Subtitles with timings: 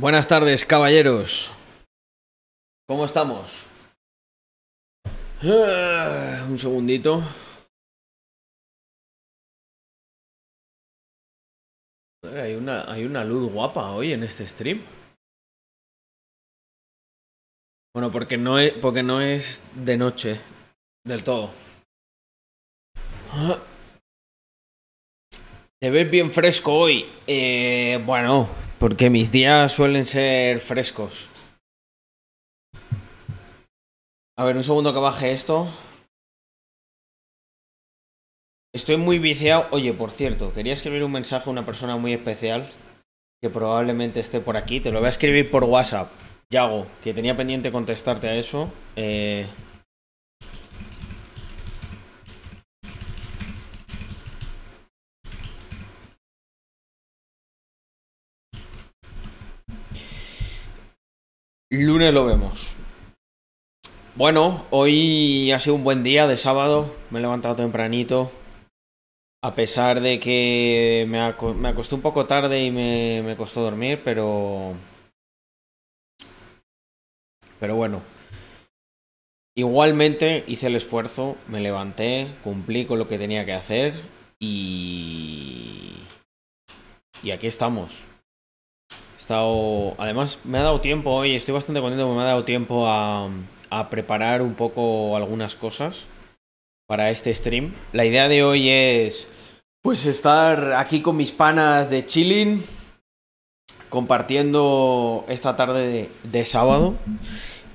[0.00, 1.52] Buenas tardes, caballeros.
[2.88, 3.66] ¿Cómo estamos?
[5.42, 7.22] Ah, Un segundito.
[12.24, 14.80] Eh, Hay una, hay una luz guapa hoy en este stream.
[17.94, 20.40] Bueno, porque no es, porque no es de noche
[21.04, 21.50] del todo.
[23.32, 23.58] Ah.
[25.78, 27.04] Te ves bien fresco hoy.
[27.26, 28.48] Eh, bueno,
[28.80, 31.28] porque mis días suelen ser frescos.
[34.38, 35.68] A ver, un segundo que baje esto.
[38.74, 39.66] Estoy muy viciado.
[39.70, 42.70] Oye, por cierto, quería escribir un mensaje a una persona muy especial
[43.42, 44.80] que probablemente esté por aquí.
[44.80, 46.10] Te lo voy a escribir por WhatsApp.
[46.50, 48.72] Yago, que tenía pendiente contestarte a eso.
[48.96, 49.46] Eh...
[61.72, 62.74] Lunes lo vemos.
[64.16, 66.92] Bueno, hoy ha sido un buen día de sábado.
[67.10, 68.32] Me he levantado tempranito.
[69.42, 73.62] A pesar de que me, aco- me acosté un poco tarde y me, me costó
[73.62, 74.74] dormir, pero...
[77.60, 78.02] Pero bueno.
[79.56, 83.94] Igualmente hice el esfuerzo, me levanté, cumplí con lo que tenía que hacer
[84.38, 85.92] y...
[87.22, 88.09] Y aquí estamos.
[89.30, 93.30] Además, me ha dado tiempo hoy, estoy bastante contento porque me ha dado tiempo a,
[93.88, 96.06] preparar un poco algunas cosas
[96.88, 97.72] para este stream.
[97.92, 99.28] La idea de hoy es
[99.82, 102.64] pues estar aquí con mis panas de chilling,
[103.88, 106.94] compartiendo esta tarde de, de sábado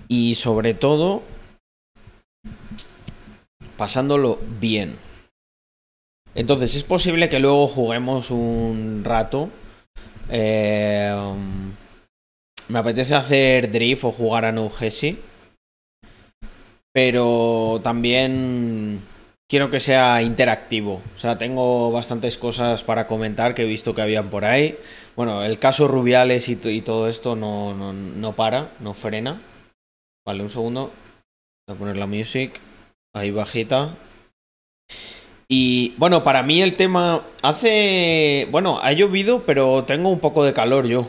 [0.09, 1.23] y sobre todo
[3.78, 4.97] pasándolo bien.
[6.34, 9.50] Entonces es posible que luego juguemos un rato.
[10.30, 11.13] Eh,
[12.68, 15.19] me apetece hacer drift o jugar a No Hesi.
[16.91, 19.02] Pero también
[19.50, 21.02] quiero que sea interactivo.
[21.16, 24.78] O sea, tengo bastantes cosas para comentar que he visto que habían por ahí.
[25.16, 29.41] Bueno, el caso Rubiales y todo esto no, no, no para, no frena.
[30.25, 30.91] Vale, un segundo.
[31.68, 32.59] Voy a poner la music.
[33.14, 33.96] Ahí bajita.
[35.47, 38.47] Y bueno, para mí el tema hace...
[38.51, 41.07] Bueno, ha llovido, pero tengo un poco de calor yo.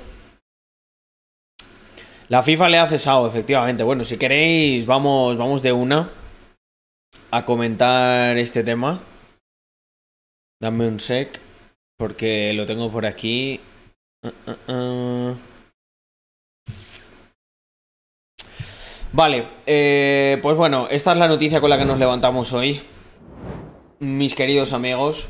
[2.29, 3.85] La FIFA le ha cesado, efectivamente.
[3.85, 6.11] Bueno, si queréis, vamos, vamos de una
[7.31, 9.01] a comentar este tema.
[10.61, 11.41] Dame un sec,
[11.97, 13.61] porque lo tengo por aquí.
[14.25, 15.35] Ah, ah, ah.
[19.13, 22.83] Vale, eh, pues bueno, esta es la noticia con la que nos levantamos hoy.
[23.99, 25.27] Mis queridos amigos,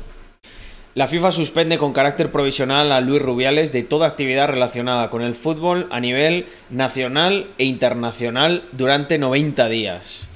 [0.93, 5.35] la FIFA suspende con carácter provisional a Luis Rubiales de toda actividad relacionada con el
[5.35, 10.27] fútbol a nivel nacional e internacional durante 90 días.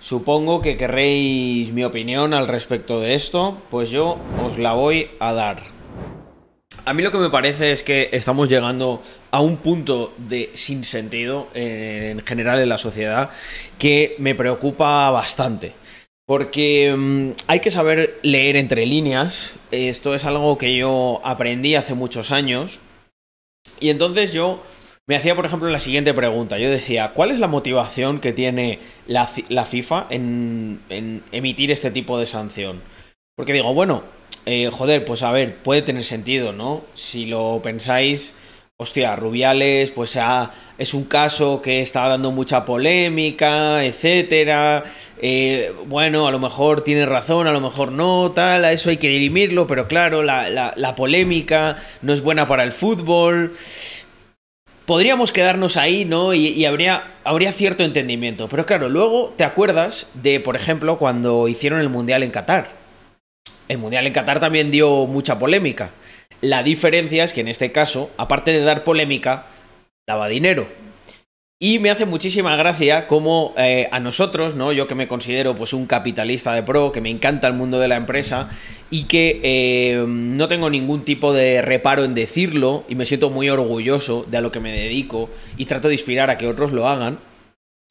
[0.00, 5.32] Supongo que querréis mi opinión al respecto de esto, pues yo os la voy a
[5.32, 5.62] dar.
[6.84, 11.46] A mí lo que me parece es que estamos llegando a un punto de sinsentido
[11.54, 13.30] en general en la sociedad
[13.78, 15.74] que me preocupa bastante.
[16.28, 19.54] Porque mm, hay que saber leer entre líneas.
[19.70, 22.80] Esto es algo que yo aprendí hace muchos años.
[23.80, 24.62] Y entonces yo
[25.06, 26.58] me hacía, por ejemplo, la siguiente pregunta.
[26.58, 32.18] Yo decía, ¿cuál es la motivación que tiene la, FIFA en, en emitir este tipo
[32.18, 32.82] de sanción?
[33.34, 34.02] Porque digo, bueno,
[34.44, 36.84] eh, joder, pues a ver, puede tener sentido, ¿no?
[36.92, 38.34] Si lo pensáis,
[38.80, 40.16] hostia, Rubiales, pues
[40.78, 44.84] es un caso que está dando mucha polémica, etcétera.
[45.20, 48.98] Eh, bueno, a lo mejor tiene razón, a lo mejor no, tal, a eso hay
[48.98, 53.52] que dirimirlo, pero claro, la, la- la polémica no es buena para el fútbol.
[54.86, 56.32] Podríamos quedarnos ahí, ¿no?
[56.32, 58.46] Y, y habría, habría cierto entendimiento.
[58.48, 62.68] Pero claro, luego te acuerdas de, por ejemplo, cuando hicieron el Mundial en Qatar.
[63.66, 65.90] El Mundial en Qatar también dio mucha polémica.
[66.40, 69.46] La diferencia es que en este caso, aparte de dar polémica,
[70.06, 70.68] daba dinero.
[71.60, 74.72] Y me hace muchísima gracia como eh, a nosotros, ¿no?
[74.72, 77.88] Yo que me considero pues un capitalista de pro, que me encanta el mundo de
[77.88, 78.50] la empresa
[78.90, 83.50] y que eh, no tengo ningún tipo de reparo en decirlo y me siento muy
[83.50, 86.88] orgulloso de a lo que me dedico y trato de inspirar a que otros lo
[86.88, 87.18] hagan.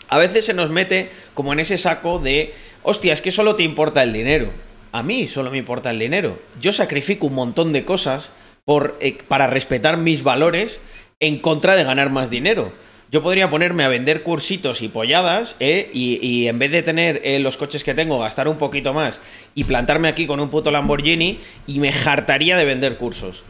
[0.07, 2.53] A veces se nos mete como en ese saco de,
[2.83, 4.49] hostia, es que solo te importa el dinero.
[4.91, 6.39] A mí solo me importa el dinero.
[6.61, 8.31] Yo sacrifico un montón de cosas
[8.65, 10.81] por, eh, para respetar mis valores
[11.19, 12.71] en contra de ganar más dinero.
[13.09, 15.89] Yo podría ponerme a vender cursitos y polladas, ¿eh?
[15.93, 19.21] y, en vez de tener eh, los coches que tengo, gastar un poquito más
[19.55, 23.45] y plantarme aquí con un puto Lamborghini, y me hartaría de vender cursos.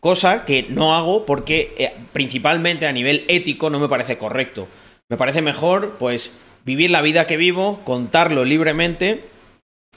[0.00, 4.68] Cosa que no hago porque principalmente a nivel ético no me parece correcto.
[5.10, 9.24] Me parece mejor, pues, vivir la vida que vivo, contarlo libremente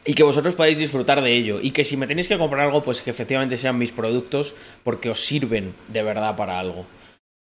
[0.06, 1.60] y que vosotros podáis disfrutar de ello.
[1.62, 5.10] Y que si me tenéis que comprar algo, pues que efectivamente sean mis productos porque
[5.10, 6.86] os sirven de verdad para algo.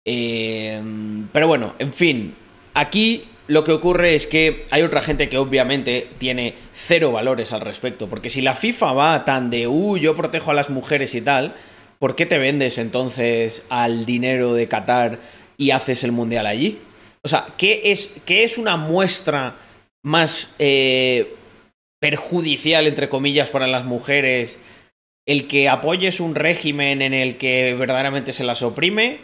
[0.04, 0.82] Eh,
[1.32, 2.34] pero bueno, en fin,
[2.74, 7.60] aquí lo que ocurre es que hay otra gente que obviamente tiene cero valores al
[7.60, 8.08] respecto.
[8.08, 11.54] Porque si la FIFA va tan de, uh, yo protejo a las mujeres y tal,
[11.98, 15.18] ¿por qué te vendes entonces al dinero de Qatar
[15.56, 16.78] y haces el mundial allí?
[17.22, 19.56] O sea, ¿qué es, qué es una muestra
[20.02, 21.34] más eh,
[22.00, 24.58] perjudicial, entre comillas, para las mujeres?
[25.26, 29.18] El que apoyes un régimen en el que verdaderamente se las oprime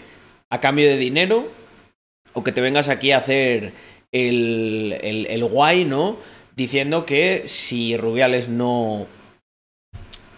[0.51, 1.49] a cambio de dinero,
[2.33, 3.73] o que te vengas aquí a hacer
[4.13, 6.19] el, el, el guay, ¿no?
[6.55, 9.07] Diciendo que si Rubiales no,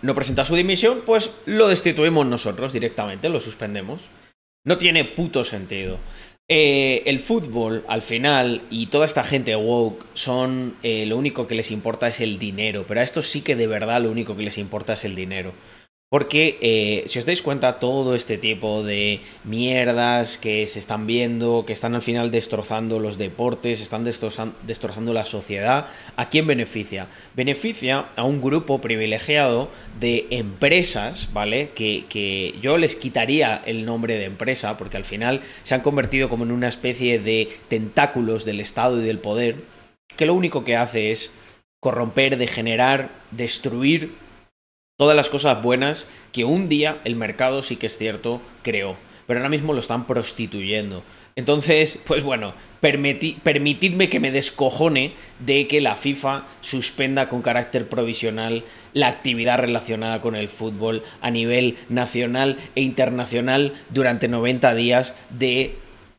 [0.01, 4.09] no presenta su dimisión, pues lo destituimos nosotros directamente, lo suspendemos.
[4.65, 5.99] No tiene puto sentido.
[6.51, 11.55] Eh, el fútbol, al final, y toda esta gente woke, son eh, lo único que
[11.55, 12.87] les importa es el dinero.
[12.89, 15.53] Pero a estos sí que de verdad lo único que les importa es el dinero.
[16.11, 21.67] Porque, eh, si os dais cuenta, todo este tipo de mierdas que se están viendo,
[21.67, 27.09] que están al final destrozando los deportes, están destrozando la sociedad, ¿a quién beneficia?
[27.35, 29.69] Beneficia a un grupo privilegiado
[30.01, 31.73] de empresas, ¿vale?
[31.75, 36.31] Que, que yo les quitaría el nombre de empresa, porque al final se han convertido
[36.31, 39.57] como en una especie de tentáculos del Estado y del poder,
[40.17, 41.33] que lo único que hace es
[41.81, 44.27] corromper, degenerar, destruir
[44.99, 48.97] todas las cosas buenas que un día el mercado sí que es cierto creó,
[49.27, 51.05] pero ahora mismo lo están prostituyendo.
[51.37, 58.65] Entonces, pues bueno, permitidme que me descojone de que la FIFA suspenda con carácter provisional
[58.93, 65.77] la actividad relacionada con el fútbol a nivel nacional e internacional durante 90 días de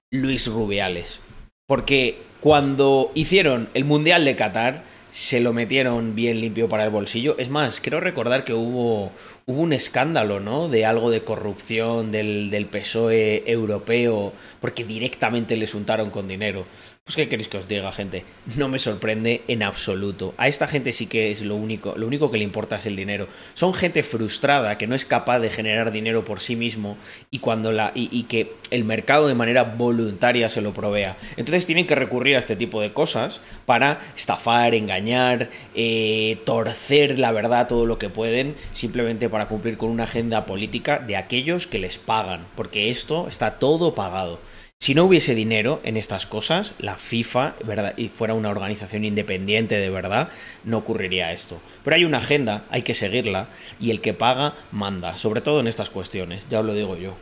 [0.10, 1.20] Luis Rubiales.
[1.68, 7.36] Porque cuando hicieron el Mundial de Qatar, se lo metieron bien limpio para el bolsillo.
[7.38, 9.12] Es más, creo recordar que hubo,
[9.46, 10.70] hubo un escándalo, ¿no?
[10.70, 16.66] De algo de corrupción del, del PSOE europeo, porque directamente les untaron con dinero.
[17.10, 18.24] Pues qué queréis que os diga, gente.
[18.56, 20.36] No me sorprende en absoluto.
[20.38, 22.96] A esta gente sí que es lo único, lo único que le importa es el
[22.96, 23.28] dinero.
[23.56, 26.98] Son gente frustrada que no es capaz de generar dinero por sí mismo
[27.32, 31.18] y cuando la y, que el mercado de manera voluntaria se lo provea.
[31.36, 37.32] Entonces tienen que recurrir a este tipo de cosas para estafar, engañar, eh, torcer la
[37.32, 41.80] verdad todo lo que pueden, simplemente para cumplir con una agenda política de aquellos que
[41.80, 44.38] les pagan, porque esto está todo pagado.
[44.82, 47.94] Si no hubiese dinero en estas cosas, la FIFA, ¿verdad?
[47.98, 50.30] y fuera una organización independiente de verdad,
[50.64, 51.60] no ocurriría esto.
[51.84, 53.48] Pero hay una agenda, hay que seguirla,
[53.82, 57.16] y el que paga, manda, sobre todo en estas cuestiones, ya os lo digo yo.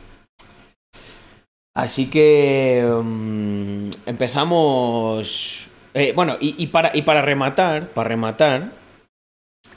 [1.74, 5.68] Así que um, empezamos.
[5.94, 8.70] Eh, bueno, y, para, y, para, rematar, para rematar,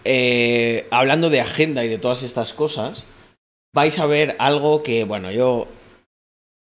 [0.04, 3.06] eh, hablando de agenda y de todas estas cosas,
[3.74, 5.68] vais a ver algo que, bueno, yo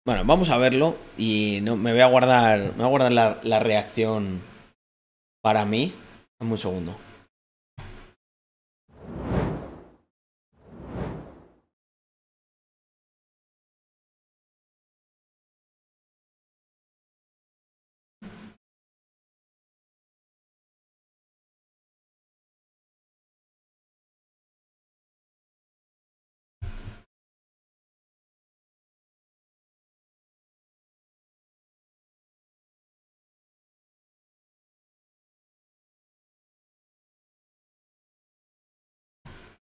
[0.06, 3.40] bueno, vamos a verlo y no, me voy a guardar, me voy a guardar la,
[3.42, 4.40] la reacción
[5.42, 5.92] para mí.
[6.38, 7.05] un segundo.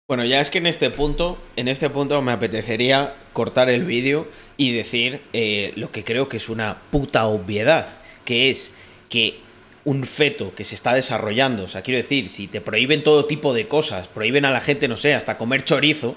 [0.09, 4.29] Bueno, ya es que en este punto, en este punto me apetecería cortar el vídeo
[4.55, 7.89] y decir eh, lo que creo que es una puta obviedad,
[8.23, 8.71] que es
[9.09, 9.39] que
[9.83, 13.53] un feto que se está desarrollando, o sea, quiero decir, si te prohíben todo tipo
[13.53, 16.15] de cosas, prohíben a la gente, no sé, hasta comer chorizo,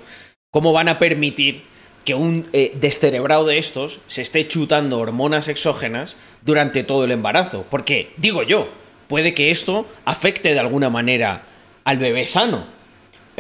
[0.52, 1.64] ¿cómo van a permitir
[2.04, 7.66] que un eh, descerebrado de estos se esté chutando hormonas exógenas durante todo el embarazo?
[7.68, 8.68] Porque, digo yo,
[9.08, 11.42] puede que esto afecte de alguna manera
[11.82, 12.79] al bebé sano.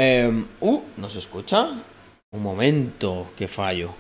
[0.02, 1.84] Eh, uh, ¿no se escucha?
[2.32, 3.94] Un momento, que fallo.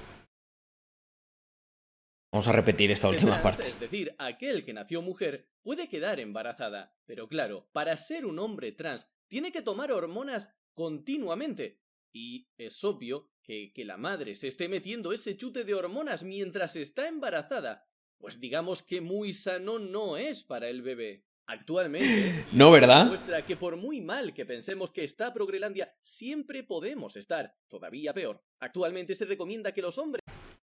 [2.32, 3.68] Vamos a repetir esta última parte.
[3.68, 8.72] Es decir, aquel que nació mujer puede quedar embarazada, pero claro, para ser un hombre
[8.72, 11.82] trans tiene que tomar hormonas continuamente.
[12.14, 16.76] Y es obvio que que la madre se esté metiendo ese chute de hormonas mientras
[16.76, 21.26] está embarazada, pues digamos que muy sano no es para el bebé.
[21.50, 23.06] Actualmente, no, ¿verdad?
[23.06, 28.40] Muestra que por muy mal que pensemos que está Progrelandia, siempre podemos estar todavía peor.
[28.60, 30.20] Actualmente se recomienda que los hombres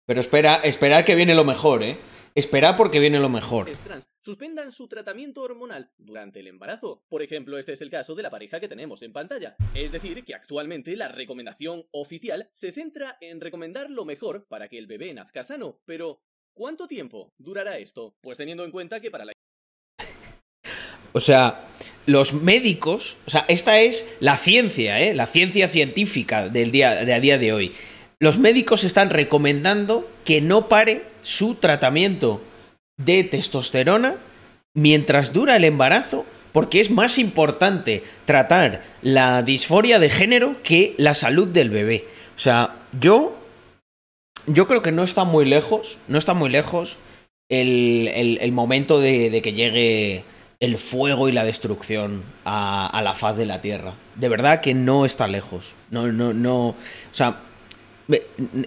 [0.06, 1.98] pero espera, espera que viene lo mejor, ¿eh?
[2.36, 3.70] Espera porque viene lo mejor.
[3.84, 7.06] Trans suspendan su tratamiento hormonal durante el embarazo.
[7.08, 9.56] Por ejemplo, este es el caso de la pareja que tenemos en pantalla.
[9.74, 14.78] Es decir, que actualmente la recomendación oficial se centra en recomendar lo mejor para que
[14.78, 15.80] el bebé nazca sano.
[15.86, 16.22] Pero,
[16.54, 18.18] ¿cuánto tiempo durará esto?
[18.22, 19.34] Pues teniendo en cuenta que para la...
[21.14, 21.66] O sea,
[22.06, 25.14] los médicos, o sea, esta es la ciencia, ¿eh?
[25.14, 27.74] La ciencia científica del día, de a día de hoy
[28.22, 32.40] los médicos están recomendando que no pare su tratamiento
[32.98, 34.18] de testosterona
[34.76, 41.16] mientras dura el embarazo, porque es más importante tratar la disforia de género que la
[41.16, 42.06] salud del bebé.
[42.36, 43.36] O sea, yo,
[44.46, 46.98] yo creo que no está muy lejos, no está muy lejos
[47.50, 50.24] el, momento de, que llegue
[50.62, 53.96] el fuego y la destrucción a, la faz de la Tierra.
[54.16, 55.74] De verdad que no está lejos.
[55.90, 56.68] No, no, no.
[56.68, 56.76] O
[57.12, 57.40] sea,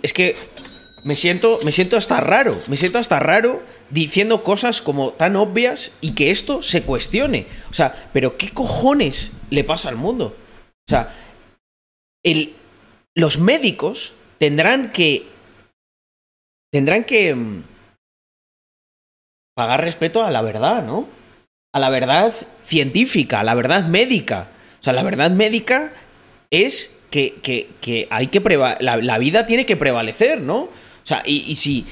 [0.02, 0.36] es que
[1.04, 5.92] me siento, me siento hasta raro, me siento hasta raro diciendo cosas como tan obvias
[6.00, 7.46] y que esto se cuestione.
[7.70, 10.36] O sea, pero ¿qué cojones le pasa al mundo?
[10.88, 11.14] O sea,
[12.24, 12.56] el,
[13.14, 15.28] los médicos tendrán que...
[16.72, 17.32] Tendrán que...
[17.32, 17.62] Mm,
[19.56, 21.06] pagar respeto a la verdad, ¿no?
[21.74, 22.32] A la verdad
[22.64, 24.48] científica, a la verdad médica.
[24.80, 25.92] O sea, la verdad médica
[26.50, 28.40] es que, hay que
[28.80, 30.56] la, la, vida tiene que prevalecer, ¿no?
[30.56, 31.86] O sea, y, si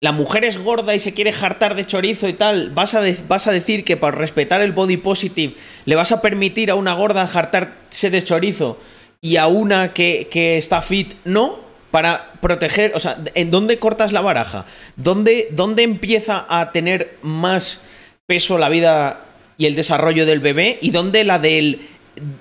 [0.00, 3.46] la mujer es gorda y se quiere jartar de chorizo y tal, ¿vas a, vas
[3.46, 5.54] a decir que para respetar el body positive
[5.84, 8.78] le vas a permitir a una gorda jartarse de chorizo
[9.20, 10.28] y a una que,
[10.58, 11.66] está fit no?
[11.90, 14.66] Para proteger, o sea, ¿en dónde cortas la baraja?
[14.96, 17.80] ¿Dónde, ¿Dónde empieza a tener más
[18.26, 19.24] peso la vida
[19.58, 20.78] y el desarrollo del bebé?
[20.80, 21.82] ¿Y dónde la del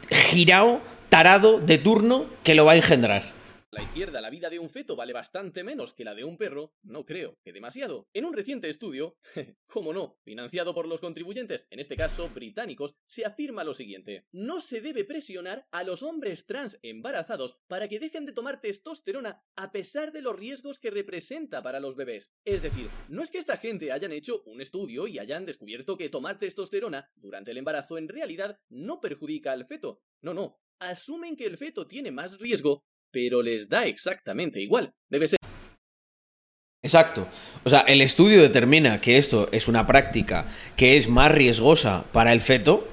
[0.09, 3.36] girao tarado de turno que lo va a engendrar
[3.77, 6.73] la izquierda la vida de un feto vale bastante menos que la de un perro,
[6.81, 8.09] no creo que demasiado.
[8.11, 9.17] En un reciente estudio,
[9.67, 14.25] cómo no, financiado por los contribuyentes, en este caso británicos, se afirma lo siguiente.
[14.31, 19.43] No se debe presionar a los hombres trans embarazados para que dejen de tomar testosterona
[19.55, 22.31] a pesar de los riesgos que representa para los bebés.
[22.45, 26.09] Es decir, no es que esta gente hayan hecho un estudio y hayan descubierto que
[26.09, 30.01] tomar testosterona durante el embarazo en realidad no perjudica al feto.
[30.19, 34.93] No, no, asumen que el feto tiene más riesgo pero les da exactamente igual.
[35.09, 35.37] Debe ser...
[36.83, 37.27] Exacto.
[37.63, 42.33] O sea, el estudio determina que esto es una práctica que es más riesgosa para
[42.33, 42.87] el feto,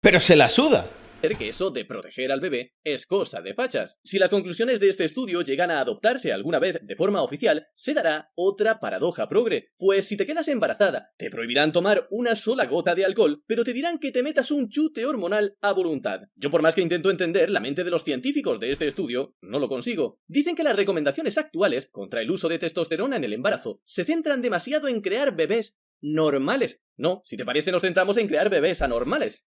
[0.00, 0.90] pero se la suda
[1.34, 3.98] que eso de proteger al bebé es cosa de fachas.
[4.04, 7.94] Si las conclusiones de este estudio llegan a adoptarse alguna vez de forma oficial, se
[7.94, 12.94] dará otra paradoja progre, pues si te quedas embarazada, te prohibirán tomar una sola gota
[12.94, 16.22] de alcohol, pero te dirán que te metas un chute hormonal a voluntad.
[16.36, 19.58] Yo por más que intento entender la mente de los científicos de este estudio, no
[19.58, 20.20] lo consigo.
[20.28, 24.42] Dicen que las recomendaciones actuales contra el uso de testosterona en el embarazo se centran
[24.42, 26.82] demasiado en crear bebés normales.
[26.96, 29.46] No, si te parece nos centramos en crear bebés anormales.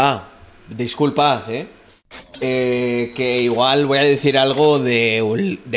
[0.00, 0.28] Ah,
[0.68, 1.66] disculpad, ¿eh?
[2.40, 3.12] ¿eh?
[3.16, 5.20] que igual voy a decir algo de,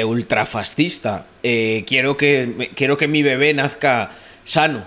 [0.06, 1.26] ultrafascista.
[1.42, 4.12] Eh, quiero, que, quiero que mi bebé nazca
[4.44, 4.86] sano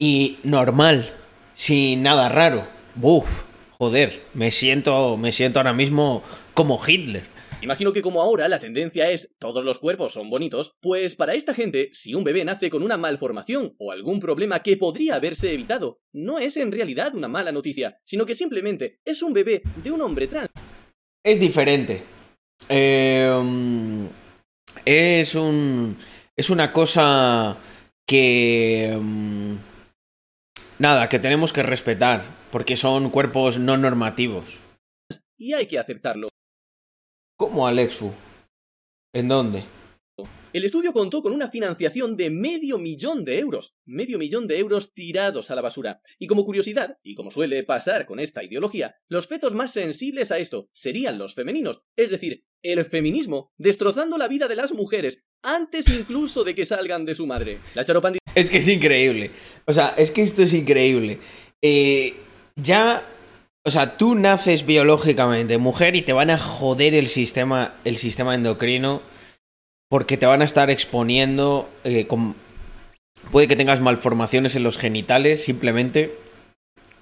[0.00, 1.14] y normal,
[1.54, 2.66] sin nada raro.
[2.96, 3.44] Buf,
[3.78, 7.22] joder, me siento, me siento ahora mismo como Hitler.
[7.62, 11.54] Imagino que como ahora la tendencia es todos los cuerpos son bonitos, pues para esta
[11.54, 16.00] gente, si un bebé nace con una malformación o algún problema que podría haberse evitado,
[16.12, 20.02] no es en realidad una mala noticia, sino que simplemente es un bebé de un
[20.02, 20.50] hombre trans.
[21.24, 22.02] Es diferente.
[22.68, 24.06] Em,
[24.84, 25.96] es un.
[26.36, 27.56] Es una cosa
[28.06, 28.92] que.
[28.92, 29.58] Em,
[30.78, 32.22] nada, que tenemos que respetar,
[32.52, 34.58] porque son cuerpos no normativos.
[35.38, 36.28] Y hay que aceptarlo.
[37.38, 38.12] ¿Cómo Alexfu?
[39.12, 39.64] ¿En dónde?
[40.54, 44.94] El estudio contó con una financiación de medio millón de euros, medio millón de euros
[44.94, 46.00] tirados a la basura.
[46.18, 50.38] Y como curiosidad, y como suele pasar con esta ideología, los fetos más sensibles a
[50.38, 55.88] esto serían los femeninos, es decir, el feminismo, destrozando la vida de las mujeres antes
[55.88, 57.60] incluso de que salgan de su madre.
[57.74, 58.18] La charopandi...
[58.34, 59.30] Es que es increíble.
[59.66, 61.18] O sea, es que esto es increíble.
[61.60, 62.14] Eh,
[62.56, 63.06] ya
[63.66, 68.36] o sea, tú naces biológicamente mujer y te van a joder el sistema, el sistema
[68.36, 69.02] endocrino
[69.88, 71.68] porque te van a estar exponiendo.
[71.82, 72.06] Eh,
[73.32, 76.16] puede que tengas malformaciones en los genitales simplemente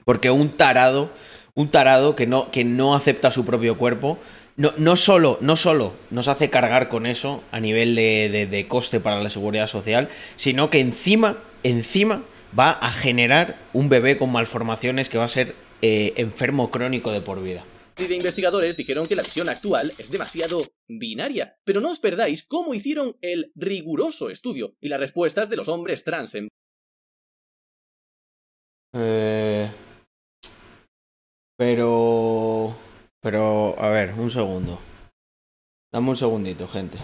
[0.06, 1.11] porque un tarado,
[1.54, 4.18] un tarado que no, que no acepta su propio cuerpo,
[4.56, 9.00] no, no, solo, no solo nos hace cargar con eso a nivel de, de coste
[9.00, 12.23] para la seguridad social, sino que encima, encima
[12.59, 17.21] va a generar un bebé con malformaciones que va a ser eh, enfermo crónico de
[17.21, 17.64] por vida.
[17.97, 22.43] Y de investigadores dijeron que la visión actual es demasiado binaria, pero no os perdáis
[22.43, 26.49] cómo hicieron el riguroso estudio y las respuestas de los hombres trans en
[28.97, 29.71] Eh,
[31.57, 32.76] pero...
[33.21, 34.78] Pero, a ver, un segundo.
[35.90, 36.99] Dame un segundito, gente.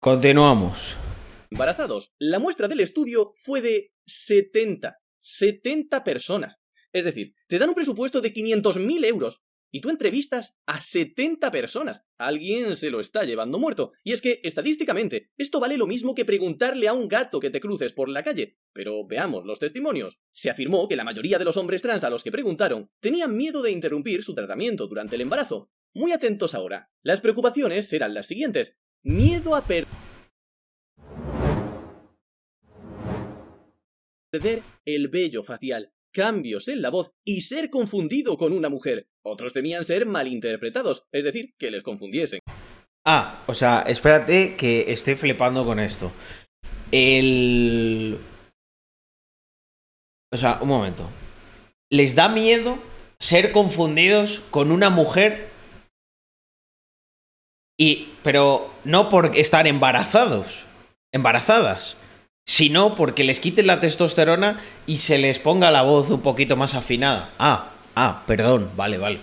[0.00, 0.96] Continuamos.
[1.50, 2.14] embarazados.
[2.20, 4.96] La muestra del estudio fue de 70.
[5.20, 6.60] 70 personas.
[6.92, 12.06] Es decir, te dan un presupuesto de 500.000 euros y tú entrevistas a 70 personas.
[12.16, 13.90] Alguien se lo está llevando muerto.
[14.04, 17.60] Y es que, estadísticamente, esto vale lo mismo que preguntarle a un gato que te
[17.60, 18.56] cruces por la calle.
[18.72, 20.20] Pero veamos los testimonios.
[20.32, 23.62] Se afirmó que la mayoría de los hombres trans a los que preguntaron tenían miedo
[23.62, 25.72] de interrumpir su tratamiento durante el embarazo.
[25.92, 26.92] Muy atentos ahora.
[27.02, 28.78] Las preocupaciones eran las siguientes.
[29.02, 29.87] Miedo a perder
[34.84, 39.08] el vello facial, cambios en la voz y ser confundido con una mujer.
[39.24, 42.40] Otros temían ser malinterpretados, es decir, que les confundiesen.
[43.06, 46.12] Ah, o sea, espérate que estoy flipando con esto.
[46.90, 48.18] El...
[50.32, 51.08] O sea, un momento.
[51.90, 52.78] ¿Les da miedo
[53.18, 55.48] ser confundidos con una mujer?
[57.78, 58.10] Y...
[58.22, 60.64] Pero no por estar embarazados.
[61.12, 61.96] Embarazadas.
[62.48, 66.74] Sino porque les quiten la testosterona y se les ponga la voz un poquito más
[66.74, 67.34] afinada.
[67.38, 69.20] Ah, ah, perdón, vale, vale.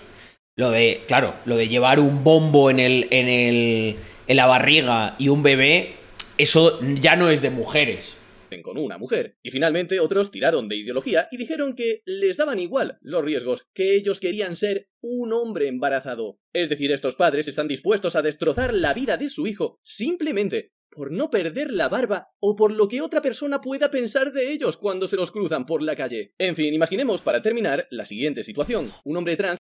[0.54, 3.96] Lo de, claro, lo de llevar un bombo en el, en el,
[4.28, 5.96] en la barriga y un bebé,
[6.38, 8.14] eso ya no es de mujeres.
[8.62, 9.36] con una mujer.
[9.42, 13.96] Y finalmente otros tiraron de ideología y dijeron que les daban igual los riesgos, que
[13.96, 16.38] ellos querían ser un hombre embarazado.
[16.52, 21.12] Es decir, estos padres están dispuestos a destrozar la vida de su hijo simplemente por
[21.12, 25.06] no perder la barba o por lo que otra persona pueda pensar de ellos cuando
[25.06, 26.32] se los cruzan por la calle.
[26.38, 28.92] En fin, imaginemos para terminar la siguiente situación.
[29.04, 29.58] Un hombre trans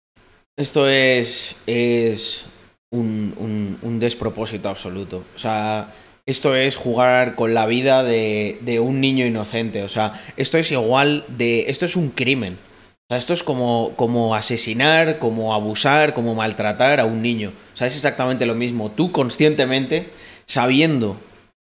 [0.58, 1.56] Esto es.
[1.66, 2.46] es.
[2.92, 5.24] un, un, despropósito absoluto.
[5.36, 5.96] O sea.
[6.24, 9.82] Esto es jugar con la vida de, de un niño inocente.
[9.82, 11.66] O sea, esto es igual de.
[11.68, 12.54] Esto es un crimen.
[12.54, 17.52] O sea, esto es como, como asesinar, como abusar, como maltratar a un niño.
[17.74, 18.92] O sea, es exactamente lo mismo.
[18.92, 20.12] Tú conscientemente,
[20.52, 21.18] sabiendo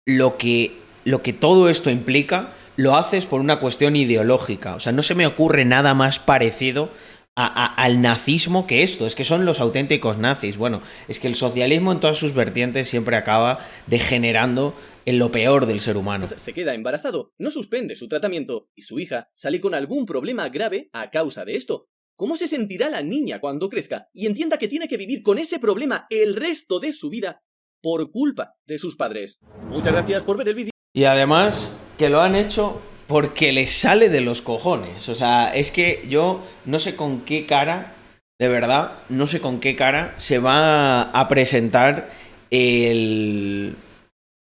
[0.07, 0.71] lo que,
[1.05, 4.73] lo que todo esto implica, lo haces por una cuestión ideológica.
[4.73, 6.89] O sea, no se me ocurre nada más parecido
[7.35, 9.05] al nazismo que esto.
[9.05, 10.57] Es que son los auténticos nazis.
[10.57, 14.73] Bueno, es que el socialismo en todas sus vertientes siempre acaba degenerando
[15.05, 16.27] en lo peor del ser humano.
[16.27, 20.89] se queda embarazado, no suspende su tratamiento y su hija sale con algún problema grave
[20.93, 21.89] a causa de esto.
[22.15, 25.59] ¿Cómo se sentirá la niña cuando crezca y entienda que tiene que vivir con ese
[25.59, 27.43] problema el resto de su vida
[27.81, 29.39] por culpa de sus padres?
[29.67, 30.71] Muchas gracias por ver el vídeo.
[30.93, 35.09] Y además que lo han hecho porque les sale de los cojones.
[35.09, 37.93] O sea, es que yo no sé con qué cara,
[38.39, 42.11] de verdad, no sé con qué cara se va a presentar
[42.51, 43.75] el...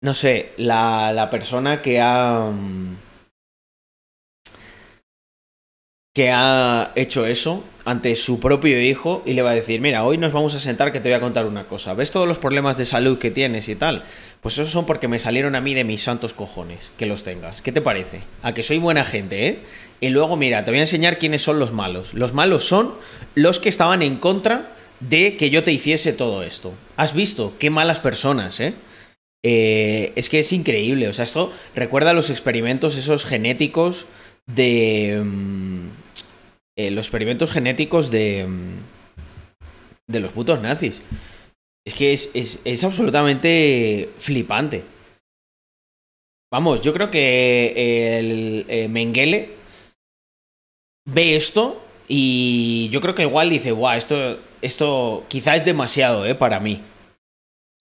[0.01, 2.51] No sé, la, la persona que ha...
[6.15, 10.17] que ha hecho eso ante su propio hijo y le va a decir, mira, hoy
[10.17, 11.93] nos vamos a sentar que te voy a contar una cosa.
[11.93, 14.05] ¿Ves todos los problemas de salud que tienes y tal?
[14.39, 17.61] Pues esos son porque me salieron a mí de mis santos cojones, que los tengas.
[17.61, 18.21] ¿Qué te parece?
[18.43, 19.59] A que soy buena gente, ¿eh?
[19.99, 22.13] Y luego, mira, te voy a enseñar quiénes son los malos.
[22.13, 22.95] Los malos son
[23.35, 26.73] los que estaban en contra de que yo te hiciese todo esto.
[26.95, 27.55] ¿Has visto?
[27.59, 28.73] Qué malas personas, ¿eh?
[29.43, 31.09] Eh, es que es increíble.
[31.09, 34.05] O sea, esto recuerda los experimentos esos genéticos
[34.47, 35.21] de...
[35.21, 36.04] mm,
[36.77, 38.45] eh, los experimentos genéticos de...
[38.47, 38.77] mm,
[40.07, 41.01] de los putos nazis.
[41.85, 44.83] Es que es, es- es absolutamente flipante.
[46.51, 49.49] Vamos, yo creo que el eh, Mengele
[51.07, 56.35] ve esto y yo creo que igual dice, guau, esto, esto quizá es demasiado, ¿eh?
[56.35, 56.81] Para mí.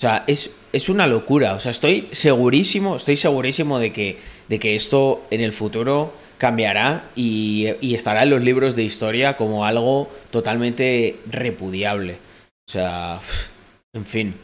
[0.01, 1.55] sea, es, es una locura.
[1.55, 7.05] O sea, estoy segurísimo, estoy segurísimo de que, de que esto en el futuro cambiará
[7.17, 12.19] y, estará en los libros de historia como algo totalmente repudiable.
[12.69, 13.21] O sea,
[13.93, 14.35] en fin.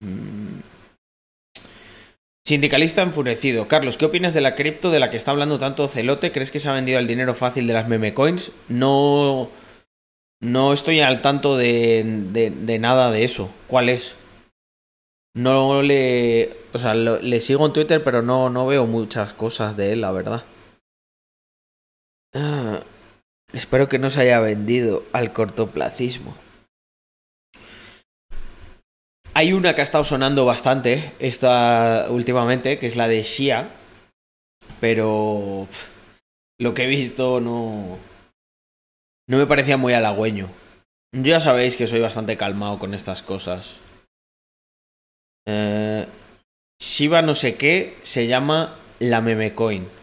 [0.00, 0.60] Mm.
[2.46, 3.68] Sindicalista enfurecido.
[3.68, 6.32] Carlos, ¿qué opinas de la cripto de la que está hablando tanto Celote?
[6.32, 8.52] ¿Crees que se ha vendido el dinero fácil de las meme coins?
[8.68, 9.50] No.
[10.40, 13.50] No estoy al tanto de, nada de eso.
[13.66, 14.14] ¿Cuál es?
[15.34, 16.56] No le.
[16.72, 20.12] O sea, le sigo en Twitter, pero no, no veo muchas cosas de él, la
[20.12, 20.42] verdad.
[22.40, 22.84] Ah,
[23.52, 26.36] espero que no se haya vendido al cortoplacismo.
[29.34, 33.70] Hay una que ha estado sonando bastante esta últimamente, que es la de Shia.
[34.80, 35.66] Pero
[36.60, 37.98] lo que he visto no.
[39.28, 40.48] No me parecía muy halagüeño.
[41.12, 43.80] Ya sabéis que soy bastante calmado con estas cosas.
[45.48, 46.06] Eh,
[46.80, 49.97] Shiba no sé qué se llama la memecoin.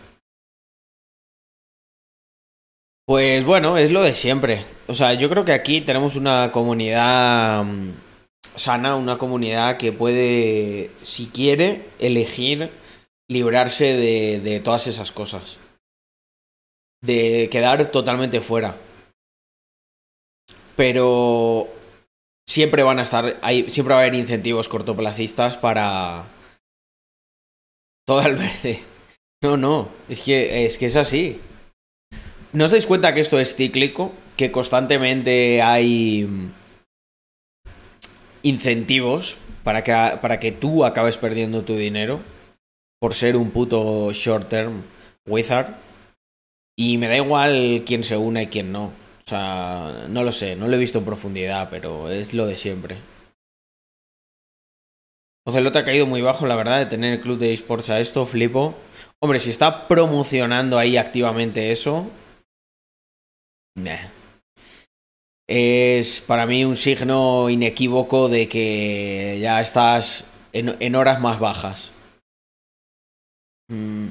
[3.08, 4.66] Pues bueno, es lo de siempre.
[4.88, 7.92] O sea, yo creo que aquí tenemos una comunidad mm,
[8.56, 12.72] sana, una comunidad que puede, si quiere, elegir
[13.30, 15.58] librarse de, todas esas cosas.
[17.04, 18.76] De quedar totalmente fuera.
[20.76, 21.68] Pero
[22.48, 26.26] siempre van a estar, hay, siempre va a haber incentivos cortoplacistas para
[28.06, 28.84] todo el verde.
[29.44, 31.40] No, no, es que, es que es así.
[32.56, 34.14] ¿No os dais cuenta que esto es cíclico?
[34.38, 36.26] Que constantemente hay
[38.44, 39.92] incentivos para que,
[40.22, 42.22] para que tú acabes perdiendo tu dinero
[43.02, 44.84] por ser un puto short term
[45.28, 45.76] wizard.
[46.78, 48.86] Y me da igual quién se une y quién no.
[48.86, 52.56] O sea, no lo sé, no lo he visto en profundidad, pero es lo de
[52.56, 52.96] siempre.
[55.46, 58.26] Ocelote ha caído muy bajo, la verdad, de tener el club de esports a esto,
[58.26, 58.76] flipo.
[59.20, 62.10] Hombre, si está promocionando ahí activamente eso.
[65.48, 71.92] Es para mí un signo inequívoco de que ya estás en, en horas más bajas.
[73.70, 74.10] Mm.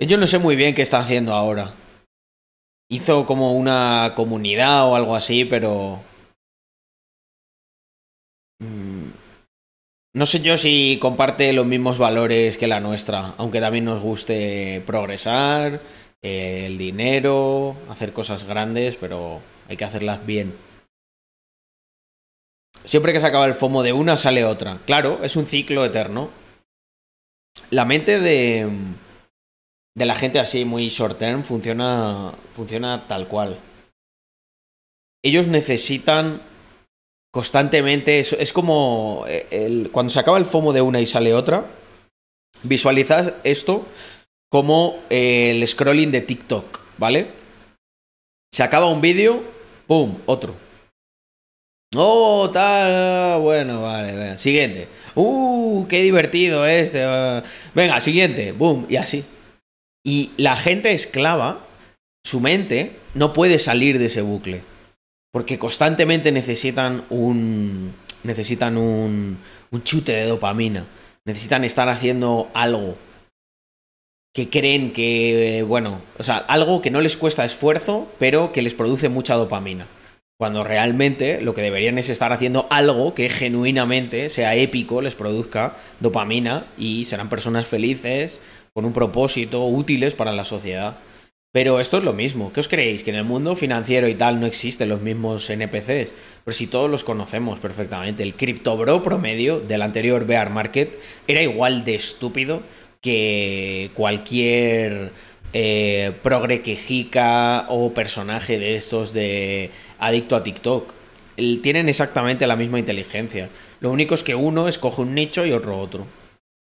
[0.00, 1.74] Yo no sé muy bien qué está haciendo ahora.
[2.90, 6.00] Hizo como una comunidad o algo así, pero...
[8.60, 9.11] Mm,
[10.14, 14.82] No sé yo si comparte los mismos valores que la nuestra, aunque también nos guste
[14.84, 15.80] progresar,
[16.20, 20.54] eh, el dinero, hacer cosas grandes, pero hay que hacerlas bien.
[22.84, 24.80] Siempre que se acaba el FOMO de una, sale otra.
[24.84, 26.30] Claro, es un ciclo eterno.
[27.70, 28.68] La mente de,
[29.94, 33.58] de la gente así muy short term funciona, funciona tal cual.
[35.24, 36.42] Ellos necesitan
[37.32, 41.66] constantemente, es, es como eh, cuando se acaba el FOMO de una y sale otra,
[42.62, 43.86] visualizad esto
[44.50, 47.28] como eh, el scrolling de TikTok, ¿vale?
[48.52, 49.42] Se acaba un vídeo,
[49.86, 50.18] ¡pum!
[50.26, 50.54] Otro.
[51.94, 54.38] Oh, tal, bueno, vale, venga.
[54.38, 54.88] Siguiente.
[55.14, 57.06] Uh, qué divertido este.
[57.06, 57.42] uh.
[57.74, 59.24] Venga, siguiente, boom, y así.
[60.04, 61.66] Y la gente esclava,
[62.24, 64.62] su mente, no puede salir de ese bucle.
[65.32, 67.92] Porque constantemente necesitan un.
[68.22, 69.38] Necesitan un.
[69.82, 70.84] chute de dopamina.
[71.24, 72.96] Necesitan estar haciendo algo.
[74.34, 75.64] Que creen que.
[75.66, 76.02] Bueno.
[76.18, 79.86] O sea, algo que no les cuesta esfuerzo, pero que les produce mucha dopamina.
[80.38, 85.76] Cuando realmente lo que deberían es estar haciendo algo que genuinamente sea épico, les produzca
[86.00, 88.40] dopamina y serán personas felices,
[88.74, 90.96] con un propósito, útiles para la sociedad.
[91.52, 92.50] Pero esto es lo mismo.
[92.50, 93.02] ¿Qué os creéis?
[93.02, 96.14] ¿Que en el mundo financiero y tal no existen los mismos NPCs?
[96.44, 98.22] Pero si todos los conocemos perfectamente.
[98.22, 102.62] El criptobro promedio del anterior bear market era igual de estúpido
[103.02, 105.12] que cualquier
[105.52, 110.90] eh, progre quejica o personaje de estos de adicto a TikTok.
[111.62, 113.50] Tienen exactamente la misma inteligencia.
[113.80, 116.06] Lo único es que uno escoge un nicho y otro otro.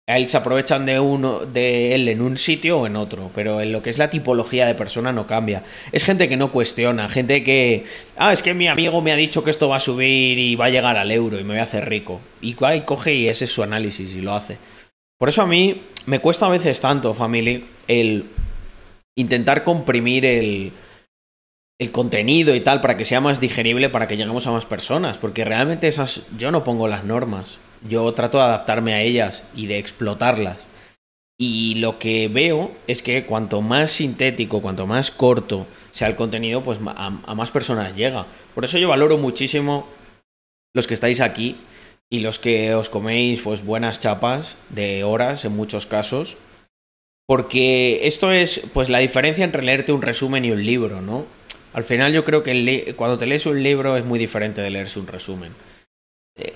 [0.06, 3.62] A él se aprovechan de uno de él en un sitio o en otro, pero
[3.62, 5.64] en lo que es la tipología de persona no cambia.
[5.94, 7.86] Es gente que no cuestiona, gente que
[8.18, 10.66] ah, es que mi amigo me ha dicho que esto va a subir y va
[10.66, 12.20] a llegar al euro y me voy a hacer rico.
[12.42, 14.58] Y coge y ese es su análisis y lo hace.
[15.18, 18.26] Por eso a mí me cuesta a veces tanto, family, el
[19.16, 20.74] intentar comprimir el,
[21.80, 25.18] el contenido y tal para que sea más digerible, para que lleguemos a más personas,
[25.18, 29.68] porque realmente esas yo no pongo las normas, yo trato de adaptarme a ellas y
[29.68, 30.58] de explotarlas.
[31.40, 36.64] Y lo que veo es que cuanto más sintético, cuanto más corto sea el contenido,
[36.64, 38.28] pues a, más personas llega.
[38.54, 39.88] Por eso yo valoro muchísimo
[40.74, 41.58] los que estáis aquí
[42.10, 46.38] y los que os coméis pues buenas chapas de horas en muchos casos.
[47.28, 51.26] Porque esto es pues la diferencia entre leerte un resumen y un libro, ¿no?
[51.74, 55.00] Al final yo creo que cuando te lees un libro es muy diferente de leerse
[55.00, 55.54] un resumen.
[56.36, 56.54] Eh,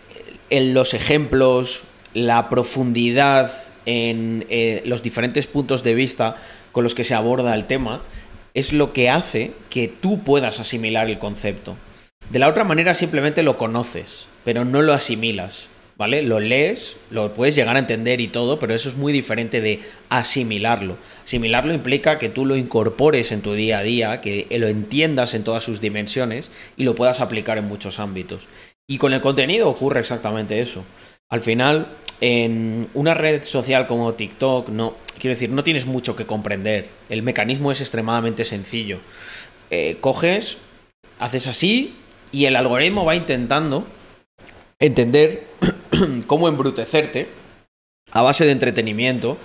[0.50, 1.84] en los ejemplos,
[2.14, 3.52] la profundidad
[3.86, 6.38] en eh, los diferentes puntos de vista
[6.72, 8.02] con los que se aborda el tema
[8.54, 11.76] es lo que hace que tú puedas asimilar el concepto.
[12.30, 15.70] De la otra manera simplemente lo conoces, pero no lo asimilas.
[15.98, 16.22] ¿vale?
[16.22, 19.80] Lo lees, lo puedes llegar a entender y todo, pero eso es muy diferente de
[20.10, 20.98] asimilarlo.
[21.24, 25.44] Asimilarlo implica que tú lo incorpores en tu día a día, que lo entiendas en
[25.44, 28.44] todas sus dimensiones y lo puedas aplicar en muchos ámbitos.
[28.90, 30.84] Y con el contenido ocurre exactamente eso.
[31.30, 31.88] Al final,
[32.22, 36.88] en una red social como TikTok, no, quiero decir, no tienes mucho que comprender.
[37.10, 39.00] El mecanismo es extremadamente sencillo.
[39.70, 40.58] Eh, coges,
[41.20, 41.96] haces así
[42.32, 43.86] y el algoritmo va intentando
[44.80, 45.48] entender
[46.28, 47.28] cómo embrutecerte
[48.12, 49.38] a base de entretenimiento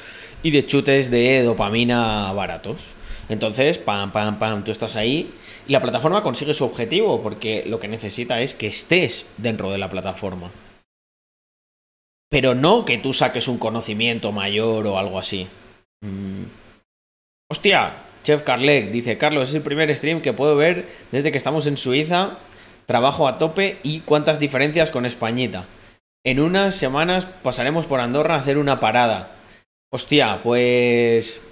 [0.45, 2.93] y de chutes de dopamina baratos.
[3.29, 5.33] Entonces, pam, pam, pam, tú estás ahí
[5.67, 9.79] y la plataforma consigue su objetivo porque lo que necesita es que estés dentro de
[9.79, 10.51] la plataforma.
[12.29, 15.47] Pero no que tú saques un conocimiento mayor o algo así.
[16.01, 16.45] Mm.
[17.51, 21.67] Hostia, Chef Carlec dice, Carlos, es el primer stream que puedo ver desde que estamos
[21.67, 22.39] en Suiza
[22.87, 25.67] trabajo a tope y cuántas diferencias con Españita.
[26.25, 29.33] En unas semanas pasaremos por Andorra a hacer una parada.
[29.91, 31.43] Hostia, pues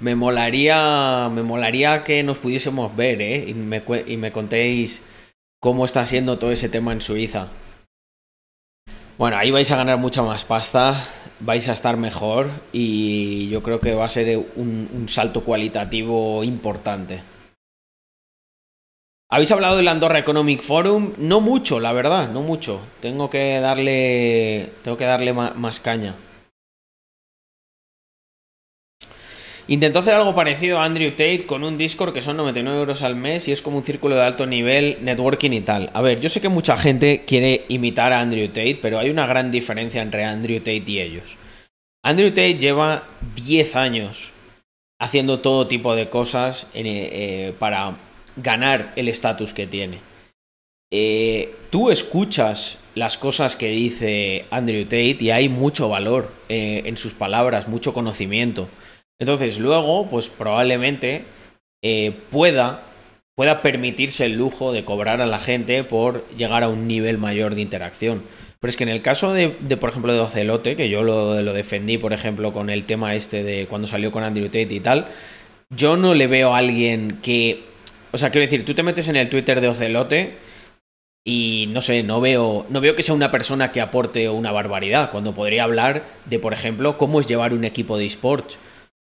[0.00, 3.44] me molaría, me molaría que nos pudiésemos ver, ¿eh?
[3.48, 5.02] Y me, contéis
[5.60, 7.48] cómo está siendo todo ese tema en Suiza.
[9.18, 10.94] Bueno, ahí vais a ganar mucha más pasta,
[11.40, 16.44] vais a estar mejor y yo creo que va a ser un, un salto cualitativo
[16.44, 17.22] importante.
[19.28, 21.14] ¿Habéis hablado del Andorra Economic Forum?
[21.18, 22.80] No mucho, la verdad, no mucho.
[23.00, 24.70] Tengo que darle.
[24.84, 26.14] Tengo que darle más caña.
[29.68, 33.16] Intentó hacer algo parecido a Andrew Tate con un Discord que son 99 euros al
[33.16, 35.90] mes y es como un círculo de alto nivel, networking y tal.
[35.92, 39.26] A ver, yo sé que mucha gente quiere imitar a Andrew Tate, pero hay una
[39.26, 41.36] gran diferencia entre Andrew Tate y ellos.
[42.04, 44.30] Andrew Tate lleva 10 años
[45.00, 47.96] haciendo todo tipo de cosas eh, para
[48.36, 49.98] ganar el estatus que tiene.
[50.92, 56.96] Eh, tú escuchas las cosas que dice Andrew Tate y hay mucho valor eh, en
[56.96, 58.68] sus palabras, mucho conocimiento.
[59.18, 61.24] Entonces luego, pues probablemente
[61.82, 62.82] eh, pueda,
[63.34, 67.54] pueda permitirse el lujo de cobrar a la gente por llegar a un nivel mayor
[67.54, 68.22] de interacción.
[68.60, 71.52] Pero es que en el caso de, por ejemplo, de Ocelote, que yo lo, lo,
[71.52, 75.08] defendí, por ejemplo, con el tema este de cuando salió con Andrew Tate y tal,
[75.70, 77.64] yo no le veo a alguien que
[78.16, 80.36] o sea, quiero decir, tú te metes en el Twitter de Ocelote
[81.22, 85.10] y no sé, no veo, no veo que sea una persona que aporte una barbaridad,
[85.10, 88.58] cuando podría hablar de, por ejemplo, cómo es llevar un equipo de esports,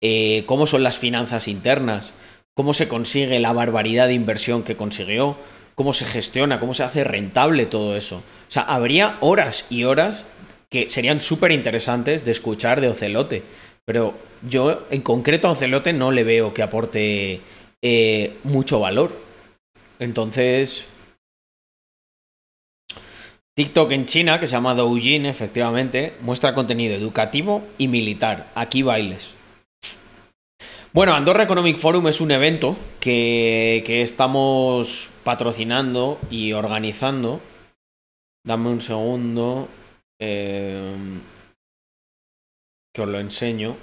[0.01, 2.13] eh, cómo son las finanzas internas,
[2.53, 5.37] cómo se consigue la barbaridad de inversión que consiguió,
[5.75, 8.17] cómo se gestiona, cómo se hace rentable todo eso.
[8.17, 10.25] O sea, habría horas y horas
[10.69, 13.43] que serían súper interesantes de escuchar de Ocelote.
[13.85, 14.15] Pero
[14.47, 17.41] yo, en concreto, a Ocelote no le veo que aporte
[17.81, 19.11] eh, mucho valor.
[19.99, 20.85] Entonces,
[23.55, 28.47] TikTok en China, que se llama Doujin, efectivamente, muestra contenido educativo y militar.
[28.55, 29.35] Aquí bailes.
[30.97, 37.39] Bueno, Andorra Economic Forum es un evento que, que estamos patrocinando y organizando.
[38.43, 39.67] Dame un segundo.
[40.19, 41.21] Eh,
[42.95, 43.75] que os lo enseño.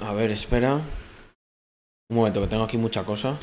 [0.00, 0.76] A ver, espera.
[2.08, 3.38] Un momento, que tengo aquí mucha cosa.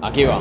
[0.00, 0.40] Aquí va.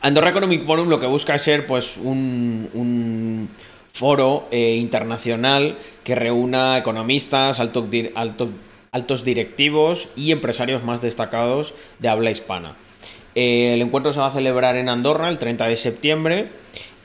[0.00, 3.48] Andorra Economic Forum lo que busca es ser pues un,
[3.92, 12.76] foro eh, internacional que reúna economistas, altos directivos y empresarios más destacados de habla hispana.
[13.34, 16.48] Eh, el encuentro se va a celebrar en Andorra el 30 de septiembre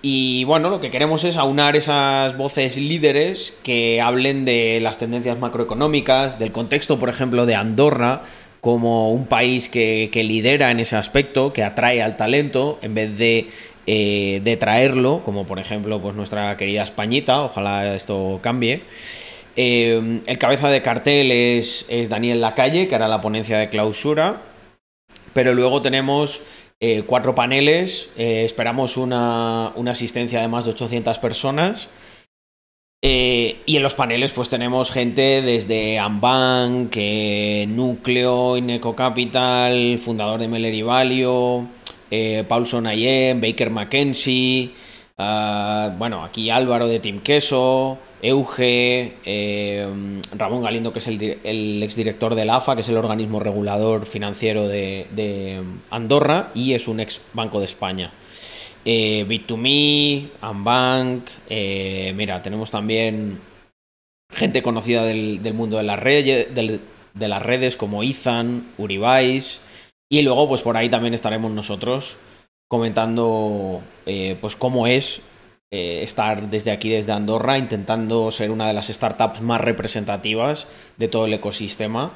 [0.05, 5.39] y bueno, lo que queremos es aunar esas voces líderes que hablen de las tendencias
[5.39, 8.23] macroeconómicas, del contexto, por ejemplo, de Andorra,
[8.59, 13.47] como un país que, lidera en ese aspecto, que atrae al talento, en vez de,
[13.87, 18.81] eh, de traerlo, como por ejemplo pues nuestra querida Españita, ojalá esto cambie.
[19.55, 24.41] Eh, el cabeza de cartel es, es, Daniel Lacalle, que hará la ponencia de clausura,
[25.33, 26.41] pero luego tenemos
[26.85, 31.89] eh, cuatro paneles, esperamos una, una asistencia de más de 800 personas.
[33.05, 36.93] Eh, y en los paneles pues tenemos gente desde Ambank,
[37.67, 41.67] Núcleo, Ineco Capital, fundador de Meller y Valio,
[42.11, 44.71] eh, Paulson Ayem, Baker McKenzie,
[45.17, 49.87] ah, bueno, aquí Álvaro de Team Queso, Euge, eh,
[50.35, 55.61] Ramón Galindo, que es el, exdirector del AFA, que es el organismo regulador financiero de
[55.91, 58.11] Andorra y es un ex Banco de España.
[58.85, 63.39] Eh, Bit2Me, Unbank, eh, mira, tenemos también
[64.29, 69.61] gente conocida del, mundo de las, redes, de las redes como Ethan, Uribais,
[70.11, 72.17] y luego pues por ahí también estaremos nosotros
[72.67, 75.21] comentando eh, pues cómo es
[75.73, 81.07] eh, estar desde aquí, desde Andorra, intentando ser una de las startups más representativas de
[81.07, 82.11] todo el ecosistema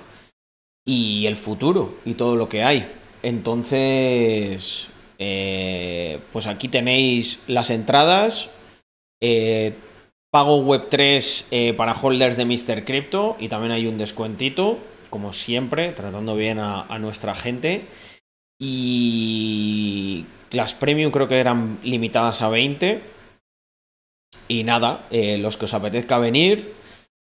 [0.85, 2.87] y el futuro y todo lo que hay.
[3.23, 4.87] Entonces,
[5.19, 8.49] eh, pues aquí tenéis las entradas.
[9.21, 9.73] Eh,
[10.31, 12.85] pago Web3 eh, para holders de Mr.
[12.85, 14.77] Crypto y también hay un descuentito,
[15.09, 17.85] como siempre, tratando bien a, nuestra gente.
[18.59, 23.16] Y las premium creo que eran limitadas a 20.
[24.47, 26.73] Y nada, los que os apetezca venir,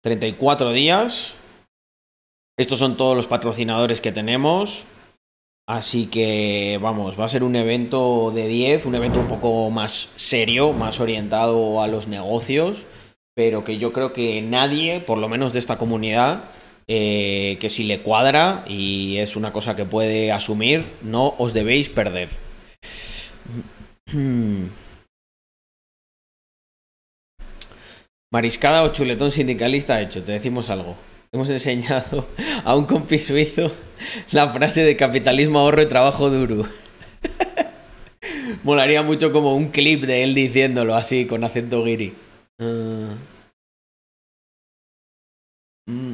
[0.01, 1.35] 34 días.
[2.57, 4.85] Estos son todos los patrocinadores que tenemos.
[5.67, 10.09] Así que vamos, va a ser un evento de 10, un evento un poco más
[10.15, 12.85] serio, más orientado a los negocios,
[13.33, 16.43] pero que yo creo que nadie, por lo menos de esta comunidad,
[16.87, 21.89] eh, que si le cuadra y es una cosa que puede asumir, no os debéis
[21.89, 22.29] perder.
[28.35, 30.97] Mariscada o chuletón sindicalista hecho, te decimos algo
[31.31, 32.27] hemos enseñado
[32.65, 33.71] a un compi suizo
[34.31, 36.67] la frase de capitalismo, ahorro y trabajo duro.
[38.63, 42.13] Molaría mucho como un clip de él diciéndolo así, con acento guiri.
[42.59, 43.15] Ah.
[45.87, 46.13] Mm.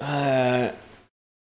[0.00, 0.70] Ah.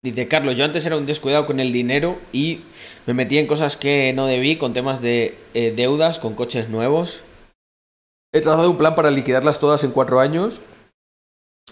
[0.02, 2.62] dice Carlos, yo antes era un descuidado con el dinero y
[3.06, 7.22] me metí en cosas que no debí, con temas de eh, deudas, con coches nuevos.
[8.34, 10.62] He trazado un plan para liquidarlas todas en cuatro años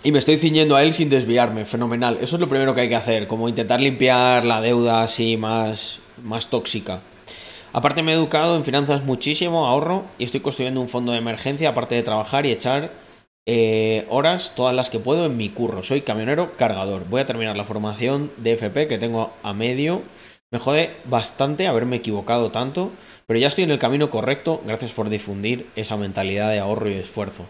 [0.03, 2.17] y me estoy ciñendo a él sin desviarme, fenomenal.
[2.21, 5.99] Eso es lo primero que hay que hacer, como intentar limpiar la deuda así más,
[6.23, 7.01] más tóxica.
[7.73, 11.69] Aparte me he educado en finanzas muchísimo, ahorro y estoy construyendo un fondo de emergencia
[11.69, 12.91] aparte de trabajar y echar
[13.45, 15.83] eh, horas, todas las que puedo, en mi curro.
[15.83, 17.05] Soy camionero cargador.
[17.09, 20.03] Voy a terminar la formación de FP que tengo a medio.
[20.51, 22.91] Me jode bastante haberme equivocado tanto,
[23.27, 24.61] pero ya estoy en el camino correcto.
[24.65, 27.45] Gracias por difundir esa mentalidad de ahorro y esfuerzo.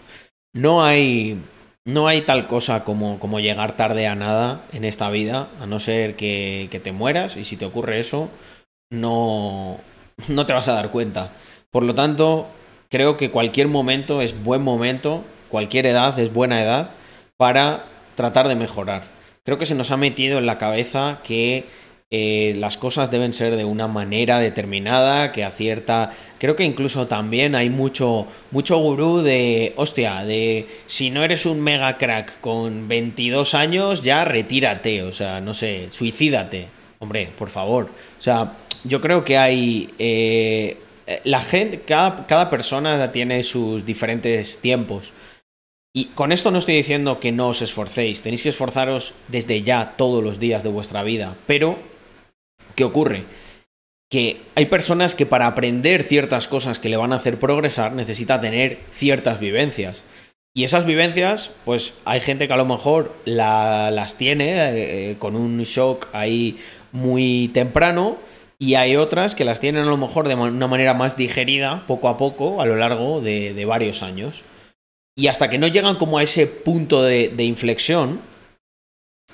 [0.53, 1.37] No hay
[1.85, 5.79] no hay tal cosa como, como, llegar tarde a nada en esta vida, a no
[5.79, 8.29] ser que, que, te mueras y si te ocurre eso,
[8.89, 9.77] no,
[10.27, 11.31] no te vas a dar cuenta.
[11.69, 12.47] Por lo tanto,
[12.89, 16.89] creo que cualquier momento es buen momento, cualquier edad es buena edad
[17.37, 17.85] para
[18.15, 19.03] tratar de mejorar.
[19.43, 21.65] Creo que se nos ha metido en la cabeza que
[22.11, 26.11] eh, las cosas deben ser de una manera determinada, que acierta.
[26.37, 31.61] Creo que incluso también hay mucho, mucho gurú de, hostia, de si no eres un
[31.61, 36.67] mega crack con 22 años, ya retírate, o sea, no sé, suicídate.
[36.99, 37.89] Hombre, por favor.
[38.17, 39.89] O sea, yo creo que hay.
[39.99, 40.77] Eh,
[41.23, 45.11] la gente, cada, cada persona tiene sus diferentes tiempos.
[45.93, 49.93] Y con esto no estoy diciendo que no os esforcéis, tenéis que esforzaros desde ya
[49.95, 51.77] todos los días de vuestra vida, pero
[52.75, 53.23] ¿Qué ocurre?
[54.09, 58.39] Que hay personas que para aprender ciertas cosas que le van a hacer progresar necesita
[58.39, 60.03] tener ciertas vivencias.
[60.53, 64.53] Y esas vivencias, pues hay gente que a lo mejor las tiene
[65.11, 66.57] eh, con un shock ahí
[66.91, 68.17] muy temprano
[68.57, 72.07] y hay otras que las tienen a lo mejor de una manera más digerida poco
[72.07, 74.43] a poco a lo largo de, varios años.
[75.17, 78.21] Y hasta que no llegan como a ese punto de inflexión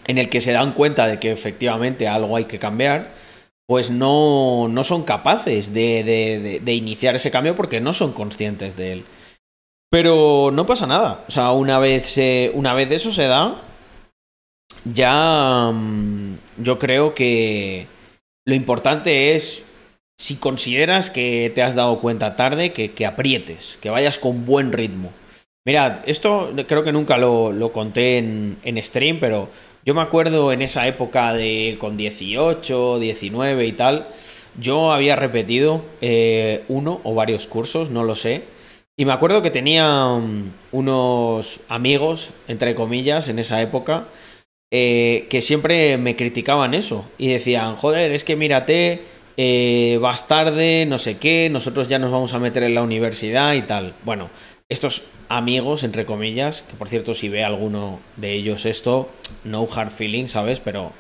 [0.08, 3.12] en el que se dan cuenta de que efectivamente algo hay que cambiar,
[3.72, 8.92] pues no, no son capaces de, de, iniciar ese cambio porque no son conscientes de
[8.92, 9.06] él.
[9.90, 11.24] Pero no pasa nada.
[11.30, 12.20] O sea, una vez,
[12.54, 13.62] una vez eso se da,
[14.84, 17.88] ya mm, yo creo que
[18.46, 19.64] lo importante es,
[20.20, 24.74] si consideras que te has dado cuenta tarde, que, que aprietes, que vayas con buen
[24.74, 25.14] ritmo.
[25.66, 29.48] Mirad, esto creo que nunca lo, lo conté en, en stream, pero
[29.84, 34.08] Yo me acuerdo en esa época de con 18, 19 y tal,
[34.60, 38.44] yo había repetido eh, uno o varios cursos, no lo sé.
[38.98, 44.06] Y me acuerdo que tenía um, unos amigos, entre comillas, en esa época,
[44.72, 47.06] eh, que siempre me criticaban eso.
[47.18, 49.02] Y decían, joder, es que mírate,
[49.38, 53.54] eh, vas tarde, no sé qué, nosotros ya nos vamos a meter en la universidad
[53.54, 53.96] y tal.
[54.04, 54.30] Bueno,
[54.72, 59.12] estos amigos, entre comillas, que por cierto, si ve alguno de ellos esto,
[59.44, 60.60] no hard feeling, ¿sabes?
[60.60, 60.94] Pero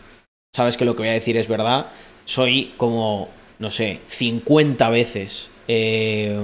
[0.56, 1.88] sabes que lo que voy a decir es verdad.
[2.26, 3.30] Soy como
[3.62, 6.36] no sé, 50 veces eh,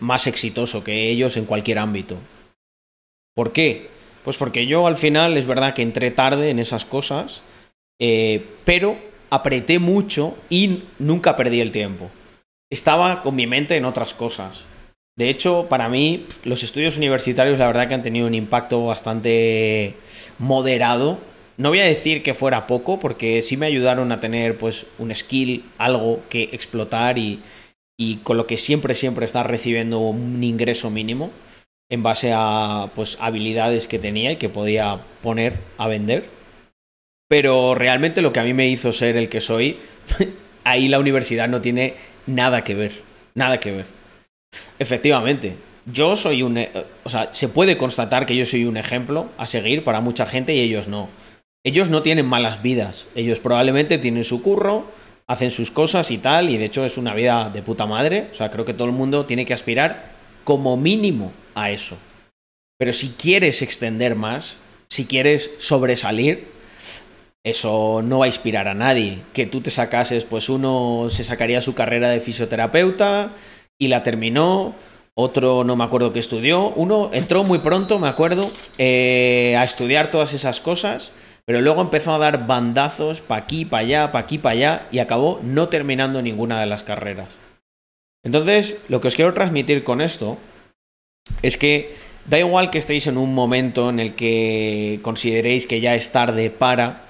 [0.00, 2.18] más exitoso que ellos en cualquier ámbito.
[3.34, 3.88] ¿Por qué?
[4.22, 7.40] Pues porque yo al final es verdad que entré tarde en esas cosas,
[7.98, 8.98] eh, pero
[9.30, 12.10] apreté mucho y nunca perdí el tiempo.
[12.70, 14.64] Estaba con mi mente en otras cosas.
[15.16, 19.94] De hecho, para mí, los estudios universitarios la verdad que han tenido un impacto bastante
[20.38, 21.18] moderado
[21.56, 25.14] no voy a decir que fuera poco, porque sí me ayudaron a tener pues un
[25.14, 27.40] skill, algo que explotar y,
[28.24, 31.30] con lo que siempre, siempre estar recibiendo un ingreso mínimo
[31.88, 36.28] en base a pues habilidades que tenía y que podía poner a vender.
[37.28, 39.78] Pero realmente lo que a mí me hizo ser el que soy,
[40.64, 41.94] ahí la universidad no tiene
[42.26, 42.92] nada que ver,
[43.34, 44.01] nada que ver.
[44.78, 46.64] Efectivamente, yo soy un...
[47.04, 50.54] O sea, se puede constatar que yo soy un ejemplo a seguir para mucha gente
[50.54, 51.08] y ellos no
[51.64, 53.06] ellos no tienen malas vidas.
[53.14, 54.84] Ellos probablemente tienen su curro,
[55.28, 58.28] hacen sus cosas y tal, y de hecho es una vida de puta madre.
[58.32, 60.10] O sea, creo que todo el mundo tiene que aspirar
[60.42, 61.96] como mínimo a eso.
[62.78, 64.56] Pero si quieres extender más,
[64.88, 66.48] si quieres sobresalir,
[67.44, 69.18] eso no va a inspirar a nadie.
[69.32, 73.30] Que tú te sacases, pues uno se sacaría su carrera de fisioterapeuta
[73.82, 74.74] y la terminó,
[75.14, 80.10] otro no me acuerdo qué estudió, uno entró muy pronto, me acuerdo, eh, a estudiar
[80.10, 81.12] todas esas cosas
[81.44, 85.00] pero luego empezó a dar bandazos pa' aquí, pa' allá, pa' aquí, pa' allá, y
[85.00, 87.28] acabó no terminando ninguna de las carreras.
[88.24, 90.38] Entonces, lo que os quiero transmitir con esto
[91.42, 95.96] es que da igual que estéis en un momento en el que consideréis que ya
[95.96, 97.06] es tarde para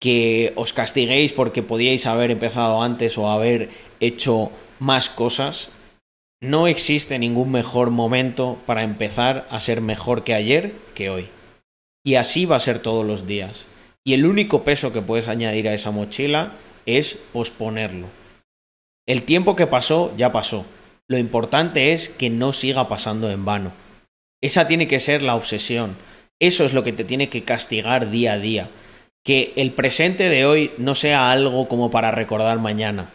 [0.00, 5.70] que os castiguéis porque podíais haber empezado antes o haber hecho más cosas.
[6.42, 11.28] No existe ningún mejor momento para empezar a ser mejor que ayer que hoy.
[12.04, 13.66] Y así va a ser todos los días.
[14.04, 18.08] Y el único peso que puedes añadir a esa mochila es posponerlo.
[19.06, 20.66] El tiempo que pasó ya pasó.
[21.06, 23.70] Lo importante es que no siga pasando en vano.
[24.40, 25.96] Esa tiene que ser la obsesión.
[26.40, 28.68] Eso es lo que te tiene que castigar día a día.
[29.24, 33.10] Que el presente de hoy no sea algo como para recordar mañana.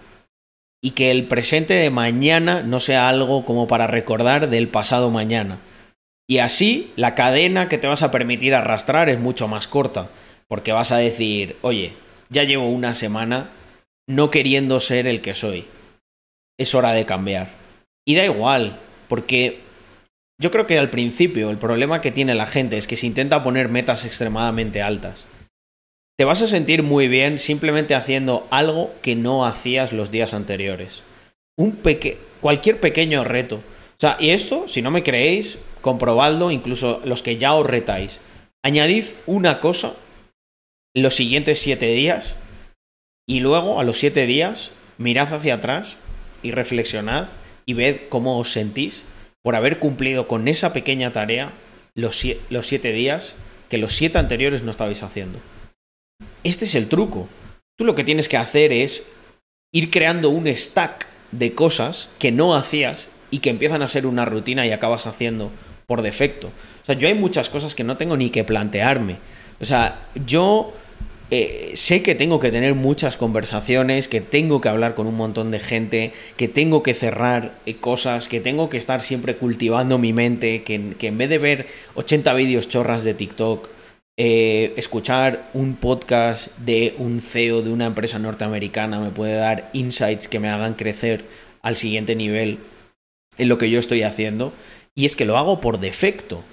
[0.82, 5.60] Y que el presente de mañana no sea algo como para recordar del pasado mañana.
[6.30, 10.10] Y así la cadena que te vas a permitir arrastrar es mucho más corta.
[10.48, 11.94] Porque vas a decir, oye,
[12.30, 13.50] ya llevo una semana
[14.08, 15.66] no queriendo ser el que soy.
[16.58, 17.50] Es hora de cambiar.
[18.06, 19.60] Y da igual, porque
[20.40, 23.44] yo creo que al principio el problema que tiene la gente es que se intenta
[23.44, 25.28] poner metas extremadamente altas.
[26.18, 31.04] Te vas a sentir muy bien simplemente haciendo algo que no hacías los días anteriores.
[31.56, 33.58] Un peque cualquier pequeño reto.
[33.58, 38.20] O sea, y esto, si no me creéis, comprobadlo, incluso los que ya os retáis.
[38.64, 39.94] Añadid una cosa
[40.96, 42.36] los siguientes siete días
[43.28, 45.98] y luego a los siete días mirad hacia atrás
[46.42, 47.28] y reflexionad
[47.68, 49.06] y ved cómo os sentís
[49.44, 51.52] por haber cumplido con esa pequeña tarea
[51.94, 53.36] los, siete días
[53.70, 55.40] que los siete anteriores no estabais haciendo.
[56.44, 57.28] Este es el truco.
[57.78, 59.06] Tú lo que tienes que hacer es
[59.72, 64.26] ir creando un stack de cosas que no hacías y que empiezan a ser una
[64.26, 65.52] rutina y acabas haciendo
[65.86, 66.48] por defecto.
[66.48, 69.18] O sea, yo hay muchas cosas que no tengo ni que plantearme.
[69.60, 70.74] O sea, yo
[71.30, 75.52] eh, sé que tengo que tener muchas conversaciones, que tengo que hablar con un montón
[75.52, 80.14] de gente, que tengo que cerrar eh, cosas, que tengo que estar siempre cultivando mi
[80.14, 83.68] mente, que, en vez de ver 80 vídeos chorras de TikTok,
[84.20, 90.28] eh, escuchar un podcast de un CEO de una empresa norteamericana me puede dar insights
[90.28, 91.26] que me hagan crecer
[91.62, 92.58] al siguiente nivel
[93.38, 94.54] en lo que yo estoy haciendo.
[94.96, 96.44] Y es que lo hago por defecto.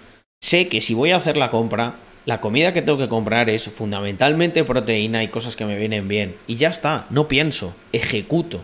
[0.43, 1.97] Sé que si voy a hacer la compra,
[2.27, 6.37] la comida que tengo que comprar es fundamentalmente proteína y cosas que me vienen bien.
[6.47, 8.61] Y ya está, no pienso, ejecuto.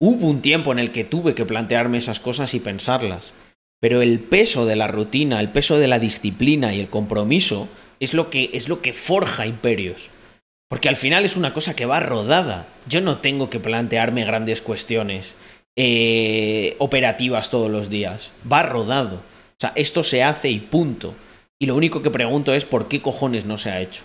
[0.00, 3.32] Hubo un tiempo en el que tuve que plantearme esas cosas y pensarlas.
[3.80, 7.68] Pero el peso de la rutina, el peso de la disciplina y el compromiso
[8.04, 10.10] es lo que, es lo que forja imperios.
[10.68, 12.66] Porque al final es una cosa que va rodada.
[12.88, 15.34] Yo no tengo que plantearme grandes cuestiones
[15.76, 18.32] eh, operativas todos los días.
[18.50, 19.16] Va rodado.
[19.16, 21.14] O sea, esto se hace y punto.
[21.60, 24.02] Y lo único que pregunto es por qué cojones no se ha hecho.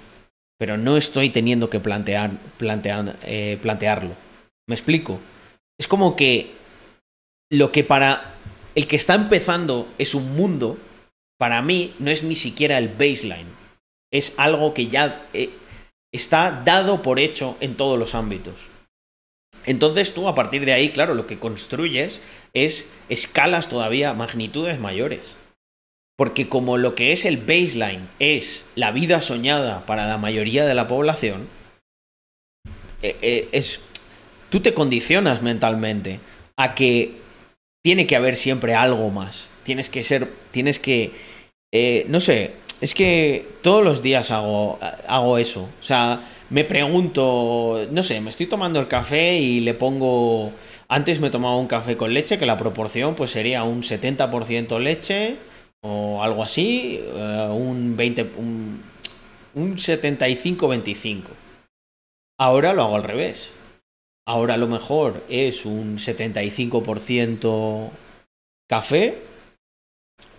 [0.59, 4.11] pero no estoy teniendo que plantear, plantear, eh, plantearlo.
[4.67, 5.21] ¿Me explico?
[5.79, 6.51] Es como que
[7.49, 8.35] lo que para
[8.75, 10.77] el que está empezando es un mundo,
[11.37, 13.47] para mí no es ni siquiera el baseline.
[14.11, 15.51] Es algo que ya eh,
[16.11, 18.55] está dado por hecho en todos los ámbitos.
[19.65, 22.21] Entonces tú a partir de ahí, claro, lo que construyes
[22.53, 25.21] es escalas todavía, magnitudes mayores.
[26.17, 30.75] Porque como lo que es el baseline es la vida soñada para la mayoría de
[30.75, 31.47] la población,
[33.01, 33.79] eh, eh, es,
[34.49, 36.19] tú te condicionas mentalmente
[36.57, 37.13] a que
[37.83, 39.47] tiene que haber siempre algo más.
[39.63, 41.11] Tienes que ser, tienes que,
[42.07, 45.69] no sé, es que todos los días hago, hago eso.
[45.79, 50.51] O sea, me pregunto, no sé, me estoy tomando el café y le pongo...
[50.87, 55.35] Antes me tomaba un café con leche, que la proporción pues sería un 70% leche
[55.81, 58.81] o algo así, eh, un 20, un,
[59.55, 61.23] un 75-25.
[62.39, 63.51] Ahora lo hago al revés.
[64.25, 67.89] Ahora lo mejor es un 75%
[68.67, 69.17] café,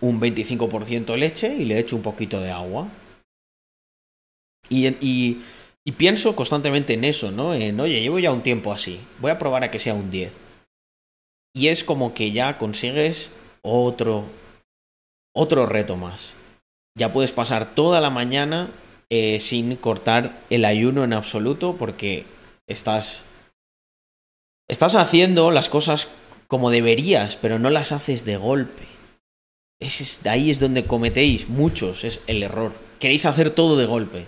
[0.01, 2.89] un 25% leche y le echo un poquito de agua.
[4.69, 5.43] Y, y,
[5.97, 7.53] pienso constantemente en eso, ¿no?
[7.53, 10.33] En, oye, llevo ya un tiempo así, voy a probar a que sea un 10.
[11.55, 14.27] Y es como que ya consigues otro,
[15.35, 16.33] otro reto más.
[16.97, 18.71] Ya puedes pasar toda la mañana
[19.11, 22.25] eh, sin cortar el ayuno en absoluto porque
[22.69, 23.25] estás
[24.71, 26.07] Estás haciendo las cosas
[26.47, 28.85] como deberías, pero no las haces de golpe.
[29.81, 32.73] Es, ahí es donde cometéis muchos, es el error.
[32.99, 34.27] Queréis hacer todo de golpe.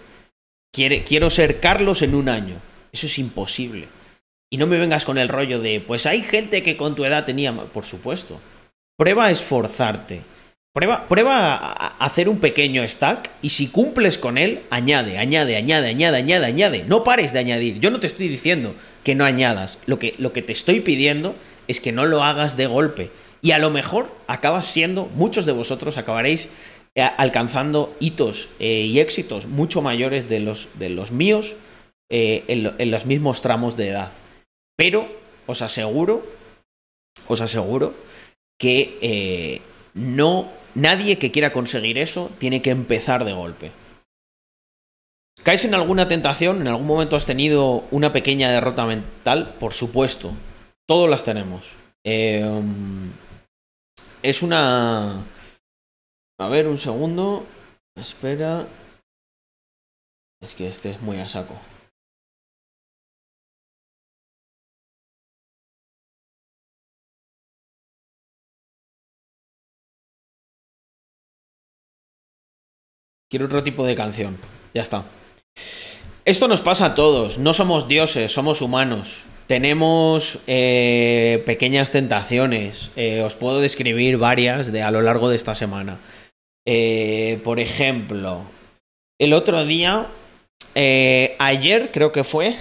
[0.72, 2.56] quiero ser Carlos en un año.
[2.90, 3.88] Eso es imposible.
[4.50, 7.24] Y no me vengas con el rollo de, pues hay gente que con tu edad
[7.24, 7.52] tenía...
[7.52, 8.40] Por supuesto.
[8.98, 10.22] Prueba a esforzarte.
[10.74, 15.88] Prueba, prueba a hacer un pequeño stack y si cumples con él, añade, añade, añade,
[15.88, 16.84] añade, añade, añade.
[16.84, 17.78] No pares de añadir.
[17.78, 18.74] Yo no te estoy diciendo
[19.04, 19.78] que no añadas.
[19.84, 21.34] Lo que, lo que te estoy pidiendo
[21.68, 23.10] es que no lo hagas de golpe.
[23.42, 26.48] Y a lo mejor acabas siendo, muchos de vosotros acabaréis
[26.94, 31.54] eh, alcanzando hitos eh, y éxitos mucho mayores de los, de los míos
[32.08, 34.12] eh, en, los mismos tramos de edad.
[34.76, 35.08] Pero
[35.46, 36.24] os aseguro,
[37.28, 37.94] os aseguro
[38.58, 39.60] que
[39.94, 43.70] no Nadie que quiera conseguir eso tiene que empezar de golpe.
[45.42, 46.60] ¿Caes en alguna tentación?
[46.60, 49.54] ¿En algún momento has tenido una pequeña derrota mental?
[49.58, 50.32] Por supuesto.
[50.86, 51.72] Todos las tenemos.
[52.04, 53.10] Em,
[54.22, 55.24] es una...
[56.38, 57.46] A ver, un segundo.
[57.94, 58.66] Espera.
[60.40, 61.54] Es que este es muy a saco.
[73.30, 74.36] Quiero otro tipo de canción.
[74.74, 75.04] Ya está.
[76.24, 77.38] Esto nos pasa a todos.
[77.38, 79.24] No somos dioses, somos humanos.
[79.46, 82.90] Tenemos eh, pequeñas tentaciones.
[82.96, 85.98] Eh, os puedo describir varias de a lo largo de esta semana.
[86.66, 88.42] Eh, por ejemplo,
[89.18, 90.06] el otro día,
[90.74, 92.54] ayer creo que fue,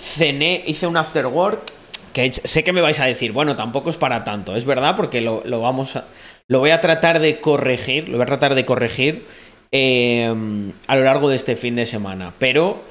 [0.00, 1.72] cené, hice un after work.
[2.12, 4.56] Que sé que me vais a decir, bueno, tampoco es para tanto.
[4.56, 6.06] Es verdad, porque lo, vamos a.
[6.48, 8.08] Lo voy a tratar de corregir.
[8.08, 9.26] Lo voy a tratar de corregir
[9.72, 12.32] a lo largo de este fin de semana.
[12.38, 12.82] Pero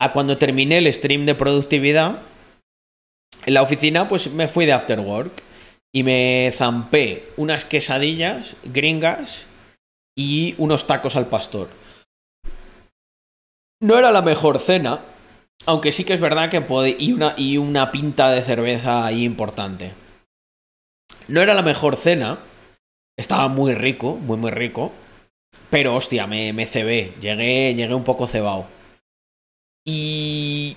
[0.00, 2.22] a cuando terminé el stream de productividad,
[3.46, 5.42] en la oficina, pues me fui de after work
[5.94, 9.46] y me zampé unas quesadillas gringas
[10.16, 11.68] y unos tacos al pastor.
[13.80, 15.00] No era la mejor cena,
[15.66, 19.24] aunque sí que es verdad que puede, y una, y una pinta de cerveza ahí
[19.24, 19.92] importante.
[21.28, 22.38] No era la mejor cena,
[23.16, 24.92] estaba muy rico, muy muy rico,
[25.70, 28.66] pero hostia, me, me cebé, llegué, llegué un poco cebado.
[29.90, 30.76] Y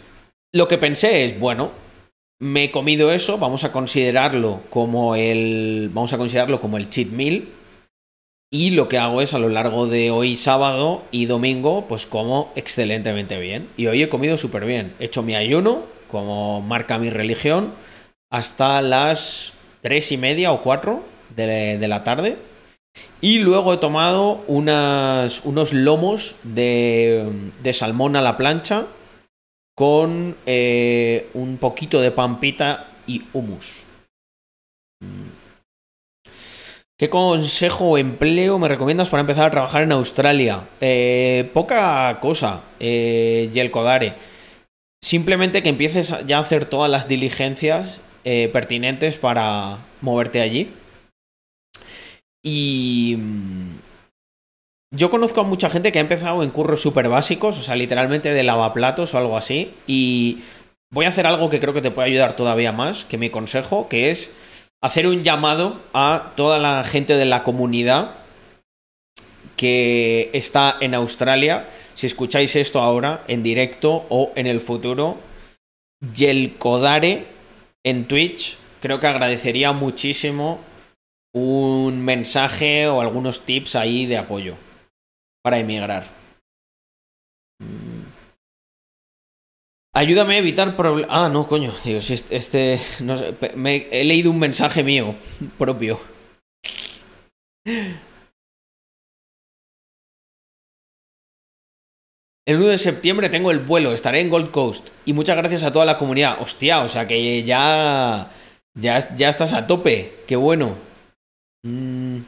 [0.53, 1.71] lo que pensé es, bueno,
[2.39, 5.89] me he comido eso, vamos a considerarlo como el.
[5.93, 7.49] Vamos a considerarlo como el cheat meal.
[8.53, 12.53] Y lo que hago es a lo largo de hoy sábado y domingo, pues como
[12.55, 13.67] excelentemente bien.
[13.75, 14.93] Y hoy he comido súper bien.
[14.97, 17.73] He hecho mi ayuno, como marca mi religión,
[18.29, 19.51] hasta las
[19.81, 21.03] tres y media o cuatro
[21.35, 22.37] de, la tarde.
[23.19, 27.29] Y luego he tomado unos lomos de,
[27.61, 28.87] de, salmón a la plancha
[29.81, 33.83] con eh, un poquito de pampita y hummus.
[36.99, 40.67] ¿Qué consejo o empleo me recomiendas para empezar a trabajar en Australia?
[40.81, 44.13] Eh, poca cosa, eh, Yelkodare.
[45.03, 50.69] Simplemente que empieces ya a hacer todas las diligencias pertinentes para moverte allí.
[52.45, 53.17] Y,
[54.93, 58.33] yo conozco a mucha gente que ha empezado en curros súper básicos, o sea, literalmente
[58.33, 60.39] de lavaplatos o algo así, y
[60.91, 63.87] voy a hacer algo que creo que te puede ayudar todavía más, que mi consejo,
[63.87, 64.31] que es
[64.83, 68.15] hacer un llamado a toda la gente de la comunidad
[69.55, 71.69] que está en Australia.
[71.93, 75.17] Si escucháis esto ahora, en directo o en el futuro,
[76.13, 77.27] Yelkodare
[77.85, 80.59] en Twitch, creo que agradecería muchísimo
[81.33, 84.55] un mensaje o algunos tips ahí de apoyo
[85.43, 86.05] para emigrar.
[87.59, 88.01] Mm.
[89.93, 91.11] Ayúdame a evitar problemas.
[91.13, 91.73] Ah, no, coño.
[91.83, 92.79] Digo, si este.
[93.91, 95.15] he leído un mensaje mío
[95.57, 95.99] propio.
[102.47, 104.89] El 1 de septiembre tengo el vuelo, estaré en Gold Coast.
[105.05, 106.41] Y muchas gracias a toda la comunidad.
[106.41, 108.31] Hostia, o sea que ya.
[108.73, 110.23] Ya, ya estás a tope.
[110.27, 110.77] Qué bueno.
[111.63, 112.19] Mm.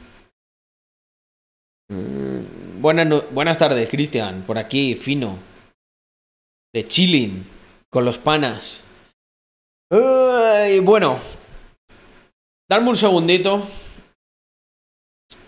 [1.88, 2.53] Mm.
[2.84, 4.42] Buenas, buenas tardes, Cristian.
[4.42, 5.38] Por aquí, fino.
[6.70, 7.42] De chilling.
[7.88, 8.82] Con los panas.
[10.82, 11.16] bueno.
[12.68, 13.66] Darme un segundito.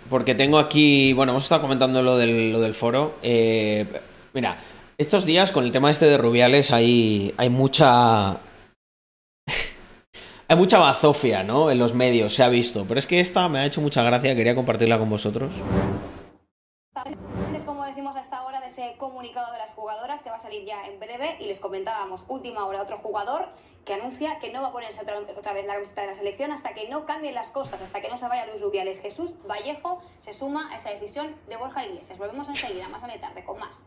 [0.09, 1.12] Porque tengo aquí.
[1.12, 3.16] Bueno, hemos estado comentando lo del, lo del foro.
[3.22, 3.87] Eh,
[4.32, 4.57] mira,
[4.97, 8.30] estos días con el tema este de Rubiales hay, hay mucha.
[10.49, 11.70] hay mucha bazofia, ¿no?
[11.70, 12.87] En los medios, se ha visto.
[12.89, 15.53] Pero es que esta me ha hecho mucha gracia, quería compartirla con vosotros.
[17.55, 20.38] Es como decimos a esta hora de ese comunicado de las jugadoras que va a
[20.40, 23.49] salir ya en breve y les comentábamos última hora otro jugador
[23.84, 26.51] que anuncia que no va a ponerse otra, otra vez la camiseta de la selección
[26.53, 29.01] hasta que no cambien las cosas, hasta que no se vaya Luis Rubiales.
[29.01, 32.18] Jesús Vallejo se suma a esa decisión de Borja Iglesias.
[32.18, 33.78] Volvemos enseguida, más a la tarde, con más.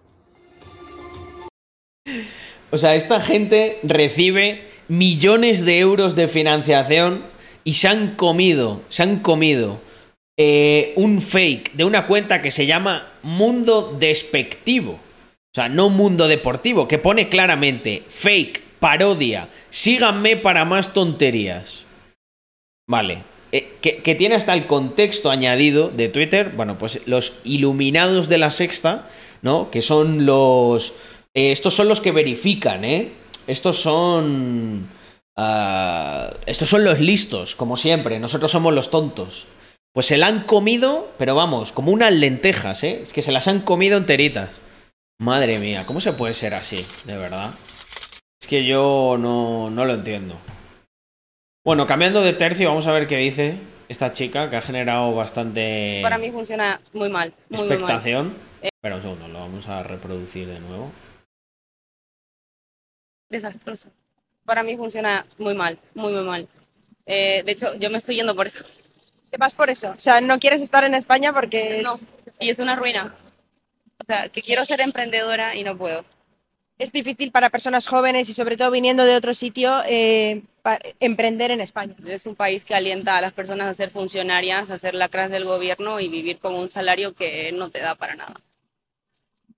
[2.72, 7.26] O sea, esta gente recibe millones de euros de financiación
[7.64, 9.80] y se han comido, se han comido
[10.42, 14.94] eh, un fake de una cuenta que se llama Mundo Despectivo.
[14.94, 21.86] O sea, no Mundo Deportivo, que pone claramente fake, parodia, síganme para más tonterías.
[22.88, 23.24] Vale.
[23.52, 26.54] Eh, que, tiene hasta el contexto añadido de Twitter.
[26.56, 29.10] Bueno, pues los iluminados de la sexta,
[29.42, 29.70] ¿no?
[29.72, 30.94] Que son los
[31.34, 33.12] eh, estos son los que verifican, ¿eh?
[33.46, 34.88] Estos son...
[35.36, 38.20] Uh, estos son los listos, como siempre.
[38.20, 39.48] Nosotros somos los tontos.
[39.94, 43.02] Pues se la han comido, pero vamos, como unas lentejas, ¿eh?
[43.04, 44.62] Es que se las han comido enteritas.
[45.20, 46.86] Madre mía, ¿cómo se puede ser así?
[47.06, 47.52] De verdad.
[48.42, 50.36] Es que yo no, no lo entiendo.
[51.66, 53.58] Bueno, cambiando de tercio, vamos a ver qué dice
[53.90, 56.00] esta chica que ha generado bastante...
[56.04, 57.34] Para mí funciona muy mal.
[57.50, 58.28] Muy, expectación.
[58.28, 58.72] Muy mal.
[58.74, 60.92] Espera un segundo, lo vamos a reproducir de nuevo
[63.30, 63.90] desastroso.
[64.46, 66.48] Para mí funciona muy mal, muy, muy mal.
[67.06, 68.64] Eh, de hecho, yo me estoy yendo por eso.
[69.32, 69.92] ¿Qué vas por eso?
[69.92, 72.08] O sea, no quieres estar en España porque es...
[72.40, 73.16] Y es una ruina.
[74.02, 76.06] O sea, que quiero ser emprendedora y no puedo.
[76.78, 80.44] Es difícil para personas jóvenes y sobre todo viniendo de otro sitio eh,
[81.02, 81.94] emprender en España.
[82.08, 85.44] Es un país que alienta a las personas a ser funcionarias, a ser lacras del
[85.44, 88.36] gobierno y vivir con un salario que no te da para nada.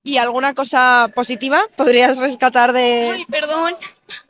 [0.03, 3.11] ¿Y alguna cosa positiva podrías rescatar de...?
[3.13, 3.75] Ay, perdón,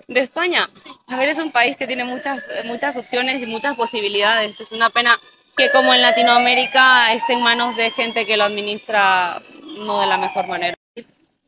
[0.07, 0.69] de España.
[1.07, 4.59] A ver, es un país que tiene muchas, muchas opciones y muchas posibilidades.
[4.59, 5.17] Es una pena
[5.55, 9.41] que como en Latinoamérica esté en manos de gente que lo administra
[9.77, 10.75] no de la mejor manera.
[10.95, 11.05] Es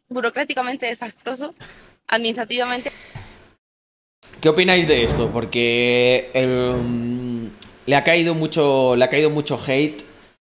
[0.07, 1.53] burocráticamente desastroso,
[2.07, 2.91] administrativamente.
[4.39, 5.29] ¿Qué opináis de esto?
[5.31, 6.29] Porque
[7.85, 10.03] le, ha caído mucho, le ha caído mucho hate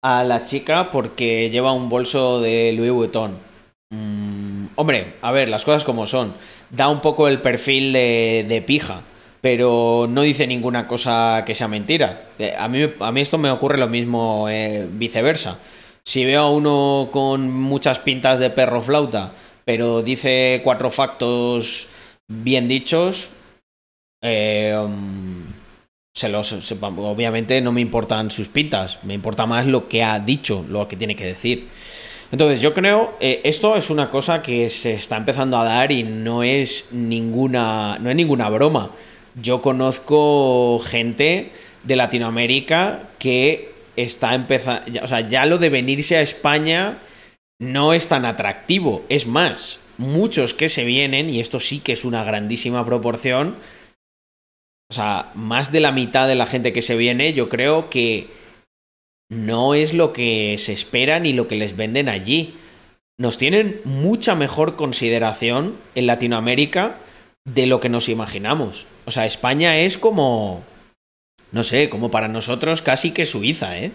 [0.01, 3.48] a la chica porque lleva un bolso de Louis Vuitton.
[3.91, 6.33] Mm, hombre, a ver, las cosas como son.
[6.69, 9.01] Da un poco el perfil de, pija,
[9.41, 12.29] pero no dice ninguna cosa que sea mentira.
[12.37, 15.59] Eh, a mí, a mí esto me ocurre lo mismo eh, viceversa.
[16.03, 19.33] Si veo a uno con muchas pintas de perro flauta,
[19.65, 21.87] pero dice cuatro factos
[22.27, 23.29] bien dichos,
[24.21, 25.45] eh, um,
[26.13, 30.65] se los, obviamente no me importan sus pintas, me importa más lo que ha dicho,
[30.67, 31.69] lo que tiene que decir.
[32.31, 36.03] Entonces, yo creo, eh, esto es una cosa que se está empezando a dar y
[36.03, 38.91] no es ninguna, no es ninguna broma.
[39.41, 41.51] Yo conozco gente
[41.83, 46.99] de Latinoamérica que está empezando, o sea, ya lo de venirse a España
[47.59, 49.03] no es tan atractivo.
[49.09, 53.55] Es más, muchos que se vienen, y esto sí que es una grandísima proporción,
[54.91, 58.27] o sea, más de la mitad de la gente que se viene, yo creo que
[59.29, 62.55] no es lo que se espera ni lo que les venden allí.
[63.17, 66.97] Nos tienen mucha mejor consideración en Latinoamérica
[67.45, 68.85] de lo que nos imaginamos.
[69.05, 70.63] O sea, España es como,
[71.51, 73.91] no sé, como para nosotros casi que Suiza, ¿eh?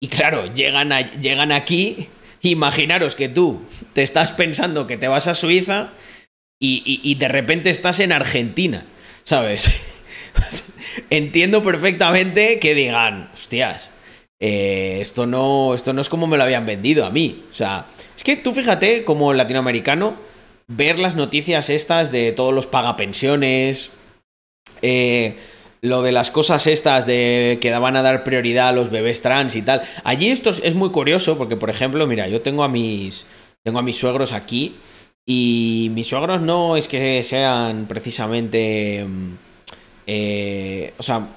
[0.00, 0.90] Y claro, llegan,
[1.20, 2.08] llegan aquí
[2.40, 3.62] Imaginaros que tú
[3.94, 5.90] te estás pensando que te vas a Suiza
[6.60, 8.84] y, y- y de repente estás en Argentina,
[9.24, 9.68] ¿sabes?
[11.10, 13.90] Entiendo perfectamente que digan, hostias,
[14.40, 17.44] eh, esto, no, esto no es como me lo habían vendido a mí.
[17.50, 17.86] O sea,
[18.16, 20.16] es que tú fíjate como latinoamericano
[20.66, 23.90] ver las noticias estas de todos los pagapensiones,
[24.82, 25.36] eh,
[25.80, 29.56] lo de las cosas estas de que van a dar prioridad a los bebés trans
[29.56, 29.82] y tal.
[30.04, 33.26] Allí esto es, es muy curioso porque, por ejemplo, mira, yo tengo a mis,
[33.64, 34.76] tengo a mis suegros aquí
[35.30, 39.34] y mis suegros no es que sean precisamente, mm,
[40.06, 41.28] eh, o sea,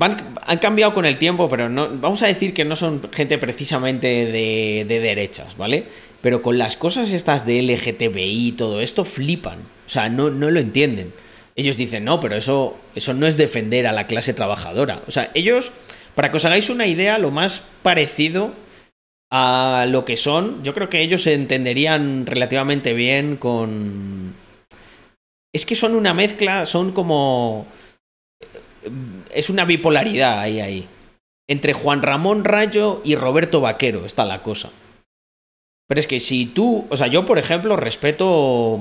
[0.00, 4.06] han cambiado con el tiempo, pero no, vamos a decir que no son gente precisamente
[4.06, 5.86] de, de derechas, ¿vale?
[6.20, 10.50] Pero con las cosas estas de LGTBI y todo esto flipan, o sea, no, no
[10.50, 11.12] lo entienden.
[11.56, 15.02] Ellos dicen, no, pero eso, eso no es defender a la clase trabajadora.
[15.08, 15.72] O sea, ellos,
[16.14, 18.52] para que os hagáis una idea, lo más parecido
[19.30, 24.34] a lo que son, yo creo que ellos se entenderían relativamente bien con...
[25.52, 27.66] Es que son una mezcla, son como...
[29.34, 30.88] Es una bipolaridad ahí, ahí.
[31.48, 34.70] Entre Juan Ramón Rayo y Roberto Vaquero está la cosa.
[35.86, 38.78] Pero es que si tú, o sea, yo por ejemplo respeto,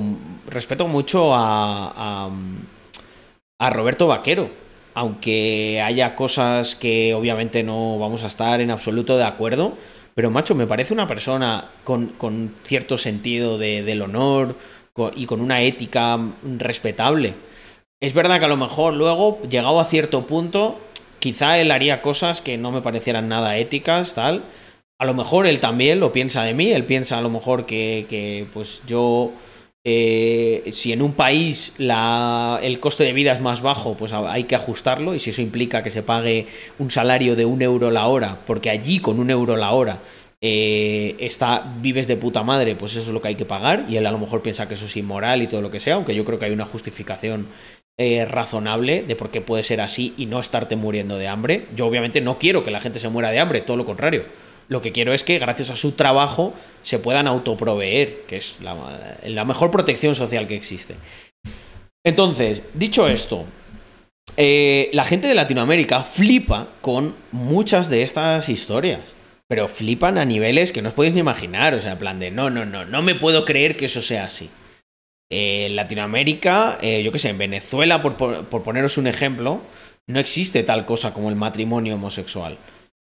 [0.50, 2.30] respeto mucho a, a,
[3.60, 4.50] a Roberto Vaquero,
[4.94, 9.78] aunque haya cosas que obviamente no vamos a estar en absoluto de acuerdo,
[10.18, 14.56] pero macho, me parece una persona con, con cierto sentido de, del honor
[15.16, 16.20] y con una ética
[16.58, 17.36] respetable.
[18.00, 20.80] Es verdad que a lo mejor luego, llegado a cierto punto,
[21.18, 24.44] quizá él haría cosas que no me parecieran nada éticas, tal.
[25.00, 28.06] A lo mejor él también lo piensa de mí, él piensa a lo mejor que,
[28.08, 29.32] que, pues yo,
[29.84, 34.44] eh, si en un país la, el coste de vida es más bajo, pues hay
[34.44, 36.46] que ajustarlo y si eso implica que se pague
[36.78, 40.02] un salario de un euro la hora, porque allí con un euro la hora
[40.40, 43.98] eh, está, vives de puta madre, pues eso es lo que hay que pagar y
[43.98, 46.14] él a lo mejor piensa que eso es inmoral y todo lo que sea, aunque
[46.14, 47.48] yo creo que hay una justificación
[48.00, 51.66] eh, razonable de por qué puede ser así y no estarte muriendo de hambre.
[51.76, 54.26] Yo obviamente no quiero que la gente se muera de hambre, todo lo contrario.
[54.68, 59.46] Lo que quiero es que gracias a su trabajo se puedan autoproveer, que es la,
[59.46, 60.94] mejor protección social que existe.
[62.06, 63.46] Entonces, dicho esto,
[64.36, 69.00] eh, la gente de Latinoamérica flipa con muchas de estas historias.
[69.50, 71.74] Pero flipan a niveles que no os podéis ni imaginar.
[71.74, 74.26] O sea, en plan de, no, no, no, no me puedo creer que eso sea
[74.26, 74.50] así.
[75.30, 79.62] Eh, Latinoamérica, eh, yo qué sé, en Venezuela, por, por- por poneros un ejemplo,
[80.08, 82.58] no existe tal cosa como el matrimonio homosexual.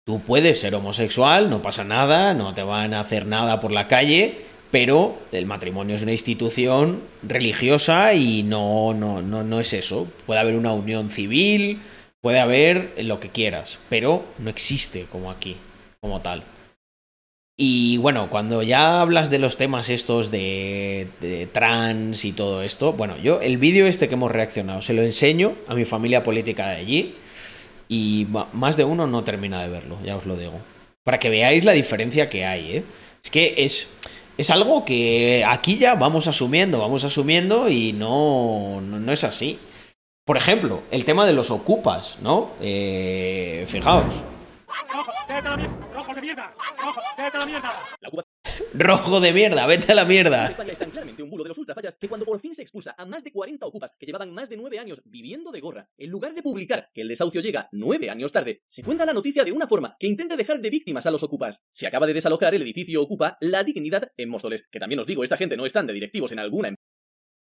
[0.05, 3.87] Tú puedes ser homosexual, no pasa nada, no te van a hacer nada por la
[3.87, 10.07] calle, pero el matrimonio es una institución religiosa y no, no, no, no es eso.
[10.25, 11.79] Puede haber una unión civil,
[12.21, 15.55] puede haber lo que quieras, pero no existe como aquí,
[16.01, 16.43] como tal.
[17.55, 23.15] Y bueno, cuando ya hablas de los temas estos de, trans y todo esto, bueno,
[23.17, 26.77] yo el vídeo este que hemos reaccionado se lo enseño a mi familia política de
[26.77, 27.15] allí
[27.87, 30.59] y más de uno no termina de verlo, ya os lo digo.
[31.03, 32.83] Para que veáis la diferencia que hay, ¿eh?
[33.23, 33.87] Es que es,
[34.37, 39.59] es algo que aquí ya vamos asumiendo, vamos asumiendo y no, no, no es así.
[40.25, 42.51] Por ejemplo, el tema de los ocupas, ¿no?
[42.61, 44.23] Eh, fijaos,
[48.01, 48.33] La ocupación
[48.73, 50.47] rojo de mierda, vete a la de mierda.
[50.47, 52.93] España es tan claramente un bulo de los ultrafallas que cuando por fin se expulsa
[52.97, 56.09] a más de 40 ocupas que llevaban más de 9 años viviendo de gorra, en
[56.09, 59.51] lugar de publicar que el desahucio llega 9 años tarde, se cuenta la noticia de
[59.51, 61.63] una forma que intenta dejar de víctimas a los ocupas.
[61.71, 65.23] Se acaba de desalojar el edificio Ocupa La Dignidad en Móstoles, que también os digo,
[65.23, 66.75] esta gente no están de directivos en alguna em-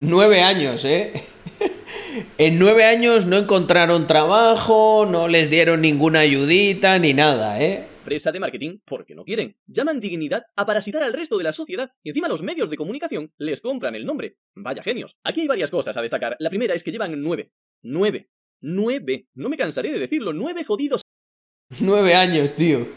[0.02, 1.14] Nueve años, ¿eh?
[2.38, 7.88] En nueve años no encontraron trabajo, no les dieron ninguna ayudita ni nada, ¿eh?
[8.06, 9.58] empresa de marketing porque no quieren.
[9.66, 13.34] Llaman dignidad a parasitar al resto de la sociedad y encima los medios de comunicación
[13.40, 14.38] les compran el nombre.
[14.54, 15.18] Vaya genios.
[15.24, 16.36] Aquí hay varias cosas a destacar.
[16.40, 17.52] La primera es que llevan nueve.
[17.82, 18.30] Nueve.
[18.62, 19.28] Nueve.
[19.34, 20.34] No me cansaré de decirlo.
[20.34, 21.02] Nueve jodidos
[21.82, 22.88] Nueve años, tío.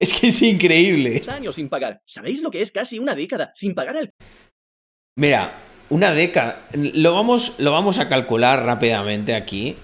[0.00, 1.22] Es que es increíble.
[1.28, 2.02] años sin pagar.
[2.04, 4.10] ¿Sabéis lo que es casi una década sin pagar al
[5.16, 5.56] Mira,
[5.90, 6.60] una década.
[6.72, 9.76] Lo vamos, lo vamos a calcular rápidamente aquí.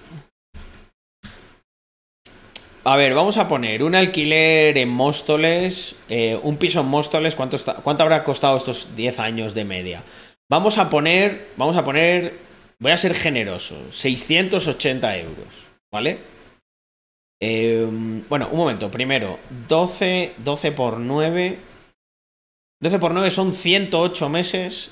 [2.85, 7.57] A ver, vamos a poner un alquiler en Móstoles, eh, un piso en Móstoles, ¿cuánto,
[7.81, 10.03] ¿cuánto habrá costado estos 10 años de media?
[10.49, 12.33] Vamos a poner, vamos a poner,
[12.79, 16.19] voy a ser generoso, 680 euros, ¿vale?
[17.41, 17.87] Eh,
[18.27, 19.39] bueno, un momento, primero,
[19.69, 21.59] 12, 12 por 9,
[22.81, 24.91] 12 por 9 son 108 meses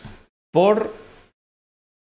[0.52, 1.01] por...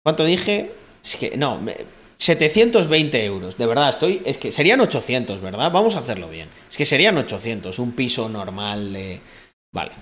[0.03, 0.71] ¿Cuánto dije?
[1.03, 1.77] Es que, no, me-
[2.17, 4.21] 720 euros, de verdad, estoy...
[4.25, 5.71] Es que serían 800, ¿verdad?
[5.71, 6.49] Vamos a hacerlo bien.
[6.69, 9.19] Es que serían 800, un piso normal de,
[9.73, 9.91] Vale.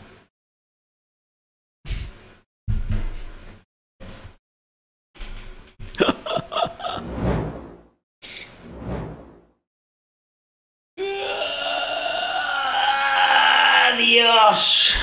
[13.97, 14.95] Dios.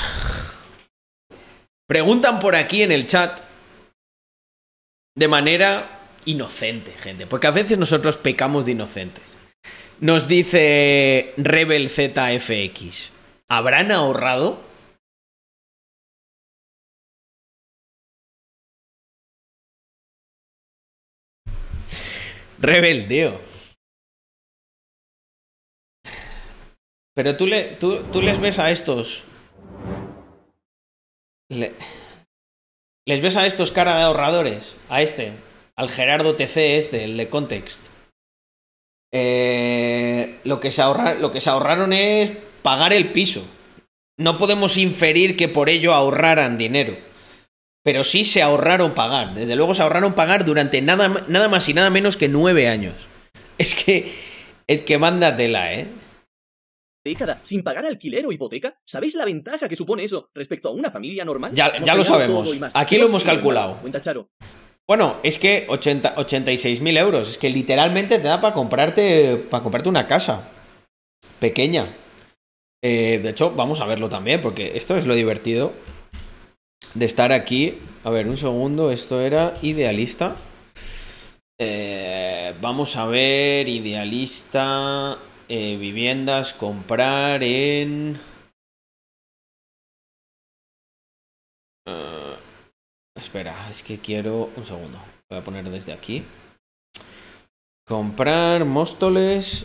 [1.86, 3.38] Preguntan por aquí en el chat
[5.16, 9.36] de manera inocente, gente, porque a veces nosotros pecamos de inocentes.
[9.98, 13.12] Nos dice Rebel ZFX,
[13.48, 14.60] ¿habrán ahorrado?
[22.60, 23.40] Rebel, tío.
[27.14, 29.24] Pero tú, le, tú, tú les ves a estos.
[31.48, 31.74] Le-
[33.06, 34.76] les ves a estos cara de ahorradores.
[34.88, 35.32] A este.
[35.76, 37.80] Al Gerardo TC este, el de Context.
[39.12, 40.82] Eh, lo, que se
[41.18, 42.32] lo que se ahorraron es
[42.62, 43.46] pagar el piso.
[44.18, 46.96] No podemos inferir que por ello ahorraran dinero.
[47.84, 49.34] Pero sí se ahorraron pagar.
[49.34, 52.94] Desde luego se ahorraron pagar durante nada, nada más y nada menos que nueve años.
[53.58, 54.12] Es que.
[54.66, 55.86] Es que manda tela, ¿eh?
[57.06, 58.78] Década sin pagar alquiler o hipoteca?
[58.84, 61.52] ¿Sabéis la ventaja que supone eso respecto a una familia normal?
[61.54, 62.50] Ya- lo sabemos.
[62.74, 63.78] Aquí lo hemos calculado.
[63.80, 64.28] Cuenta Charo.
[64.86, 67.28] Bueno, es que 80 86.000 euros.
[67.28, 70.48] Es que literalmente te da para comprarte, para comprarte una casa.
[71.40, 71.92] Pequeña.
[72.84, 75.72] Eh, de hecho, vamos a verlo también, porque esto es lo divertido
[76.94, 77.78] de estar aquí.
[78.04, 78.92] A ver, un segundo.
[78.92, 80.36] Esto era idealista.
[81.58, 85.18] Eh, vamos a ver, idealista.
[85.48, 88.18] Eh, viviendas, comprar en...
[91.86, 92.36] Eh,
[93.16, 94.50] Espera, es que quiero.
[94.56, 94.98] Un segundo.
[95.30, 96.22] Voy a poner desde aquí.
[97.86, 99.64] Comprar Móstoles.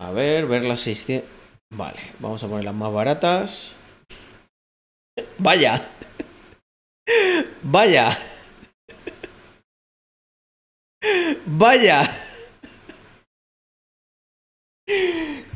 [0.00, 1.28] A ver, ver las 600.
[1.72, 3.76] Vale, vamos a poner las más baratas.
[5.38, 5.80] Vaya.
[7.62, 8.16] Vaya.
[11.46, 12.10] Vaya.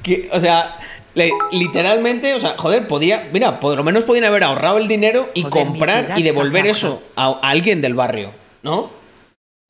[0.03, 0.79] Que, o sea,
[1.15, 5.29] le- literalmente, o sea, joder, podía, mira, por lo menos podían haber ahorrado el dinero
[5.35, 8.33] y Joder, comprar y devolver eso a, a alguien del barrio,
[8.63, 8.91] ¿no?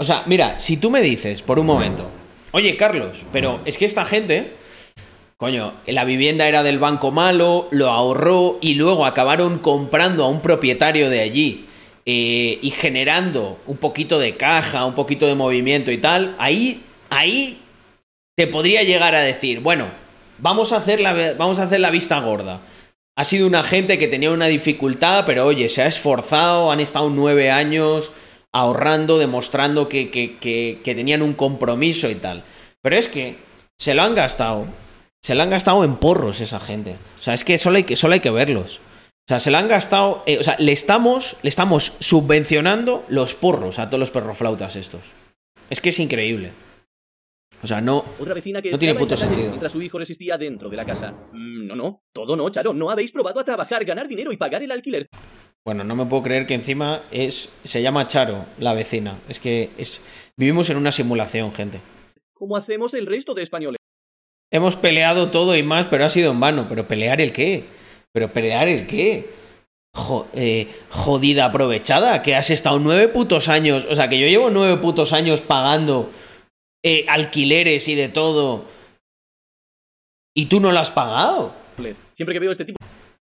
[0.01, 2.09] O sea, mira, si tú me dices por un momento,
[2.53, 4.53] oye, Carlos, pero es que esta gente,
[5.37, 10.41] coño, la vivienda era del banco malo, lo ahorró y luego acabaron comprando a un
[10.41, 11.68] propietario de allí
[12.11, 16.81] eh, y generando un poquito de caja, un poquito de movimiento y tal, ahí,
[17.11, 17.61] ahí
[18.35, 19.91] te podría llegar a decir, bueno,
[20.39, 22.63] vamos a hacer la, vamos a hacer la vista gorda.
[23.15, 27.11] Ha sido una gente que tenía una dificultad, pero oye, se ha esforzado, han estado
[27.11, 28.11] nueve años
[28.55, 32.43] ahorrando, demostrando que, que, que, que tenían un compromiso y tal.
[32.81, 33.37] Pero es que
[33.77, 34.65] se lo han gastado.
[35.23, 36.97] Se lo han gastado en porros esa gente.
[37.21, 38.81] O sea, es que solo hay que, solo hay que verlos.
[39.29, 40.23] O sea, se lo han gastado.
[40.25, 45.03] eh, o sea, le estamos, le estamos subvencionando los porros a todos los perroflautas estos.
[45.69, 46.53] Es que es increíble.
[47.63, 48.03] O sea, no.
[48.19, 49.49] Otra vecina que No tiene puto la sentido.
[49.49, 51.13] mientras su hijo resistía dentro de la casa.
[51.33, 52.73] Mm, no, no, todo no, Charo.
[52.73, 55.09] No habéis probado a trabajar, ganar dinero y pagar el alquiler.
[55.63, 57.51] Bueno, no me puedo creer que encima es.
[57.65, 59.19] Se llama Charo, la vecina.
[59.29, 60.01] Es que es.
[60.39, 61.81] Vivimos en una simulación, gente.
[62.33, 63.77] Como hacemos el resto de españoles.
[64.51, 66.65] Hemos peleado todo y más, pero ha sido en vano.
[66.67, 67.65] ¿Pero pelear el qué?
[68.19, 69.31] ¿Pero pelear el qué?
[69.95, 73.87] Jo- eh, jodida aprovechada, que has estado nueve putos años.
[73.89, 76.11] O sea, que yo llevo nueve putos años pagando
[76.85, 78.65] eh, alquileres y de todo.
[80.37, 81.55] Y tú no lo has pagado.
[82.13, 82.77] Siempre que veo este tipo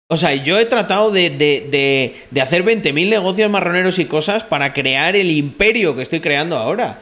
[0.09, 4.43] O sea, yo he tratado de, de, de, de hacer 20.000 negocios marroneros y cosas
[4.43, 6.99] para crear el imperio que estoy creando ahora.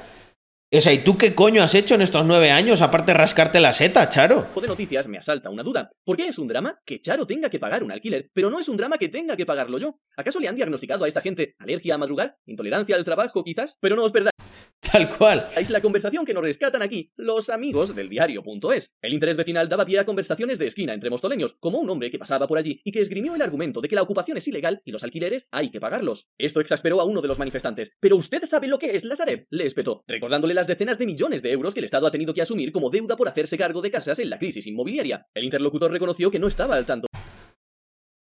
[0.72, 3.60] O sea, ¿y tú qué coño has hecho en estos nueve años aparte de rascarte
[3.60, 4.50] la seta, Charo?
[4.56, 5.90] de noticias, me asalta una duda.
[6.06, 8.70] ¿Por qué es un drama que Charo tenga que pagar un alquiler, pero no es
[8.70, 10.00] un drama que tenga que pagarlo yo?
[10.16, 12.38] ¿Acaso le han diagnosticado a esta gente alergia a madrugar?
[12.46, 13.78] ¿Intolerancia al trabajo, quizás?
[13.82, 14.36] Pero no os perdáis
[14.82, 15.50] Tal cual.
[15.70, 18.94] la conversación que nos rescatan aquí los amigos del diario.es.
[19.02, 22.18] El interés vecinal daba pie a conversaciones de esquina entre mostoleños, como un hombre que
[22.18, 24.92] pasaba por allí y que esgrimió el argumento de que la ocupación es ilegal y
[24.92, 26.28] los alquileres hay que pagarlos.
[26.38, 27.92] Esto exasperó a uno de los manifestantes.
[28.00, 29.48] ¿Pero usted sabe lo que es la Sareb?
[29.50, 32.42] Le espetó, recordándole las decenas de millones de euros que el Estado ha tenido que
[32.42, 35.28] asumir como deuda por hacerse cargo de casas en la crisis inmobiliaria.
[35.34, 37.08] El interlocutor reconoció que no estaba al tanto.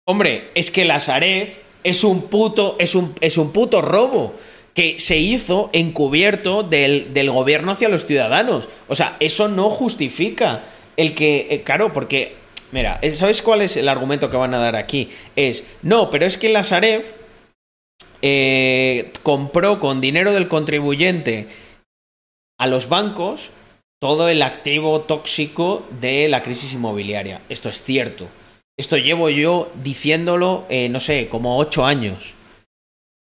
[0.07, 4.35] Hombre, es que la Saref es un puto, es un, es un puto robo
[4.75, 8.69] que se hizo encubierto del, del gobierno hacia los ciudadanos.
[8.89, 10.65] O sea, eso no justifica
[10.97, 12.35] el que, eh, claro, porque,
[12.73, 15.11] mira, eh, ¿sabes cuál es el argumento que van a dar aquí?
[15.37, 16.65] Es, no, pero es que la
[18.23, 21.49] eh, compró con dinero del contribuyente
[22.59, 23.51] a los bancos
[24.01, 27.41] todo el activo tóxico de la crisis inmobiliaria.
[27.49, 28.29] Esto es cierto.
[28.79, 32.35] Esto llevo yo diciéndolo, no sé, como ocho años.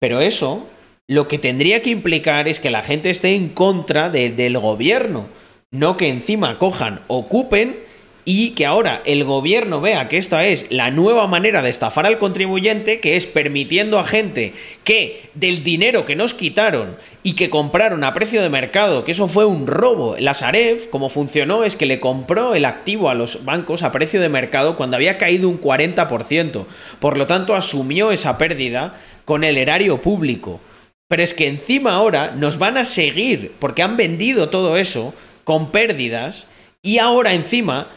[0.00, 0.66] Pero eso
[1.06, 5.26] lo que tendría que implicar es que la gente esté en contra del gobierno,
[5.70, 7.76] no que encima cojan, ocupen
[8.24, 12.16] y que ahora el gobierno vea que esta es la nueva manera de estafar al
[12.16, 18.02] contribuyente, que es permitiendo a gente que del dinero que nos quitaron y que compraron
[18.02, 21.84] a precio de mercado, que eso fue un robo, la Sareb, como funcionó, es que
[21.84, 25.60] le compró el activo a los bancos a precio de mercado cuando había caído un
[25.60, 26.64] 40%,
[26.98, 28.94] por lo tanto asumió esa pérdida
[29.26, 30.60] con el erario público.
[31.08, 35.70] Pero es que encima ahora nos van a seguir, porque han vendido todo eso con
[35.70, 36.46] pérdidas,
[36.82, 37.88] y ahora encima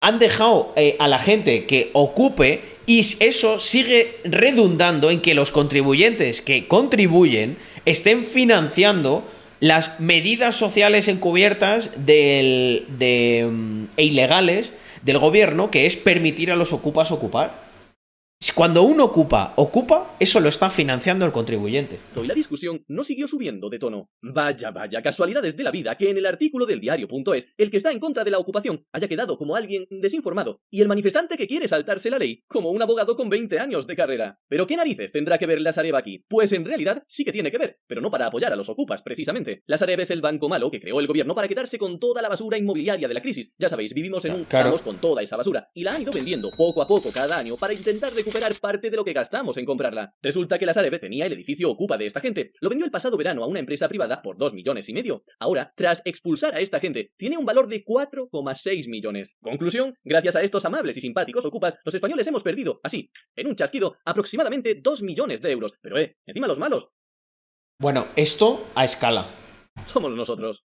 [0.00, 5.50] han dejado eh, a la gente que ocupe y eso sigue redundando en que los
[5.50, 7.56] contribuyentes que contribuyen
[7.86, 9.24] estén financiando
[9.60, 16.56] las medidas sociales encubiertas del, de, mm, e ilegales del gobierno, que es permitir a
[16.56, 17.63] los ocupas ocupar.
[18.54, 21.98] Cuando uno ocupa, ocupa, eso lo está financiando el contribuyente.
[22.22, 24.10] Y la discusión no siguió subiendo de tono.
[24.22, 27.90] Vaya, vaya, casualidades de la vida que en el artículo del diario.es el que está
[27.90, 31.66] en contra de la ocupación haya quedado como alguien desinformado y el manifestante que quiere
[31.66, 34.38] saltarse la ley como un abogado con 20 años de carrera.
[34.48, 36.24] Pero ¿qué narices tendrá que ver la Sareb aquí?
[36.28, 39.02] Pues en realidad sí que tiene que ver, pero no para apoyar a los ocupas,
[39.02, 39.64] precisamente.
[39.66, 42.28] La Sareb es el banco malo que creó el gobierno para quedarse con toda la
[42.28, 43.52] basura inmobiliaria de la crisis.
[43.58, 46.50] Ya sabéis, vivimos en un caos con toda esa basura y la han ido vendiendo
[46.56, 50.14] poco a poco cada año para intentar recuperar parte de lo que gastamos en comprarla.
[50.22, 52.52] Resulta que la Sareb tenía el edificio ocupa de esta gente.
[52.60, 55.24] Lo vendió el pasado verano a una empresa privada por 2 millones y medio.
[55.38, 59.36] Ahora, tras expulsar a esta gente, tiene un valor de 4,6 millones.
[59.42, 63.56] Conclusión, gracias a estos amables y simpáticos ocupas, los españoles hemos perdido, así, en un
[63.56, 65.74] chasquido, aproximadamente 2 millones de euros.
[65.82, 66.88] Pero eh, encima los malos.
[67.78, 69.26] Bueno, esto a escala.
[69.86, 70.64] Somos nosotros.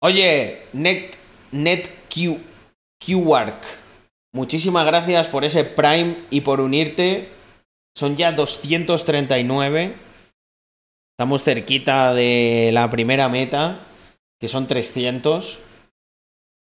[0.00, 1.16] Oye, Net,
[1.52, 2.38] NetQ,
[3.04, 3.81] QWark.
[4.34, 7.28] Muchísimas gracias por ese Prime y por unirte.
[7.94, 9.94] Son ya 239.
[11.12, 13.80] Estamos cerquita de la primera meta,
[14.40, 15.58] que son 300.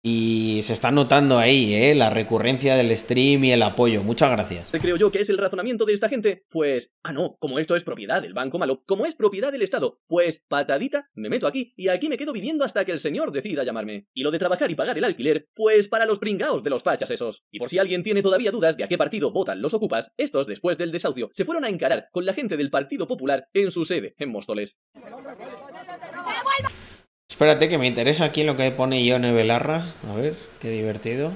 [0.04, 1.94] Y se está notando ahí, ¿eh?
[1.94, 4.02] La recurrencia del stream y el apoyo.
[4.02, 4.70] Muchas gracias.
[4.72, 6.44] Creo yo que es el razonamiento de esta gente.
[6.50, 10.00] Pues, ah, no, como esto es propiedad del Banco Malo, como es propiedad del Estado,
[10.08, 13.64] pues patadita, me meto aquí y aquí me quedo viviendo hasta que el señor decida
[13.64, 14.08] llamarme.
[14.14, 17.12] Y lo de trabajar y pagar el alquiler, pues para los pringaos de los fachas
[17.12, 17.44] esos.
[17.52, 20.48] Y por si alguien tiene todavía dudas de a qué partido votan los ocupas, estos,
[20.48, 23.86] después del desahucio, se fueron a encarar con la gente del Partido Popular en su
[23.86, 24.78] sede, en Móstoles.
[27.42, 29.88] Espérate que me interesa aquí lo que pone Ione Belarra.
[30.08, 31.34] A ver, qué divertido.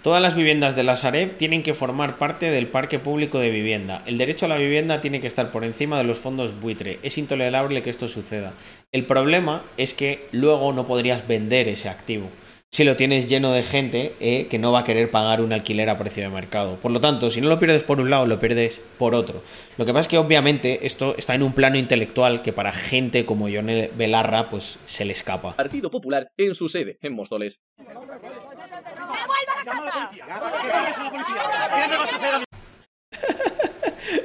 [0.00, 4.04] Todas las viviendas de la Sareb tienen que formar parte del parque público de vivienda.
[4.06, 7.00] El derecho a la vivienda tiene que estar por encima de los fondos buitre.
[7.02, 8.52] Es intolerable que esto suceda.
[8.92, 12.30] El problema es que luego no podrías vender ese activo
[12.74, 15.90] si lo tienes lleno de gente eh, que no va a querer pagar un alquiler
[15.90, 16.76] a precio de mercado.
[16.76, 19.42] Por lo tanto, si no lo pierdes por un lado, lo pierdes por otro.
[19.76, 23.26] Lo que pasa es que obviamente esto está en un plano intelectual que para gente
[23.26, 25.54] como Yone Belarra pues se le escapa.
[25.54, 27.60] Partido Popular en su sede, en Móstoles.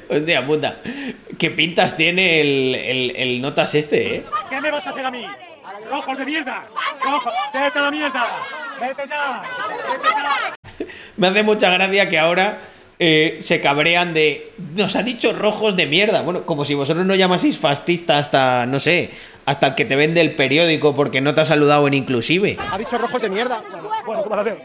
[0.10, 0.82] Hostia puta,
[1.38, 4.24] qué pintas tiene el, el, el notas este, ¿eh?
[4.50, 5.26] ¿Qué me vas a hacer a mí?
[5.89, 6.67] ¡Rojos de mierda!
[7.03, 7.33] ¡Rojos!
[7.53, 8.27] ¡Vete a la mierda!
[8.79, 9.43] ¡Vete ya!
[9.67, 10.85] ¡Vete ya!
[11.17, 12.59] Me hace mucha gracia que ahora
[12.99, 14.53] eh, se cabrean de.
[14.75, 16.21] Nos ha dicho rojos de mierda.
[16.21, 19.11] Bueno, como si vosotros no llamaseis fascista hasta, no sé,
[19.45, 22.57] hasta el que te vende el periódico porque no te ha saludado en inclusive.
[22.71, 23.63] Ha dicho rojos de mierda.
[24.05, 24.57] Bueno, ¿cómo lo veo?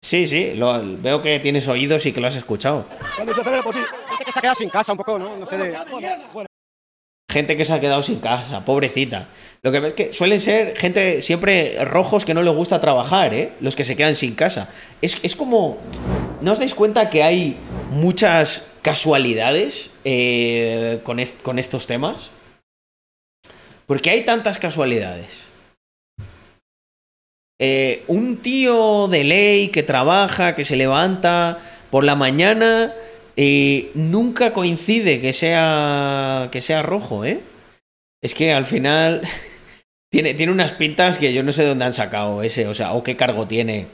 [0.00, 2.86] Sí, sí, lo, veo que tienes oídos y que lo has escuchado.
[3.16, 3.82] Cuando se pues sí.
[4.08, 5.36] Gente que se ha quedado sin casa un poco, ¿no?
[5.36, 5.76] No sé de.
[6.32, 6.47] Bueno.
[7.30, 9.28] Gente que se ha quedado sin casa, pobrecita.
[9.62, 13.52] Lo que ves que suelen ser gente siempre rojos que no les gusta trabajar, ¿eh?
[13.60, 14.70] Los que se quedan sin casa.
[15.02, 15.76] Es, es como.
[16.40, 17.56] ¿No os dais cuenta que hay
[17.90, 22.30] muchas casualidades eh, con, est con estos temas?
[23.86, 25.44] Porque hay tantas casualidades.
[27.60, 31.58] Eh, un tío de ley que trabaja, que se levanta
[31.90, 32.94] por la mañana
[33.40, 37.40] y nunca coincide que sea, que sea rojo, ¿eh?
[38.20, 39.22] Es que al final
[40.12, 42.94] tiene, tiene unas pintas que yo no sé de dónde han sacado ese, o sea,
[42.94, 43.86] o qué cargo tiene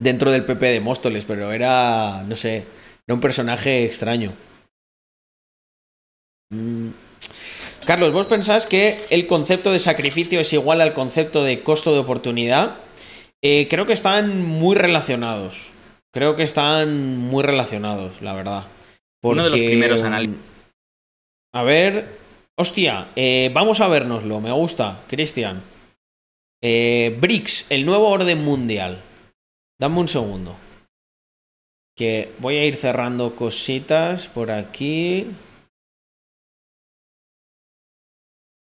[0.00, 2.64] dentro del PP de Móstoles, pero era, no sé,
[3.06, 4.32] era un personaje extraño.
[6.48, 6.88] Mm.
[7.84, 11.98] Carlos, ¿vos pensás que el concepto de sacrificio es igual al concepto de costo de
[11.98, 12.78] oportunidad?
[13.42, 15.73] Eh, creo que están muy relacionados.
[16.14, 18.64] Creo que están muy relacionados, la verdad.
[19.24, 20.36] Uno de los primeros análisis.
[21.52, 22.22] A ver.
[22.56, 24.40] Hostia, eh, vamos a vernoslo.
[24.40, 25.60] Me gusta, Cristian.
[26.62, 29.02] Eh, BRICS, el nuevo orden mundial.
[29.80, 30.54] Dame un segundo.
[31.96, 35.26] Que voy a ir cerrando cositas por aquí.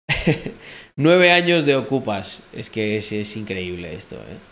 [0.94, 2.44] Nueve años de ocupas.
[2.52, 4.51] Es que es, es increíble esto, ¿eh?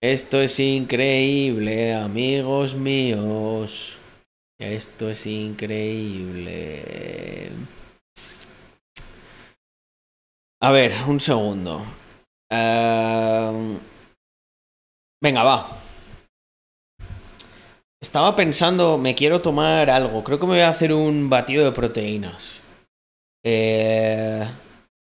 [0.00, 3.96] Esto es increíble, amigos míos.
[4.56, 6.84] Esto es increíble.
[10.62, 11.82] A ver, un segundo.
[12.52, 13.78] Uh...
[15.20, 15.68] Venga, va.
[18.00, 20.22] Estaba pensando, me quiero tomar algo.
[20.22, 22.60] Creo que me voy a hacer un batido de proteínas.
[23.44, 24.48] Eh...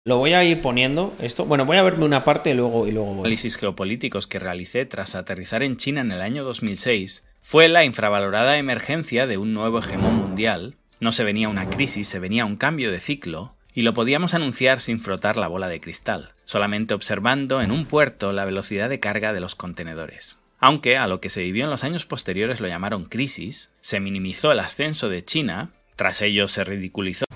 [0.07, 1.45] Lo voy a ir poniendo esto.
[1.45, 3.21] Bueno, voy a verme una parte y luego, y luego voy.
[3.21, 8.57] Análisis geopolíticos que realicé tras aterrizar en China en el año 2006 fue la infravalorada
[8.57, 10.77] emergencia de un nuevo hegemón mundial.
[11.01, 14.81] No se venía una crisis, se venía un cambio de ciclo, y lo podíamos anunciar
[14.81, 19.35] sin frotar la bola de cristal, solamente observando en un puerto la velocidad de carga
[19.35, 20.39] de los contenedores.
[20.61, 24.51] Aunque a lo que se vivió en los años posteriores lo llamaron crisis, se minimizó
[24.51, 27.27] el ascenso de China, tras ello se ridiculizó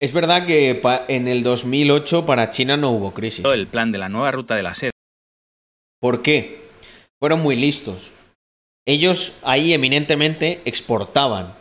[0.00, 3.44] es verdad que en el 2008 para China no hubo crisis.
[3.44, 4.92] El plan de la nueva ruta de la seda.
[6.00, 6.60] ¿Por qué?
[7.18, 8.10] Fueron muy listos.
[8.86, 11.54] Ellos ahí eminentemente exportaban.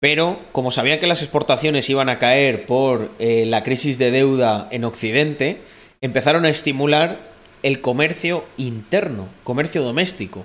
[0.00, 4.68] Pero como sabían que las exportaciones iban a caer por eh, la crisis de deuda
[4.70, 5.58] en Occidente,
[6.00, 7.18] empezaron a estimular
[7.62, 10.44] el comercio interno, comercio doméstico.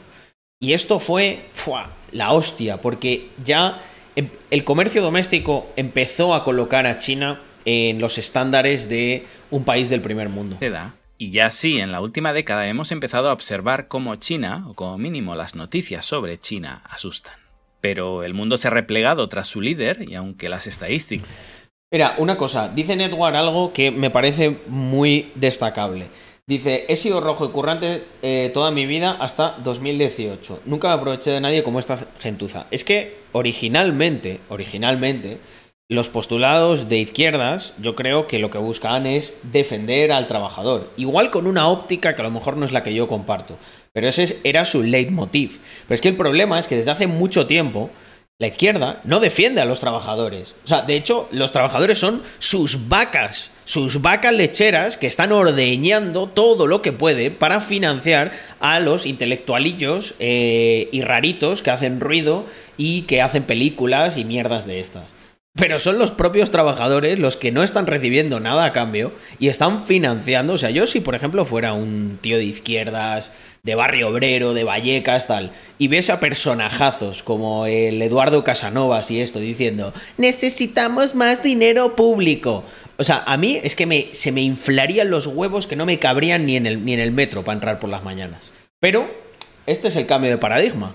[0.59, 1.45] Y esto fue
[2.11, 3.81] la hostia, porque ya
[4.15, 10.01] el comercio doméstico empezó a colocar a China en los estándares de un país del
[10.01, 10.57] primer mundo.
[11.17, 14.97] Y ya sí, en la última década hemos empezado a observar cómo China, o como
[14.97, 17.35] mínimo las noticias sobre China, asustan.
[17.81, 21.29] Pero el mundo se ha replegado tras su líder y aunque las estadísticas...
[21.91, 26.07] Mira, una cosa, dice Netwar algo que me parece muy destacable.
[26.45, 30.63] Dice, he sido rojo y currante eh, toda mi vida hasta 2018.
[30.65, 32.67] Nunca me aproveché de nadie como esta gentuza.
[32.69, 35.37] Es que originalmente, originalmente,
[35.89, 40.89] los postulados de izquierdas, yo creo que lo que buscaban es defender al trabajador.
[40.97, 43.57] Igual con una óptica que a lo mejor no es la que yo comparto.
[43.93, 45.61] Pero ese era su leitmotiv.
[45.87, 47.89] Pero es que el problema es que desde hace mucho tiempo
[48.37, 50.55] la izquierda no defiende a los trabajadores.
[50.65, 56.27] O sea, de hecho, los trabajadores son sus vacas sus vacas lecheras que están ordeñando
[56.27, 62.45] todo lo que puede para financiar a los intelectualillos eh, y raritos que hacen ruido
[62.77, 65.13] y que hacen películas y mierdas de estas.
[65.55, 69.85] Pero son los propios trabajadores los que no están recibiendo nada a cambio y están
[69.85, 70.53] financiando.
[70.53, 74.63] O sea, yo si por ejemplo fuera un tío de izquierdas, de barrio obrero, de
[74.63, 81.43] Vallecas, tal, y ves a personajazos como el Eduardo Casanovas y esto diciendo, necesitamos más
[81.43, 82.63] dinero público.
[82.97, 85.99] O sea, a mí es que me, se me inflarían los huevos que no me
[85.99, 88.51] cabrían ni en el, ni en el metro para entrar por las mañanas.
[88.79, 89.09] Pero
[89.65, 90.93] este es el cambio de paradigma.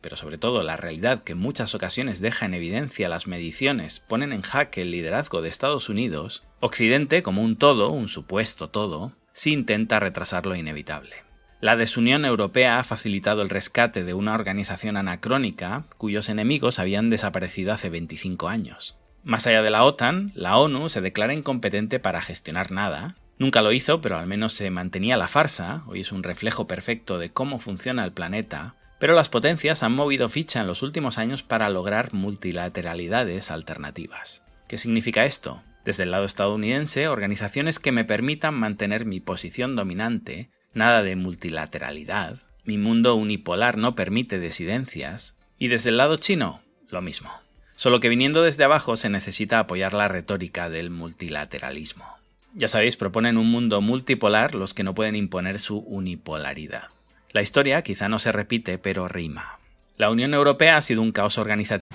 [0.00, 4.32] Pero sobre todo la realidad que en muchas ocasiones deja en evidencia las mediciones ponen
[4.32, 9.52] en jaque el liderazgo de Estados Unidos, Occidente como un todo, un supuesto todo, sí
[9.52, 11.14] intenta retrasar lo inevitable.
[11.60, 17.72] La desunión europea ha facilitado el rescate de una organización anacrónica cuyos enemigos habían desaparecido
[17.72, 18.96] hace 25 años.
[19.28, 23.14] Más allá de la OTAN, la ONU se declara incompetente para gestionar nada.
[23.36, 27.18] Nunca lo hizo, pero al menos se mantenía la farsa, hoy es un reflejo perfecto
[27.18, 31.42] de cómo funciona el planeta, pero las potencias han movido ficha en los últimos años
[31.42, 34.46] para lograr multilateralidades alternativas.
[34.66, 35.62] ¿Qué significa esto?
[35.84, 42.38] Desde el lado estadounidense, organizaciones que me permitan mantener mi posición dominante, nada de multilateralidad,
[42.64, 47.30] mi mundo unipolar no permite disidencias, y desde el lado chino, lo mismo.
[47.78, 52.04] Solo que viniendo desde abajo se necesita apoyar la retórica del multilateralismo.
[52.52, 56.88] Ya sabéis, proponen un mundo multipolar los que no pueden imponer su unipolaridad.
[57.30, 59.60] La historia quizá no se repite, pero rima.
[59.96, 61.86] La Unión Europea ha sido un caos organizativo.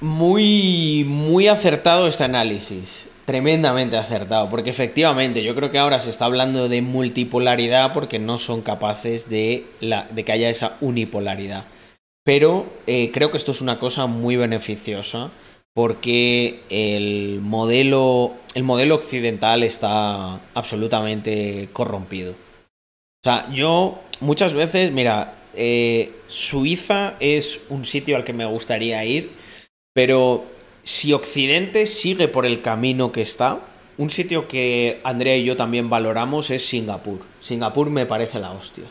[0.00, 3.06] Muy, muy acertado este análisis.
[3.24, 8.40] Tremendamente acertado, porque efectivamente yo creo que ahora se está hablando de multipolaridad porque no
[8.40, 9.64] son capaces de,
[10.10, 11.66] de que haya esa unipolaridad.
[12.28, 15.30] Pero eh, creo que esto es una cosa muy beneficiosa
[15.72, 22.32] porque el modelo, el modelo occidental está absolutamente corrompido.
[22.32, 29.02] O sea, yo muchas veces, mira, eh, Suiza es un sitio al que me gustaría
[29.06, 29.30] ir,
[29.94, 30.44] pero
[30.82, 33.60] si Occidente sigue por el camino que está,
[33.96, 37.20] un sitio que Andrea y yo también valoramos es Singapur.
[37.40, 38.84] Singapur me parece la hostia.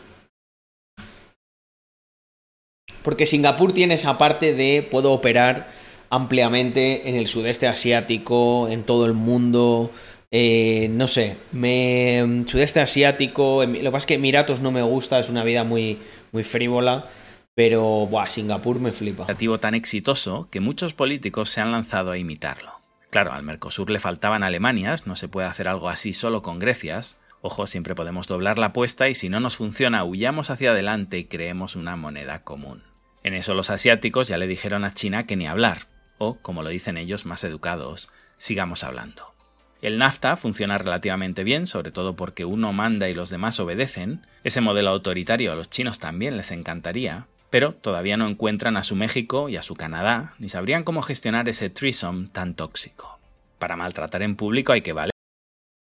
[3.08, 5.70] Porque Singapur tiene esa parte de puedo operar
[6.10, 9.90] ampliamente en el sudeste asiático, en todo el mundo.
[10.30, 14.82] Eh, no sé, me, sudeste asiático, em, lo que pasa es que Emiratos no me
[14.82, 15.96] gusta, es una vida muy,
[16.32, 17.06] muy frívola,
[17.54, 19.26] pero buah, Singapur me flipa.
[19.58, 22.72] tan exitoso que muchos políticos se han lanzado a imitarlo.
[23.08, 27.16] Claro, al Mercosur le faltaban Alemanias, no se puede hacer algo así solo con Grecias.
[27.40, 31.24] Ojo, siempre podemos doblar la apuesta y si no nos funciona, huyamos hacia adelante y
[31.24, 32.87] creemos una moneda común.
[33.28, 35.80] En eso los asiáticos ya le dijeron a China que ni hablar,
[36.16, 39.34] o, como lo dicen ellos más educados, sigamos hablando.
[39.82, 44.24] El NAFTA funciona relativamente bien, sobre todo porque uno manda y los demás obedecen.
[44.44, 48.96] Ese modelo autoritario a los chinos también les encantaría, pero todavía no encuentran a su
[48.96, 53.18] México y a su Canadá, ni sabrían cómo gestionar ese threesome tan tóxico.
[53.58, 55.12] Para maltratar en público hay que valer.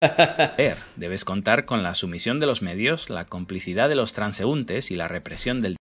[0.97, 5.06] Debes contar con la sumisión de los medios, la complicidad de los transeúntes y la
[5.06, 5.77] represión del...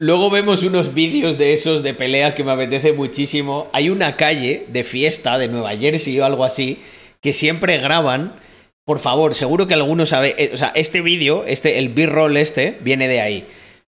[0.00, 3.68] Luego vemos unos vídeos de esos de peleas que me apetece muchísimo.
[3.72, 6.78] Hay una calle de fiesta de Nueva Jersey o algo así
[7.20, 8.34] que siempre graban.
[8.84, 10.36] Por favor, seguro que alguno sabe.
[10.38, 13.46] Eh, o sea, este vídeo, este, el B-roll este, viene de ahí.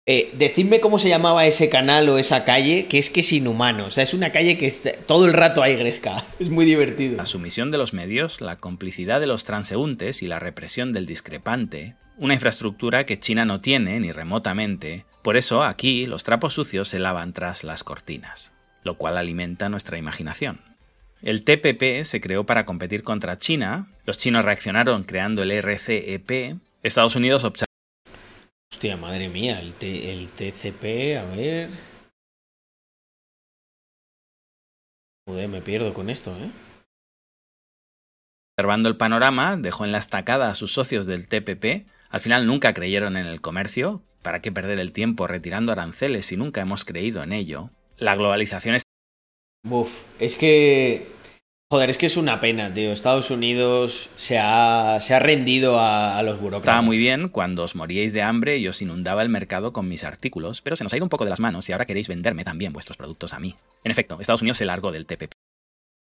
[0.07, 3.87] Eh, decidme cómo se llamaba ese canal o esa calle, que es que es inhumano.
[3.87, 4.71] O sea, es una calle que
[5.07, 6.23] todo el rato hay gresca.
[6.39, 7.17] Es muy divertido.
[7.17, 11.95] La sumisión de los medios, la complicidad de los transeúntes y la represión del discrepante.
[12.17, 15.05] Una infraestructura que China no tiene ni remotamente.
[15.23, 18.53] Por eso aquí los trapos sucios se lavan tras las cortinas,
[18.85, 20.61] lo cual alimenta nuestra imaginación.
[21.23, 27.17] El TPP se creó para competir contra China, los chinos reaccionaron creando el RCEP, Estados
[27.17, 27.65] Unidos observó
[28.71, 31.71] Hostia, madre mía, el, el TCP, a ver...
[35.27, 36.51] Joder, me pierdo con esto, ¿eh?
[38.57, 41.89] Observando el panorama, dejó en la estacada a sus socios del TPP.
[42.15, 44.01] Al final nunca creyeron en el comercio.
[44.23, 47.71] ¿Para qué perder el tiempo retirando aranceles si nunca hemos creído en ello?
[47.99, 48.83] La globalización es...
[49.69, 51.09] Uf, es que
[51.73, 52.93] Joder, es que es una pena, tío.
[52.93, 56.69] Estados Unidos se ha, se ha rendido a, los burócratas.
[56.69, 60.05] Estaba muy bien cuando os moríais de hambre y os inundaba el mercado con mis
[60.05, 62.45] artículos, pero se nos ha ido un poco de las manos y ahora queréis venderme
[62.45, 63.57] también vuestros productos a mí.
[63.83, 65.33] En efecto, Estados Unidos se largó del TPP.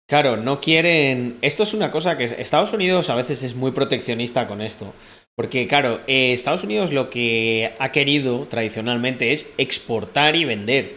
[0.07, 1.39] Claro, no quieren...
[1.41, 4.95] Esto es una cosa que Estados Unidos a veces es muy proteccionista con esto.
[5.37, 10.97] Porque, claro, eh, Estados Unidos lo que ha querido tradicionalmente es exportar y vender.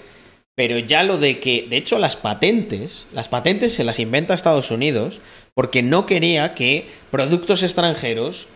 [0.55, 4.72] Pero ya lo de que, de hecho, las patentes, las patentes se las inventa Estados
[4.72, 5.22] Unidos
[5.53, 8.47] porque no quería que productos extranjeros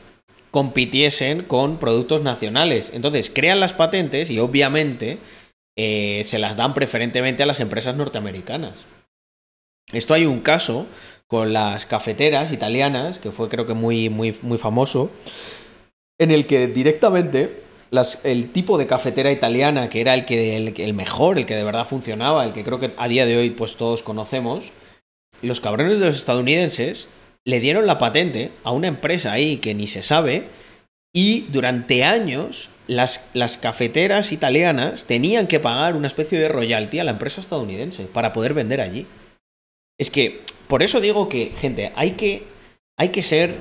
[0.51, 2.91] compitiesen con productos nacionales.
[2.93, 5.17] Entonces, crean las patentes y obviamente
[5.77, 8.73] eh, se las dan preferentemente a las empresas norteamericanas.
[9.93, 10.87] Esto hay un caso
[11.27, 15.11] con las cafeteras italianas, que fue creo que muy, muy, muy famoso,
[16.21, 17.63] en el que directamente
[18.23, 21.87] el tipo de cafetera italiana, que era el, que, el, mejor, el que de verdad
[21.87, 24.71] funcionaba, el que creo que a día de hoy pues todos conocemos,
[25.41, 27.07] los cabrones de los estadounidenses
[27.43, 30.45] le dieron la patente a una empresa ahí que ni se sabe
[31.11, 37.03] y durante años las, las cafeteras italianas tenían que pagar una especie de royalty a
[37.03, 39.07] la empresa estadounidense para poder vender allí.
[39.99, 42.43] Es que, por eso digo que, gente, hay que,
[42.95, 43.55] hay que ser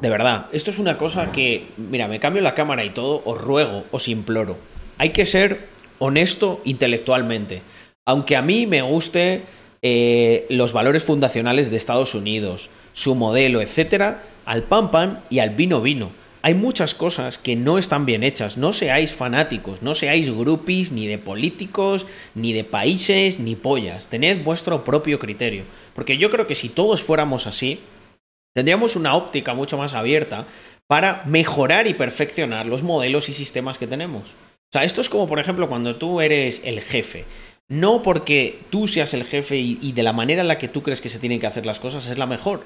[0.00, 3.40] de verdad, esto es una cosa que, mira, me cambio la cámara y todo, os
[3.40, 4.58] ruego, os imploro.
[4.98, 5.68] Hay que ser
[5.98, 7.62] honesto intelectualmente.
[8.04, 9.42] Aunque a mí me guste
[9.82, 15.50] eh, los valores fundacionales de Estados Unidos, su modelo, etcétera, al pan pan y al
[15.50, 16.10] vino vino.
[16.42, 18.56] Hay muchas cosas que no están bien hechas.
[18.56, 22.06] No seáis fanáticos, no seáis grupis ni de políticos,
[22.36, 24.06] ni de países, ni pollas.
[24.06, 25.64] Tened vuestro propio criterio.
[25.94, 27.80] Porque yo creo que si todos fuéramos así,
[28.56, 30.46] Tendríamos una óptica mucho más abierta
[30.86, 34.30] para mejorar y perfeccionar los modelos y sistemas que tenemos.
[34.30, 37.26] O sea, esto es como, por ejemplo, cuando tú eres el jefe.
[37.68, 41.02] No porque tú seas el jefe y, de la manera en la que tú crees
[41.02, 42.64] que se tienen que hacer las cosas es la mejor.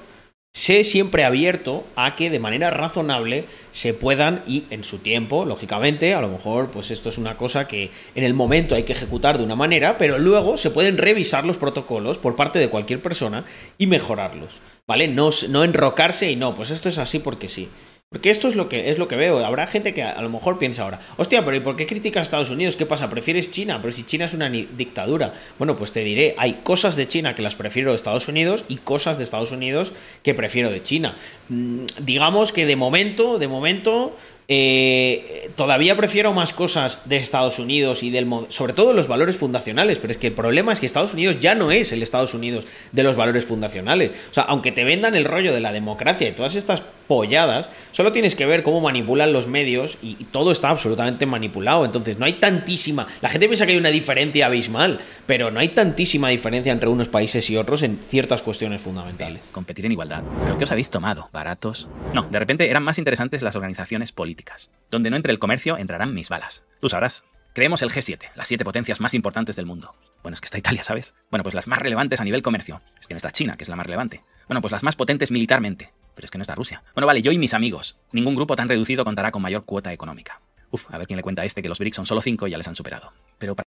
[0.53, 6.13] Sé siempre abierto a que de manera razonable se puedan y en su tiempo, lógicamente,
[6.13, 9.37] a lo mejor pues esto es una cosa que en el momento hay que ejecutar
[9.37, 13.43] de una manera, pero luego se pueden revisar los protocolos por parte de cualquier persona
[13.77, 14.61] y mejorarlos.
[14.87, 15.07] ¿Vale?
[15.07, 17.69] No, no enrocarse y no, pues esto es así porque sí.
[18.11, 19.45] Porque esto es lo que es lo que veo.
[19.45, 22.23] Habrá gente que a lo mejor piensa ahora, hostia, pero ¿y por qué criticas a
[22.23, 22.75] Estados Unidos?
[22.75, 23.09] ¿Qué pasa?
[23.09, 23.79] ¿Prefieres China?
[23.81, 25.33] Pero si China es una dictadura.
[25.57, 28.77] Bueno, pues te diré, hay cosas de China que las prefiero de Estados Unidos y
[28.77, 29.93] cosas de Estados Unidos
[30.23, 31.15] que prefiero de China.
[31.47, 34.17] Mm, digamos que de momento, de momento,
[34.53, 39.97] eh, todavía prefiero más cosas de Estados Unidos y del sobre todo los valores fundacionales,
[39.97, 42.67] pero es que el problema es que Estados Unidos ya no es el Estados Unidos
[42.91, 44.11] de los valores fundacionales.
[44.29, 48.13] O sea, aunque te vendan el rollo de la democracia y todas estas polladas, solo
[48.13, 51.83] tienes que ver cómo manipulan los medios y, y todo está absolutamente manipulado.
[51.83, 53.05] Entonces, no hay tantísima.
[53.19, 57.09] La gente piensa que hay una diferencia abismal, pero no hay tantísima diferencia entre unos
[57.09, 59.41] países y otros en ciertas cuestiones fundamentales.
[59.51, 60.23] competir en igualdad.
[60.45, 61.29] ¿Pero qué os habéis tomado?
[61.33, 61.89] ¿Baratos?
[62.13, 64.71] No, de repente eran más interesantes las organizaciones políticas.
[64.89, 66.63] Donde no entre el comercio, entrarán mis balas.
[66.79, 67.25] Tú sabrás.
[67.53, 69.93] Creemos el G7, las siete potencias más importantes del mundo.
[70.23, 71.15] Bueno, es que está Italia, ¿sabes?
[71.29, 72.81] Bueno, pues las más relevantes a nivel comercio.
[72.97, 74.23] Es que no está China, que es la más relevante.
[74.47, 75.91] Bueno, pues las más potentes militarmente.
[76.21, 76.83] Pero es que no está Rusia.
[76.93, 77.97] Bueno, vale, yo y mis amigos.
[78.11, 80.39] Ningún grupo tan reducido contará con mayor cuota económica.
[80.69, 82.51] Uf, a ver quién le cuenta a este que los BRICS son solo cinco y
[82.51, 83.11] ya les han superado.
[83.39, 83.65] Pero para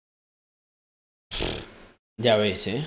[2.16, 2.86] Ya ves, ¿eh?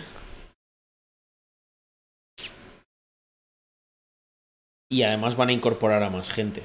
[4.89, 6.63] Y además van a incorporar a más gente.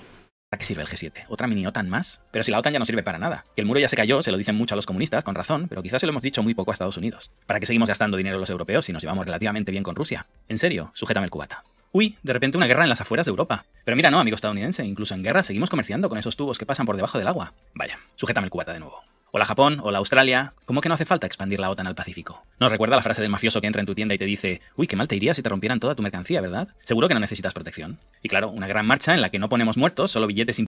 [0.52, 1.26] ¿Para qué sirve el G7?
[1.28, 2.22] ¿Otra mini OTAN más?
[2.30, 3.46] Pero si la OTAN ya no sirve para nada.
[3.56, 5.68] Que el muro ya se cayó, se lo dicen mucho a los comunistas, con razón,
[5.68, 7.32] pero quizás se lo hemos dicho muy poco a Estados Unidos.
[7.48, 10.28] ¿Para qué seguimos gastando dinero los europeos si nos llevamos relativamente bien con Rusia?
[10.50, 11.64] En serio, sujétame el cubata.
[11.94, 13.66] Uy, de repente una guerra en las afueras de Europa.
[13.84, 16.86] Pero mira, no, amigo estadounidense, incluso en guerra seguimos comerciando con esos tubos que pasan
[16.86, 17.54] por debajo del agua.
[17.74, 19.02] Vaya, sujétame el cubata de nuevo.
[19.34, 20.54] Hola Japón, hola Australia.
[20.66, 22.46] ¿Cómo que no hace falta expandir la OTAN al Pacífico?
[22.60, 24.88] ¿Nos recuerda la frase del mafioso que entra en tu tienda y te dice, uy,
[24.88, 26.70] qué mal te iría si te rompieran toda tu mercancía, ¿verdad?
[26.80, 28.00] Seguro que no necesitas protección.
[28.24, 30.64] Y claro, una gran marcha en la que no ponemos muertos, solo billetes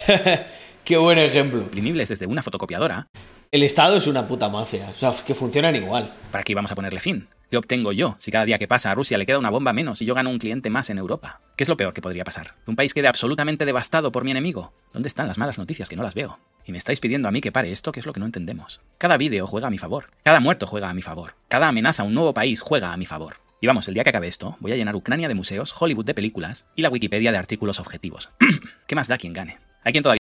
[0.84, 1.60] Qué buen ejemplo.
[1.60, 3.06] imprimibles desde una fotocopiadora.
[3.50, 4.88] El Estado es una puta mafia.
[4.88, 6.12] O sea, que funcionan igual.
[6.30, 7.28] ¿Para qué íbamos a ponerle fin?
[7.54, 10.02] ¿Qué obtengo yo si cada día que pasa a Rusia le queda una bomba menos
[10.02, 11.38] y yo gano un cliente más en Europa?
[11.56, 12.56] ¿Qué es lo peor que podría pasar?
[12.64, 14.72] ¿Que un país quede absolutamente devastado por mi enemigo?
[14.92, 16.40] ¿Dónde están las malas noticias que no las veo?
[16.66, 18.80] Y me estáis pidiendo a mí que pare esto, que es lo que no entendemos.
[18.98, 20.06] Cada vídeo juega a mi favor.
[20.24, 21.36] Cada muerto juega a mi favor.
[21.46, 23.36] Cada amenaza a un nuevo país juega a mi favor.
[23.60, 26.14] Y vamos, el día que acabe esto, voy a llenar Ucrania de museos, Hollywood de
[26.14, 28.30] películas y la Wikipedia de artículos objetivos.
[28.88, 29.60] ¿Qué más da quien gane?
[29.84, 30.18] Hay quien todavía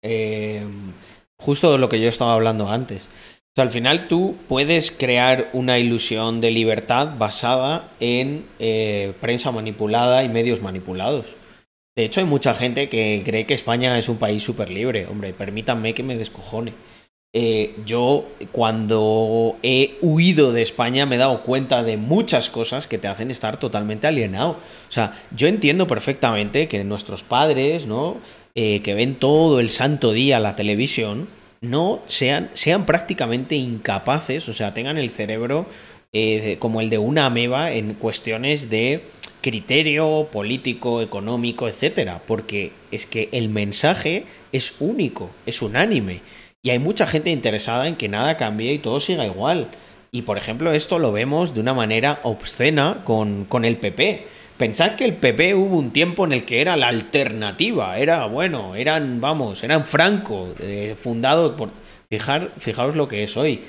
[0.00, 0.64] Eh,
[1.36, 3.10] justo lo que yo estaba hablando antes.
[3.56, 10.28] Al final tú puedes crear una ilusión de libertad basada en eh, prensa manipulada y
[10.28, 11.26] medios manipulados.
[11.96, 15.06] De hecho, hay mucha gente que cree que España es un país súper libre.
[15.06, 16.72] Hombre, permítanme que me descojone.
[17.32, 22.98] Eh, yo, cuando he huido de España, me he dado cuenta de muchas cosas que
[22.98, 24.50] te hacen estar totalmente alienado.
[24.50, 28.16] O sea, yo entiendo perfectamente que nuestros padres, ¿no?
[28.54, 31.28] Eh, que ven todo el santo día la televisión,
[31.60, 35.66] no sean, sean prácticamente incapaces, o sea, tengan el cerebro
[36.12, 39.04] eh, como el de una ameba en cuestiones de
[39.42, 46.20] criterio político, económico, etcétera, porque es que el mensaje es único, es unánime,
[46.62, 49.68] y hay mucha gente interesada en que nada cambie y todo siga igual.
[50.12, 54.26] Y por ejemplo, esto lo vemos de una manera obscena con, con el PP.
[54.60, 58.74] Pensad que el PP hubo un tiempo en el que era la alternativa, era bueno,
[58.74, 61.70] eran, vamos, eran Franco, eh, fundado por.
[62.10, 63.62] Fijar, fijaos lo que es hoy.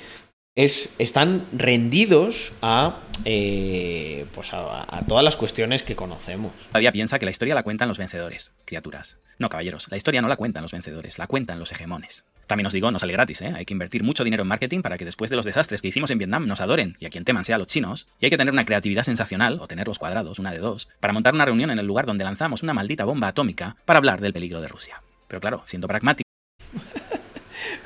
[0.54, 6.52] Es, están rendidos a, eh, pues a, todas las cuestiones que conocemos.
[6.68, 9.18] Todavía piensa que la historia la cuentan los vencedores, criaturas.
[9.38, 12.26] No, caballeros, la historia no la cuentan los vencedores, la cuentan los hegemones.
[12.46, 13.52] También os digo, no sale gratis, ¿eh?
[13.56, 16.10] Hay que invertir mucho dinero en marketing para que después de los desastres que hicimos
[16.10, 18.08] en Vietnam nos adoren y a quien teman sea los chinos.
[18.20, 21.14] Y hay que tener una creatividad sensacional, o tener los cuadrados, una de dos, para
[21.14, 24.34] montar una reunión en el lugar donde lanzamos una maldita bomba atómica para hablar del
[24.34, 25.02] peligro de Rusia.
[25.28, 26.21] Pero claro, siendo pragmático,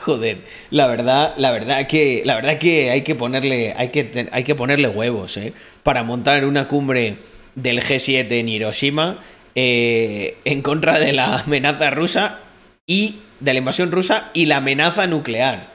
[0.07, 0.39] Joder,
[0.71, 4.55] la verdad, la verdad que, la verdad que hay que ponerle, hay que, hay que
[4.55, 5.53] ponerle huevos, ¿eh?
[5.83, 7.17] Para montar una cumbre
[7.57, 9.19] del G7 en Hiroshima
[9.57, 12.39] eh, en contra de la amenaza rusa
[12.87, 15.73] y de la invasión rusa y la amenaza nuclear.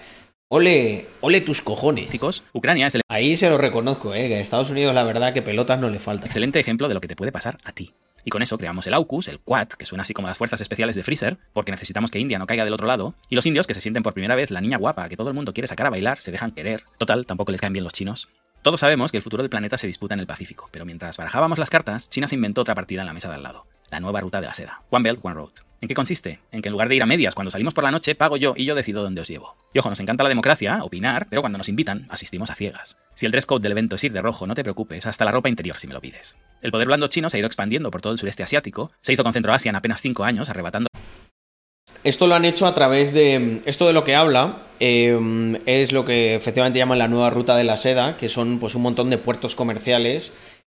[0.48, 2.08] Ole, ole tus cojones.
[2.53, 4.30] Ucrania es el Ahí se lo reconozco, ¿eh?
[4.30, 6.28] Que a Estados Unidos la verdad que pelotas no le faltan.
[6.28, 7.91] excelente ejemplo de lo que te puede pasar a ti.
[8.23, 10.95] Y con eso creamos el AUKUS, el Quad, que suena así como las fuerzas especiales
[10.95, 13.73] de Freezer, porque necesitamos que India no caiga del otro lado, y los indios que
[13.73, 15.89] se sienten por primera vez la niña guapa que todo el mundo quiere sacar a
[15.89, 16.84] bailar, se dejan querer.
[16.98, 18.30] Total, tampoco les caen bien los chinos.
[18.61, 21.57] Todos sabemos que el futuro del planeta se disputa en el Pacífico, pero mientras barajábamos
[21.57, 24.22] las cartas, China se inventó otra partida en la mesa de al lado, la nueva
[24.22, 25.70] ruta de la seda, One Belt, One Road.
[25.82, 26.40] ¿En qué consiste?
[26.52, 28.53] En que en lugar de ir a medias cuando salimos por la noche, pago yo
[28.56, 29.56] y yo decido dónde os llevo.
[29.74, 32.99] Y ojo, nos encanta la democracia, opinar, pero cuando nos invitan, asistimos a ciegas.
[33.16, 35.32] Si el dress code del evento es ir de rojo, no te preocupes, hasta la
[35.32, 36.38] ropa interior si me lo pides.
[36.62, 39.24] El poder blando chino se ha ido expandiendo por todo el sureste asiático, se hizo
[39.24, 40.88] con Centroasia en apenas 5 años, arrebatando
[42.03, 43.64] Esto lo han hecho a través de.
[43.66, 47.64] Esto de lo que habla eh, es lo que efectivamente llaman la nueva ruta de
[47.64, 50.32] la seda, que son pues un montón de puertos comerciales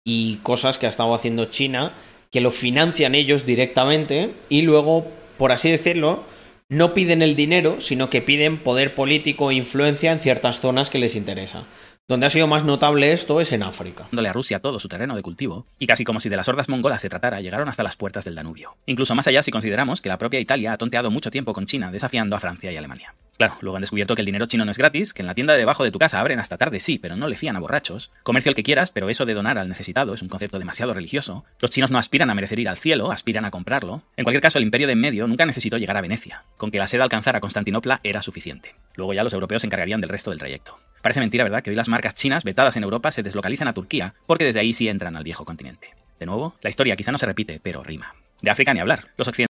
[0.05, 1.93] y cosas que ha estado haciendo China,
[2.33, 5.07] que lo financian ellos directamente y luego,
[5.39, 6.25] por así decirlo,
[6.69, 10.99] no piden el dinero, sino que piden poder político e influencia en ciertas zonas que
[10.99, 11.65] les interesa.
[12.09, 14.09] Donde ha sido más notable esto es en África.
[14.11, 16.69] dándole a Rusia todo su terreno de cultivo, y casi como si de las hordas
[16.69, 18.77] mongolas se tratara, llegaron hasta las puertas del Danubio.
[18.87, 21.93] Incluso más allá si consideramos que la propia Italia ha tonteado mucho tiempo con China,
[21.93, 23.15] desafiando a Francia y Alemania.
[23.43, 25.55] Claro, luego han descubierto que el dinero chino no es gratis, que en la tienda
[25.55, 28.13] debajo de tu casa abren hasta tarde sí, pero no le fían a borrachos.
[28.23, 31.45] Comercio el que quieras, pero eso de donar al necesitado es un concepto demasiado religioso.
[31.59, 34.05] Los chinos no aspiran a merecer ir al cielo, aspiran a comprarlo.
[34.17, 36.45] En cualquier caso, el imperio de en medio nunca necesitó llegar a Venecia.
[36.57, 38.77] Con que la seda alcanzara Constantinopla era suficiente.
[38.95, 40.79] Luego ya los europeos se encargarían del resto del trayecto.
[41.03, 44.15] Parece mentira, ¿verdad?, que hoy las marcas chinas vetadas en Europa se deslocalizan a Turquía,
[44.29, 45.97] porque desde ahí sí entran al viejo continente.
[46.21, 48.15] De nuevo, la historia quizá no se repite, pero rima.
[48.41, 49.09] De África ni hablar.
[49.17, 49.52] Los occidentales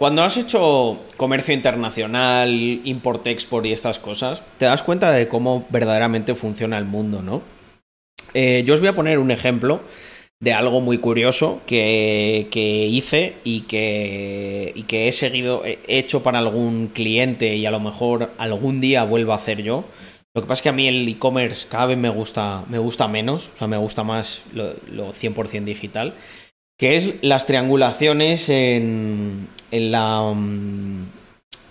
[0.00, 2.50] Cuando has hecho comercio internacional,
[2.84, 7.42] import-export y estas cosas, te das cuenta de cómo verdaderamente funciona el mundo, ¿no?
[8.32, 9.82] Eh, yo os voy a poner un ejemplo
[10.40, 16.22] de algo muy curioso que, que hice y que, y que he seguido, he hecho
[16.22, 19.84] para algún cliente y a lo mejor algún día vuelvo a hacer yo.
[20.34, 23.06] Lo que pasa es que a mí el e-commerce cada vez me gusta, me gusta
[23.06, 26.14] menos, o sea, me gusta más lo, lo 100% digital,
[26.78, 31.06] que es las triangulaciones en, en, la, mm,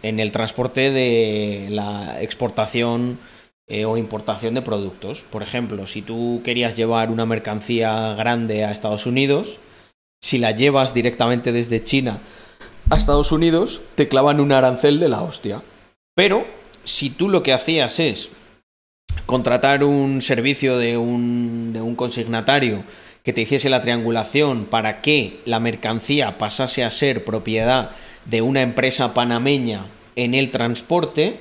[0.04, 3.20] en el transporte de la exportación
[3.68, 5.22] eh, o importación de productos.
[5.22, 9.58] Por ejemplo, si tú querías llevar una mercancía grande a Estados Unidos,
[10.22, 12.20] si la llevas directamente desde China
[12.90, 15.62] a Estados Unidos, te clavan un arancel de la hostia.
[16.16, 16.46] Pero
[16.84, 18.32] si tú lo que hacías es
[19.26, 22.84] contratar un servicio de un, de un consignatario
[23.24, 27.92] que te hiciese la triangulación para que la mercancía pasase a ser propiedad
[28.26, 29.86] de una empresa panameña
[30.16, 31.40] en el transporte,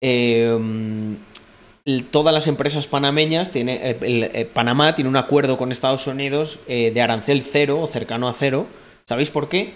[0.00, 0.56] eh,
[2.10, 6.90] todas las empresas panameñas, tiene, el, el Panamá tiene un acuerdo con Estados Unidos eh,
[6.92, 8.66] de arancel cero o cercano a cero.
[9.08, 9.72] ¿Sabéis por qué?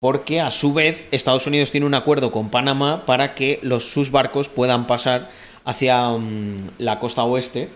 [0.00, 4.10] Porque a su vez Estados Unidos tiene un acuerdo con Panamá para que los, sus
[4.10, 5.30] barcos puedan pasar
[5.64, 7.68] hacia um, la costa oeste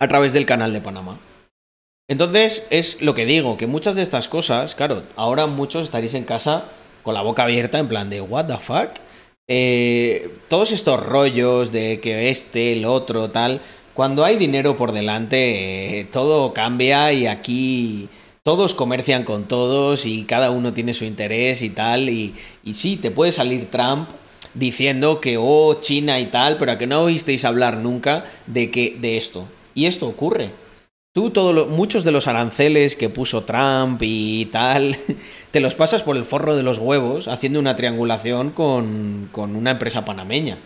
[0.00, 1.18] a través del canal de Panamá.
[2.08, 6.24] Entonces es lo que digo, que muchas de estas cosas, claro, ahora muchos estaréis en
[6.24, 6.64] casa
[7.02, 8.88] con la boca abierta en plan de what the fuck.
[9.46, 13.60] Eh, todos estos rollos de que este, el otro, tal,
[13.92, 18.08] cuando hay dinero por delante, eh, todo cambia y aquí
[18.42, 22.08] todos comercian con todos y cada uno tiene su interés y tal.
[22.08, 24.08] Y, y sí, te puede salir Trump
[24.54, 28.96] diciendo que, oh, China y tal, pero a que no oísteis hablar nunca de, que,
[28.98, 29.46] de esto.
[29.74, 30.52] Y esto ocurre.
[31.18, 34.96] Tú, todo lo, muchos de los aranceles que puso Trump y tal,
[35.50, 39.72] te los pasas por el forro de los huevos haciendo una triangulación con, con una
[39.72, 40.58] empresa panameña.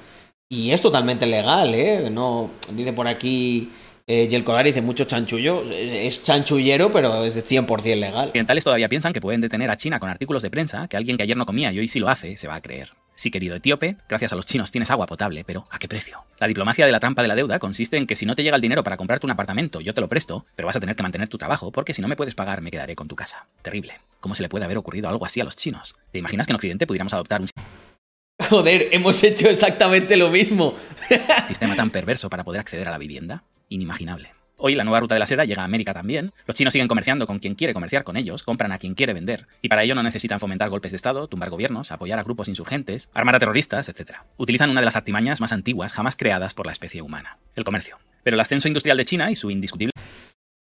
[0.50, 2.10] Y es totalmente legal, ¿eh?
[2.10, 3.70] No, dice por aquí
[4.06, 5.62] eh, y dice mucho chanchullo.
[5.72, 8.26] Es chanchullero, pero es de 100% legal.
[8.26, 11.22] Occidentales todavía piensan que pueden detener a China con artículos de prensa que alguien que
[11.22, 12.90] ayer no comía y hoy sí lo hace se va a creer.
[13.23, 16.24] Sí, querido etíope, gracias a los chinos tienes agua potable, pero ¿a qué precio?
[16.40, 18.57] La diplomacia de la trampa de la deuda consiste en que si no te llega
[18.57, 21.05] el dinero para comprarte un apartamento, yo te lo presto, pero vas a tener que
[21.05, 23.47] mantener tu trabajo porque si no me puedes pagar me quedaré con tu casa.
[23.62, 23.93] Terrible.
[24.19, 25.94] ¿Cómo se le puede haber ocurrido algo así a los chinos?
[26.11, 27.49] ¿Te imaginas que en Occidente pudiéramos adoptar un
[28.51, 30.74] Joder, hemos hecho exactamente lo mismo.
[31.47, 33.44] sistema tan perverso para poder acceder a la vivienda?
[33.69, 34.32] Inimaginable.
[34.64, 36.32] Hoy la nueva ruta de la seda llega a América también.
[36.47, 39.48] Los chinos siguen comerciando con quien quiere comerciar con ellos, compran a quien quiere vender,
[39.60, 43.10] y para ello no necesitan fomentar golpes de Estado, tumbar gobiernos, apoyar a grupos insurgentes,
[43.12, 44.18] armar a terroristas, etc.
[44.36, 47.98] Utilizan una de las artimañas más antiguas jamás creadas por la especie humana, el comercio.
[48.22, 49.90] Pero el ascenso industrial de China y su indiscutible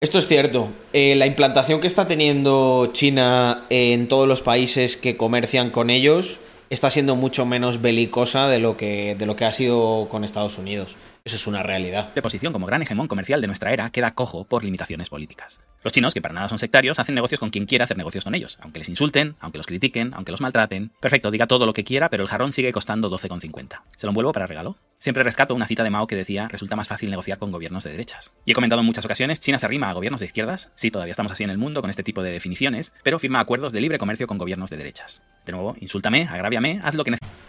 [0.01, 0.73] Esto es cierto.
[0.91, 6.41] Eh, la implantación que está teniendo China en todos los países que comercian con ellos
[6.69, 10.57] está siendo mucho menos belicosa de lo que, de lo que ha sido con Estados
[10.57, 10.97] Unidos.
[11.27, 12.13] Eso es una realidad.
[12.15, 15.59] de posición como gran hegemón comercial de nuestra era queda cojo por limitaciones políticas.
[15.83, 18.33] Los chinos, que para nada son sectarios, hacen negocios con quien quiera hacer negocios con
[18.33, 20.93] ellos, aunque les insulten, aunque los critiquen, aunque los maltraten.
[21.01, 23.81] Perfecto, diga todo lo que quiera, pero el jarrón sigue costando 12,50.
[23.97, 24.77] ¿Se lo envuelvo para regalo?
[24.99, 27.91] Siempre rescato una cita de Mao que decía, resulta más fácil negociar con gobiernos de
[27.91, 28.33] derechas.
[28.45, 31.11] Y he comentado en muchas ocasiones, China se arrima a gobiernos de izquierdas, sí, todavía
[31.11, 33.97] estamos así en el mundo con este tipo de definiciones, pero firma acuerdos de libre
[33.97, 35.23] comercio con gobiernos de derechas.
[35.45, 37.46] De nuevo, insúltame, agráviame, haz lo que necesites.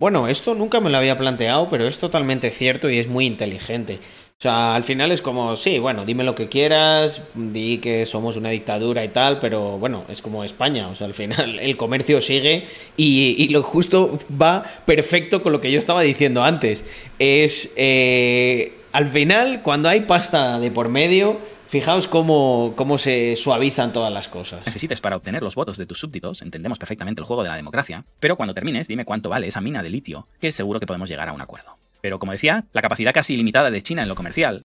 [0.00, 3.98] Bueno, esto nunca me lo había planteado, pero es totalmente cierto y es muy inteligente.
[4.38, 8.36] O sea, al final es como, sí, bueno, dime lo que quieras, di que somos
[8.36, 10.86] una dictadura y tal, pero bueno, es como España.
[10.86, 12.64] O sea, al final el comercio sigue
[12.96, 16.84] y, lo justo va perfecto con lo que yo estaba diciendo antes.
[17.18, 21.38] Es, eh, al final, cuando hay pasta de por medio,
[21.68, 24.64] Fijaos cómo, cómo, se suavizan todas las cosas.
[24.64, 28.06] Necesites para obtener los votos de tus súbditos, entendemos perfectamente el juego de la democracia,
[28.20, 31.28] pero cuando termines dime cuánto vale esa mina de litio, que seguro que podemos llegar
[31.28, 31.76] a un acuerdo.
[32.00, 34.62] Pero como decía, la capacidad casi ilimitada de China en lo comercial.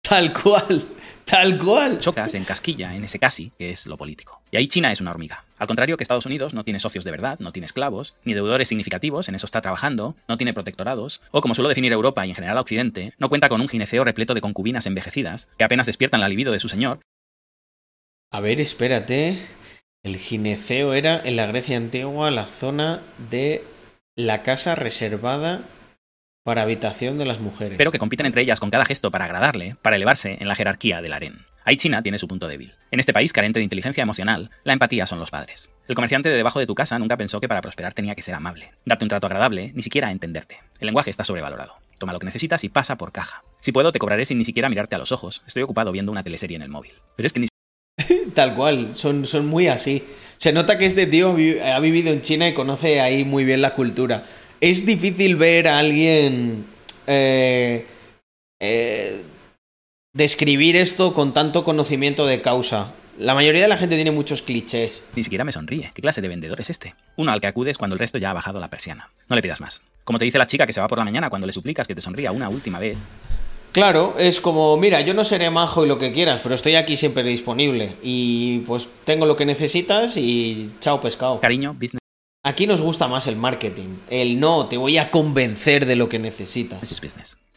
[0.00, 0.84] Tal cual,
[1.26, 1.98] tal cual.
[1.98, 4.40] Chocas en casquilla en ese casi, que es lo político.
[4.50, 5.44] Y ahí China es una hormiga.
[5.58, 8.68] Al contrario que Estados Unidos no tiene socios de verdad, no tiene esclavos, ni deudores
[8.68, 12.36] significativos, en eso está trabajando, no tiene protectorados, o como suelo definir Europa y en
[12.36, 16.28] general Occidente, no cuenta con un gineceo repleto de concubinas envejecidas, que apenas despiertan la
[16.28, 17.00] libido de su señor.
[18.30, 19.38] A ver, espérate.
[20.02, 23.64] El gineceo era en la Grecia antigua la zona de
[24.16, 25.62] la casa reservada
[26.46, 27.76] para habitación de las mujeres.
[27.76, 31.02] pero que compiten entre ellas con cada gesto para agradarle, para elevarse en la jerarquía
[31.02, 31.44] del harén.
[31.64, 32.72] Ahí China tiene su punto débil.
[32.92, 35.70] En este país carente de inteligencia emocional, la empatía son los padres.
[35.88, 38.36] El comerciante de debajo de tu casa nunca pensó que para prosperar tenía que ser
[38.36, 40.58] amable, darte un trato agradable, ni siquiera entenderte.
[40.78, 41.74] El lenguaje está sobrevalorado.
[41.98, 43.42] Toma lo que necesitas y pasa por caja.
[43.58, 45.42] Si puedo, te cobraré sin ni siquiera mirarte a los ojos.
[45.48, 46.92] Estoy ocupado viendo una teleserie en el móvil.
[47.16, 47.46] Pero es que ni
[48.34, 50.04] Tal cual, son, son muy así.
[50.38, 53.62] Se nota que este tío vi- ha vivido en China y conoce ahí muy bien
[53.62, 54.24] la cultura.
[54.60, 56.64] Es difícil ver a alguien
[57.06, 57.86] eh,
[58.60, 59.22] eh,
[60.14, 62.92] describir esto con tanto conocimiento de causa.
[63.18, 65.02] La mayoría de la gente tiene muchos clichés.
[65.14, 65.90] Ni siquiera me sonríe.
[65.94, 66.94] ¿Qué clase de vendedor es este?
[67.16, 69.10] Uno al que acudes cuando el resto ya ha bajado la persiana.
[69.28, 69.82] No le pidas más.
[70.04, 71.94] Como te dice la chica que se va por la mañana cuando le suplicas que
[71.94, 72.98] te sonría una última vez.
[73.72, 76.96] Claro, es como, mira, yo no seré majo y lo que quieras, pero estoy aquí
[76.96, 77.96] siempre disponible.
[78.02, 81.40] Y pues tengo lo que necesitas y chao pescado.
[81.40, 82.05] Cariño, business
[82.46, 83.96] Aquí nos gusta más el marketing.
[84.08, 86.80] El no, te voy a convencer de lo que necesitas.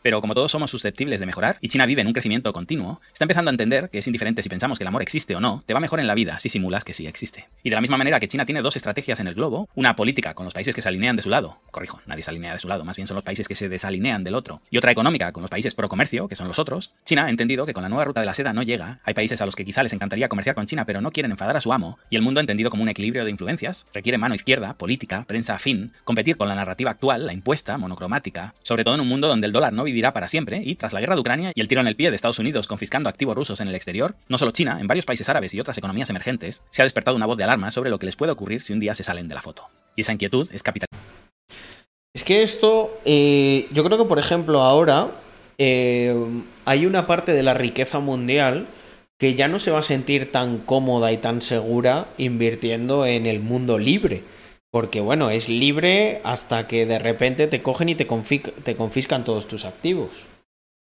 [0.01, 3.25] Pero como todos somos susceptibles de mejorar, y China vive en un crecimiento continuo, está
[3.25, 5.73] empezando a entender que es indiferente si pensamos que el amor existe o no, te
[5.73, 7.47] va mejor en la vida si simulas que sí existe.
[7.63, 10.33] Y de la misma manera que China tiene dos estrategias en el globo, una política
[10.33, 12.67] con los países que se alinean de su lado, corrijo, nadie se alinea de su
[12.67, 15.41] lado, más bien son los países que se desalinean del otro, y otra económica con
[15.41, 18.05] los países pro comercio, que son los otros, China ha entendido que con la nueva
[18.05, 20.55] ruta de la seda no llega, hay países a los que quizá les encantaría comerciar
[20.55, 22.89] con China pero no quieren enfadar a su amo, y el mundo entendido como un
[22.89, 27.33] equilibrio de influencias, requiere mano izquierda, política, prensa afín, competir con la narrativa actual, la
[27.33, 30.75] impuesta, monocromática, sobre todo en un mundo donde el dólar no vivirá para siempre, y
[30.75, 33.09] tras la guerra de Ucrania y el tiro en el pie de Estados Unidos confiscando
[33.09, 36.09] activos rusos en el exterior, no solo China, en varios países árabes y otras economías
[36.09, 38.73] emergentes, se ha despertado una voz de alarma sobre lo que les puede ocurrir si
[38.73, 39.69] un día se salen de la foto.
[39.95, 40.87] Y esa inquietud es capital.
[42.13, 45.11] Es que esto, eh, yo creo que por ejemplo ahora
[45.57, 46.15] eh,
[46.65, 48.67] hay una parte de la riqueza mundial
[49.19, 53.41] que ya no se va a sentir tan cómoda y tan segura invirtiendo en el
[53.41, 54.23] mundo libre.
[54.71, 59.23] Porque bueno, es libre hasta que de repente te cogen y te, confi- te confiscan
[59.23, 60.09] todos tus activos.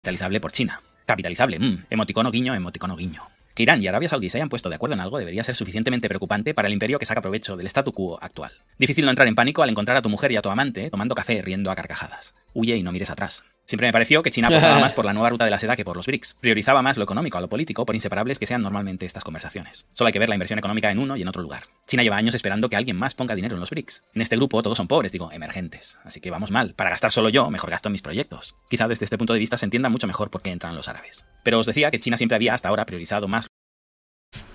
[0.03, 0.81] Capitalizable por China.
[1.05, 3.21] Capitalizable, mm, emoticono guiño, emoticono guiño.
[3.53, 6.09] Que Irán y Arabia Saudí se hayan puesto de acuerdo en algo debería ser suficientemente
[6.09, 8.51] preocupante para el imperio que saca provecho del statu quo actual.
[8.77, 11.15] Difícil no entrar en pánico al encontrar a tu mujer y a tu amante tomando
[11.15, 12.35] café riendo a carcajadas.
[12.53, 13.45] Huye y no mires atrás.
[13.65, 15.83] Siempre me pareció que China apostaba más por la nueva ruta de la seda que
[15.83, 16.35] por los BRICS.
[16.39, 19.87] Priorizaba más lo económico a lo político, por inseparables que sean normalmente estas conversaciones.
[19.93, 21.63] Solo hay que ver la inversión económica en uno y en otro lugar.
[21.87, 24.03] China lleva años esperando que alguien más ponga dinero en los BRICS.
[24.13, 25.97] En este grupo todos son pobres, digo, emergentes.
[26.03, 26.73] Así que vamos mal.
[26.75, 28.55] Para gastar solo yo, mejor gasto en mis proyectos.
[28.69, 31.25] Quizá desde este punto de vista se entienda mucho mejor por qué entran los árabes.
[31.43, 33.47] Pero os decía que China siempre había hasta ahora priorizado más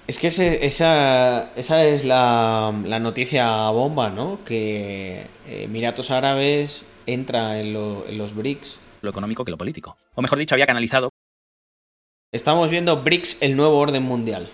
[0.06, 4.40] Es que ese- esa, esa es la, la noticia bomba, ¿no?
[4.44, 8.78] Que eh, Emiratos Árabes entra en, lo- en los BRICS.
[9.02, 9.96] Lo económico que lo político.
[10.14, 11.10] O mejor dicho, había canalizado
[12.32, 14.48] Estamos viendo BRICS, el nuevo orden mundial.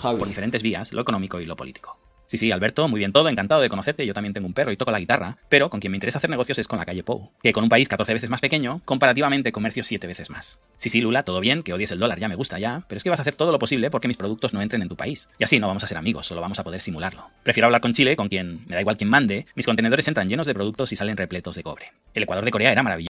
[0.00, 0.18] Javi.
[0.18, 1.96] por diferentes vías lo económico y lo político.
[2.26, 4.76] Sí, sí, Alberto, muy bien todo, encantado de conocerte, yo también tengo un perro y
[4.76, 7.30] toco la guitarra, pero con quien me interesa hacer negocios es con la calle Pou,
[7.42, 10.60] que con un país 14 veces más pequeño, comparativamente comercio 7 veces más.
[10.76, 13.04] Sí, sí, Lula, todo bien, que odies el dólar, ya me gusta ya, pero es
[13.04, 15.28] que vas a hacer todo lo posible porque mis productos no entren en tu país.
[15.38, 17.30] Y así no vamos a ser amigos, solo vamos a poder simularlo.
[17.42, 20.46] Prefiero hablar con Chile, con quien, me da igual quien mande, mis contenedores entran llenos
[20.46, 21.92] de productos y salen repletos de cobre.
[22.14, 23.09] El Ecuador de Corea era maravilloso.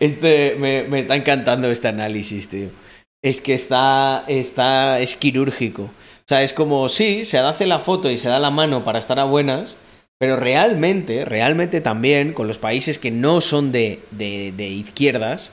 [0.00, 2.70] Este, me, está encantando este análisis, tío.
[3.22, 5.82] Es que está, está, es quirúrgico.
[5.82, 8.98] O sea, es como, sí, se hace la foto y se da la mano para
[8.98, 9.76] estar a buenas,
[10.18, 15.52] pero realmente, realmente también, con los países que no son de, de, de izquierdas,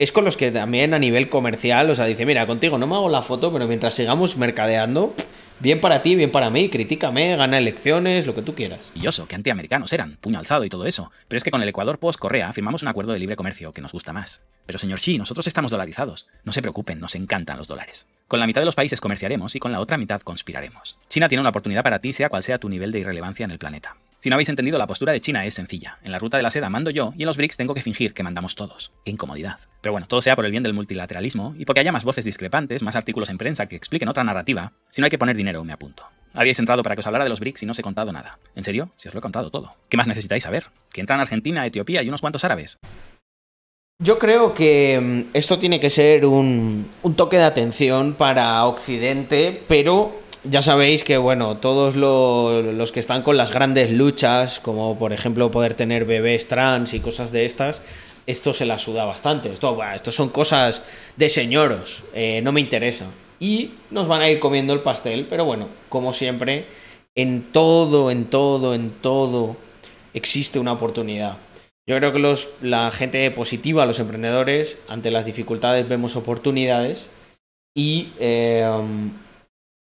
[0.00, 2.94] es con los que también a nivel comercial, o sea, dice, mira, contigo no me
[2.94, 5.12] hago la foto, pero mientras sigamos mercadeando,
[5.60, 8.80] bien para ti, bien para mí, critícame, gana elecciones, lo que tú quieras.
[8.88, 11.10] maravilloso, que antiamericanos eran, puño alzado y todo eso.
[11.28, 13.92] Pero es que con el Ecuador post-Correa firmamos un acuerdo de libre comercio que nos
[13.92, 14.42] gusta más.
[14.66, 16.26] Pero señor Xi, nosotros estamos dolarizados.
[16.44, 18.06] No se preocupen, nos encantan los dólares.
[18.26, 20.98] Con la mitad de los países comerciaremos y con la otra mitad conspiraremos.
[21.08, 23.58] China tiene una oportunidad para ti, sea cual sea tu nivel de irrelevancia en el
[23.58, 23.96] planeta.
[24.20, 25.98] Si no habéis entendido, la postura de China es sencilla.
[26.02, 28.14] En la ruta de la seda mando yo y en los BRICS tengo que fingir
[28.14, 28.90] que mandamos todos.
[29.04, 29.60] ¡Qué incomodidad!
[29.80, 32.82] Pero bueno, todo sea por el bien del multilateralismo y porque haya más voces discrepantes,
[32.82, 34.72] más artículos en prensa que expliquen otra narrativa.
[34.90, 36.02] Si no hay que poner dinero, me apunto.
[36.34, 38.40] Habíais entrado para que os hablara de los BRICS y no os he contado nada.
[38.56, 38.90] ¿En serio?
[38.96, 39.76] Si os lo he contado todo.
[39.88, 40.64] ¿Qué más necesitáis saber?
[40.92, 42.78] Que entran Argentina, Etiopía y unos cuantos árabes.
[44.02, 49.62] Yo creo que mm, esto tiene que ser un, un toque de atención para Occidente,
[49.68, 54.98] pero ya sabéis que, bueno, todos lo- los que están con las grandes luchas, como
[54.98, 57.82] por ejemplo poder tener bebés trans y cosas de estas,
[58.26, 59.50] esto se la suda bastante.
[59.52, 60.82] Esto, buah, esto son cosas
[61.16, 63.06] de señoros, eh, no me interesa.
[63.40, 66.66] Y nos van a ir comiendo el pastel, pero bueno, como siempre,
[67.14, 69.56] en todo, en todo, en todo
[70.14, 71.36] existe una oportunidad.
[71.86, 77.06] Yo creo que los, la gente positiva, los emprendedores, ante las dificultades vemos oportunidades
[77.74, 78.68] y eh,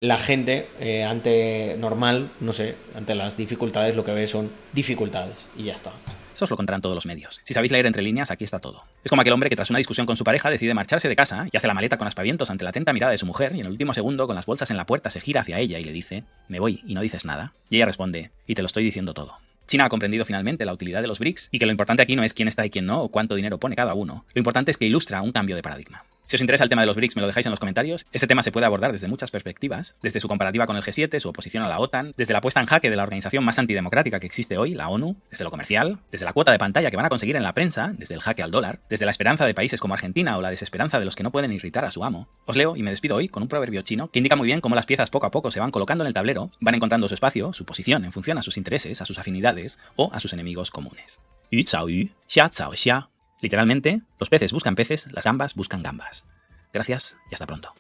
[0.01, 5.35] la gente eh, ante normal, no sé, ante las dificultades lo que ve son dificultades
[5.55, 5.91] y ya está.
[6.33, 7.39] Eso os lo contarán todos los medios.
[7.43, 8.83] Si sabéis leer entre líneas, aquí está todo.
[9.03, 11.47] Es como aquel hombre que tras una discusión con su pareja decide marcharse de casa
[11.51, 13.67] y hace la maleta con aspavientos ante la atenta mirada de su mujer y en
[13.67, 15.91] el último segundo, con las bolsas en la puerta, se gira hacia ella y le
[15.91, 17.53] dice, me voy y no dices nada.
[17.69, 19.37] Y ella responde, y te lo estoy diciendo todo.
[19.67, 22.23] China ha comprendido finalmente la utilidad de los BRICS y que lo importante aquí no
[22.23, 24.25] es quién está y quién no o cuánto dinero pone cada uno.
[24.33, 26.05] Lo importante es que ilustra un cambio de paradigma.
[26.31, 28.05] Si os interesa el tema de los BRICS, me lo dejáis en los comentarios.
[28.13, 31.27] Este tema se puede abordar desde muchas perspectivas, desde su comparativa con el G7, su
[31.27, 34.27] oposición a la OTAN, desde la puesta en jaque de la organización más antidemocrática que
[34.27, 37.09] existe hoy, la ONU, desde lo comercial, desde la cuota de pantalla que van a
[37.09, 39.93] conseguir en la prensa, desde el jaque al dólar, desde la esperanza de países como
[39.93, 42.29] Argentina o la desesperanza de los que no pueden irritar a su amo.
[42.45, 44.75] Os leo y me despido hoy con un proverbio chino que indica muy bien cómo
[44.75, 47.51] las piezas poco a poco se van colocando en el tablero, van encontrando su espacio,
[47.51, 51.19] su posición en función a sus intereses, a sus afinidades o a sus enemigos comunes.
[51.51, 53.10] Yu chao yu, xia chao xia.
[53.41, 56.25] Literalmente, los peces buscan peces, las gambas buscan gambas.
[56.71, 57.73] Gracias y hasta pronto.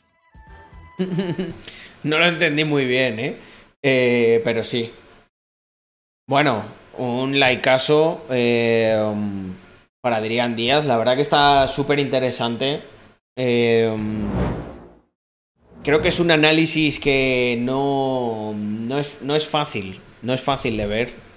[2.03, 3.37] no lo entendí muy bien, ¿eh?
[3.81, 4.41] ¿eh?
[4.43, 4.91] pero sí.
[6.27, 6.63] Bueno,
[6.97, 8.97] un likeazo eh,
[10.01, 10.85] para Adrián Díaz.
[10.85, 12.81] La verdad que está súper interesante.
[13.35, 13.95] Eh,
[15.83, 19.99] creo que es un análisis que no, no, es, no es fácil.
[20.21, 21.30] No es fácil de ver.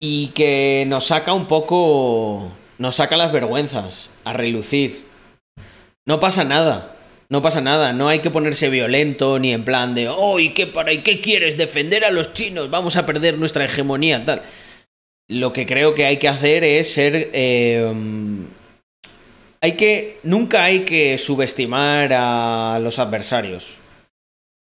[0.00, 2.50] Y que nos saca un poco.
[2.78, 5.04] Nos saca las vergüenzas a relucir.
[6.04, 6.96] No pasa nada.
[7.28, 10.68] No pasa nada, no hay que ponerse violento ni en plan de, oh, ¿y qué
[10.68, 10.92] para?
[10.92, 11.56] ¿Y qué quieres?
[11.56, 12.70] ¿Defender a los chinos?
[12.70, 14.42] Vamos a perder nuestra hegemonía, tal.
[15.28, 17.30] Lo que creo que hay que hacer es ser...
[17.32, 17.92] Eh,
[19.60, 20.20] hay que...
[20.22, 23.78] Nunca hay que subestimar a los adversarios.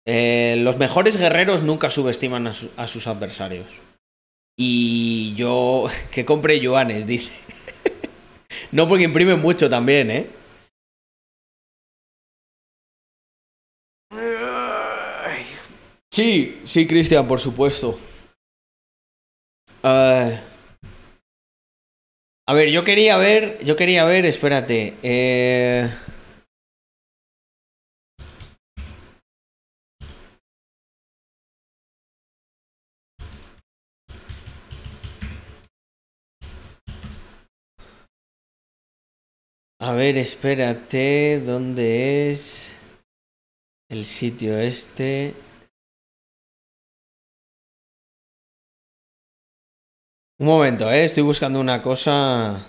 [0.05, 3.65] Eh, los mejores guerreros nunca subestiman a, su, a, sus adversarios.
[4.63, 5.85] Y yo...
[6.11, 7.31] Que compre yuanes, dice.
[8.71, 10.27] no porque imprime mucho también, ¿eh?
[16.13, 17.97] Sí, sí, Cristian, por supuesto.
[19.83, 20.37] Uh,
[22.47, 24.93] a ver, yo quería ver, yo quería ver, espérate.
[25.01, 25.89] Eh...
[39.83, 42.71] A ver, espérate, ¿dónde es
[43.89, 45.33] el sitio este?
[50.37, 51.05] Un momento, ¿eh?
[51.05, 52.67] Estoy buscando una cosa...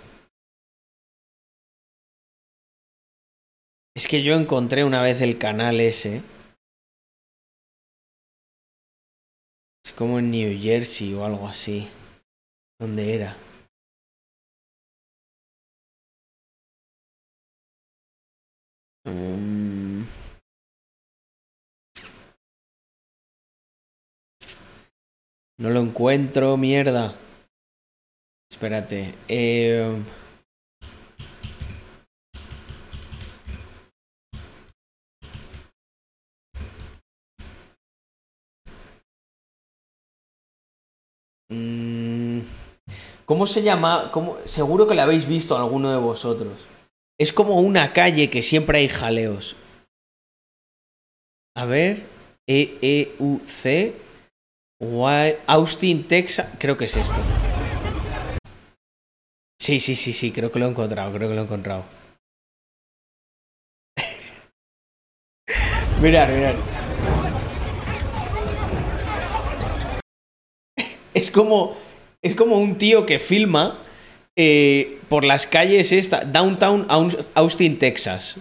[3.95, 6.23] Es que yo encontré una vez el canal ese.
[9.85, 11.91] Es como en New Jersey o algo así.
[12.81, 13.37] ¿Dónde era?
[19.05, 20.07] Um...
[25.59, 27.15] No lo encuentro, mierda.
[28.51, 29.15] Espérate.
[29.29, 30.03] Eh...
[41.51, 42.41] Mm,
[43.27, 44.11] ¿Cómo se llama?
[44.13, 44.39] ¿Cómo?
[44.45, 46.72] Seguro que la habéis visto alguno de vosotros.
[47.23, 49.55] Es como una calle que siempre hay jaleos.
[51.57, 52.05] A ver.
[52.49, 53.95] E-E-U-C.
[55.47, 56.53] Austin, Texas.
[56.59, 57.21] Creo que es esto.
[59.61, 61.85] Sí, sí, sí, sí, creo que lo he encontrado, creo que lo he encontrado.
[66.03, 66.57] mirad, mirad.
[71.15, 71.77] Es como.
[72.21, 73.79] Es como un tío que filma
[74.37, 76.25] eh, por las calles esta.
[76.25, 76.87] Downtown
[77.35, 78.39] Austin, Texas.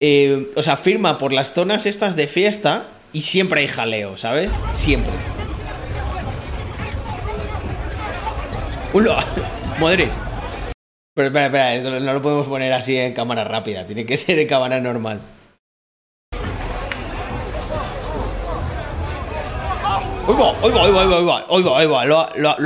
[0.00, 4.52] Eh, o sea, firma por las zonas estas de fiesta y siempre hay jaleo, ¿sabes?
[4.72, 5.12] Siempre.
[8.92, 9.24] ¡Hola!
[9.80, 10.08] Madre.
[11.14, 14.38] Pero espera, espera, esto no lo podemos poner así en cámara rápida, tiene que ser
[14.38, 15.20] en cámara normal.
[20.26, 22.58] Oiga, oiga, oiga, oiga, oiga, oiga, lo,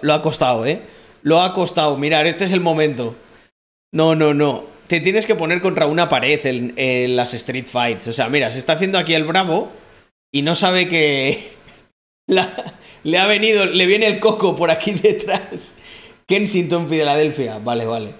[0.00, 0.82] lo, ha costado, ¿eh?
[1.28, 3.14] Lo ha costado, mirar, este es el momento.
[3.92, 4.64] No, no, no.
[4.86, 8.06] Te tienes que poner contra una pared en, las Street Fights.
[8.06, 9.68] O sea, mira, se está haciendo aquí el bravo
[10.32, 11.52] y no sabe que
[13.02, 15.74] le ha venido, le viene el coco por aquí detrás.
[16.26, 17.58] Kensington, Filadelfia.
[17.58, 18.14] Vale, vale.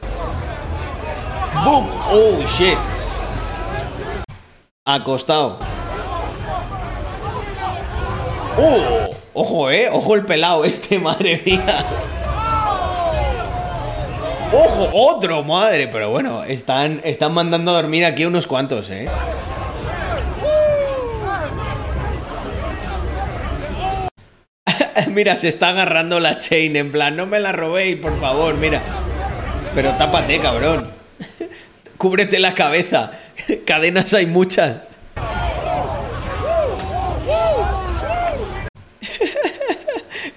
[1.65, 1.89] ¡Boom!
[2.11, 2.77] ¡Oh, shit!
[4.85, 5.59] Acostado.
[8.59, 9.09] ¡Oh!
[9.33, 9.89] Ojo, eh.
[9.91, 11.87] Ojo el pelado este, madre mía.
[14.53, 14.91] ¡Ojo!
[14.93, 15.43] ¡Otro!
[15.45, 15.89] ¡Madre!
[15.89, 19.09] Pero bueno, están, están mandando a dormir aquí unos cuantos, ¿eh?
[25.09, 28.81] mira, se está agarrando la chain en plan, no me la robéis, por favor, mira.
[29.75, 30.91] Pero tápate, cabrón.
[31.99, 33.13] Cúbrete la cabeza.
[33.67, 34.79] Cadenas hay muchas.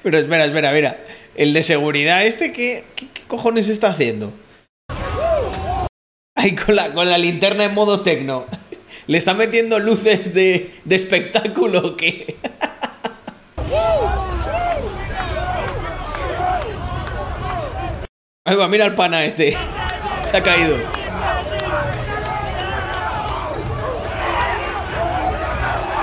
[0.04, 0.98] Pero espera, espera, mira.
[1.36, 4.34] El de seguridad este, ¿qué, qué, cojones está haciendo?
[6.36, 8.46] Ahí con la, con la linterna en modo tecno.
[9.08, 12.36] ¿Le está metiendo luces de, de espectáculo o qué?
[18.44, 19.56] Ahí va, mira el pana este.
[20.24, 20.76] Se ha caído.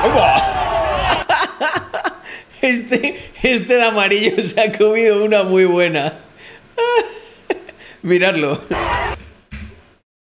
[0.02, 0.44] Ahí va.
[2.62, 6.20] Este, este de amarillo se ha comido una muy buena.
[8.02, 8.60] Miradlo.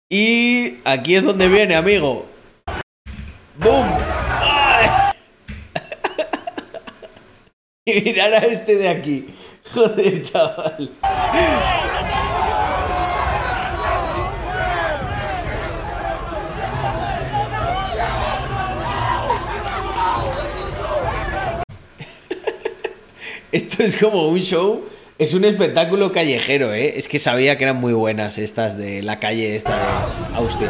[0.10, 2.26] Y aquí es donde viene, amigo.
[3.58, 3.88] ¡Boom!
[7.86, 9.28] Y mirar a este de aquí.
[9.74, 10.90] Joder, chaval.
[23.52, 24.86] Esto es como un show,
[25.20, 26.94] es un espectáculo callejero, ¿eh?
[26.98, 30.70] Es que sabía que eran muy buenas estas de la calle esta de Austin.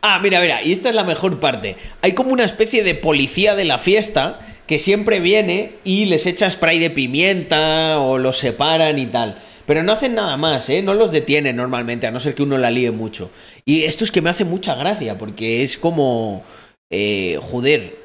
[0.00, 1.76] Ah, mira, mira, y esta es la mejor parte.
[2.02, 6.50] Hay como una especie de policía de la fiesta que siempre viene y les echa
[6.50, 9.42] spray de pimienta o los separan y tal.
[9.66, 10.82] Pero no hacen nada más, ¿eh?
[10.82, 13.30] No los detienen normalmente, a no ser que uno la líe mucho.
[13.64, 16.42] Y esto es que me hace mucha gracia, porque es como...
[16.90, 17.96] Eh, joder,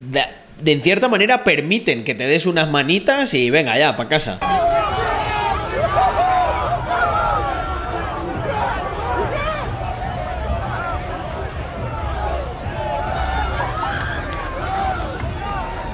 [0.00, 0.22] de,
[0.60, 4.38] de en cierta manera permiten que te des unas manitas y venga ya, para casa.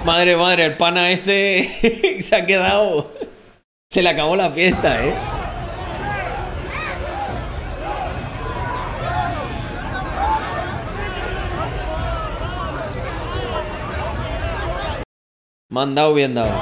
[0.04, 3.12] Madre, madre, el pana este se ha quedado.
[3.88, 5.14] Se le acabó la fiesta, eh.
[15.72, 16.52] Me han dado bien dado.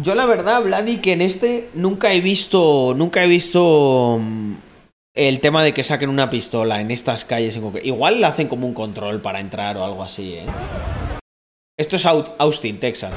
[0.00, 2.94] Yo la verdad, Vladi, que en este nunca he visto.
[2.96, 4.18] Nunca he visto.
[4.20, 4.52] mm,
[5.14, 7.72] El tema de que saquen una pistola en estas calles en.
[7.82, 10.46] Igual le hacen como un control para entrar o algo así, ¿eh?
[11.76, 13.12] Esto es Au- Austin, Texas.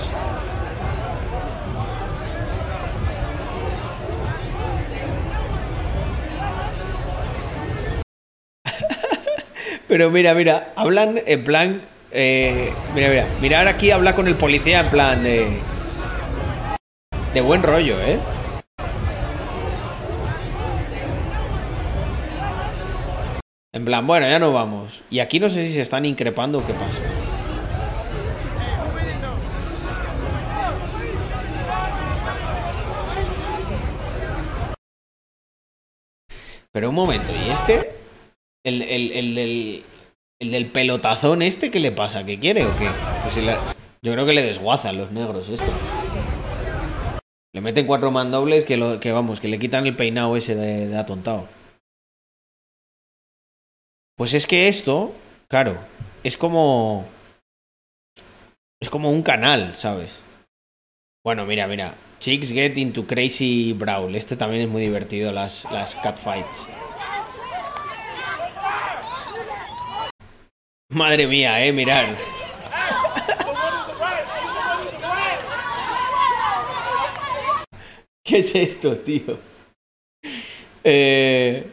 [9.91, 11.81] Pero mira, mira, hablan en plan.
[12.11, 15.59] eh, mira, mira, mirar aquí habla con el policía en plan de.
[17.33, 18.17] De buen rollo, ¿eh?
[23.73, 25.03] En plan, bueno, ya no vamos.
[25.09, 27.01] Y aquí no sé si se están increpando o qué pasa.
[36.71, 38.00] Pero un momento, ¿y este?
[38.63, 39.83] El, el, el del,
[40.39, 42.23] el del pelotazón este, ¿qué le pasa?
[42.25, 42.89] ¿Qué quiere o qué?
[43.23, 45.71] Pues Yo creo que le desguazan los negros esto.
[47.53, 50.87] Le meten cuatro mandobles que, lo, que vamos, que le quitan el peinado ese de,
[50.87, 51.47] de atontado.
[54.15, 55.13] Pues es que esto,
[55.47, 55.77] claro,
[56.23, 57.05] es como...
[58.79, 60.19] Es como un canal, ¿sabes?
[61.23, 61.95] Bueno, mira, mira.
[62.19, 64.15] Chicks get into crazy brawl.
[64.15, 66.67] Este también es muy divertido, las, las catfights.
[70.91, 72.15] Madre mía, eh, mirar.
[78.23, 79.37] ¿Qué es esto, tío?
[80.83, 81.69] Eh...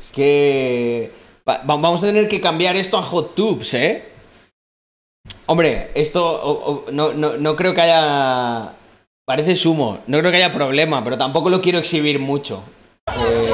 [0.00, 1.12] Es que...
[1.48, 4.04] va- va- vamos a tener que cambiar esto a hot tubes, ¿eh?
[5.46, 8.74] Hombre, esto no, no, no creo que haya...
[9.26, 12.62] Parece sumo, no creo que haya problema, pero tampoco lo quiero exhibir mucho.
[13.14, 13.52] Eh...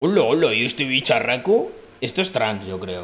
[0.00, 1.72] Hola, hola, ¿y este bicharraco?
[2.00, 3.02] Esto es trans, yo creo.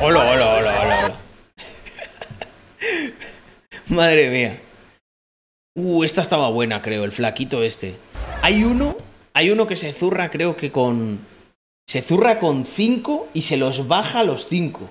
[0.00, 1.12] Hola, hola, hola, hola.
[3.88, 4.60] Madre mía.
[5.74, 7.96] Uh, esta estaba buena, creo, el flaquito este.
[8.42, 8.96] Hay uno,
[9.34, 11.18] hay uno que se zurra, creo que con.
[11.88, 14.88] Se zurra con 5 y se los baja a los 5.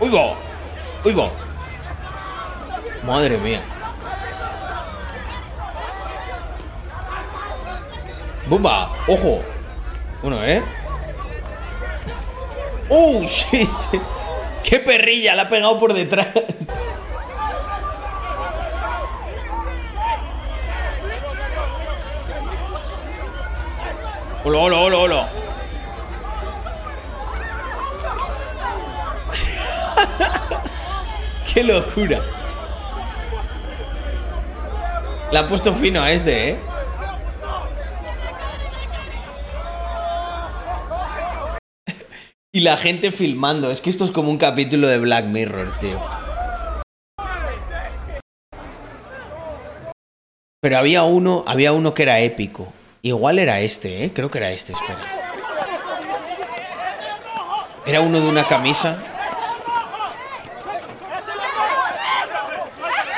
[0.00, 0.51] ¡Uy, va!
[1.04, 1.30] ¡Uy, va!
[3.04, 3.60] Madre mía.
[8.46, 8.92] ¡Bumba!
[9.08, 9.42] ¡Ojo!
[10.20, 10.62] Bueno, ¿eh?
[12.88, 13.24] ¡Oh!
[14.62, 15.34] ¡Qué perrilla!
[15.34, 16.28] La ha pegado por detrás.
[24.44, 25.28] Hola, hola, hola, hola.
[31.52, 32.22] ¡Qué locura!
[35.30, 36.56] Le han puesto fino a este, ¿eh?
[42.54, 43.70] y la gente filmando.
[43.70, 46.00] Es que esto es como un capítulo de Black Mirror, tío.
[50.60, 52.72] Pero había uno, había uno que era épico.
[53.02, 54.12] Igual era este, ¿eh?
[54.14, 55.00] Creo que era este, espera.
[57.84, 59.11] Era uno de una camisa.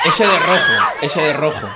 [0.05, 1.67] Ese de rojo, ese de rojo.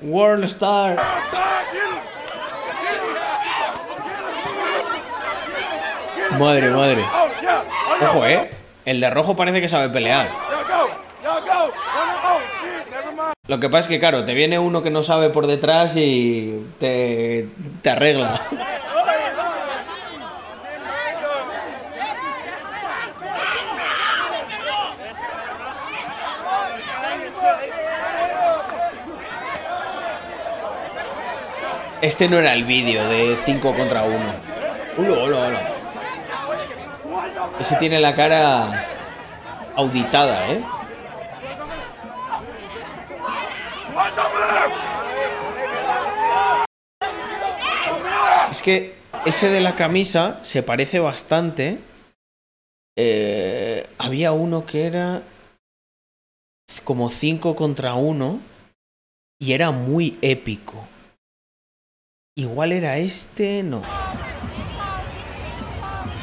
[0.00, 0.96] World Star.
[6.38, 7.04] Madre, madre.
[8.00, 8.50] Ojo, eh.
[8.84, 10.28] El de rojo parece que sabe pelear.
[13.48, 16.66] Lo que pasa es que, claro, te viene uno que no sabe por detrás y
[16.78, 17.48] te,
[17.80, 18.42] te arregla.
[32.02, 34.16] Este no era el vídeo de 5 contra 1.
[34.98, 35.60] Hola, hola, hola.
[37.58, 38.84] Ese tiene la cara
[39.74, 40.62] auditada, ¿eh?
[49.26, 51.78] Ese de la camisa se parece bastante.
[52.96, 55.22] Eh, había uno que era
[56.84, 58.40] como 5 contra 1
[59.40, 60.86] y era muy épico.
[62.36, 63.82] Igual era este, no.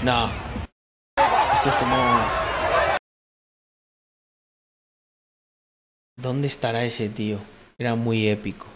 [0.03, 0.30] No.
[1.55, 1.95] Esto es como...
[6.17, 7.39] ¿Dónde estará ese tío?
[7.77, 8.74] Era muy épico.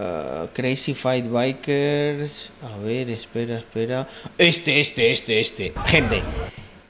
[0.00, 2.50] Uh, Crazy Fight Bikers.
[2.62, 4.08] A ver, espera, espera.
[4.38, 5.74] Este, este, este, este.
[5.84, 6.22] Gente,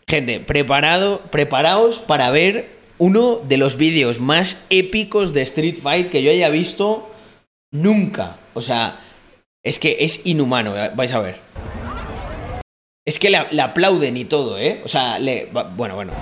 [0.09, 2.69] gente, preparado, preparaos para ver
[2.99, 7.11] uno de los vídeos más épicos de Street Fight que yo haya visto
[7.73, 8.37] nunca.
[8.55, 9.01] O sea,
[9.65, 11.37] es que es inhumano, vais a ver.
[13.05, 14.83] Es que le, le aplauden y todo, ¿eh?
[14.85, 15.49] O sea, le...
[15.75, 16.13] Bueno, bueno.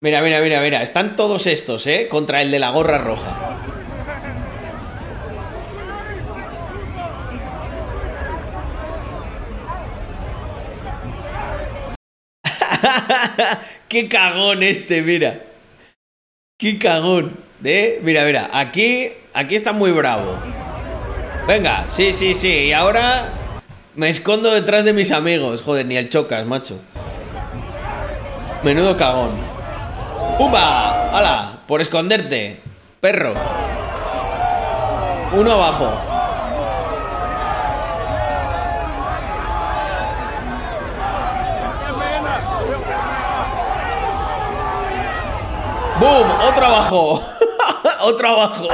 [0.00, 0.80] Mira, mira, mira, mira.
[0.84, 2.06] Están todos estos, ¿eh?
[2.08, 3.36] Contra el de la gorra roja.
[13.88, 15.40] Qué cagón este, mira.
[16.56, 17.36] Qué cagón.
[17.64, 17.98] ¿Eh?
[18.04, 18.50] Mira, mira.
[18.52, 20.38] Aquí, aquí está muy bravo.
[21.48, 22.66] Venga, sí, sí, sí.
[22.66, 23.32] Y ahora
[23.96, 25.62] me escondo detrás de mis amigos.
[25.62, 26.80] Joder, ni el chocas, macho.
[28.62, 29.57] Menudo cagón.
[30.36, 31.10] ¡Pumba!
[31.12, 31.58] ¡Hala!
[31.66, 32.60] Por esconderte.
[33.00, 33.34] Perro.
[35.32, 35.92] Uno abajo.
[46.00, 46.30] ¡Boom!
[46.48, 47.22] ¡Otro abajo!
[48.02, 48.68] ¡Otro abajo!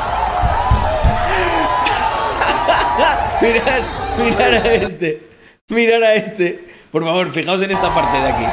[3.40, 3.82] mirar,
[4.18, 5.28] mirar a este.
[5.68, 6.68] Mirar a este.
[6.90, 8.44] Por favor, fijaos en esta parte de aquí.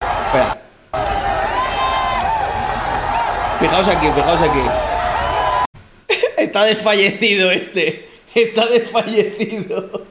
[0.00, 0.58] Espera.
[3.60, 4.60] Fijaos aquí, fijaos aquí.
[6.36, 8.08] Está desfallecido este.
[8.34, 10.06] Está desfallecido.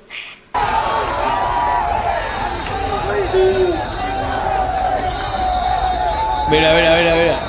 [6.49, 7.39] Mira, mira, mira, mira.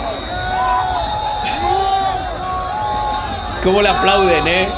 [3.63, 4.69] ¿Cómo le aplauden, eh?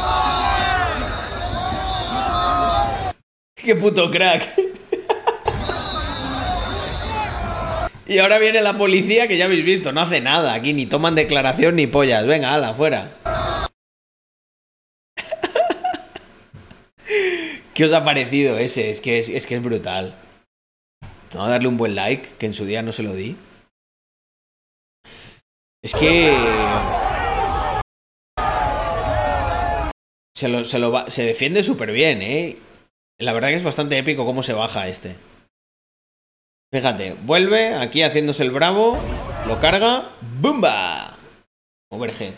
[3.66, 4.46] Qué puto crack.
[8.06, 11.16] Y ahora viene la policía que ya habéis visto, no hace nada aquí, ni toman
[11.16, 12.24] declaración ni pollas.
[12.28, 13.16] Venga, ala, fuera.
[17.74, 18.90] ¿Qué os ha parecido ese?
[18.90, 20.14] Es que es, que es brutal.
[21.32, 23.34] Vamos a darle un buen like, que en su día no se lo di.
[25.82, 26.32] Es que...
[30.36, 32.58] Se, lo, se, lo se defiende súper bien, ¿eh?
[33.18, 35.16] La verdad que es bastante épico cómo se baja este.
[36.70, 38.98] Fíjate, vuelve aquí haciéndose el bravo,
[39.46, 41.16] lo carga, ¡bumba!
[41.90, 42.34] Overhead.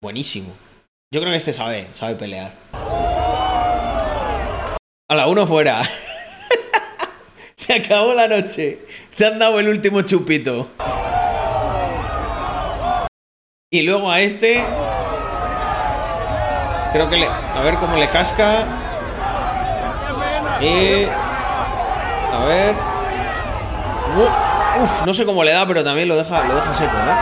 [0.00, 0.54] Buenísimo.
[1.12, 2.54] Yo creo que este sabe, sabe pelear.
[5.10, 5.82] A la uno fuera.
[7.56, 8.86] Se acabó la noche.
[9.16, 10.70] Te han dado el último chupito.
[13.70, 14.64] Y luego a este.
[16.92, 17.26] Creo que le.
[17.26, 18.93] A ver cómo le casca.
[20.60, 21.04] Y.
[22.32, 22.74] A ver.
[25.06, 27.14] No sé cómo le da, pero también lo deja, lo deja seco, ¿eh?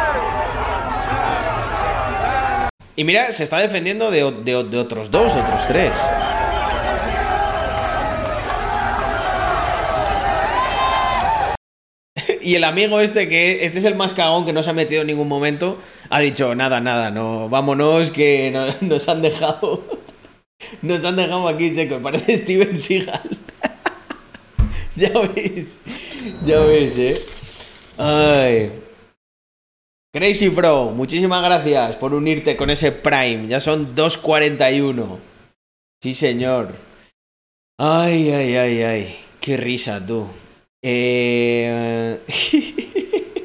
[2.96, 5.96] Y mira, se está defendiendo de, de de otros dos, de otros tres.
[12.40, 15.00] Y el amigo este, que este es el más cagón que no se ha metido
[15.02, 15.78] en ningún momento,
[16.10, 19.82] ha dicho, nada, nada, no, vámonos, que no- nos han dejado.
[20.82, 23.38] Nos han dejado aquí seco, parece Steven Seagal.
[24.96, 25.78] ya ves,
[26.46, 27.18] ya ves, eh.
[27.98, 28.72] Ay.
[30.14, 33.48] Crazy Bro, muchísimas gracias por unirte con ese Prime.
[33.48, 35.18] Ya son 2.41.
[36.02, 36.74] Sí, señor.
[37.78, 39.16] Ay, ay, ay, ay.
[39.40, 40.26] Qué risa, tú.
[40.82, 42.18] Eh...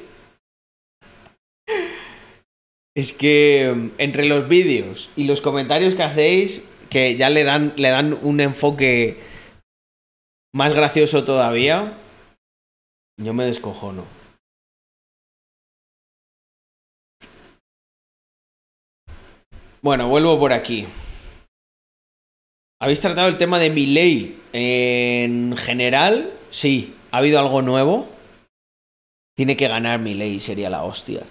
[2.97, 7.73] es que mm, entre los vídeos y los comentarios que hacéis, que ya le dan,
[7.77, 9.17] le dan un enfoque
[10.53, 11.93] más gracioso todavía,
[13.17, 14.05] yo me descojono.
[19.81, 20.87] Bueno, vuelvo por aquí.
[22.79, 26.33] ¿Habéis tratado el tema de mi ley en general?
[26.49, 26.95] Sí.
[27.11, 28.07] ¿Ha habido algo nuevo?
[29.35, 31.21] Tiene que ganar mi ley, sería la hostia.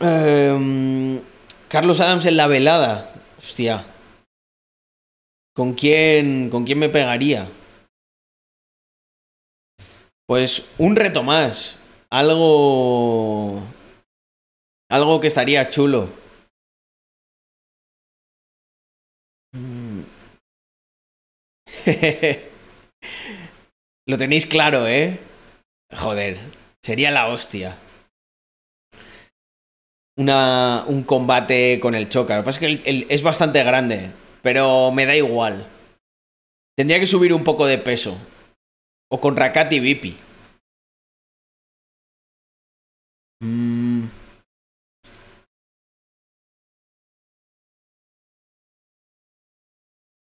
[0.00, 1.20] Em,
[1.72, 3.14] Carlos Adams en la velada.
[3.38, 3.86] Hostia.
[5.54, 7.50] ¿Con quién, ¿Con quién me pegaría?
[10.26, 11.78] Pues un reto más.
[12.10, 13.62] Algo.
[14.90, 16.10] Algo que estaría chulo.
[19.52, 20.02] Mm.
[24.06, 25.18] Lo tenéis claro, ¿eh?
[25.90, 26.36] Joder,
[26.82, 27.78] sería la hostia.
[30.18, 32.36] Una, un combate con el Choca.
[32.36, 34.10] Lo que pasa es que el- el- es bastante grande,
[34.42, 35.66] pero me da igual.
[36.76, 38.16] Tendría que subir un poco de peso.
[39.10, 40.16] O con Rakati Vipi.
[43.42, 44.06] Mm.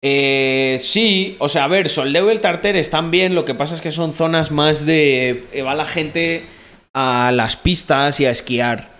[0.03, 3.75] Eh, sí, o sea, a ver, Soldeo y el Tarter están bien, lo que pasa
[3.75, 5.45] es que son zonas más de...
[5.53, 6.45] eh, va la gente
[6.95, 8.91] a las pistas y a esquiar.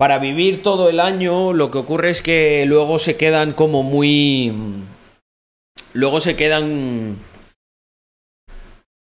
[0.00, 4.50] Para vivir todo el año, lo que ocurre es que luego se quedan como muy...
[5.92, 7.18] Luego se quedan...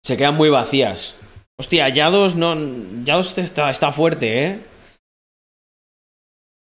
[0.04, 1.16] Se quedan muy vacías.
[1.60, 2.58] Hostia, Yados no...
[3.04, 4.60] Yados está, está fuerte, ¿eh?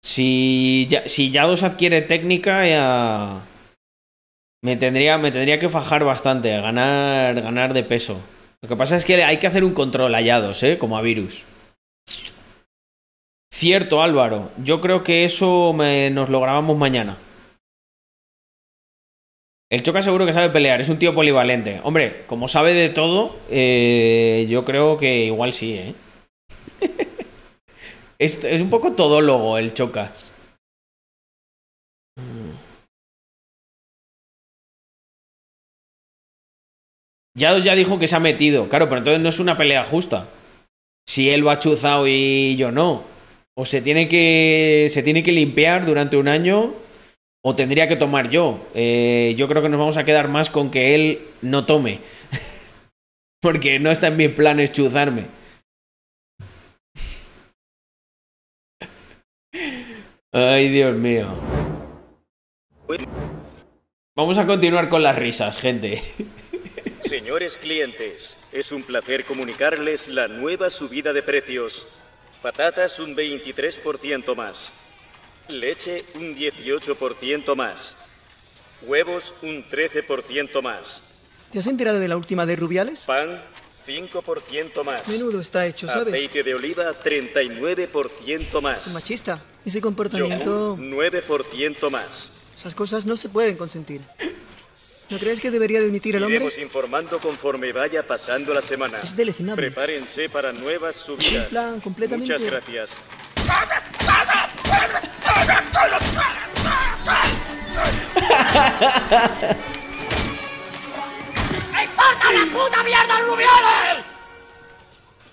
[0.04, 3.44] Si, Ya- si Yados adquiere técnica, ya...
[4.62, 8.20] Me tendría, me tendría que fajar bastante, ganar, ganar de peso.
[8.62, 10.78] Lo que pasa es que hay que hacer un control hallados, ¿eh?
[10.78, 11.44] Como a virus.
[13.62, 14.50] Cierto, Álvaro.
[14.64, 17.16] Yo creo que eso nos lo grabamos mañana.
[19.70, 21.80] El Choca seguro que sabe pelear, es un tío polivalente.
[21.84, 25.94] Hombre, como sabe de todo, eh, yo creo que igual sí, ¿eh?
[28.18, 30.32] es, un poco todólogo el Chocas.
[37.36, 38.68] Ya dijo que se ha metido.
[38.68, 40.28] Claro, pero entonces no es una pelea justa.
[41.06, 43.11] Si él lo ha chuzado y yo no.
[43.54, 44.88] O se tiene que.
[44.90, 46.74] Se tiene que limpiar durante un año.
[47.44, 48.64] O tendría que tomar yo.
[48.74, 51.98] Eh, yo creo que nos vamos a quedar más con que él no tome.
[53.40, 55.26] Porque no está en mis planes chuzarme.
[60.30, 61.26] Ay, Dios mío.
[64.14, 66.00] Vamos a continuar con las risas, gente.
[67.02, 71.86] Señores clientes, es un placer comunicarles la nueva subida de precios.
[72.42, 74.72] Patatas un 23% más.
[75.46, 77.96] Leche un 18% más.
[78.82, 81.04] Huevos un 13% más.
[81.52, 83.04] ¿Te has enterado de la última de Rubiales?
[83.06, 83.40] Pan
[83.86, 85.06] 5% más.
[85.06, 86.14] Menudo está hecho, ¿sabes?
[86.14, 88.88] Aceite de oliva 39% más.
[88.88, 89.40] Es machista.
[89.64, 90.76] Ese comportamiento...
[90.76, 92.32] Yogur 9% más.
[92.56, 94.00] Esas cosas no se pueden consentir.
[95.12, 96.36] ¿No crees que debería dimitir el hombre?
[96.36, 98.98] Iremos informando conforme vaya pasando la semana.
[99.02, 99.70] Es deleznable.
[99.70, 101.48] Prepárense para nuevas subidas.
[101.48, 102.90] Plan, completamente- Muchas gracias.
[111.82, 114.04] ¡Importa la puta mierda, Rubiales!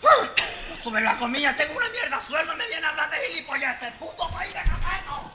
[0.02, 4.30] No suben la comida, tengo una mierda sueldo, me viene a hablar de gilipolleces, puto
[4.32, 5.32] país de capeto.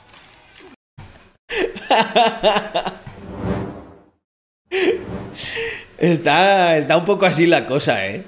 [5.98, 8.24] Está, está un poco así la cosa, ¿eh?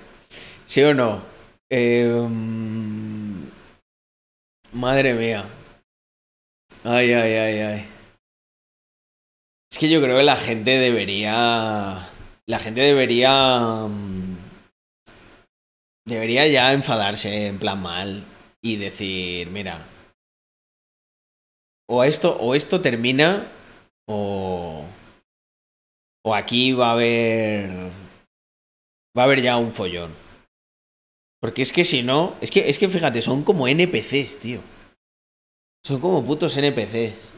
[0.66, 1.22] ¿Sí o no?
[1.70, 3.44] Eh, mm,
[4.72, 5.44] madre mía.
[6.84, 7.86] Ay, ay, ay, ay.
[9.70, 12.08] Es que yo creo que la gente debería...
[12.46, 13.86] La gente debería...
[13.88, 14.36] mm,
[16.08, 18.22] Debería ya enfadarse en plan mal
[18.62, 19.84] y decir, mira,
[21.88, 23.48] o esto, o esto termina,
[24.08, 24.84] o,
[26.26, 27.70] o aquí va a haber,
[29.16, 30.12] va a haber ya un follón.
[31.40, 34.60] Porque es que si no, es que, es que fíjate, son como NPCs, tío.
[35.84, 37.35] Son como putos NPCs.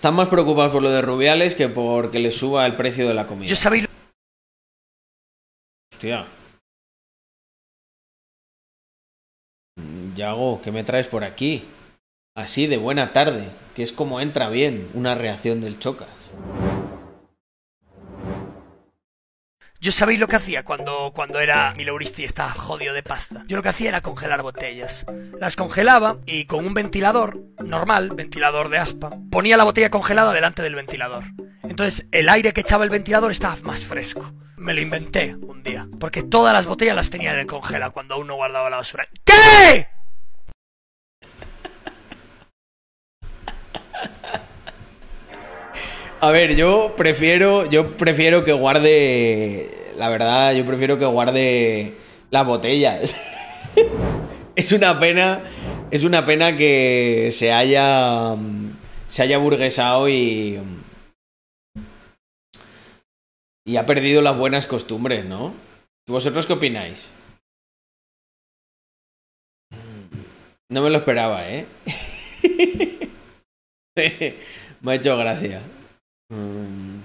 [0.00, 3.12] Están más preocupados por lo de Rubiales que por que le suba el precio de
[3.12, 3.50] la comida.
[3.50, 3.86] Yo sabéis
[5.92, 6.26] Hostia.
[10.16, 11.64] Yago, ¿qué me traes por aquí?
[12.34, 16.08] Así de buena tarde, que es como entra bien una reacción del Chocas.
[19.82, 23.44] Yo sabéis lo que hacía cuando, cuando era mileurista y estaba jodido de pasta.
[23.46, 25.06] Yo lo que hacía era congelar botellas.
[25.38, 30.62] Las congelaba y con un ventilador normal, ventilador de aspa, ponía la botella congelada delante
[30.62, 31.24] del ventilador.
[31.62, 34.34] Entonces el aire que echaba el ventilador estaba más fresco.
[34.58, 35.88] Me lo inventé un día.
[35.98, 39.08] Porque todas las botellas las tenía en el congela cuando uno guardaba la basura.
[39.24, 39.88] ¿Qué?
[46.22, 51.94] A ver, yo prefiero, yo prefiero que guarde, la verdad, yo prefiero que guarde
[52.30, 53.16] las botellas.
[54.54, 55.40] es una pena,
[55.90, 58.36] es una pena que se haya,
[59.08, 60.60] se haya burguesado y
[63.64, 65.54] y ha perdido las buenas costumbres, ¿no?
[66.06, 67.10] ¿Vosotros qué opináis?
[70.68, 71.66] No me lo esperaba, ¿eh?
[74.82, 75.62] me ha hecho gracia.
[76.30, 77.02] Un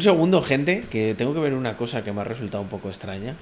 [0.00, 3.36] segundo, gente, que tengo que ver una cosa que me ha resultado un poco extraña.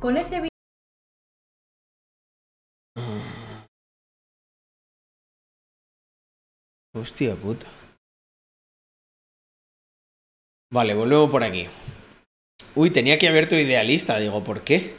[0.00, 0.50] Con este vídeo
[6.92, 7.68] Hostia puta.
[10.72, 11.68] Vale, volvemos por aquí.
[12.74, 14.18] Uy, tenía que haber tu idealista.
[14.18, 14.94] Digo, ¿por qué?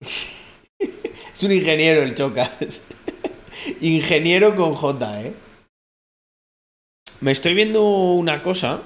[0.78, 2.82] es un ingeniero el Chocas.
[3.80, 5.34] ingeniero con J, ¿eh?
[7.20, 8.82] Me estoy viendo una cosa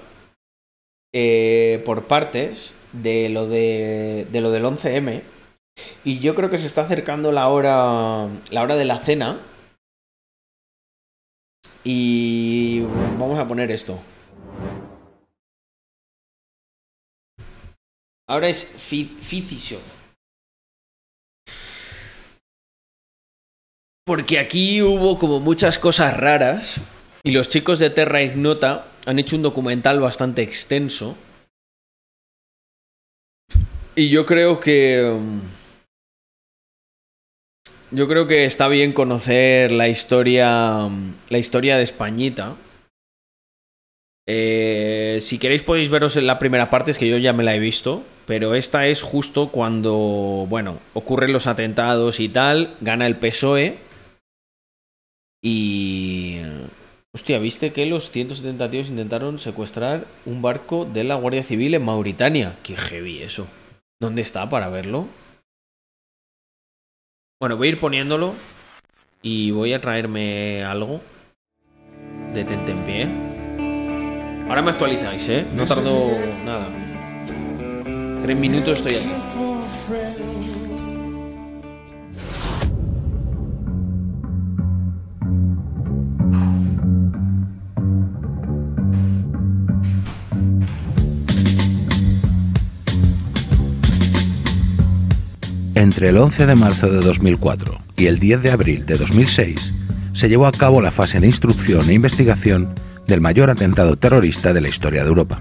[1.12, 5.22] eh, por partes de lo, de, lo del 11M.
[6.04, 9.40] Y yo creo que se está acercando la hora, la hora de la cena.
[11.82, 12.82] Y
[13.18, 13.98] vamos a poner esto.
[18.28, 19.16] Ahora es fi-
[24.10, 26.80] Porque aquí hubo como muchas cosas raras.
[27.22, 31.16] Y los chicos de Terra Ignota han hecho un documental bastante extenso.
[33.94, 35.00] Y yo creo que.
[35.16, 35.42] um,
[37.92, 40.86] Yo creo que está bien conocer la historia.
[40.86, 42.56] um, La historia de Españita.
[44.26, 47.54] Eh, si queréis podéis veros en la primera parte, es que yo ya me la
[47.54, 53.14] he visto, pero esta es justo cuando, bueno, ocurren los atentados y tal, gana el
[53.14, 53.88] PSOE
[55.42, 56.38] y...
[57.12, 61.84] Hostia, ¿viste que los 170 tíos intentaron secuestrar un barco de la Guardia Civil en
[61.84, 62.56] Mauritania?
[62.62, 63.48] Qué heavy eso.
[64.00, 65.08] ¿Dónde está para verlo?
[67.40, 68.34] Bueno, voy a ir poniéndolo
[69.22, 71.00] y voy a traerme algo
[72.32, 73.08] de tentempié.
[74.48, 75.46] Ahora me actualizáis, ¿eh?
[75.54, 76.10] No tardo
[76.44, 76.68] nada.
[78.22, 79.29] Tres minutos estoy aquí.
[95.80, 99.72] Entre el 11 de marzo de 2004 y el 10 de abril de 2006
[100.12, 102.74] se llevó a cabo la fase de instrucción e investigación
[103.06, 105.40] del mayor atentado terrorista de la historia de Europa.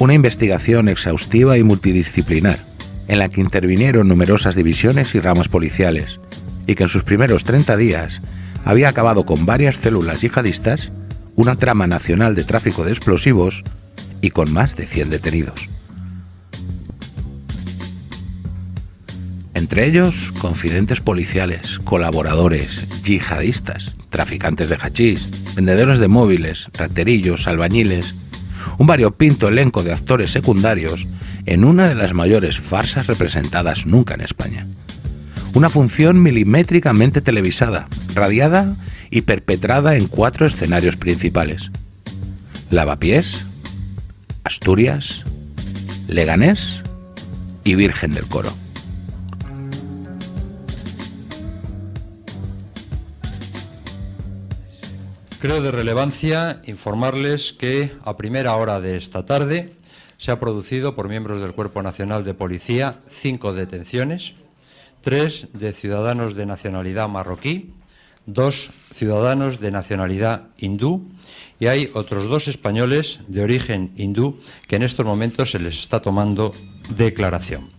[0.00, 2.58] Una investigación exhaustiva y multidisciplinar,
[3.06, 6.18] en la que intervinieron numerosas divisiones y ramas policiales,
[6.66, 8.20] y que en sus primeros 30 días
[8.64, 10.90] había acabado con varias células yihadistas,
[11.36, 13.62] una trama nacional de tráfico de explosivos
[14.20, 15.71] y con más de 100 detenidos.
[19.54, 28.14] Entre ellos, confidentes policiales, colaboradores, yihadistas, traficantes de hachís, vendedores de móviles, raterillos, albañiles,
[28.78, 31.06] un variopinto elenco de actores secundarios
[31.44, 34.66] en una de las mayores farsas representadas nunca en España.
[35.54, 38.76] Una función milimétricamente televisada, radiada
[39.10, 41.70] y perpetrada en cuatro escenarios principales.
[42.70, 43.44] Lavapiés,
[44.44, 45.24] Asturias,
[46.08, 46.80] Leganés
[47.64, 48.61] y Virgen del Coro.
[55.42, 59.74] Creo de relevancia informarles que a primera hora de esta tarde
[60.16, 64.34] se ha producido por miembros del Cuerpo Nacional de Policía cinco detenciones,
[65.00, 67.74] tres de ciudadanos de nacionalidad marroquí,
[68.24, 71.08] dos ciudadanos de nacionalidad hindú
[71.58, 74.38] y hay otros dos españoles de origen hindú
[74.68, 76.54] que en estos momentos se les está tomando
[76.94, 77.70] declaración.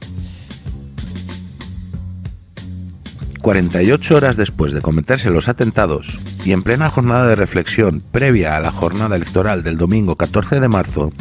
[3.43, 8.61] 48 horas después de cometerse los atentados y en plena jornada de reflexión previa a
[8.61, 11.11] la jornada electoral del domingo 14 de marzo,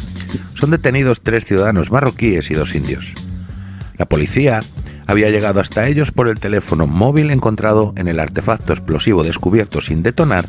[0.55, 3.15] son detenidos tres ciudadanos marroquíes y dos indios.
[3.99, 4.62] La policía
[5.09, 10.05] había llegado hasta ellos por el teléfono móvil encontrado en el artefacto explosivo descubierto sin
[10.05, 10.47] detonar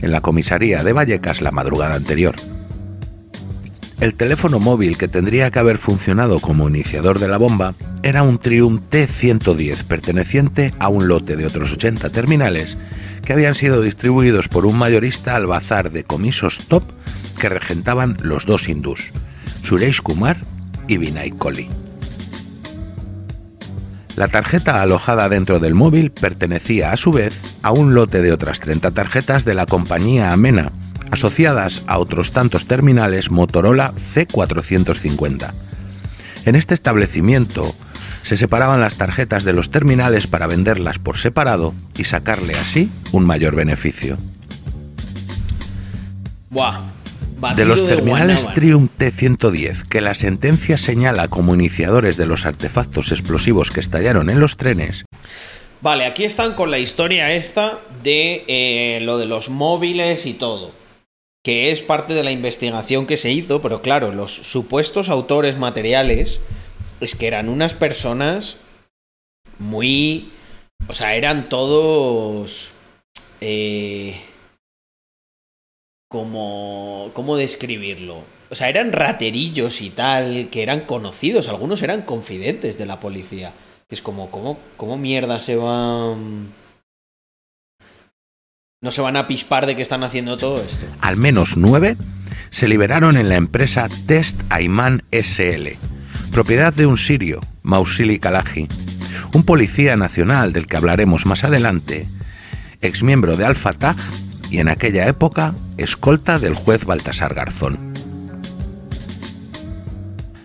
[0.00, 2.34] en la comisaría de Vallecas la madrugada anterior.
[4.02, 8.38] El teléfono móvil que tendría que haber funcionado como iniciador de la bomba era un
[8.38, 12.76] Triumph T110 perteneciente a un lote de otros 80 terminales
[13.24, 16.82] que habían sido distribuidos por un mayorista al bazar de comisos top
[17.38, 19.12] que regentaban los dos hindús,
[19.62, 20.38] Suresh Kumar
[20.88, 21.68] y Vinay Kohli.
[24.16, 28.58] La tarjeta alojada dentro del móvil pertenecía a su vez a un lote de otras
[28.58, 30.72] 30 tarjetas de la compañía Amena,
[31.12, 35.52] asociadas a otros tantos terminales Motorola C450.
[36.46, 37.76] En este establecimiento
[38.22, 43.26] se separaban las tarjetas de los terminales para venderlas por separado y sacarle así un
[43.26, 44.16] mayor beneficio.
[46.50, 46.80] Buah.
[47.56, 48.48] De los terminales.
[48.54, 54.40] Triumph T110 que la sentencia señala como iniciadores de los artefactos explosivos que estallaron en
[54.40, 55.04] los trenes,
[55.82, 60.81] Vale, aquí están con la historia esta de eh, lo de los móviles y todo.
[61.44, 66.40] Que es parte de la investigación que se hizo, pero claro, los supuestos autores materiales
[67.00, 68.58] es que eran unas personas
[69.58, 70.30] muy...
[70.88, 72.70] O sea, eran todos...
[73.40, 74.20] eh,
[76.08, 77.10] como...
[77.12, 78.22] ¿Cómo describirlo?
[78.50, 83.52] O sea, eran raterillos y tal, que eran conocidos, algunos eran confidentes de la policía.
[83.88, 86.52] Que es como, ¿cómo, cómo mierda se van...
[88.82, 90.84] No se van a pispar de que están haciendo todo esto.
[91.00, 91.96] al menos nueve,
[92.50, 95.78] se liberaron en la empresa Test Ayman SL,
[96.32, 98.66] propiedad de un sirio, Mausili Kalaji,
[99.34, 102.08] un policía nacional del que hablaremos más adelante,
[102.80, 103.94] exmiembro de Al-Fatah
[104.50, 107.94] y en aquella época escolta del juez Baltasar Garzón.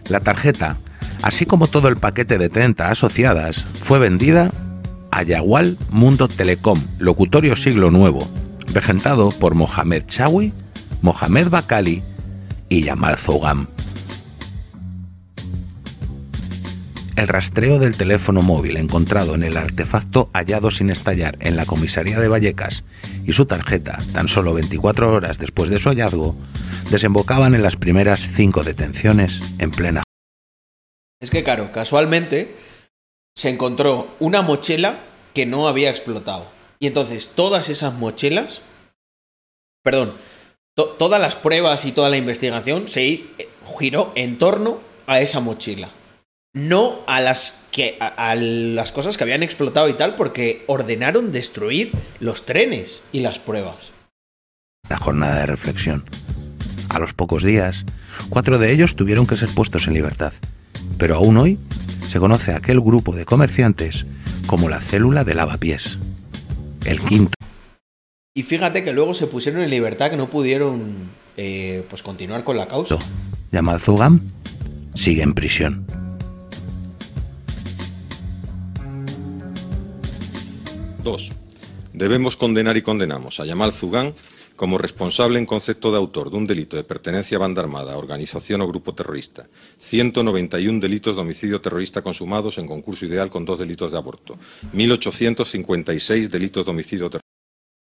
[0.10, 0.78] La tarjeta,
[1.24, 4.52] así como todo el paquete de 30 asociadas, fue vendida
[5.12, 8.28] a Yagual Mundo Telecom, locutorio siglo nuevo,
[8.74, 10.54] regentado por Mohamed Chawi,
[11.02, 12.04] Mohamed Bakali
[12.70, 13.68] y Yamal Zougam.
[17.18, 22.20] El rastreo del teléfono móvil encontrado en el artefacto hallado sin estallar en la comisaría
[22.20, 22.84] de Vallecas
[23.26, 26.36] y su tarjeta, tan solo 24 horas después de su hallazgo,
[26.92, 30.04] desembocaban en las primeras cinco detenciones en plena
[31.20, 32.56] Es que, claro, casualmente
[33.38, 35.00] se encontró una mochila
[35.36, 36.48] que no había explotado.
[36.80, 38.62] Y entonces todas esas mochilas,
[39.84, 40.14] perdón,
[40.76, 43.26] to- todas las pruebas y toda la investigación se
[43.78, 45.90] giró en torno a esa mochila.
[46.56, 51.92] No a las que a las cosas que habían explotado y tal, porque ordenaron destruir
[52.20, 53.92] los trenes y las pruebas.
[54.90, 56.10] la jornada de reflexión.
[56.90, 57.84] A los pocos días,
[58.30, 60.34] cuatro de ellos tuvieron que ser puestos en libertad.
[60.98, 61.60] Pero aún hoy
[62.08, 64.06] se conoce a aquel grupo de comerciantes
[64.46, 65.98] como la célula de lavapiés.
[66.86, 67.34] El quinto
[68.34, 70.94] Y fíjate que luego se pusieron en libertad que no pudieron
[71.36, 72.98] eh, pues continuar con la causa.
[73.52, 74.22] Yamal Zugam
[74.96, 75.86] sigue en prisión.
[81.04, 81.32] 2.
[81.94, 84.14] Debemos condenar y condenamos a Yamal Zugán
[84.58, 88.60] como responsable en concepto de autor de un delito de pertenencia a banda armada, organización
[88.62, 89.46] o grupo terrorista,
[89.78, 94.36] 191 delitos de homicidio terrorista consumados en concurso ideal con dos delitos de aborto,
[94.74, 97.22] 1.856 delitos de homicidio terrorista.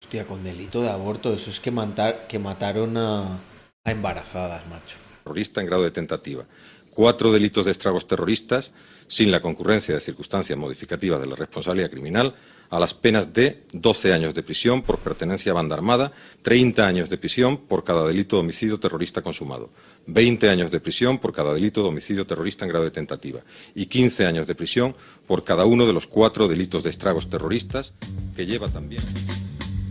[0.04, 3.40] Hostia, con delito de aborto, eso es que, matar, que mataron a,
[3.86, 4.98] a embarazadas, macho.
[5.24, 6.44] terrorista en grado de tentativa,
[6.92, 8.74] cuatro delitos de estragos terroristas
[9.08, 12.36] sin la concurrencia de circunstancias modificativas de la responsabilidad criminal,
[12.70, 17.10] a las penas de 12 años de prisión por pertenencia a banda armada, 30 años
[17.10, 19.70] de prisión por cada delito de homicidio terrorista consumado,
[20.08, 23.42] 20 años de prisión por cada delito de homicidio terrorista en grado de tentativa
[23.74, 24.96] y 15 años de prisión
[25.28, 27.94] por cada uno de los cuatro delitos de estragos terroristas
[28.36, 29.02] que lleva también.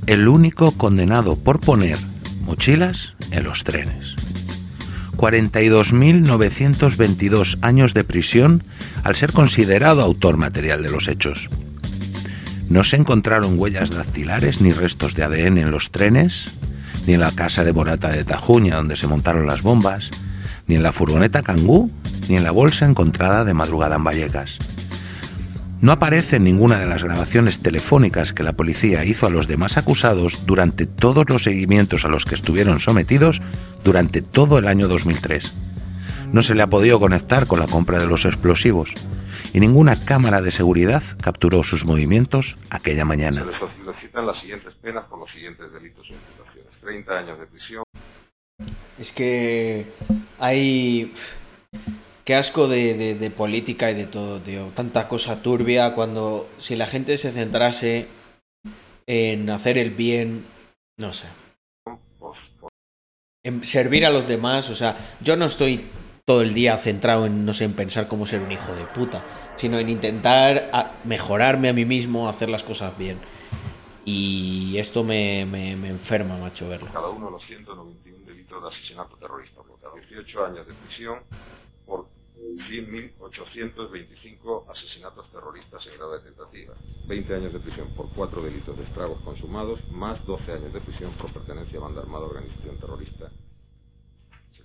[0.06, 1.98] El único condenado por poner
[2.42, 4.14] mochilas en los trenes.
[5.18, 8.64] 42.922 años de prisión
[9.02, 11.50] al ser considerado autor material de los hechos.
[12.68, 16.58] No se encontraron huellas dactilares ni restos de ADN en los trenes,
[17.06, 20.10] ni en la casa de Morata de Tajuña donde se montaron las bombas,
[20.66, 21.90] ni en la furgoneta Kangoo,
[22.28, 24.58] ni en la bolsa encontrada de madrugada en Vallecas.
[25.80, 29.78] No aparece en ninguna de las grabaciones telefónicas que la policía hizo a los demás
[29.78, 33.40] acusados durante todos los seguimientos a los que estuvieron sometidos
[33.82, 35.54] durante todo el año 2003.
[36.32, 38.92] No se le ha podido conectar con la compra de los explosivos
[39.52, 43.40] y ninguna cámara de seguridad capturó sus movimientos aquella mañana.
[43.40, 46.80] Se les solicitan las siguientes penas por los siguientes delitos o imputaciones.
[46.80, 47.82] 30 años de prisión.
[48.98, 49.86] Es que
[50.38, 51.12] hay...
[52.24, 54.66] Qué asco de, de, de, política y de todo, tío.
[54.74, 58.06] Tanta cosa turbia cuando si la gente se centrase
[59.06, 60.44] en hacer el bien,
[60.98, 61.26] no sé.
[63.42, 65.86] En servir a los demás, o sea, yo no estoy
[66.28, 69.22] todo el día centrado en, no sé, en pensar cómo ser un hijo de puta,
[69.56, 73.16] sino en intentar a mejorarme a mí mismo, hacer las cosas bien.
[74.04, 76.88] Y esto me, me, me enferma, macho, verlo.
[76.92, 81.20] Cada uno de los 191 delitos de asesinato terrorista, por cada 18 años de prisión
[81.86, 86.74] por 100.825 asesinatos terroristas en grado de tentativa,
[87.06, 91.10] 20 años de prisión por cuatro delitos de estragos consumados, más 12 años de prisión
[91.12, 93.30] por pertenencia a banda armada o organización terrorista.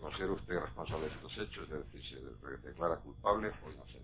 [0.04, 1.64] ¿Se considera usted responsable de estos hechos?
[1.64, 2.20] Es decir,
[2.62, 4.04] ¿se declara culpable o inocente?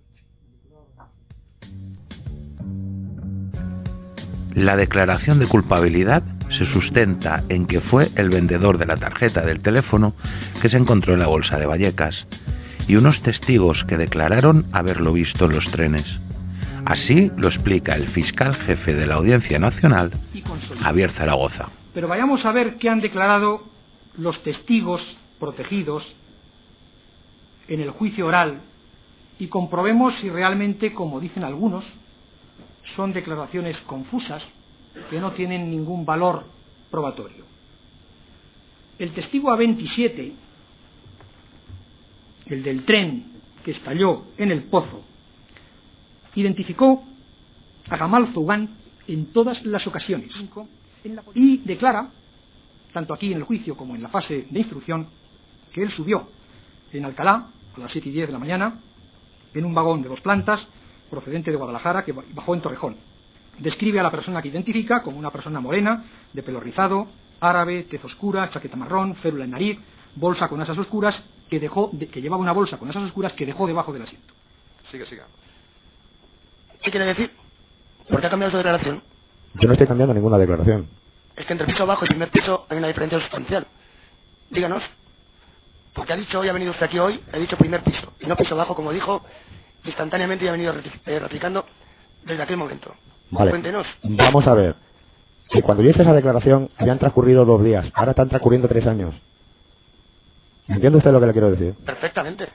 [4.55, 9.59] La declaración de culpabilidad se sustenta en que fue el vendedor de la tarjeta del
[9.59, 10.13] teléfono
[10.61, 12.27] que se encontró en la bolsa de Vallecas
[12.87, 16.21] y unos testigos que declararon haberlo visto en los trenes.
[16.85, 20.11] Así lo explica el fiscal jefe de la Audiencia Nacional,
[20.81, 21.69] Javier Zaragoza.
[21.93, 23.63] Pero vayamos a ver qué han declarado
[24.15, 25.01] los testigos
[25.39, 26.03] protegidos
[27.67, 28.61] en el juicio oral
[29.39, 31.85] y comprobemos si realmente, como dicen algunos,
[32.95, 34.43] son declaraciones confusas
[35.09, 36.45] que no tienen ningún valor
[36.89, 37.45] probatorio.
[38.97, 40.33] El testigo A27
[42.49, 43.25] el del tren
[43.63, 45.03] que estalló en el pozo,
[46.35, 47.03] identificó
[47.89, 48.69] a Gamal Zougan
[49.07, 50.31] en todas las ocasiones
[51.33, 52.11] y declara,
[52.93, 55.07] tanto aquí en el juicio como en la fase de instrucción,
[55.71, 56.27] que él subió
[56.91, 58.79] en Alcalá a las 7 y 10 de la mañana
[59.53, 60.59] en un vagón de dos plantas
[61.09, 62.97] procedente de Guadalajara que bajó en Torrejón.
[63.57, 67.07] Describe a la persona que identifica como una persona morena, de pelo rizado,
[67.41, 69.79] árabe, tez oscura, chaqueta marrón, férula en nariz,
[70.15, 71.15] bolsa con asas oscuras
[71.49, 74.33] que dejó, de, que llevaba una bolsa con asas oscuras que dejó debajo del asiento.
[74.91, 75.25] Sigue, siga.
[76.81, 77.31] ¿Qué quiere decir?
[78.07, 79.01] ¿Por qué ha cambiado su declaración?
[79.55, 80.87] Yo no estoy cambiando ninguna declaración.
[81.35, 83.67] Es que entre piso bajo y primer piso hay una diferencia sustancial.
[84.49, 84.83] Díganos.
[85.93, 88.35] Porque ha dicho hoy, ha venido usted aquí hoy, ha dicho primer piso, y no
[88.35, 89.23] piso bajo, como dijo,
[89.83, 90.73] instantáneamente y ha venido
[91.05, 91.65] eh, replicando
[92.23, 92.93] desde aquel momento.
[93.31, 93.51] Vale.
[93.51, 93.87] Cuéntenos.
[94.03, 94.75] Vamos a ver.
[95.49, 99.15] Que cuando yo hice esa declaración habían transcurrido dos días, ahora están transcurriendo tres años.
[100.67, 101.73] ¿Entiende usted lo que le quiero decir?
[101.83, 102.47] Perfectamente.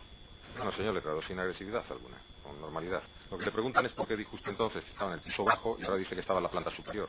[0.56, 3.02] No, señor letrado, sin agresividad alguna, con normalidad.
[3.30, 5.44] Lo que le preguntan es por qué dijo usted entonces que estaba en el piso
[5.44, 7.08] bajo y ahora dice que estaba en la planta superior.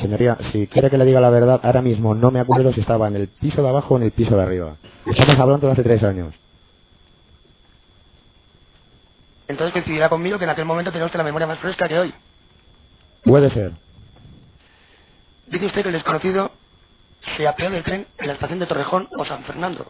[0.00, 3.08] Señoría, si quiere que le diga la verdad, ahora mismo no me acuerdo si estaba
[3.08, 4.76] en el piso de abajo o en el piso de arriba.
[5.06, 6.34] Estamos hablando de hace tres años.
[9.48, 12.14] Entonces coincidirá conmigo que en aquel momento tenía usted la memoria más fresca que hoy.
[13.24, 13.72] Puede ser.
[15.46, 16.50] Dice usted que el desconocido
[17.36, 19.86] se apeó del tren en la estación de Torrejón o San Fernando.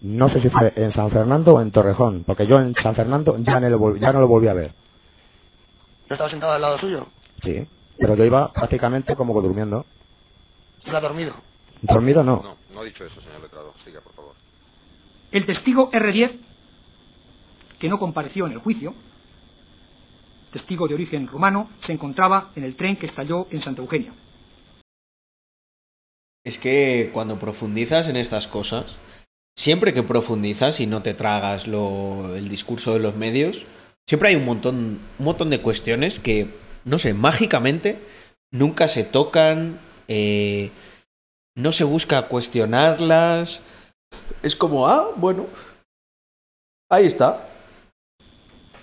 [0.00, 3.36] No sé si fue en San Fernando o en Torrejón, porque yo en San Fernando
[3.38, 4.72] ya no lo, ya no lo volví a ver.
[6.08, 7.06] ¿No estaba sentado al lado suyo?
[7.42, 7.66] Sí,
[8.00, 9.84] pero yo iba prácticamente como que durmiendo.
[10.86, 11.34] ¿Iba dormido?
[11.82, 12.42] ¿Dormido no?
[12.42, 13.74] No, no ha dicho eso, señor letrado.
[13.84, 14.34] Siga, por favor.
[15.30, 16.32] El testigo R10,
[17.78, 18.94] que no compareció en el juicio,
[20.52, 24.12] testigo de origen rumano, se encontraba en el tren que estalló en Santa Eugenia.
[26.42, 28.96] es que cuando profundizas en estas cosas,
[29.56, 33.66] siempre que profundizas y no te tragas lo, el discurso de los medios,
[34.08, 36.48] siempre hay un montón, un montón de cuestiones que,
[36.84, 37.98] no sé, mágicamente
[38.50, 39.78] nunca se tocan,
[40.08, 40.70] eh,
[41.56, 43.62] no se busca cuestionarlas.
[44.42, 45.46] Es como, ah, bueno,
[46.90, 47.46] ahí está.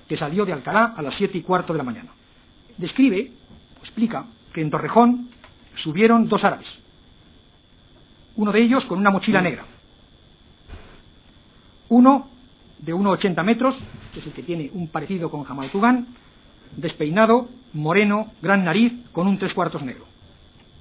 [0.07, 2.13] que salió de Alcalá a las siete y cuarto de la mañana.
[2.77, 3.33] Describe,
[3.81, 5.29] explica, que en Torrejón
[5.83, 6.67] subieron dos árabes.
[8.37, 9.65] Uno de ellos con una mochila negra.
[11.89, 12.29] Uno
[12.79, 13.75] de 1,80 metros,
[14.13, 16.07] que es el que tiene un parecido con Jamal Tugán,
[16.75, 20.05] despeinado, moreno, gran nariz, con un tres cuartos negro.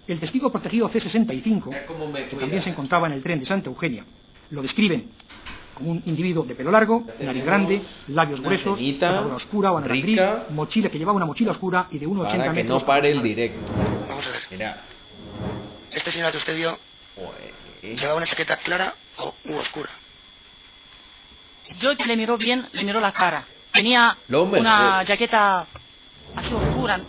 [0.06, 4.04] El testigo protegido C65, que también se encontraba en el tren de Santa Eugenia,
[4.50, 5.10] lo describen
[5.74, 10.16] como un individuo de pelo largo, nariz grande, labios gruesos, armadura oscura o anaranjada gris,
[10.16, 10.44] rica.
[10.50, 12.80] mochila que llevaba una mochila oscura y de 1,80 Para que metros.
[12.80, 13.58] no pare el directo.
[14.08, 14.40] Vamos a ver.
[14.50, 14.76] Mira.
[15.90, 16.78] Este señor que usted vio
[17.82, 19.90] llevaba una chaqueta clara o u oscura.
[21.80, 23.44] Yo que le miró bien, le miró la cara.
[23.76, 24.60] Tenía Lo mejor.
[24.60, 25.66] una jaqueta
[26.34, 27.00] así oscura,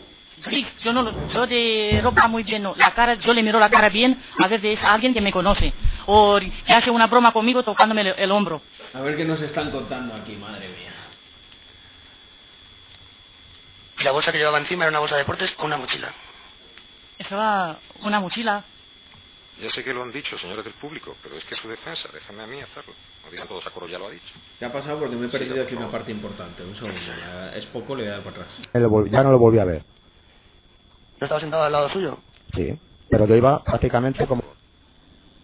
[0.45, 0.67] gris.
[0.83, 2.75] Yo no lo- yo de ropa muy bien, no.
[2.75, 5.31] La cara, yo le miro la cara bien, a ver de es alguien que me
[5.31, 5.73] conoce.
[6.05, 8.61] O que hace una broma conmigo tocándome el, el hombro.
[8.93, 10.91] A ver qué nos están contando aquí, madre mía.
[14.03, 16.09] La bolsa que llevaba encima era una bolsa de deportes o una mochila.
[17.17, 18.63] Estaba una mochila.
[19.61, 22.07] Ya sé que lo han dicho, señores del público, pero es que es su defensa.
[22.13, 22.93] Déjame a mí hacerlo.
[23.25, 24.33] No digan todos a coro, ya lo ha dicho.
[24.59, 24.99] ¿Qué ha pasado?
[24.99, 26.63] Porque me he perdido aquí una parte importante.
[26.63, 26.99] Un segundo.
[27.55, 28.59] Es poco, le voy a dar para atrás.
[29.11, 29.83] Ya no lo volví a ver.
[31.19, 32.19] ¿No estaba sentado al lado suyo?
[32.55, 32.77] Sí.
[33.09, 34.43] Pero yo iba prácticamente como...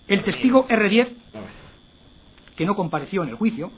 [0.08, 1.10] El testigo R10,
[2.56, 3.72] que no compareció en el juicio,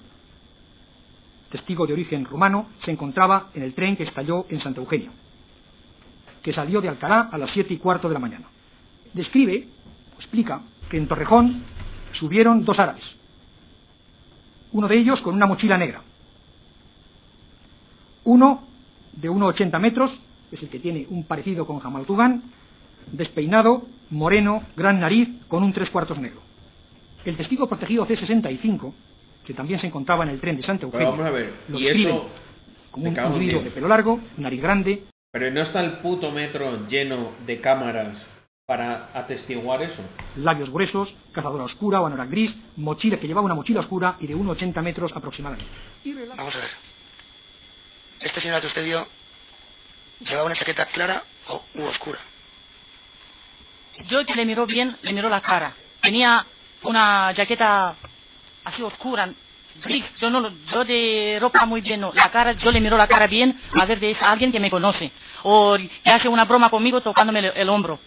[1.52, 5.12] testigo de origen rumano, se encontraba en el tren que estalló en Santa Eugenia,
[6.44, 8.48] que salió de Alcalá a las siete y cuarto de la mañana.
[9.14, 9.68] Describe,
[10.18, 11.64] explica, que en Torrejón
[12.20, 13.04] subieron dos árabes,
[14.72, 16.02] uno de ellos con una mochila negra,
[18.26, 18.64] uno
[19.14, 20.12] de 1,80 metros,
[20.52, 22.44] es el que tiene un parecido con Jamal Tugán,
[23.12, 26.42] despeinado, moreno, gran nariz, con un tres cuartos negro.
[27.24, 28.94] El testigo protegido C65,
[29.46, 31.54] que también se encontraba en el tren de Santa Eugenia, vamos a ver.
[31.70, 32.30] lo Y eso.
[32.92, 37.32] como un individuo de pelo largo, nariz grande, Pero no está el puto metro lleno
[37.46, 38.35] de cámaras
[38.66, 40.02] para atestiguar eso.
[40.38, 44.36] labios gruesos, cazadora oscura o anorak gris, mochila que llevaba una mochila oscura y de
[44.36, 45.66] 1,80 metros aproximadamente.
[46.36, 46.70] Vamos a ver.
[48.22, 49.08] Este señor que usted vio
[50.22, 52.20] llevaba una chaqueta clara o u oscura.
[54.10, 55.74] Yo que le miró bien, le miró la cara.
[56.02, 56.44] Tenía
[56.84, 57.96] una jaqueta
[58.64, 59.30] así oscura,
[59.84, 60.04] gris.
[60.20, 62.12] Yo no lo- yo de ropa muy bien, no.
[62.14, 64.72] La cara, yo le miro la cara bien, a ver de es alguien que me
[64.72, 65.12] conoce.
[65.44, 68.00] O que hace una broma conmigo tocándome el, el hombro.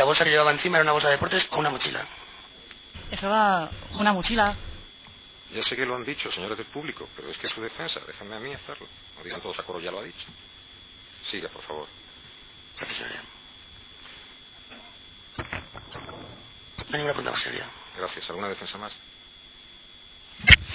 [0.00, 2.06] La bolsa que llevaba encima era una bolsa de deportes o una mochila.
[3.10, 3.68] Estaba
[3.98, 4.56] una mochila.
[5.52, 8.00] Ya sé que lo han dicho, señores del público, pero es que es su defensa.
[8.06, 8.86] Déjame a mí hacerlo.
[9.18, 10.26] No digan todos a coro, ya lo ha dicho.
[11.30, 11.86] Siga, por favor.
[12.78, 13.22] Gracias, señoría.
[15.36, 17.66] No hay ninguna pregunta más seria.
[17.98, 18.30] Gracias.
[18.30, 18.92] ¿Alguna defensa más?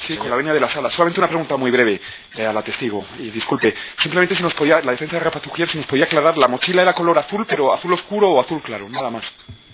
[0.08, 0.92] Sí, con la venia de la sala.
[0.92, 2.00] Solamente una pregunta muy breve
[2.36, 3.06] eh, a la testigo.
[3.18, 6.48] Y disculpe, simplemente si nos podía, la defensa de Rapatujier, si nos podía aclarar, la
[6.48, 9.24] mochila era color azul, pero azul oscuro o azul claro, nada más.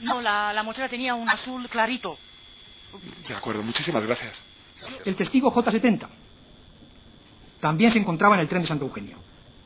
[0.02, 2.18] No, la, la mochila tenía un azul clarito.
[3.28, 4.34] De acuerdo, muchísimas gracias.
[5.06, 6.08] El testigo J70
[7.60, 9.16] también se encontraba en el tren de Santa Eugenia.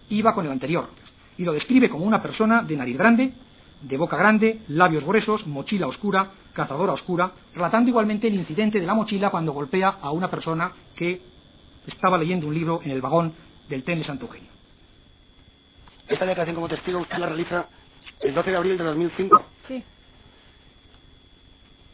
[0.10, 0.90] Iba con el anterior
[1.38, 3.34] y lo describe como una persona de nariz grande,
[3.88, 8.96] de boca grande, labios gruesos, mochila oscura, cazadora oscura, relatando igualmente el incidente de la
[8.96, 11.22] mochila cuando golpea a una persona que
[11.86, 13.34] estaba leyendo un libro en el vagón
[13.70, 14.50] del tren de Santa Eugenia.
[16.08, 17.68] Esta declaración como testigo usted la realiza
[18.22, 19.46] el 12 de abril de 2005.
[19.68, 19.84] Sí.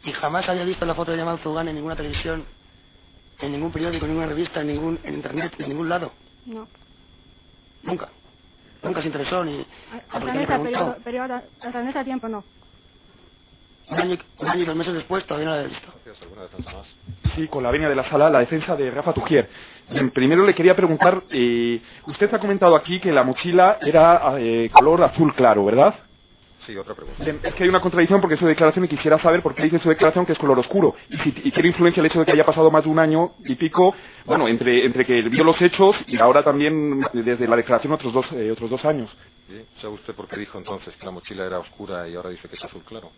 [0.04, 2.44] Y jamás había visto la foto de Yamal Zugán en ninguna televisión,
[3.38, 6.12] en ningún periódico, en ninguna revista, en ningún en internet, en ningún lado.
[6.46, 6.66] No.
[7.82, 8.08] Nunca.
[8.82, 9.64] Nunca se interesó ni...
[9.92, 12.44] Hasta porque en ese periodo, periodo- hasta en ese tiempo no.
[13.88, 15.92] Un año, un año y dos meses después todavía no la había visto.
[16.04, 16.22] Gracias.
[16.22, 16.86] ¿Alguna defensa más?
[17.34, 19.48] Sí, con la venia de la sala, la defensa de Rafa Tujier.
[19.90, 24.70] Bien, primero le quería preguntar, eh, usted ha comentado aquí que la mochila era eh,
[24.72, 25.94] color azul claro, ¿verdad?
[26.66, 27.24] Sí, otra pregunta.
[27.24, 29.80] Es que hay una contradicción porque es su declaración y quisiera saber por qué dice
[29.80, 30.94] su declaración que es color oscuro.
[31.08, 33.32] Y, si, y quiere influencia el hecho de que haya pasado más de un año
[33.44, 33.94] y pico,
[34.24, 38.26] bueno, entre, entre que vio los hechos y ahora también desde la declaración otros dos,
[38.32, 39.10] eh, otros dos años.
[39.48, 42.48] Sí, ¿Sabe usted por qué dijo entonces que la mochila era oscura y ahora dice
[42.48, 43.10] que es azul claro?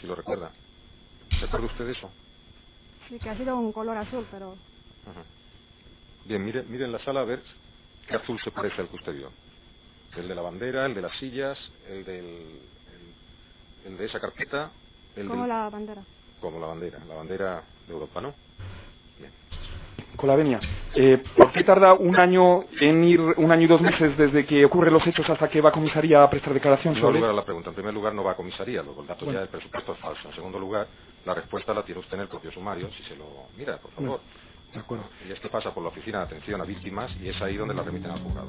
[0.00, 0.50] Si lo recuerda.
[1.40, 2.10] ¿Recuerda usted eso?
[3.08, 4.56] Sí, que ha sido un color azul, pero
[6.24, 7.42] Bien, mire, mire en la sala a ver
[8.06, 9.30] qué azul se parece al que usted vio.
[10.16, 11.58] El de la bandera, el de las sillas,
[11.88, 14.70] el del el, el de esa carpeta,
[15.16, 16.02] el Como del- la bandera.
[16.40, 18.34] como la bandera, la bandera de Europa, ¿no?
[20.16, 20.58] Con la venia.
[20.96, 24.64] Eh, ¿Por qué tarda un año en ir, un año y dos meses desde que
[24.66, 27.18] ocurren los hechos hasta que va a comisaría a prestar declaración No sobre?
[27.20, 27.70] lugar a la pregunta.
[27.70, 29.38] En primer lugar, no va a comisaría, luego el dato Bueno.
[29.38, 30.28] ya del presupuesto es falso.
[30.28, 30.88] En segundo lugar,
[31.24, 33.24] la respuesta la tiene usted en el propio sumario, si se lo
[33.56, 34.20] mira, por favor.
[34.74, 35.04] De acuerdo.
[35.26, 37.74] Y es que pasa por la oficina de atención a víctimas y es ahí donde
[37.74, 38.48] la remiten al juzgado.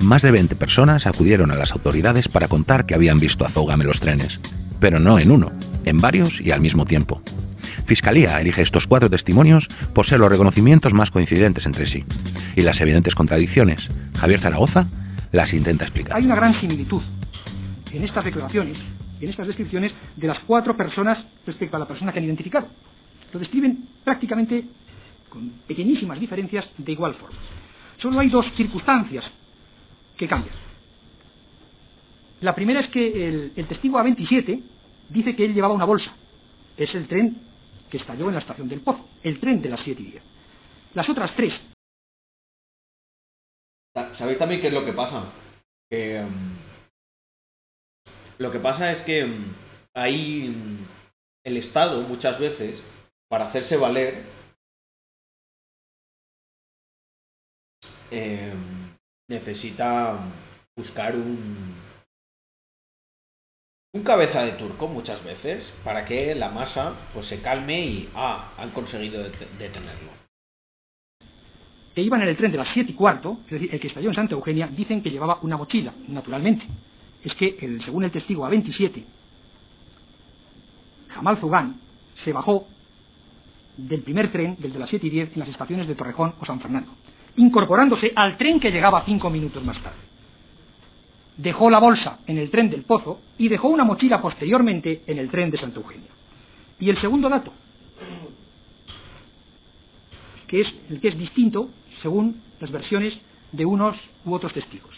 [0.00, 3.80] Más de 20 personas acudieron a las autoridades para contar que habían visto a Zogam
[3.80, 4.40] en los trenes,
[4.80, 5.50] pero no en uno,
[5.84, 7.20] en varios y al mismo tiempo.
[7.84, 12.04] Fiscalía elige estos cuatro testimonios por ser los reconocimientos más coincidentes entre sí.
[12.54, 14.86] Y las evidentes contradicciones, Javier Zaragoza
[15.32, 16.16] las intenta explicar.
[16.16, 17.02] Hay una gran similitud
[17.92, 18.78] en estas declaraciones,
[19.20, 22.68] en estas descripciones de las cuatro personas respecto a la persona que han identificado.
[23.32, 24.64] Lo describen prácticamente
[25.28, 27.36] con pequeñísimas diferencias de igual forma.
[28.00, 29.24] Solo hay dos circunstancias
[30.18, 30.54] que cambian.
[32.40, 34.62] La primera es que el, testigo A27
[35.08, 36.14] dice que él llevaba una bolsa.
[36.76, 37.42] Es el tren
[37.90, 40.22] que estalló en la estación del Pozo, el tren de las 7 y 10.
[40.94, 41.54] Las otras tres
[44.12, 45.24] ¿Sabéis también qué es lo que pasa?
[45.90, 46.54] Mm,
[48.38, 49.54] lo que pasa es que mm,
[49.94, 50.86] ahí mm,
[51.44, 52.82] el Estado muchas veces,
[53.28, 54.22] para hacerse valer,
[59.28, 60.18] necesita
[60.76, 61.74] buscar un,
[63.94, 68.52] un cabeza de turco muchas veces para que la masa pues se calme y ah,
[68.58, 70.10] han conseguido det- detenerlo.
[71.94, 74.08] que iban en el tren de las 7 y cuarto, es decir, el que estalló
[74.10, 76.64] en Santa Eugenia, dicen que llevaba una mochila, naturalmente.
[77.24, 79.04] Es que, según el testigo A27,
[81.08, 81.80] Jamal Zugán
[82.24, 82.68] se bajó
[83.76, 86.46] del primer tren, del de las 7 y 10, en las estaciones de Torrejón o
[86.46, 86.92] San Fernando,
[87.38, 89.96] incorporándose al tren que llegaba cinco minutos más tarde.
[91.36, 95.30] Dejó la bolsa en el tren del Pozo y dejó una mochila posteriormente en el
[95.30, 96.10] tren de Santa Eugenia.
[96.80, 97.52] Y el segundo dato,
[100.46, 101.70] que es el que es distinto
[102.02, 103.14] según las versiones
[103.52, 104.96] de unos u otros testigos.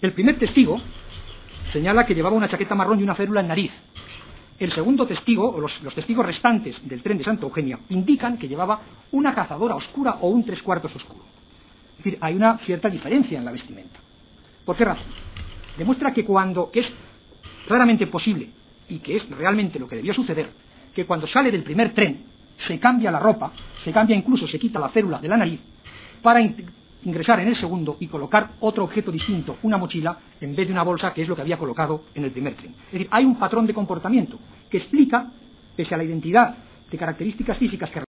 [0.00, 0.76] El primer testigo
[1.64, 3.72] señala que llevaba una chaqueta marrón y una férula en nariz.
[4.58, 8.80] El segundo testigo, o los, testigos restantes del tren de Santa Eugenia, indican que llevaba
[9.12, 11.24] una cazadora oscura o un tres cuartos oscuro.
[11.98, 14.00] Es decir, hay una cierta diferencia en la vestimenta.
[14.64, 15.12] ¿Por qué razón?
[15.76, 16.96] Demuestra que cuando, que es
[17.68, 18.50] raramente posible
[18.88, 20.50] y que es realmente lo que debió suceder,
[20.92, 22.24] que cuando sale del primer tren
[22.66, 23.52] se cambia la ropa,
[23.84, 25.60] se cambia incluso, se quita la férula de la nariz,
[26.20, 26.40] para
[27.04, 30.82] ingresar en el segundo y colocar otro objeto distinto, una mochila, en vez de una
[30.82, 32.74] bolsa, que es lo que había colocado en el primer tren.
[32.86, 34.38] Es decir, hay un patrón de comportamiento
[34.70, 35.32] que explica,
[35.76, 36.56] pese a la identidad
[36.90, 38.02] de características físicas que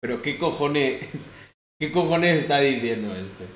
[0.00, 1.08] Pero qué cojones,
[1.78, 3.46] qué cojones está diciendo este.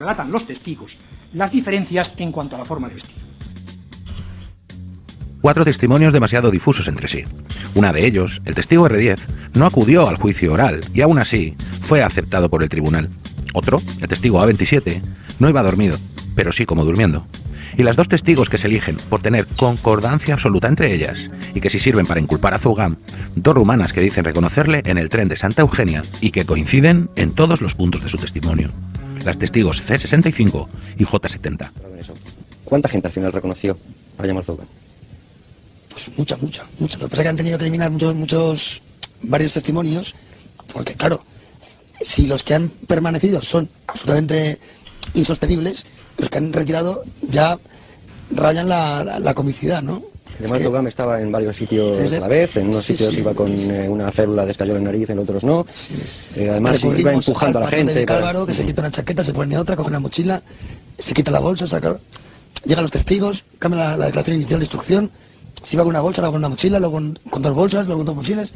[0.00, 0.92] relatan los testigos,
[1.32, 3.53] las diferencias en cuanto a la forma de vestir.
[5.44, 7.24] Cuatro testimonios demasiado difusos entre sí.
[7.74, 9.18] Una de ellos, el testigo R10,
[9.52, 13.10] no acudió al juicio oral y aún así fue aceptado por el tribunal.
[13.52, 15.02] Otro, el testigo A27,
[15.40, 15.98] no iba dormido,
[16.34, 17.26] pero sí como durmiendo.
[17.76, 21.68] Y las dos testigos que se eligen por tener concordancia absoluta entre ellas y que
[21.68, 22.96] si sirven para inculpar a Zugam,
[23.34, 27.32] dos rumanas que dicen reconocerle en el tren de Santa Eugenia y que coinciden en
[27.32, 28.70] todos los puntos de su testimonio.
[29.26, 31.70] Las testigos C65 y J70.
[32.64, 33.76] ¿Cuánta gente al final reconoció
[34.16, 34.83] a Yamal Zougan?
[35.94, 36.98] Pues mucha, mucha, mucha.
[36.98, 38.82] Lo que pasa es que han tenido que eliminar muchos, muchos,
[39.22, 40.14] varios testimonios,
[40.72, 41.22] porque claro,
[42.00, 44.58] si los que han permanecido son absolutamente
[45.14, 45.86] insostenibles,
[46.18, 47.58] los que han retirado ya
[48.30, 50.02] rayan la, la, la comicidad, ¿no?
[50.40, 53.20] Yamal Zougan estaba en varios sitios a la vez, en unos Sí, sitios sí.
[53.20, 55.64] iba con eh, una férula de escayola en la nariz, en otros no.
[56.34, 57.94] Eh, además iba empujando a la gente.
[57.94, 60.42] de para- Cálvaro, que se quita una chaqueta, se pone otra, coge una mochila,
[60.98, 61.96] se quita la bolsa, saca...
[62.64, 65.10] Llegan los testigos, cambia la, la declaración inicial de instrucción,
[65.64, 68.00] si va con una bolsa, luego con una mochila, luego con, con dos bolsas, luego
[68.00, 68.52] con dos mochilas.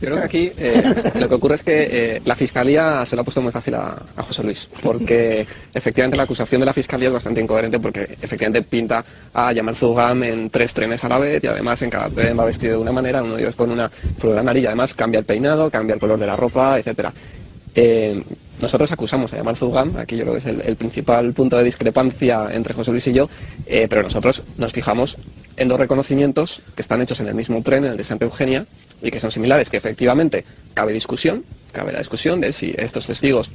[0.00, 0.82] Yo creo que aquí eh,
[1.20, 3.96] lo que ocurre es que eh, la fiscalía se lo ha puesto muy fácil a,
[4.16, 8.62] a José Luis, porque efectivamente la acusación de la fiscalía es bastante incoherente, porque efectivamente
[8.62, 12.38] pinta a Yamal Zugam en tres trenes a la vez y además en cada tren
[12.38, 15.24] va vestido de una manera, uno de ellos con una flor amarilla, además cambia el
[15.24, 17.12] peinado, cambia el color de la ropa, etcétera.
[17.74, 18.22] Eh,
[18.60, 21.64] nosotros acusamos a Yamal Zugam, aquí yo creo que es el, el principal punto de
[21.64, 23.28] discrepancia entre José Luis y yo,
[23.66, 25.16] eh, pero nosotros nos fijamos
[25.56, 28.66] en dos reconocimientos que están hechos en el mismo tren, en el de Santa Eugenia,
[29.02, 33.50] y que son similares, que efectivamente cabe discusión, cabe la discusión de si estos testigos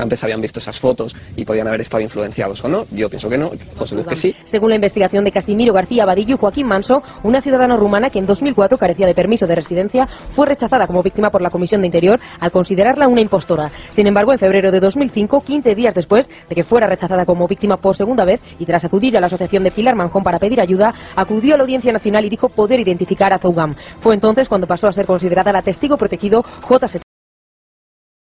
[0.00, 2.84] antes habían visto esas fotos y podían haber estado influenciados o no.
[2.90, 4.34] Yo pienso que no, José Luis que sí.
[4.44, 8.26] Según la investigación de Casimiro García Badillo y Joaquín Manso, una ciudadana rumana que en
[8.26, 12.18] 2004 carecía de permiso de residencia fue rechazada como víctima por la Comisión de Interior
[12.40, 13.70] al considerarla una impostora.
[13.90, 17.76] Sin embargo, en febrero de 2005, 15 días después de que fuera rechazada como víctima
[17.76, 20.94] por segunda vez y tras acudir a la asociación de Pilar Manjón para pedir ayuda,
[21.16, 23.74] acudió a la Audiencia Nacional y dijo poder identificar a Zougam.
[24.00, 26.86] Fue entonces cuando pasó a ser considerada la testigo protegido J.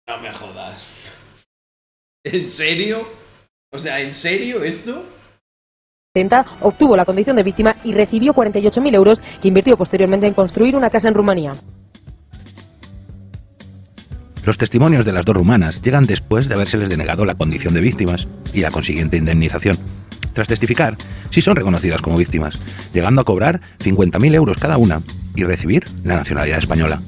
[0.05, 0.52] No me jodas.
[2.23, 3.05] ¿En serio?
[3.71, 5.05] O sea, ¿en serio esto?
[6.61, 10.89] obtuvo la condición de víctima y recibió 48.000 euros que invirtió posteriormente en construir una
[10.89, 11.55] casa en Rumanía.
[14.45, 18.27] Los testimonios de las dos rumanas llegan después de habérseles denegado la condición de víctimas
[18.53, 19.77] y la consiguiente indemnización.
[20.33, 20.97] Tras testificar,
[21.29, 22.59] sí son reconocidas como víctimas,
[22.93, 25.01] llegando a cobrar 50.000 euros cada una
[25.35, 27.01] y recibir la nacionalidad española.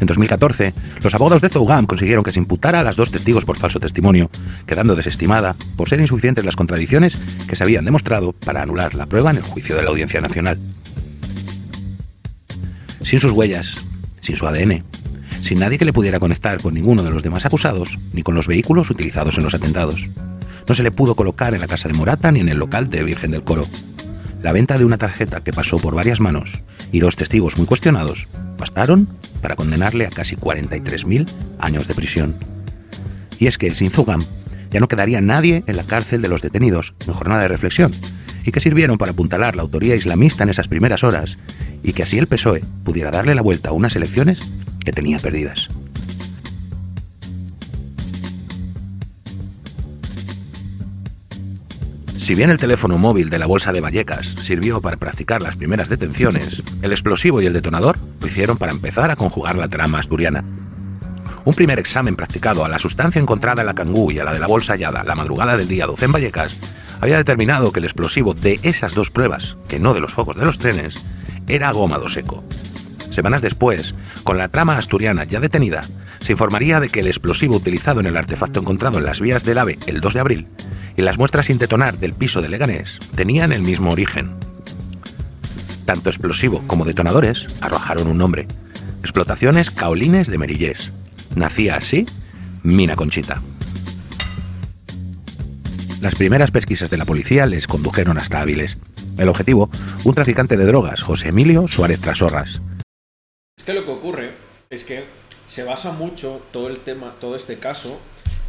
[0.00, 3.58] En 2014, los abogados de Zougam consiguieron que se imputara a las dos testigos por
[3.58, 4.30] falso testimonio,
[4.66, 7.16] quedando desestimada por ser insuficientes las contradicciones
[7.48, 10.58] que se habían demostrado para anular la prueba en el juicio de la Audiencia Nacional.
[13.02, 13.78] Sin sus huellas,
[14.20, 14.84] sin su ADN,
[15.42, 18.46] sin nadie que le pudiera conectar con ninguno de los demás acusados, ni con los
[18.46, 20.08] vehículos utilizados en los atentados.
[20.68, 23.02] No se le pudo colocar en la casa de Morata ni en el local de
[23.02, 23.66] Virgen del Coro.
[24.42, 26.60] La venta de una tarjeta que pasó por varias manos
[26.92, 29.08] y dos testigos muy cuestionados bastaron
[29.42, 31.28] para condenarle a casi 43.000
[31.58, 32.36] años de prisión.
[33.38, 34.24] Y es que sin Zugam
[34.70, 37.92] ya no quedaría nadie en la cárcel de los detenidos en jornada de reflexión,
[38.44, 41.36] y que sirvieron para apuntalar la autoría islamista en esas primeras horas,
[41.82, 44.40] y que así el PSOE pudiera darle la vuelta a unas elecciones
[44.84, 45.68] que tenía perdidas.
[52.28, 55.88] Si bien el teléfono móvil de la bolsa de Vallecas sirvió para practicar las primeras
[55.88, 60.44] detenciones, el explosivo y el detonador lo hicieron para empezar a conjugar la trama asturiana.
[61.46, 64.40] Un primer examen practicado a la sustancia encontrada en la cangú y a la de
[64.40, 66.60] la bolsa hallada la madrugada del día 12 en Vallecas
[67.00, 70.44] había determinado que el explosivo de esas dos pruebas, que no de los focos de
[70.44, 70.96] los trenes,
[71.46, 72.44] era gómado seco.
[73.10, 75.86] Semanas después, con la trama asturiana ya detenida,
[76.28, 79.56] se informaría de que el explosivo utilizado en el artefacto encontrado en las vías del
[79.56, 80.46] AVE el 2 de abril
[80.94, 84.34] y las muestras sin detonar del piso de Leganés tenían el mismo origen.
[85.86, 88.46] Tanto explosivo como detonadores arrojaron un nombre.
[89.00, 90.90] Explotaciones Caolines de Merillés.
[91.34, 92.04] Nacía así
[92.62, 93.40] Mina Conchita.
[96.02, 98.76] Las primeras pesquisas de la policía les condujeron hasta Áviles.
[99.16, 99.70] El objetivo,
[100.04, 102.60] un traficante de drogas, José Emilio Suárez Trasorras.
[103.56, 104.32] Es que lo que ocurre
[104.68, 105.04] es que
[105.48, 107.98] se basa mucho todo el tema, todo este caso,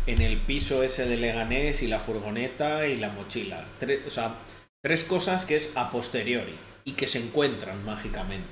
[0.06, 3.66] en el piso ese de Leganés y la furgoneta y la mochila.
[4.06, 4.36] o sea,
[4.84, 8.50] tres cosas que es a posteriori y que se encuentran mágicamente.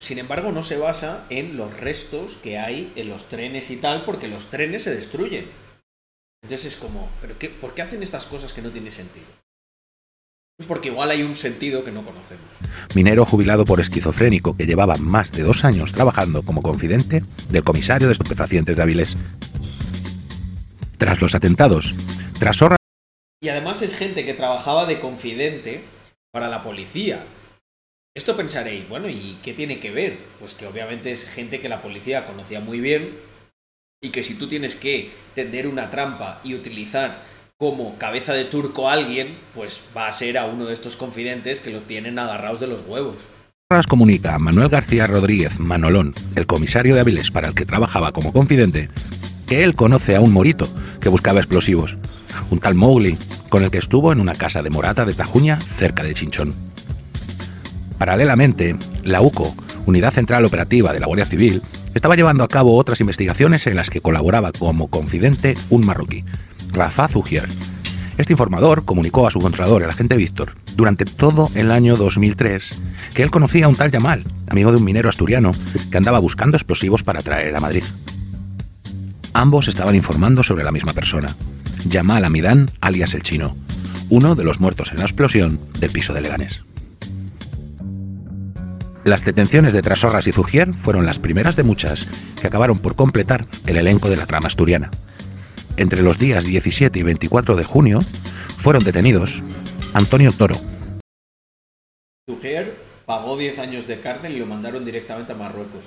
[0.00, 4.04] Sin embargo, no se basa en los restos que hay en los trenes y tal,
[4.04, 5.48] porque los trenes se destruyen.
[6.42, 9.24] Entonces es como, ¿pero qué, ¿por qué hacen estas cosas que no tienen sentido?
[10.68, 12.44] Porque igual hay un sentido que no conocemos.
[12.94, 18.06] Minero jubilado por esquizofrénico que llevaba más de dos años trabajando como confidente del comisario
[18.06, 19.16] de estupefacientes de Avilés.
[20.96, 21.94] Tras los atentados,
[22.38, 22.78] tras horas...
[23.42, 25.82] Y además es gente que trabajaba de confidente
[26.32, 27.24] para la policía.
[28.16, 30.18] Esto pensaréis, bueno, ¿y qué tiene que ver?
[30.38, 33.18] Pues que obviamente es gente que la policía conocía muy bien
[34.00, 37.33] y que si tú tienes que tender una trampa y utilizar
[37.64, 41.70] como cabeza de turco alguien, pues va a ser a uno de estos confidentes que
[41.70, 43.14] los tienen agarrados de los huevos.
[43.88, 48.34] comunica a Manuel García Rodríguez Manolón, el comisario de Avilés para el que trabajaba como
[48.34, 48.90] confidente,
[49.46, 50.68] que él conoce a un morito
[51.00, 51.96] que buscaba explosivos,
[52.50, 53.16] un tal Mowgli,
[53.48, 56.52] con el que estuvo en una casa de Morata de Tajuña, cerca de Chinchón.
[57.96, 59.54] Paralelamente, la UCO,
[59.86, 61.62] Unidad Central Operativa de la Guardia Civil,
[61.94, 66.24] estaba llevando a cabo otras investigaciones en las que colaboraba como confidente un marroquí,
[66.74, 67.48] Rafa Zugier.
[68.18, 72.74] Este informador comunicó a su controlador, el agente Víctor, durante todo el año 2003,
[73.14, 75.52] que él conocía a un tal Yamal, amigo de un minero asturiano,
[75.90, 77.84] que andaba buscando explosivos para traer a Madrid.
[79.32, 81.34] Ambos estaban informando sobre la misma persona,
[81.88, 83.56] Yamal Amidán, alias el chino,
[84.10, 86.62] uno de los muertos en la explosión del piso de Leganés.
[89.04, 92.08] Las detenciones de Trasorras y Zugier fueron las primeras de muchas
[92.40, 94.90] que acabaron por completar el elenco de la trama asturiana.
[95.76, 98.00] Entre los días 17 y 24 de junio
[98.58, 99.42] fueron detenidos
[99.92, 100.56] Antonio Toro.
[102.28, 105.82] Zugier pagó 10 años de cárcel y lo mandaron directamente a Marruecos.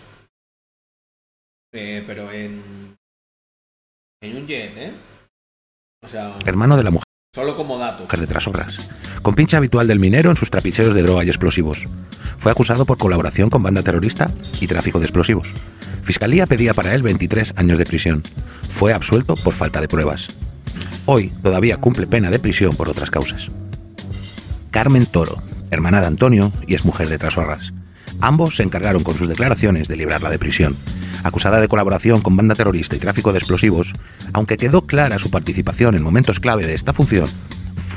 [1.73, 2.95] Eh, pero en.
[4.21, 4.91] En un jet, ¿eh?
[6.03, 6.37] O sea.
[6.45, 7.03] Hermano de la mujer.
[7.33, 8.07] Solo como dato.
[8.07, 8.89] de Trasorras.
[9.21, 11.87] Con pincha habitual del minero en sus trapicheos de droga y explosivos.
[12.37, 15.53] Fue acusado por colaboración con banda terrorista y tráfico de explosivos.
[16.03, 18.23] Fiscalía pedía para él 23 años de prisión.
[18.69, 20.27] Fue absuelto por falta de pruebas.
[21.05, 23.47] Hoy todavía cumple pena de prisión por otras causas.
[24.71, 25.41] Carmen Toro,
[25.71, 27.73] hermana de Antonio y es mujer de Trasorras.
[28.19, 30.75] Ambos se encargaron con sus declaraciones de librarla de prisión.
[31.23, 33.93] Acusada de colaboración con banda terrorista y tráfico de explosivos,
[34.33, 37.29] aunque quedó clara su participación en momentos clave de esta función,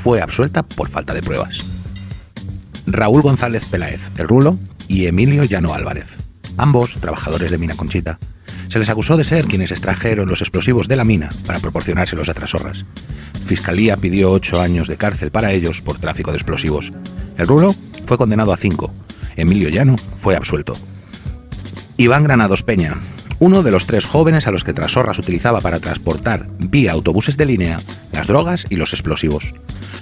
[0.03, 1.59] fue absuelta por falta de pruebas.
[2.85, 6.07] Raúl González Peláez, el Rulo, y Emilio Llano Álvarez,
[6.57, 8.19] ambos trabajadores de Mina Conchita.
[8.67, 12.33] Se les acusó de ser quienes extrajeron los explosivos de la mina para proporcionárselos a
[12.33, 12.85] Trasorras.
[13.45, 16.93] Fiscalía pidió ocho años de cárcel para ellos por tráfico de explosivos.
[17.37, 18.93] El Rulo fue condenado a cinco.
[19.35, 20.73] Emilio Llano fue absuelto.
[21.97, 22.95] Iván Granados Peña,
[23.41, 27.47] uno de los tres jóvenes a los que Trasorras utilizaba para transportar vía autobuses de
[27.47, 27.79] línea
[28.11, 29.55] las drogas y los explosivos.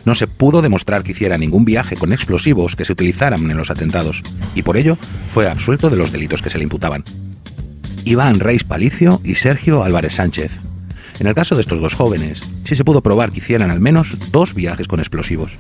[0.03, 3.71] No se pudo demostrar que hiciera ningún viaje con explosivos que se utilizaran en los
[3.71, 4.23] atentados,
[4.55, 4.97] y por ello
[5.29, 7.05] fue absuelto de los delitos que se le imputaban.
[8.03, 10.59] Iván Reis Palicio y Sergio Álvarez Sánchez.
[11.21, 14.17] En el caso de estos dos jóvenes, sí se pudo probar que hicieran al menos
[14.31, 15.57] dos viajes con explosivos.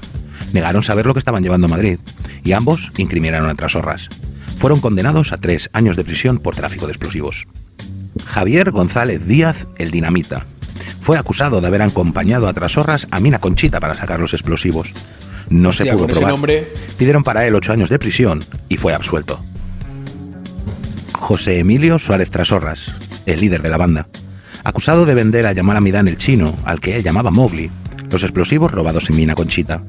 [0.51, 1.99] Negaron saber lo que estaban llevando a Madrid,
[2.43, 4.09] y ambos incriminaron a Trasorras.
[4.57, 7.47] Fueron condenados a tres años de prisión por tráfico de explosivos.
[8.25, 10.45] Javier González Díaz, el dinamita.
[11.01, 14.91] Fue acusado de haber acompañado a Trasorras a Mina Conchita para sacar los explosivos.
[15.49, 16.29] No se pudo probar.
[16.31, 19.43] nombre- Pidieron para él ocho años de prisión y fue absuelto.
[21.13, 24.07] José Emilio Suárez Trasorras, el líder de la banda,
[24.63, 27.71] acusado de vender a Yamal Amidán el chino, al que él llamaba Mowgli,
[28.11, 29.81] los explosivos robados en Mina Conchita.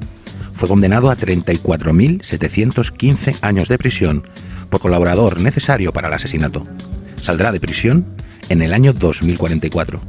[0.53, 4.27] Fue condenado a 34.715 años de prisión
[4.69, 6.65] por colaborador necesario para el asesinato.
[7.21, 8.05] Saldrá de prisión
[8.49, 10.01] en el año 2044.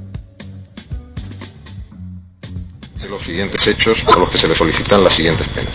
[3.02, 5.74] de los siguientes hechos por los que se le solicitan las siguientes penas.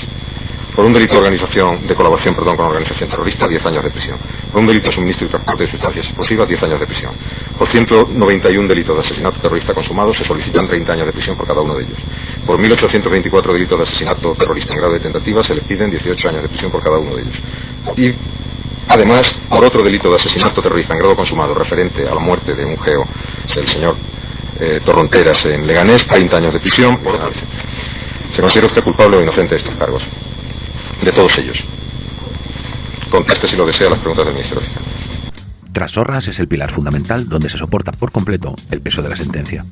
[0.76, 4.18] Por un delito de organización, de colaboración, perdón, con organización terrorista, 10 años de prisión.
[4.52, 7.14] Por un delito de suministro y transporte de sustancias explosivas, 10 años de prisión.
[7.58, 11.62] Por 191 delitos de asesinato terrorista consumado, se solicitan 30 años de prisión por cada
[11.62, 11.98] uno de ellos.
[12.46, 16.44] Por 1.824 delitos de asesinato terrorista en grado de tentativa, se le piden 18 años
[16.44, 17.38] de prisión por cada uno de ellos.
[17.98, 18.14] Y
[18.90, 22.66] Además, por otro delito de asesinato terrorista en grado consumado referente a la muerte de
[22.66, 23.04] un geo,
[23.56, 23.98] el señor
[24.60, 26.98] eh, Torronteras en Leganés, 30 años de prisión.
[26.98, 27.16] Por
[28.36, 30.04] ¿Se considera usted culpable o inocente de estos cargos?
[31.04, 31.58] De todos ellos.
[33.10, 34.84] Conteste si lo desea las preguntas del Ministerio Fiscal.
[35.72, 39.66] Trasorras es el pilar fundamental donde se soporta por completo el peso de la sentencia.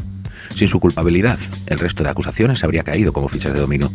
[0.55, 3.91] Sin su culpabilidad, el resto de acusaciones habría caído como fichas de dominó.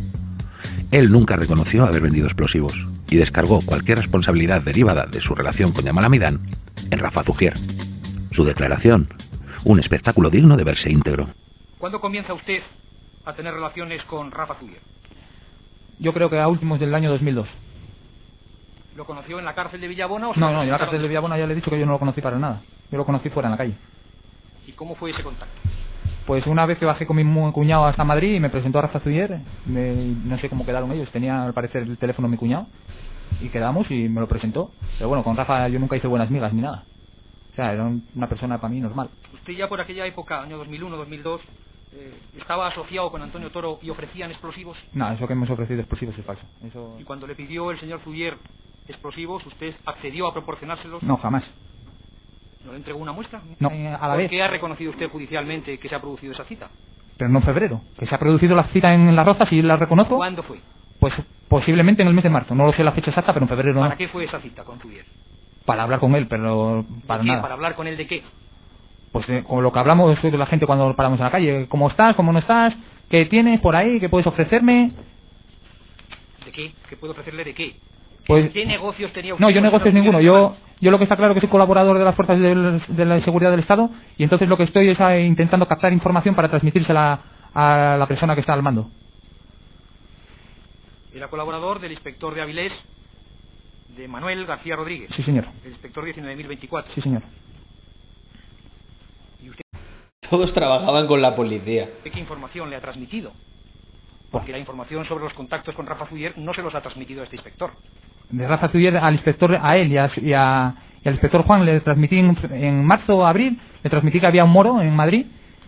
[0.91, 5.83] Él nunca reconoció haber vendido explosivos y descargó cualquier responsabilidad derivada de su relación con
[5.83, 6.39] Yamal Amidán
[6.89, 7.53] en Rafa Zugier.
[8.31, 9.09] Su declaración,
[9.65, 11.27] un espectáculo digno de verse íntegro.
[11.77, 12.63] ¿Cuándo comienza usted
[13.25, 14.81] a tener relaciones con Rafa Zuyer?
[15.99, 17.47] Yo creo que a últimos del año 2002.
[18.95, 21.01] ¿Lo conoció en la cárcel de Villabona o No, lo no, yo en la cárcel
[21.01, 22.61] de Villabona ya le he dicho que yo no lo conocí para nada.
[22.91, 23.75] Yo lo conocí fuera en la calle.
[24.65, 25.61] ¿Y cómo fue ese contacto?
[26.25, 28.99] Pues una vez que bajé con mi cuñado hasta Madrid y me presentó a Rafa
[28.99, 32.67] Zuyer, me- no sé cómo quedaron ellos, tenía al parecer el teléfono de mi cuñado
[33.39, 34.71] y quedamos y me lo presentó.
[34.97, 36.85] Pero bueno, con Rafa yo nunca hice buenas migas ni nada.
[37.51, 39.09] O sea, era un- una persona para mí normal.
[39.33, 41.41] Usted ya por aquella época, año 2001, 2002,
[41.93, 44.77] eh, estaba asociado con Antonio Toro y ofrecían explosivos.
[44.93, 46.43] No, eso que hemos ofrecido explosivos es falso.
[46.63, 46.95] Eso...
[46.99, 48.37] Y cuando le pidió el señor Zuyer
[48.87, 51.01] explosivos, ¿usted accedió a proporcionárselos?
[51.03, 51.43] No, jamás.
[52.65, 53.41] ¿No le entregó una muestra?
[53.59, 54.29] No, eh, a la ¿Por vez.
[54.29, 56.69] qué ha reconocido usted judicialmente que se ha producido esa cita?
[57.17, 57.81] Pero no en febrero.
[57.97, 60.15] Que se ha producido la cita en Las Rozas y la reconozco.
[60.17, 60.59] ¿Cuándo fue?
[60.99, 61.13] Pues
[61.47, 62.53] posiblemente en el mes de marzo.
[62.55, 63.81] No lo sé la fecha exacta, pero en febrero no.
[63.81, 65.05] ¿Para qué fue esa cita con Zuyer?
[65.65, 67.27] Para hablar con él, pero para ¿Qué?
[67.27, 67.41] nada.
[67.41, 68.23] ¿Para hablar con él de qué?
[69.11, 71.67] Pues de- con lo que hablamos de la gente cuando paramos en la calle.
[71.67, 72.15] ¿Cómo estás?
[72.15, 72.73] ¿Cómo no estás?
[73.09, 73.99] ¿Qué tienes por ahí?
[73.99, 74.91] ¿Qué puedes ofrecerme?
[76.45, 76.73] ¿De qué?
[76.89, 77.75] ¿Qué puedo ofrecerle de qué?
[78.27, 79.45] Pues- ¿Qué negocios tenía usted?
[79.45, 80.21] No, yo negocios ninguno.
[80.21, 83.21] Yo, yo lo que está claro que soy colaborador de las fuerzas del- de la
[83.23, 87.21] seguridad del Estado y entonces lo que estoy es eh, intentando captar información para transmitírsela
[87.53, 88.89] a la persona que está al mando.
[91.13, 92.71] Era colaborador del inspector de Avilés,
[93.97, 95.09] de Manuel García Rodríguez.
[95.15, 95.45] Sí, señor.
[95.65, 96.85] El inspector 19.024.
[96.95, 97.23] Sí, señor.
[100.29, 101.89] Todos trabajaban con la policía.
[102.03, 103.33] ¿Qué información le ha transmitido?
[104.31, 107.23] Porque la información sobre los contactos con Rafa Zuyer no se los ha transmitido a
[107.25, 107.71] este inspector.
[108.31, 111.65] De Rafa Zuyer al inspector, a él y, a- y a- y al inspector Juan
[111.65, 115.25] le transmití en, en marzo o abril, le transmití que había un moro en Madrid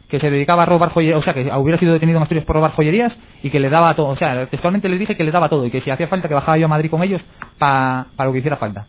[0.08, 2.56] que se dedicaba a robar joyerías, o sea, que hubiera sido detenido en Asturias por
[2.56, 3.12] robar joyerías
[3.42, 5.72] y que le daba todo, o sea, textualmente les dije que le daba todo y
[5.72, 7.20] que si hacía falta que bajaba yo a Madrid con ellos
[7.58, 8.86] pa- para lo que hiciera falta.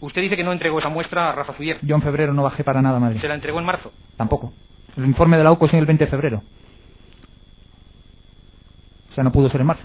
[0.00, 1.78] Usted dice que no entregó esa muestra a Rafa Zuyer.
[1.82, 3.92] Yo en febrero no bajé para nada a Madrid, Se la entregó en marzo.
[4.16, 4.52] tampoco.
[4.96, 6.42] El informe de la UCO es en el 20 de febrero.
[9.10, 9.82] O sea, no pudo ser en marzo.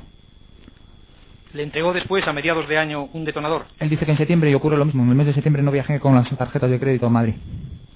[1.55, 3.65] Le entregó después, a mediados de año, un detonador.
[3.79, 5.03] Él dice que en septiembre y ocurre lo mismo.
[5.03, 7.35] En el mes de septiembre no viajé con las tarjetas de crédito a Madrid.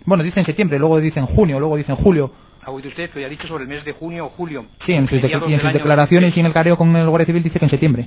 [0.05, 2.31] Bueno, dice en septiembre, luego dice en junio, luego dice en julio.
[2.63, 4.65] Ha oído usted que ha dicho sobre el mes de junio o julio.
[4.85, 7.07] Sí, en sus, de- Mediados y en sus declaraciones y en el careo con el
[7.09, 8.05] Guardia Civil dice que en septiembre.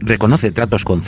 [0.00, 1.02] Reconoce tratos con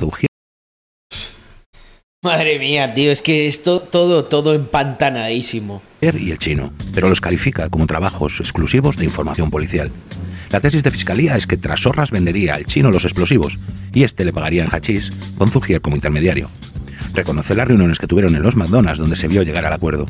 [2.22, 5.82] Madre mía, tío, es que esto todo, todo empantanadísimo.
[6.00, 9.90] y el chino, pero los califica como trabajos exclusivos de información policial.
[10.50, 13.58] La tesis de fiscalía es que Trasorras vendería al chino los explosivos
[13.92, 16.48] y este le pagaría en hachís con Zugier como intermediario.
[17.14, 20.06] Reconoce las reuniones que tuvieron en los McDonald's donde se vio llegar al acuerdo.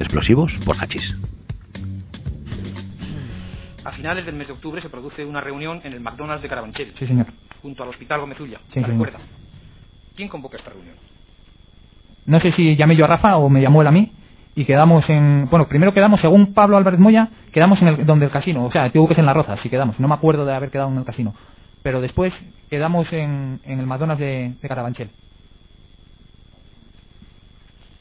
[0.00, 1.16] Explosivos por hachís.
[3.84, 6.92] A finales del mes de octubre se produce una reunión en el McDonald's de Carabanchel.
[6.98, 7.26] Sí, señor.
[7.62, 8.58] Junto al Hospital Gómezulla.
[8.74, 9.06] Sí, ¿La señor.
[9.06, 9.26] recuerda?
[10.16, 10.96] ¿Quién convoca esta reunión?
[12.26, 14.12] No sé si llamé yo a Rafa o me llamó él a mí
[14.56, 15.48] y quedamos en...
[15.50, 18.64] Bueno, primero quedamos, según Pablo Álvarez Moya, quedamos en el, donde el casino.
[18.64, 20.00] O sea, tuvo que ser en La Roza, sí quedamos.
[20.00, 21.34] No me acuerdo de haber quedado en el casino.
[21.82, 22.32] Pero después
[22.70, 25.10] quedamos en, en el McDonald's de, de Carabanchel.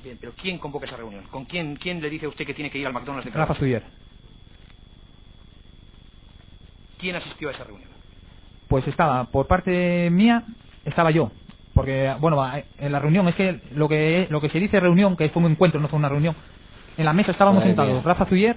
[0.01, 1.25] Bien, pero ¿quién convoca esa reunión?
[1.29, 3.53] ¿Con quién, quién le dice a usted que tiene que ir al McDonald's de Rafa
[3.53, 3.81] Carabanchel?
[3.81, 3.83] Suyer.
[6.99, 7.89] ¿Quién asistió a esa reunión?
[8.69, 10.43] Pues estaba, por parte mía,
[10.85, 11.31] estaba yo.
[11.75, 12.41] Porque, bueno,
[12.79, 15.51] en la reunión, es que lo que lo que se dice reunión, que fue un
[15.51, 16.33] encuentro, no fue una reunión.
[16.97, 18.01] En la mesa estábamos Madre sentados mía.
[18.05, 18.55] Rafa Zuyer,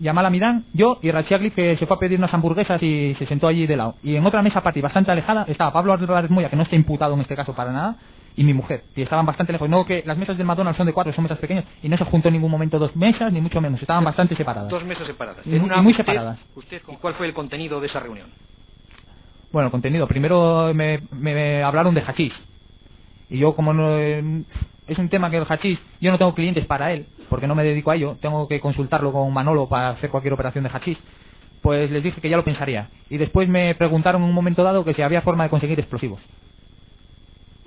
[0.00, 3.46] Yamal Amidán, yo y Rachiagli, que se fue a pedir unas hamburguesas y se sentó
[3.48, 3.96] allí de lado.
[4.02, 7.12] Y en otra mesa aparte, bastante alejada, estaba Pablo Álvarez Moya, que no está imputado
[7.14, 7.96] en este caso para nada,
[8.34, 8.84] y mi mujer.
[8.96, 9.68] Y estaban bastante lejos.
[9.68, 12.04] No que las mesas del McDonald's son de cuatro, son mesas pequeñas, y no se
[12.06, 13.78] juntó en ningún momento dos mesas, ni mucho menos.
[13.82, 14.70] Estaban bastante separadas.
[14.70, 15.46] Dos mesas separadas.
[15.46, 16.38] Y muy- una, y muy usted- separadas.
[16.56, 18.28] usted, ¿y ¿Cuál fue el contenido de esa reunión?
[19.52, 20.08] Bueno, el contenido.
[20.08, 22.32] Primero me, me- hablaron de hachís.
[23.28, 24.44] Y yo, como no, eh,
[24.86, 27.64] es un tema que el hachís, yo no tengo clientes para él, porque no me
[27.64, 28.16] dedico a ello.
[28.20, 30.98] Tengo que consultarlo con Manolo para hacer cualquier operación de hachís.
[31.62, 32.90] Pues les dije que ya lo pensaría.
[33.08, 36.20] Y después me preguntaron en un momento dado que si había forma de conseguir explosivos.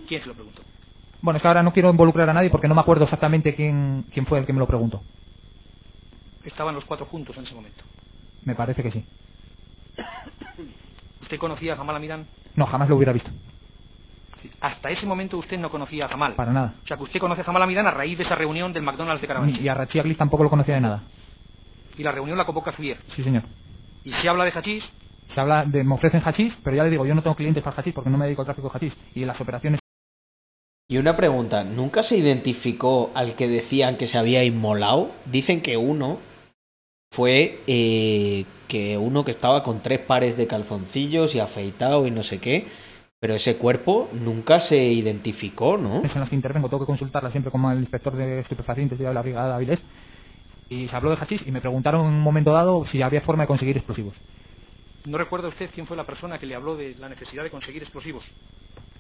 [0.07, 0.61] ¿Quién se lo preguntó?
[1.21, 4.05] Bueno, es que ahora no quiero involucrar a nadie porque no me acuerdo exactamente quién,
[4.13, 5.01] quién fue el que me lo preguntó.
[6.45, 7.83] Estaban los cuatro juntos en ese momento.
[8.45, 9.03] Me parece que sí.
[11.21, 12.27] ¿Usted conocía a Jamal Amidán?
[12.55, 13.31] No, jamás lo hubiera visto.
[14.59, 16.33] Hasta ese momento usted no conocía a Jamal.
[16.33, 16.73] Para nada.
[16.83, 19.21] O sea, que usted conoce a Jamal Amidán a raíz de esa reunión del McDonald's
[19.21, 19.63] de Carabanchel.
[19.63, 21.03] Y a Rachiagli tampoco lo conocía de nada.
[21.97, 22.97] Y la reunión la convoca Zubier.
[23.15, 23.43] Sí, señor.
[24.03, 24.83] Y se habla de hachís,
[25.33, 27.75] Se habla de, me ofrecen hachís, pero ya le digo, yo no tengo clientes para
[27.75, 28.93] hachís porque no me dedico al tráfico de hachís.
[29.13, 29.79] Y las operaciones
[30.89, 35.11] Y una pregunta, ¿nunca se identificó al que decían que se había inmolado?
[35.25, 36.19] Dicen que uno
[37.11, 42.23] fue eh, que uno que estaba con tres pares de calzoncillos y afeitado y no
[42.23, 42.67] sé qué,
[43.27, 45.97] pero ese cuerpo nunca se identificó, ¿no?
[46.01, 49.21] en las que intervengo, tengo que consultarla siempre como el inspector de estupefacientes de la
[49.21, 49.79] brigada de Avilés.
[50.69, 53.43] Y se habló de hachís y me preguntaron en un momento dado si había forma
[53.43, 54.13] de conseguir explosivos.
[55.03, 57.83] ¿no recuerda usted quién fue la persona que le habló de la necesidad de conseguir
[57.83, 58.23] explosivos?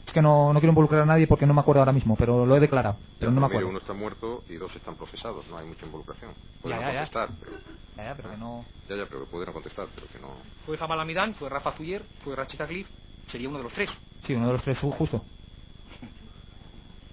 [0.05, 2.45] Es que no, no quiero involucrar a nadie porque no me acuerdo ahora mismo, pero
[2.45, 2.97] lo he declarado.
[3.19, 3.69] Pero no me Mire, acuerdo.
[3.69, 6.31] uno está muerto y dos están procesados, no hay mucha involucración.
[6.33, 6.99] Ya, Pueden ya, ya.
[6.99, 7.51] contestar, pero...
[7.95, 8.65] Ya, ya, pero que no...
[8.89, 10.33] Ya, ya, pero que pueden contestar, pero que no...
[10.65, 12.87] Fue Jamal Amidán, fue Rafa Zuyer, fue Rachita Glif,
[13.31, 13.89] sería uno de los tres.
[14.25, 15.23] Sí, uno de los tres justo.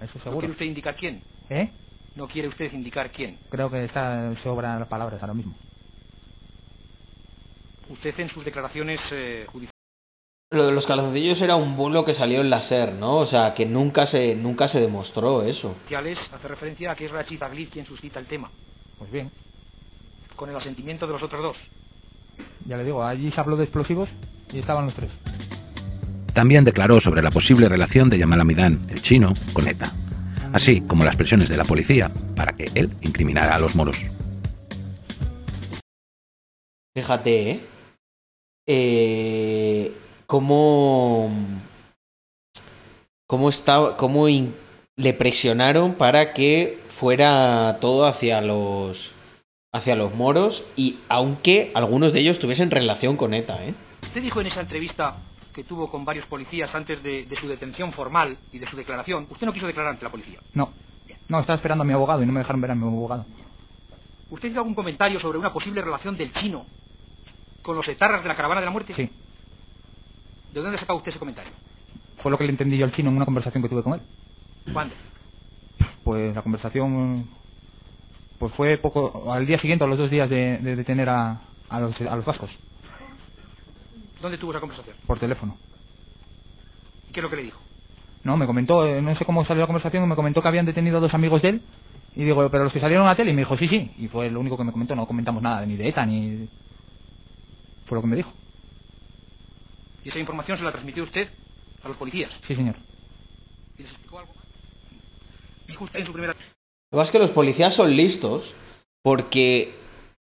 [0.01, 0.39] Eso ¿No seguro.
[0.41, 1.23] quiere usted indicar quién?
[1.51, 1.71] ¿Eh?
[2.15, 3.39] ¿No quiere usted indicar quién?
[3.51, 5.55] Creo que está sobran las palabras ahora mismo.
[7.89, 9.75] Usted en sus declaraciones eh, judiciales
[10.51, 13.17] Lo de los calzoncillos era un bulo que salió en la SER, ¿no?
[13.19, 15.77] O sea, que nunca se, nunca se demostró eso.
[15.87, 18.51] hace referencia a que es Rachita Glif quien suscita el tema,
[18.99, 19.31] Pues bien,
[20.37, 21.57] con el asentimiento de los otros dos.
[22.67, 24.09] ya le digo, allí se habló de explosivos
[24.53, 25.11] y estaban los tres.
[26.35, 29.93] También declaró sobre la posible relación de Yamal Amidán, el chino, con ETA,
[30.53, 34.05] así como las presiones de la policía para que él incriminara a los moros.
[36.97, 37.61] Fíjate, ¿eh?
[38.67, 39.93] eh
[40.27, 41.31] cómo.
[43.27, 43.97] cómo estaba.
[43.97, 44.55] cómo in-
[44.97, 49.13] le presionaron para que fuera todo hacia los.
[49.73, 50.65] hacia los moros.
[50.77, 53.75] Y aunque algunos de ellos tuviesen relación con ETA, ¿eh?
[54.03, 55.17] Usted dijo en esa entrevista
[55.55, 59.27] que tuvo con varios policías antes de, de su detención formal y de su declaración,
[59.31, 60.41] usted no quiso declarar ante la policía.
[60.53, 60.73] No,
[61.29, 63.25] no, estaba esperando a mi abogado y no me dejaron ver a mi abogado.
[64.31, 66.67] ¿Usted hizo algún comentario sobre una posible relación del chino
[67.63, 68.95] con los etarras de la caravana de la muerte?
[68.95, 69.09] Sí.
[70.53, 71.53] ¿De dónde saca usted ese comentario?
[72.19, 74.01] Fue lo que le entendí yo al chino en una conversación que tuve con él.
[74.73, 74.95] ¿Cuándo?
[76.03, 77.29] Pues la conversación
[78.39, 81.81] pues fue poco al día siguiente o los dos días de, de detener a, a,
[81.81, 82.51] los, a los vascos
[84.25, 84.97] ¿Dónde tuvo esa conversación?
[85.07, 85.59] por teléfono.
[87.11, 87.61] ¿Y qué es lo que le dijo?
[88.23, 90.97] No, me comentó, eh, no sé cómo salió la conversación, me comentó que habían detenido
[90.97, 91.63] a dos amigos de él.
[92.17, 93.91] Y digo, pero los que salieron a la tele, y me dijo, sí, sí.
[93.99, 96.49] Y fue lo único que me comentó, no comentamos nada, ni de ETA, ni...
[97.85, 98.33] Fue lo que me dijo.
[100.03, 101.29] Y esa información se la transmitió usted
[101.83, 102.33] a los policías.
[102.49, 102.77] Sí, señor.
[103.77, 104.45] ¿Y les explicó algo más?
[105.67, 106.33] Dijo usted en su primera...
[106.33, 108.57] Lo que pasa es que los policías son listos
[109.03, 109.75] porque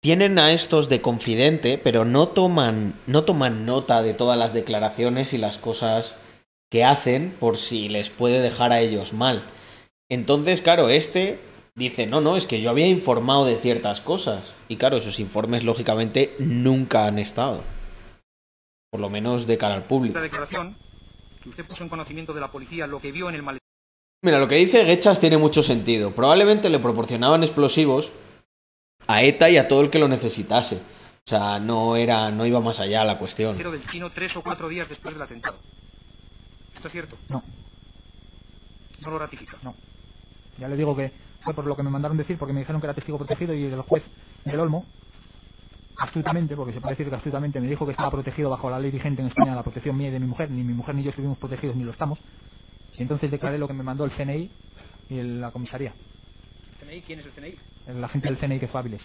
[0.00, 5.32] tienen a estos de confidente, pero no toman, no toman nota de todas las declaraciones
[5.32, 6.16] y las cosas
[6.70, 9.42] que hacen por si les puede dejar a ellos mal.
[10.10, 11.40] Entonces, claro, este
[11.74, 14.54] dice, no, no, es que yo había informado de ciertas cosas.
[14.68, 17.62] Y claro, esos informes, lógicamente, nunca han estado.
[18.90, 20.18] Por lo menos de cara al público.
[20.18, 20.76] Esta declaración,
[21.42, 23.68] que usted puso en conocimiento de la policía lo que vio en el maletín
[24.20, 26.10] Mira, lo que dice Gechas tiene mucho sentido.
[26.10, 28.10] Probablemente le proporcionaban explosivos
[29.08, 30.76] a ETA y a todo el que lo necesitase.
[30.76, 33.56] O sea, no era, no iba más allá la cuestión.
[33.56, 35.58] del chino tres o cuatro días después del atentado.
[36.74, 37.16] ¿Esto es cierto?
[37.28, 37.42] No.
[39.00, 39.56] No lo ratifica.
[39.62, 39.74] No.
[40.58, 41.12] Ya le digo que
[41.42, 43.64] fue por lo que me mandaron decir, porque me dijeron que era testigo protegido y
[43.64, 44.02] el juez
[44.44, 44.84] del Olmo,
[45.98, 48.90] astutamente, porque se puede decir que astutamente me dijo que estaba protegido bajo la ley
[48.90, 51.10] vigente en España, la protección mía y de mi mujer, ni mi mujer ni yo
[51.10, 52.18] estuvimos protegidos ni lo estamos.
[52.96, 54.50] Y entonces declaré lo que me mandó el CNI
[55.10, 55.94] y la comisaría,
[56.88, 57.02] ¿CNI?
[57.02, 57.54] ¿Quién es el CNI?
[57.86, 59.00] el agente del CNI que fue Áviles.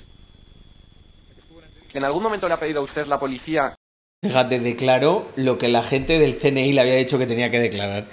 [1.94, 3.76] ¿En algún momento le ha pedido a usted la policía
[4.22, 8.06] Fíjate, declaró lo que la gente del CNI le había dicho que tenía que declarar.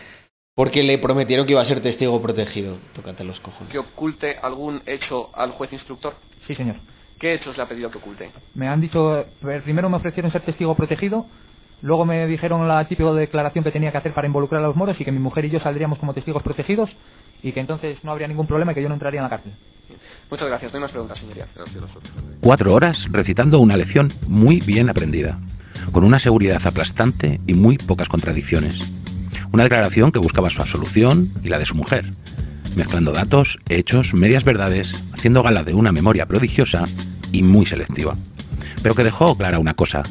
[0.56, 2.78] Porque le prometieron que iba a ser testigo protegido.
[2.94, 3.72] Tócate los cojones.
[3.72, 6.16] que oculte algún hecho al juez instructor?
[6.46, 6.76] Sí, señor.
[7.20, 8.30] ¿Qué hechos le ha pedido que oculte?
[8.54, 11.26] Me han dicho, eh, primero me ofrecieron ser testigo protegido,
[11.82, 15.00] luego me dijeron la típica declaración que tenía que hacer para involucrar a los moros
[15.00, 16.90] y que mi mujer y yo saldríamos como testigos protegidos
[17.42, 19.52] y que entonces no habría ningún problema y que yo no entraría en la cárcel.
[20.30, 20.72] Muchas gracias.
[20.72, 21.46] No hay más preguntas, señoría.
[22.40, 25.38] Cuatro horas recitando una lección muy bien aprendida,
[25.92, 28.92] con una seguridad aplastante y muy pocas contradicciones.
[29.52, 32.04] Una declaración que buscaba su absolución y la de su mujer,
[32.76, 36.84] mezclando datos, hechos, medias verdades, haciendo gala de una memoria prodigiosa
[37.32, 38.14] y muy selectiva.
[38.82, 40.04] Pero que dejó clara una cosa,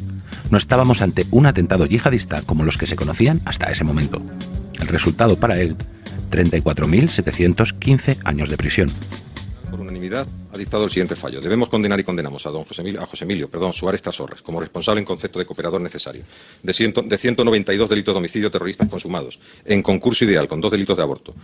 [0.49, 4.21] no estábamos ante un atentado yihadista como los que se conocían hasta ese momento.
[4.79, 5.75] El resultado para él,
[6.31, 8.89] 34.715 años de prisión.
[9.69, 11.41] Por unanimidad ha dictado el siguiente fallo.
[11.41, 14.59] Debemos condenar y condenamos a don José Emilio, a José Emilio perdón, Suárez Trasorras como
[14.59, 16.23] responsable en concepto de cooperador necesario
[16.63, 20.97] de, ciento- de 192 delitos de homicidio terroristas consumados en concurso ideal con dos delitos
[20.97, 21.35] de aborto.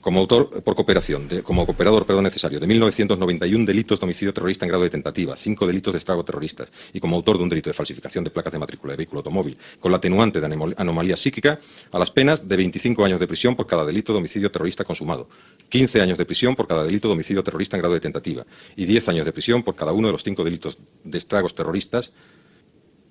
[0.00, 4.64] Como autor por cooperación, de- como cooperador perdón, necesario de 1991 delitos de homicidio terrorista
[4.64, 7.68] en grado de tentativa, cinco delitos de estrago terroristas y como autor de un delito
[7.68, 10.46] de falsificación de placas de matrícula de vehículo automóvil con la atenuante de
[10.78, 11.60] anomalía psíquica
[11.92, 15.28] a las penas de 25 años de prisión por cada delito de homicidio terrorista consumado,
[15.68, 18.46] 15 años de prisión por cada delito de homicidio terrorista en grado de tentativa
[18.76, 22.14] y 10 años de prisión por cada uno de los cinco delitos de estragos terroristas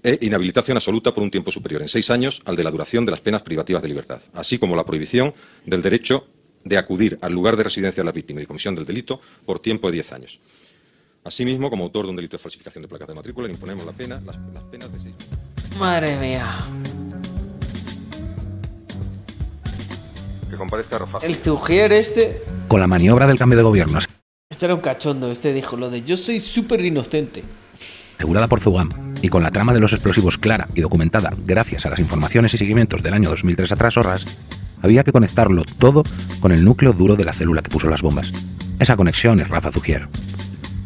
[0.02, 3.12] e inhabilitación absoluta por un tiempo superior en seis años al de la duración de
[3.12, 5.36] las penas privativas de libertad, así como la prohibición
[5.66, 6.26] del derecho
[6.64, 9.60] de acudir al lugar de residencia de la víctima y de comisión del delito por
[9.60, 10.40] tiempo de diez años.
[11.24, 13.92] Asimismo, como autor de un delito de falsificación de placas de matrícula, le imponemos la
[13.92, 15.16] pena, las, las penas de seis
[15.78, 16.58] Madre mía.
[20.50, 21.20] Que comparezca Rafa.
[21.20, 22.42] El Zugier este.
[22.68, 24.00] Con la maniobra del cambio de gobierno
[24.50, 25.32] Este era un cachondo.
[25.32, 27.44] Este dijo lo de yo soy súper inocente.
[28.18, 28.90] asegurada por Zugam
[29.22, 32.58] y con la trama de los explosivos clara y documentada gracias a las informaciones y
[32.58, 34.26] seguimientos del año 2003 atrás horas,
[34.82, 36.04] había que conectarlo todo
[36.40, 38.32] con el núcleo duro de la célula que puso las bombas.
[38.80, 40.08] Esa conexión es Rafa Zugier.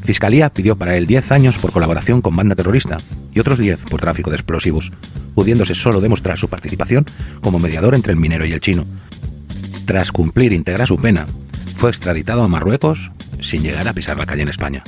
[0.04, 2.98] Fiscalía pidió para él 10 años por colaboración con banda terrorista
[3.34, 4.92] y otros 10 por tráfico de explosivos,
[5.34, 7.06] pudiéndose solo demostrar su participación
[7.42, 8.86] como mediador entre el minero y el chino.
[9.86, 11.26] Tras cumplir íntegra su pena,
[11.78, 14.84] fue extraditado a Marruecos sin llegar a pisar la calle en España.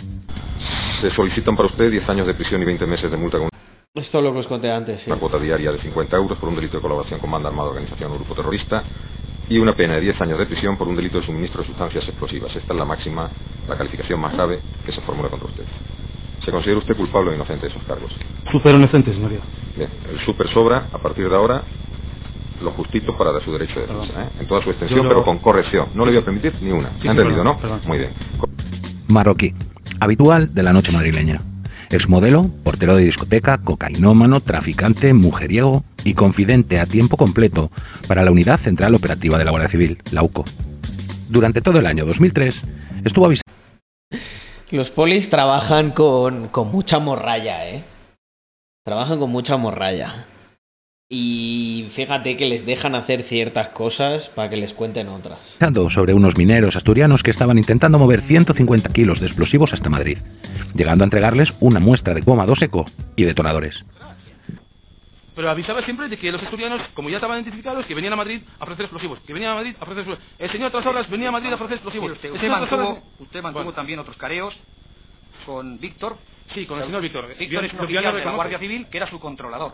[1.00, 3.50] Se solicitan para usted 10 años de prisión y 20 meses de multa con
[3.96, 5.10] Esto es lo que os conté antes, sí.
[5.10, 8.12] una cuota diaria de 50 euros por un delito de colaboración con banda armada, organización
[8.12, 8.84] o grupo terrorista
[9.48, 12.04] y una pena de 10 años de prisión por un delito de suministro de sustancias
[12.06, 12.54] explosivas.
[12.54, 13.30] Esta es la máxima,
[13.70, 15.64] la calificación más grave que se formula contra usted.
[16.44, 18.12] ¿Se considera usted culpable o inocente de esos cargos?
[18.52, 19.40] Súper inocente, señoría.
[19.78, 21.64] Bien, el super sobra, a partir de ahora,
[22.62, 24.30] lo justito para dar su derecho de defensa, ¿eh?
[24.42, 25.88] en toda su extensión, lo- pero con corrección.
[25.96, 26.90] No le voy a permitir ni una.
[26.90, 27.62] Sí, ¿Me ha entendido, perdón, no?
[27.62, 27.80] perdón.
[27.88, 28.12] Muy bien.
[29.08, 29.54] Marroquí,
[30.02, 31.40] habitual de la noche madrileña.
[31.90, 37.72] Exmodelo, portero de discoteca, cocainómano, traficante, mujeriego y confidente a tiempo completo
[38.08, 40.46] para la Unidad Central Operativa de la Guardia Civil, la UCO.
[41.30, 42.62] Durante todo el año 2003
[43.04, 43.52] estuvo avisado
[44.72, 47.84] Los polis trabajan con, con mucha morralla, ¿eh?
[48.84, 50.28] Trabajan con mucha morralla.
[51.08, 55.56] Y fíjate que les dejan hacer ciertas cosas para que les cuenten otras.
[55.90, 60.18] sobre unos mineros asturianos que estaban intentando mover 150 kilos de explosivos hasta Madrid,
[60.74, 62.86] llegando a entregarles una muestra de goma dos seco
[63.16, 63.86] y detonadores.
[65.36, 68.42] Pero avisaba siempre de que los asturianos, como ya estaban identificados, que venían a Madrid
[68.60, 69.20] a ofrecer explosivos.
[69.28, 70.30] Que venían a Madrid a ofrecer explosivos.
[70.40, 72.12] El señor Trasorras venía a Madrid a ofrecer explosivos.
[72.14, 73.76] Usted, mantuvo, Trasorras- usted mantuvo Bueno.
[73.76, 74.56] también otros careos
[75.46, 76.18] con Víctor.
[76.56, 77.28] Sí, con el señor Víctor.
[77.38, 78.32] Víctor es un oficial de la.
[78.32, 79.74] Guardia Civil que era su controlador.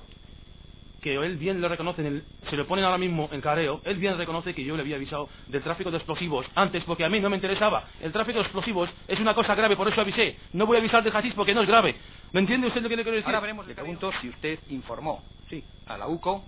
[1.01, 3.97] Que él bien lo reconoce, en el, se lo ponen ahora mismo en careo, él
[3.97, 7.19] bien reconoce que yo le había avisado del tráfico de explosivos antes porque a mí
[7.19, 7.87] no me interesaba.
[8.01, 10.37] El tráfico de explosivos es una cosa grave, por eso avisé.
[10.53, 11.95] No voy a avisar de hachís porque no es grave.
[12.31, 13.27] ¿Me entiende usted lo que le quiero decir?
[13.27, 15.23] Ahora veremos, le pregunto si usted informó
[15.87, 16.43] a la UCO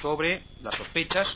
[0.00, 1.26] sobre las sospechas.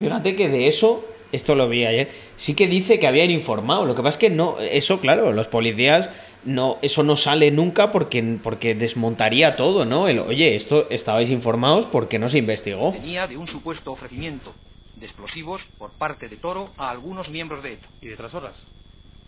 [0.00, 3.84] Fíjate que de eso, esto lo vi ayer, sí que dice que habían informado.
[3.84, 6.08] Lo que pasa es que no, eso claro, los policías
[6.44, 10.08] no, eso no sale nunca porque, porque desmontaría todo, ¿no?
[10.08, 12.92] El, oye, esto estabais informados porque no se investigó.
[12.92, 14.54] Venía de un supuesto ofrecimiento
[14.96, 17.86] de explosivos por parte de Toro a algunos miembros de ETA.
[18.02, 18.54] Y de Trasorras.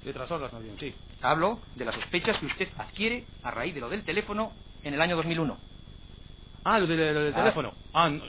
[0.05, 0.95] De Trasorras, más bien, sí.
[1.21, 5.01] Hablo de las sospechas que usted adquiere a raíz de lo del teléfono en el
[5.01, 5.57] año 2001.
[6.65, 7.37] Ah, lo, de- lo del Ah.
[7.39, 7.73] teléfono.
[7.93, 8.23] Ah, no,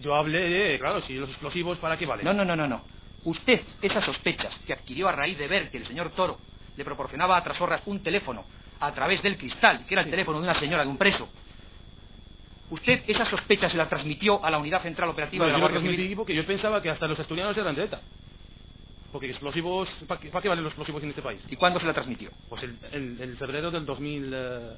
[0.00, 2.24] yo hablé de, claro, si los explosivos, ¿para qué valen?
[2.24, 2.82] No, no, no, no, no.
[3.24, 6.38] Usted, esas sospechas que adquirió a raíz de ver que el señor Toro
[6.76, 8.44] le proporcionaba a Trasorras un teléfono
[8.80, 11.28] a través del cristal, que era el teléfono de una señora, de un preso.
[12.70, 15.62] Usted esas sospechas se las transmitió a la unidad central operativa No, de la yo
[15.72, 16.16] Guardia Civil.
[16.16, 18.00] porque yo pensaba que hasta los asturianos eran de ETA.
[19.10, 21.40] Porque explosivos, ¿para qué, qué valen los explosivos en este país?
[21.50, 22.30] ¿Y cuándo se la transmitió?
[22.48, 24.30] Pues el, el, el febrero del 2000...
[24.32, 24.76] eh,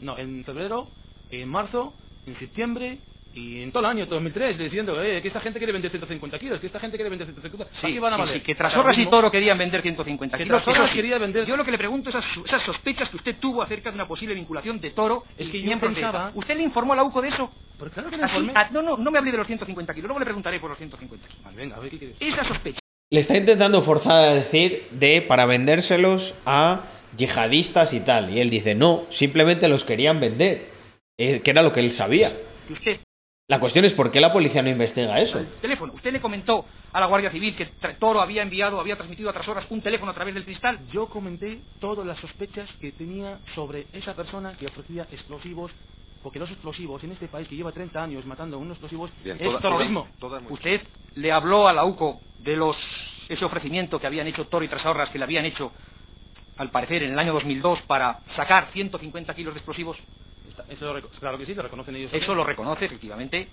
[0.00, 0.88] no, en febrero,
[1.30, 1.92] en marzo,
[2.26, 2.98] en septiembre
[3.34, 6.60] y en todo el año 2003 diciendo eh, que esta gente quiere vender 150 kilos,
[6.60, 8.34] que esta gente quiere vender 150 ¿Para Sí, qué van a valer?
[8.38, 10.62] sí, que Trasorras y Toro querían vender 150 Que kilos.
[10.62, 10.96] Trasorras sí.
[10.96, 13.90] quería vender- Yo lo que le pregunto es esas, esas sospechas que usted tuvo acerca
[13.90, 16.30] de una posible vinculación de Toro Es y que yo miembros de pensaba-.
[16.34, 17.50] ¿Usted le informó a la UCO de eso?
[17.92, 18.52] Claro que le informé.
[18.54, 20.78] ah, no, no, no me hable de los 150 kilos, luego le preguntaré por los
[20.78, 21.44] 150 kilos.
[21.44, 22.16] Vale, venga, a ver qué quieres.
[22.20, 22.78] Esa sospecha.
[23.10, 26.82] Le está intentando forzar a decir de para vendérselos a
[27.16, 28.30] yihadistas y tal.
[28.30, 30.66] Y él dice, no, simplemente los querían vender.
[31.18, 32.32] Es que era lo que él sabía.
[33.46, 35.38] La cuestión es por qué la policía no investiga eso.
[35.60, 36.64] teléfono, usted le comentó
[36.94, 37.66] a la Guardia Civil que
[37.98, 40.78] Toro había enviado, había transmitido a Trasorras un teléfono a través del cristal.
[40.90, 45.70] Yo comenté todas las sospechas que tenía sobre esa persona que ofrecía explosivos,
[46.22, 49.36] porque los explosivos en este país que lleva 30 años matando a unos explosivos Bien,
[49.38, 50.08] es toda- terrorismo.
[50.48, 50.80] Usted
[51.16, 52.76] le habló a la UCO de los
[53.28, 55.70] ese ofrecimiento que habían hecho Toro y Trasorras, que le habían hecho,
[56.56, 59.98] al parecer, en el año 2002 para sacar 150 kilos de explosivos.
[60.68, 62.12] Eso lo reco- claro que sí, lo reconocen ellos.
[62.12, 63.48] Eso lo reconoce efectivamente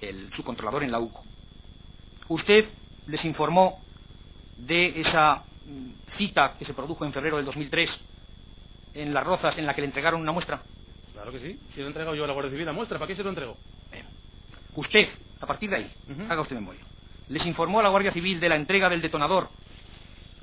[0.00, 1.22] el, su controlador en la UCO.
[2.28, 2.66] Usted
[3.06, 3.80] les informó
[4.56, 7.90] de esa mm, cita que se produjo en febrero del 2003
[8.94, 10.62] en Las Rozas en la que le entregaron una muestra.
[11.12, 11.60] Claro que sí.
[11.74, 13.30] Si lo he entregado yo a la Guardia Civil la muestra, ¿para qué se lo
[13.30, 13.56] entrego?
[14.76, 15.08] Usted,
[15.40, 15.92] a partir de ahí,
[16.28, 16.80] haga usted memoria,
[17.28, 19.48] les informó a la Guardia Civil de la entrega del detonador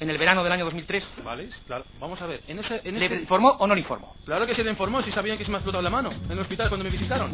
[0.01, 1.03] en el verano del año 2003.
[1.23, 1.85] Vale, claro.
[1.99, 2.41] Vamos a ver.
[2.47, 4.15] En ese, en ¿Le ese- informó o no le informó?
[4.25, 6.31] Claro que se le informó, si sabían que se me ha explotado la mano en
[6.31, 7.31] el hospital cuando me visitaron.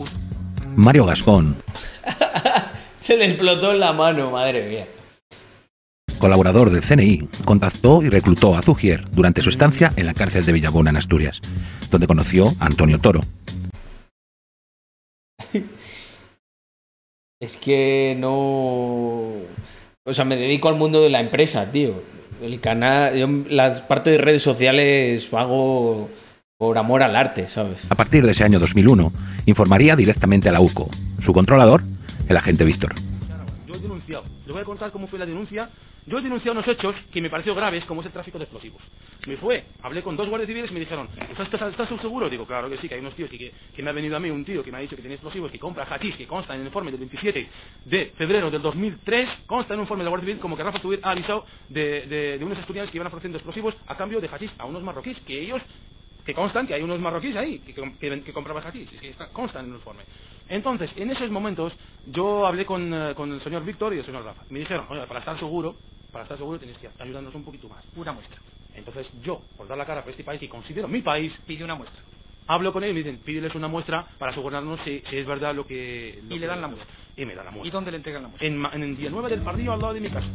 [0.75, 1.55] Mario Gascón,
[2.97, 4.85] Se le explotó en la mano, madre mía.
[6.19, 10.51] colaborador del CNI, contactó y reclutó a Zugier durante su estancia en la cárcel de
[10.51, 11.41] Villabona, en Asturias,
[11.89, 13.21] donde conoció a Antonio Toro.
[17.39, 19.31] Es que no.
[20.03, 22.01] O sea, me dedico al mundo de la empresa, tío.
[22.41, 23.15] El canal.
[23.15, 26.09] Yo las partes de redes sociales hago
[26.57, 27.85] por amor al arte, ¿sabes?
[27.89, 29.11] A partir de ese año 2001,
[29.45, 30.89] informaría directamente a la UCO.
[31.19, 31.83] Su controlador,
[32.27, 32.95] el agente Víctor.
[33.67, 34.23] Yo he denunciado.
[34.45, 35.69] Les voy a contar cómo fue la denuncia.
[36.07, 38.81] Yo he denunciado unos hechos que me pareció graves, como es el tráfico de explosivos.
[39.27, 42.29] Me fue, hablé con dos guardias civiles y me dijeron, ¿estás, estás, seguro?
[42.29, 44.19] Digo, claro que sí, que hay unos tíos que, que, que me ha venido a
[44.19, 46.55] mí, un tío que me ha dicho que tiene explosivos, que compra hachís, que consta
[46.55, 47.49] en el informe del 27
[47.85, 50.81] de febrero del 2003, consta en un informe de la Guardia Civil como que Rafa
[50.81, 54.51] Subir ha avisado de, de, unos estudiantes que iban ofreciendo explosivos a cambio de hachís
[54.59, 55.61] a unos marroquíes, que ellos
[56.25, 59.29] que constan que hay unos marroquíes ahí que, que, que compraban hachís, es que está-
[59.33, 60.03] constan en el informe.
[60.49, 61.73] Entonces, en esos momentos,
[62.05, 64.43] yo hablé con, eh, con el señor Víctor y el señor Rafa.
[64.49, 65.75] Me dijeron, oye, para estar seguro,
[66.11, 67.83] para estar seguro tenéis que ayudarnos un poquito más.
[67.95, 68.37] Una muestra.
[68.75, 71.75] Entonces, yo, por dar la cara por este país que considero mi país, Pide una
[71.75, 71.99] muestra.
[72.47, 75.55] hablo con él y me dicen, pídeles una muestra para asegurarnos si, si es verdad
[75.55, 76.19] lo que...
[76.27, 76.87] lo Y le que- dan la muestra.
[77.15, 77.73] Y me dan la ¿Y muestra.
[77.73, 78.47] dónde le entregan la muestra?
[78.47, 80.27] En, en el día 9 del Pardillo, al lado de mi casa.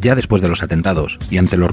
[0.00, 1.70] Ya después de los atentados y ante los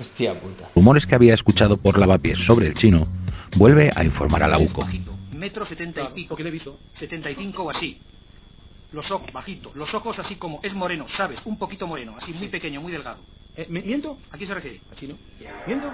[0.00, 0.70] Hostia puta.
[0.74, 3.06] rumores que había escuchado por lavapiés sobre el chino,
[3.56, 4.86] vuelve a informar a la UCO.
[5.36, 6.28] Metro setenta y pico.
[6.30, 6.78] Porque le he visto.
[6.98, 8.00] 75 o así.
[8.92, 9.70] Los ojos, bajito.
[9.74, 11.38] Los ojos así como es moreno, ¿sabes?
[11.44, 13.18] Un poquito moreno, así muy pequeño, muy delgado.
[13.56, 14.18] Eh, ¿me- ¿Miento?
[14.32, 14.80] ¿A quién se refiere?
[14.92, 15.16] Aquí no.
[15.66, 15.88] ¿Miento?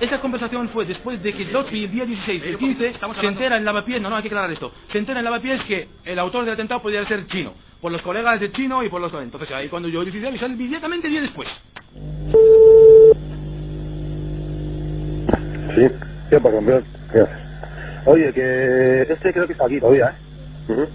[0.00, 3.56] Esa conversación fue después de que Lotfi el día 16 del 15 Estamos se entera
[3.56, 6.44] en Lavapiés, no, no, hay que aclarar esto, se entera en Lavapiés que el autor
[6.44, 9.12] del atentado podía ser chino, por los colegas de chino y por los...
[9.14, 11.48] Entonces ahí cuando yo decidí avisar inmediatamente el día después.
[15.76, 15.86] Sí,
[16.30, 16.84] ¿qué pasa, campeón?
[17.12, 17.36] ¿Qué haces?
[18.06, 20.16] Oye, que este creo que está aquí todavía,
[20.68, 20.88] ¿eh?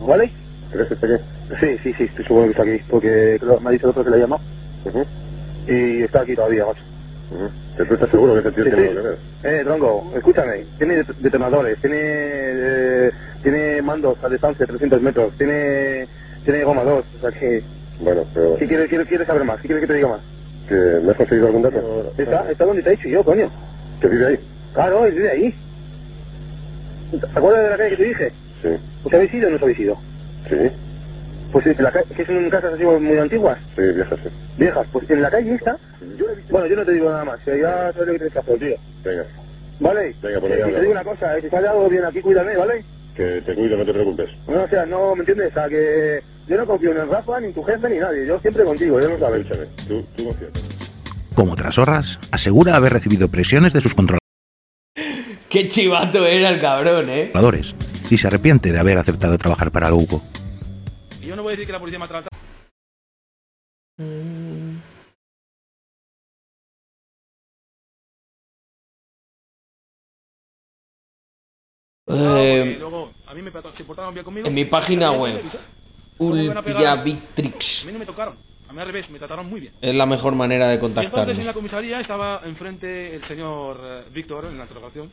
[0.00, 0.32] ¿Vale?
[0.72, 1.16] ¿Crees que está aquí?
[1.60, 4.04] Sí, sí, sí, estoy seguro que está aquí, porque creo- me ha dicho el otro
[4.04, 4.42] que le ha llamado.
[5.68, 6.82] Y está aquí todavía, macho.
[7.76, 8.88] ¿Que tú estás seguro que ese tío Sí, tiene sí.
[8.90, 9.18] algo que ver?
[9.60, 10.64] Eh, Tronco, escúchame.
[10.78, 13.10] Tiene det- detonadores, tiene eh,
[13.42, 16.06] tiene mandos a distancia, 300 metros, tiene
[16.44, 17.62] tiene goma 2, o sea que...
[18.00, 18.56] Bueno, pero...
[18.56, 19.60] ¿Qué quieres, quieres, quieres saber más?
[19.60, 20.20] ¿Qué quieres que te diga más?
[20.68, 22.12] ¿Que ¿Me has conseguido algún dato?
[22.18, 23.48] Está, está donde te he dicho yo, coño.
[24.00, 24.38] ¿Que vive ahí?
[24.74, 25.54] Claro, él vive ahí.
[27.12, 28.32] ¿Te acuerdas de la calle que te dije?
[28.62, 28.68] Sí.
[29.04, 29.98] ¿Os habéis ido o no os habéis ido?
[30.52, 30.70] Sí.
[31.50, 34.28] Pues en la calle, que son casas así muy antiguas, Sí, vieja, sí.
[34.58, 34.86] viejas.
[34.92, 35.76] Pues en la calle esta,
[36.50, 38.58] bueno, yo no te digo nada más, que ya sabes lo que tienes que hacer,
[38.58, 38.76] tío.
[39.04, 39.24] Venga.
[39.80, 40.14] ¿Vale?
[40.22, 42.20] Venga, por Eh, ahí y te digo una cosa, eh, si sale algo bien aquí,
[42.20, 42.84] cuídame, ¿vale?
[43.16, 44.30] Que te cuido, no te preocupes.
[44.48, 45.50] No, o sea, no, ¿me entiendes?
[45.50, 48.26] O sea, que yo no confío ni en Rafa, ni en tu jefe, ni nadie.
[48.26, 49.40] Yo siempre contigo, ya lo sabes.
[49.42, 50.50] Escúchame, tú, tú confías.
[51.34, 53.94] Como Trasorras, asegura haber recibido presiones de sus
[55.48, 57.24] Qué chivato era el cabrón, ¿eh?
[57.32, 57.74] controladores
[58.10, 60.22] y se arrepiente de haber aceptado trabajar para Lugo.
[61.32, 62.04] Yo no voy a decir que la policía me.
[72.06, 73.40] Eh, luego, a mí
[73.78, 74.46] se portaron bien conmigo.
[74.46, 75.42] en mi página web,
[76.20, 77.22] iban a A mí
[77.94, 78.36] no me tocaron.
[78.68, 79.72] A mí al revés, me trataron muy bien.
[79.80, 81.44] Es la mejor manera de Y entonces en contactarme.
[81.44, 85.10] la comisaría estaba enfrente el señor eh, Víctor en la interrogación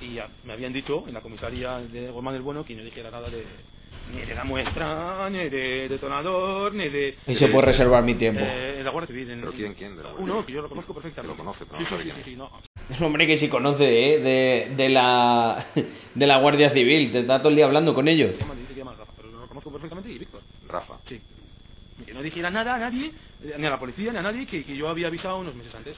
[0.00, 3.28] y me habían dicho en la comisaría de Guzmán el Bueno que no dijera nada
[3.28, 3.44] de
[4.14, 7.16] ni de la muestra, ni de detonador, ni de...
[7.26, 8.40] Y se puede reservar mi tiempo.
[8.44, 9.30] Eh, en la Guardia Civil.
[9.30, 11.36] En, ¿Pero quién, quién de la Guardia Uno que yo lo conozco perfectamente.
[11.36, 12.38] Lo conoce, pero no sí, sabe sí, quién sí, es.
[12.38, 12.50] no.
[12.90, 14.18] Es un hombre que sí conoce, ¿eh?
[14.18, 15.64] De, de la
[16.14, 17.10] de la Guardia Civil.
[17.10, 18.32] Te está todo el día hablando con ellos.
[18.68, 20.42] Se llama- Rafa, pero lo conozco perfectamente y Víctor.
[20.68, 20.98] Rafa.
[21.08, 21.20] Sí.
[22.04, 23.12] Que no dijera nada a nadie,
[23.44, 25.74] eh, ni a la policía, ni a nadie, que, que yo había avisado unos meses
[25.74, 25.96] antes.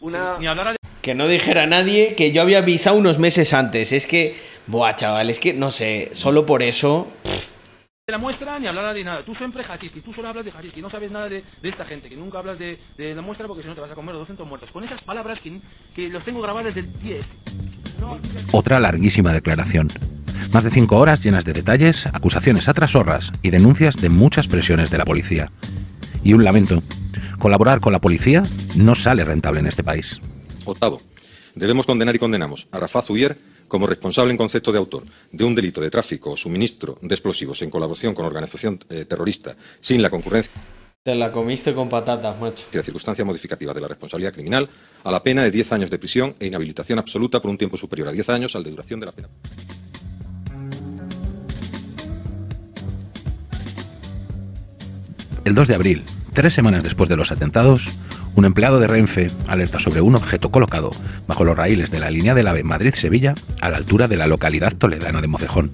[0.00, 0.38] Una...
[0.38, 0.74] Ni hablar a
[1.04, 3.92] Que no dijera nadie que yo había avisado unos meses antes.
[3.92, 7.08] Es que, buah, chaval, es que no sé, solo por eso.
[8.06, 9.22] de la muestra ni hablar de nada.
[9.22, 12.08] Tú siempre Hachiski, tú solo hablas de Hachiski, no sabes nada de, de esta gente,
[12.08, 14.20] que nunca hablas de, de la muestra porque si no te vas a comer los
[14.22, 14.70] 200 muertos.
[14.70, 15.60] Con esas palabras que,
[15.94, 17.22] que los tengo grabadas del 10.
[18.00, 18.18] No,
[18.52, 19.88] Otra larguísima declaración.
[20.54, 24.90] Más de cinco horas llenas de detalles, acusaciones a trasorras y denuncias de muchas presiones
[24.90, 25.50] de la policía.
[26.22, 26.82] Y un lamento.
[27.38, 28.42] Colaborar con la policía
[28.74, 30.22] no sale rentable en este país.
[30.64, 31.00] Octavo,
[31.54, 33.36] debemos condenar y condenamos a Rafa Zuyer
[33.68, 37.62] como responsable en concepto de autor de un delito de tráfico o suministro de explosivos
[37.62, 40.52] en colaboración con organización eh, terrorista sin la concurrencia
[41.02, 42.66] Te la comiste con patatas, macho.
[42.72, 44.68] de circunstancia modificativa de la responsabilidad criminal
[45.02, 48.08] a la pena de 10 años de prisión e inhabilitación absoluta por un tiempo superior
[48.08, 49.28] a 10 años al de duración de la pena.
[55.44, 56.02] El 2 de abril,
[56.32, 57.88] tres semanas después de los atentados,
[58.34, 60.90] un empleado de Renfe alerta sobre un objeto colocado
[61.26, 64.72] bajo los raíles de la línea del AVE Madrid-Sevilla a la altura de la localidad
[64.72, 65.72] toledana de Mocejón.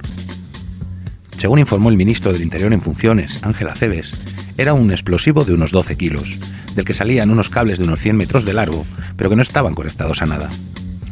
[1.38, 4.12] Según informó el ministro del Interior en funciones, Ángel Aceves,
[4.58, 6.38] era un explosivo de unos 12 kilos,
[6.74, 8.84] del que salían unos cables de unos 100 metros de largo,
[9.16, 10.50] pero que no estaban conectados a nada.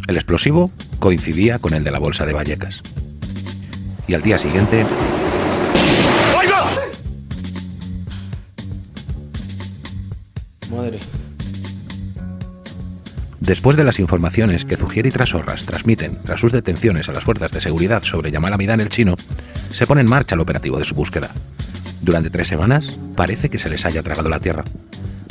[0.06, 2.82] El explosivo coincidía con el de la bolsa de Vallecas.
[4.06, 4.84] Y al día siguiente,
[10.70, 11.00] Madre.
[13.40, 17.52] Después de las informaciones que Zugier y Trasorras transmiten tras sus detenciones a las fuerzas
[17.52, 19.16] de seguridad sobre Yamal Amidán el chino,
[19.70, 21.30] se pone en marcha el operativo de su búsqueda.
[22.02, 24.64] Durante tres semanas parece que se les haya tragado la tierra.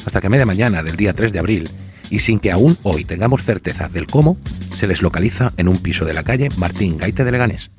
[0.05, 1.69] Hasta que a media mañana del día 3 de abril,
[2.09, 4.37] y sin que aún hoy tengamos certeza del cómo,
[4.73, 7.71] se les localiza en un piso de la calle Martín Gaite de Leganés.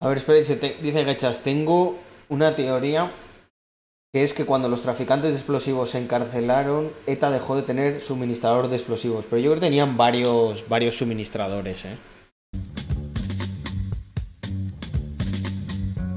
[0.00, 1.98] A ver, espera, dice, dice Gechas, tengo
[2.30, 3.12] una teoría
[4.12, 8.68] que es que cuando los traficantes de explosivos se encarcelaron, ETA dejó de tener suministrador
[8.68, 9.24] de explosivos.
[9.30, 11.96] Pero yo creo que tenían varios, varios suministradores, ¿eh?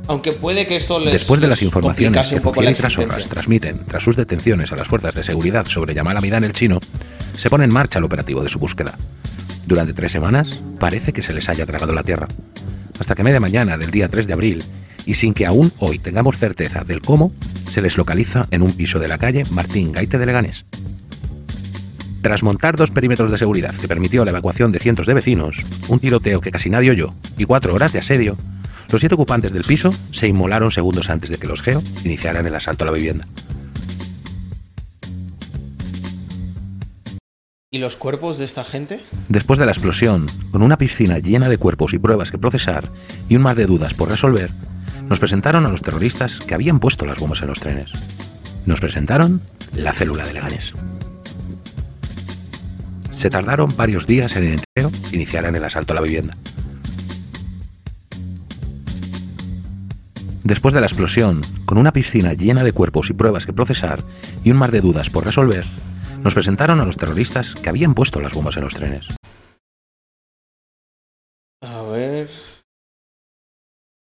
[0.07, 4.03] Aunque puede que esto les Después de las informaciones que la y Trasorras transmiten tras
[4.03, 6.79] sus detenciones a las fuerzas de seguridad sobre Yamal Amidán el chino,
[7.37, 8.97] se pone en marcha el operativo de su búsqueda.
[9.65, 12.27] Durante tres semanas parece que se les haya tragado la tierra.
[12.99, 14.63] Hasta que media mañana del día 3 de abril,
[15.05, 17.31] y sin que aún hoy tengamos certeza del cómo,
[17.69, 20.65] se les localiza en un piso de la calle Martín Gaite de Leganés.
[22.21, 25.57] Tras montar dos perímetros de seguridad que permitió la evacuación de cientos de vecinos,
[25.89, 28.37] un tiroteo que casi nadie oyó y cuatro horas de asedio,
[28.89, 32.55] los siete ocupantes del piso se inmolaron segundos antes de que los GEO iniciaran el
[32.55, 33.27] asalto a la vivienda.
[37.71, 39.01] ¿Y los cuerpos de esta gente?
[39.29, 42.87] Después de la explosión, con una piscina llena de cuerpos y pruebas que procesar
[43.27, 44.51] y un mar de dudas por resolver,
[45.13, 47.91] nos presentaron a los terroristas que habían puesto las bombas en los trenes.
[48.65, 49.43] Nos presentaron
[49.75, 50.73] la célula de Leganés.
[53.11, 56.35] Se tardaron varios días en el entero que iniciaran el asalto a la vivienda.
[60.43, 64.03] Después de la explosión, con una piscina llena de cuerpos y pruebas que procesar
[64.43, 65.65] y un mar de dudas por resolver,
[66.23, 69.09] nos presentaron a los terroristas que habían puesto las bombas en los trenes.
[71.61, 72.31] A ver.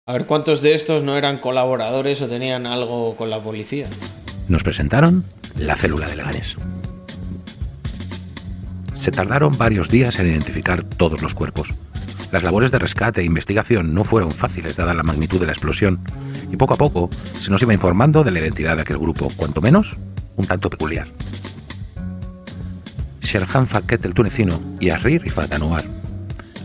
[0.09, 3.87] A ver cuántos de estos no eran colaboradores o tenían algo con la policía.
[4.47, 5.25] Nos presentaron
[5.57, 6.55] la célula de Leganés.
[8.93, 11.73] Se tardaron varios días en identificar todos los cuerpos.
[12.31, 15.99] Las labores de rescate e investigación no fueron fáciles dada la magnitud de la explosión,
[16.49, 19.59] y poco a poco se nos iba informando de la identidad de aquel grupo, cuanto
[19.59, 19.97] menos
[20.37, 21.07] un tanto peculiar.
[23.19, 26.06] Sherhan Faket el tunecino y Arri Rifat Anouar.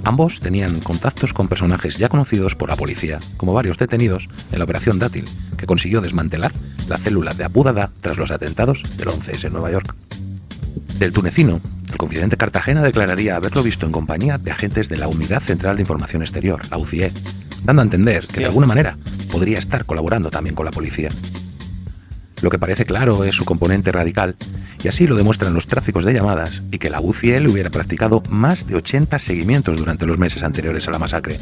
[0.04, 4.64] Ambos tenían contactos con personajes ya conocidos por la policía, como varios detenidos en la
[4.64, 5.24] operación Dátil,
[5.56, 6.52] que consiguió desmantelar
[6.88, 9.94] la célula de Abu Dada tras los atentados del 11S en Nueva York.
[10.98, 15.40] Del tunecino, el confidente Cartagena declararía haberlo visto en compañía de agentes de la Unidad
[15.40, 17.12] Central de Información Exterior, la UCIE,
[17.64, 18.96] dando a entender que de alguna manera
[19.30, 21.10] podría estar colaborando también con la policía.
[22.42, 24.34] Lo que parece claro es su componente radical,
[24.82, 28.66] y así lo demuestran los tráficos de llamadas y que la UCL hubiera practicado más
[28.66, 31.38] de 80 seguimientos durante los meses anteriores a la masacre.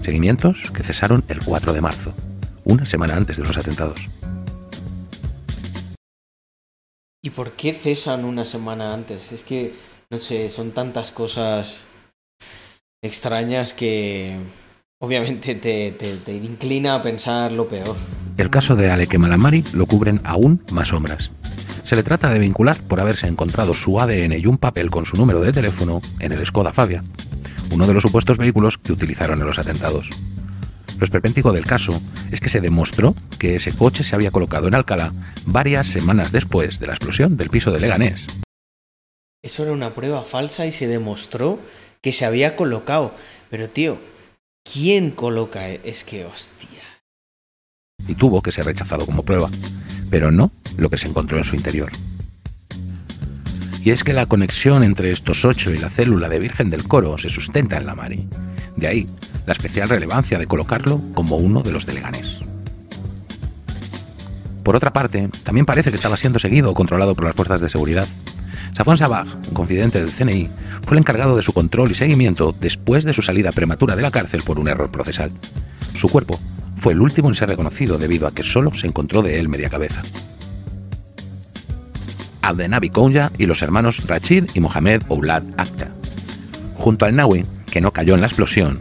[0.00, 2.14] Seguimientos que cesaron el 4 de marzo,
[2.64, 4.08] una semana antes de los atentados.
[7.22, 9.32] ¿Y por qué cesan una semana antes?
[9.32, 9.74] Es que,
[10.08, 11.82] no sé, son tantas cosas
[13.02, 14.38] extrañas que
[15.00, 17.96] obviamente te, te, te inclina a pensar lo peor.
[18.36, 21.30] El caso de Aleke Malamari lo cubren aún más sombras.
[21.84, 25.16] Se le trata de vincular por haberse encontrado su ADN y un papel con su
[25.16, 27.02] número de teléfono en el Skoda Fabia,
[27.72, 30.10] uno de los supuestos vehículos que utilizaron en los atentados.
[30.98, 34.74] Lo esperpéntico del caso es que se demostró que ese coche se había colocado en
[34.74, 35.12] Alcalá
[35.46, 38.26] varias semanas después de la explosión del piso de Leganés.
[39.42, 41.60] Eso era una prueba falsa y se demostró
[42.02, 43.14] que se había colocado.
[43.48, 43.98] Pero tío,
[44.72, 45.68] ¿quién coloca?
[45.68, 45.80] e-?
[45.84, 46.68] Es que hostia.
[48.06, 49.50] y tuvo que ser rechazado como prueba,
[50.10, 51.90] pero no lo que se encontró en su interior.
[53.84, 57.16] Y es que la conexión entre estos ocho y la célula de Virgen del Coro
[57.18, 58.28] se sustenta en la Mari.
[58.76, 59.06] De ahí
[59.46, 62.38] la especial relevancia de colocarlo como uno de los de Leganés.
[64.62, 67.70] Por otra parte, también parece que estaba siendo seguido o controlado por las fuerzas de
[67.70, 68.06] seguridad.
[68.76, 70.48] Safon Sabah, un confidente del CNI,
[70.84, 74.10] fue el encargado de su control y seguimiento después de su salida prematura de la
[74.10, 75.32] cárcel por un error procesal.
[75.94, 76.38] Su cuerpo
[76.76, 79.68] fue el último en ser reconocido debido a que solo se encontró de él media
[79.68, 80.02] cabeza.
[82.42, 85.90] Abdenabi Kounya y los hermanos Rachid y Mohamed Oulad Akhtar.
[86.76, 88.80] Junto al Nawi, que no cayó en la explosión,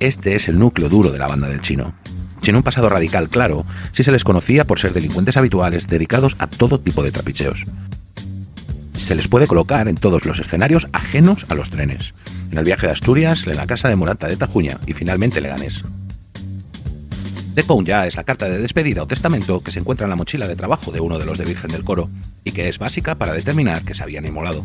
[0.00, 1.94] este es el núcleo duro de la banda del chino.
[2.42, 6.46] Sin un pasado radical claro, sí se les conocía por ser delincuentes habituales dedicados a
[6.46, 7.64] todo tipo de trapicheos.
[8.94, 12.14] Se les puede colocar en todos los escenarios ajenos a los trenes.
[12.50, 15.82] En el viaje de Asturias, en la casa de Murata de Tajuña y finalmente Leganés.
[17.54, 20.48] De Kounya es la carta de despedida o testamento que se encuentra en la mochila
[20.48, 22.10] de trabajo de uno de los de Virgen del Coro
[22.42, 24.64] y que es básica para determinar que se habían inmolado.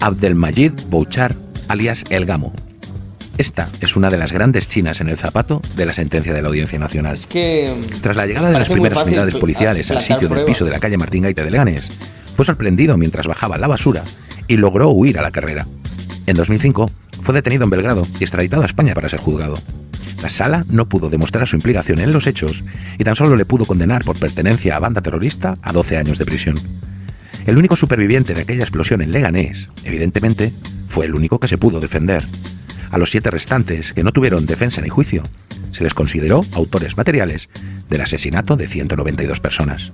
[0.00, 1.36] Abdelmajid Bouchar,
[1.68, 2.52] alias El Gamo.
[3.38, 6.48] Esta es una de las grandes chinas en el zapato de la sentencia de la
[6.48, 7.18] Audiencia Nacional.
[7.28, 10.80] Que Tras la llegada de las primeras unidades policiales al sitio del piso de la
[10.80, 11.90] calle Martín Gaite de Leganés,
[12.36, 14.02] fue sorprendido mientras bajaba la basura
[14.48, 15.66] y logró huir a la carrera.
[16.26, 16.90] En 2005
[17.22, 19.58] fue detenido en Belgrado y extraditado a España para ser juzgado.
[20.22, 22.62] La sala no pudo demostrar su implicación en los hechos
[22.98, 26.24] y tan solo le pudo condenar por pertenencia a banda terrorista a 12 años de
[26.24, 26.60] prisión.
[27.44, 30.52] El único superviviente de aquella explosión en Leganés, evidentemente,
[30.86, 32.24] fue el único que se pudo defender.
[32.92, 35.22] A los siete restantes, que no tuvieron defensa ni juicio,
[35.72, 37.48] se les consideró autores materiales
[37.88, 39.92] del asesinato de 192 personas.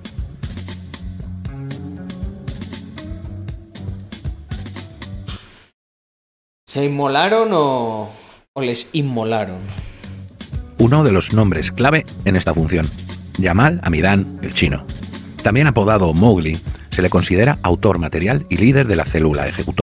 [6.67, 8.11] ¿Se inmolaron o,
[8.51, 9.59] o les inmolaron?
[10.77, 12.85] Uno de los nombres clave en esta función,
[13.37, 14.85] Yamal Amidán el chino.
[15.41, 16.59] También apodado Mowgli,
[16.91, 19.87] se le considera autor material y líder de la célula ejecutora.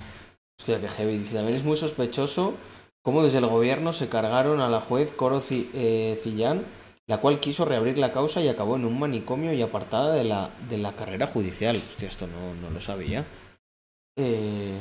[0.57, 1.17] Hostia, que heavy.
[1.33, 2.55] También es muy sospechoso
[3.03, 6.65] cómo desde el gobierno se cargaron a la juez Coro eh, Cillán,
[7.07, 10.49] la cual quiso reabrir la causa y acabó en un manicomio y apartada de la,
[10.69, 11.75] de la carrera judicial.
[11.75, 13.25] Hostia, esto no, no lo sabía.
[14.17, 14.79] Eh...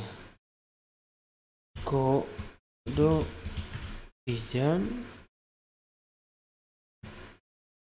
[1.83, 2.25] Coro
[4.27, 5.05] Cillán...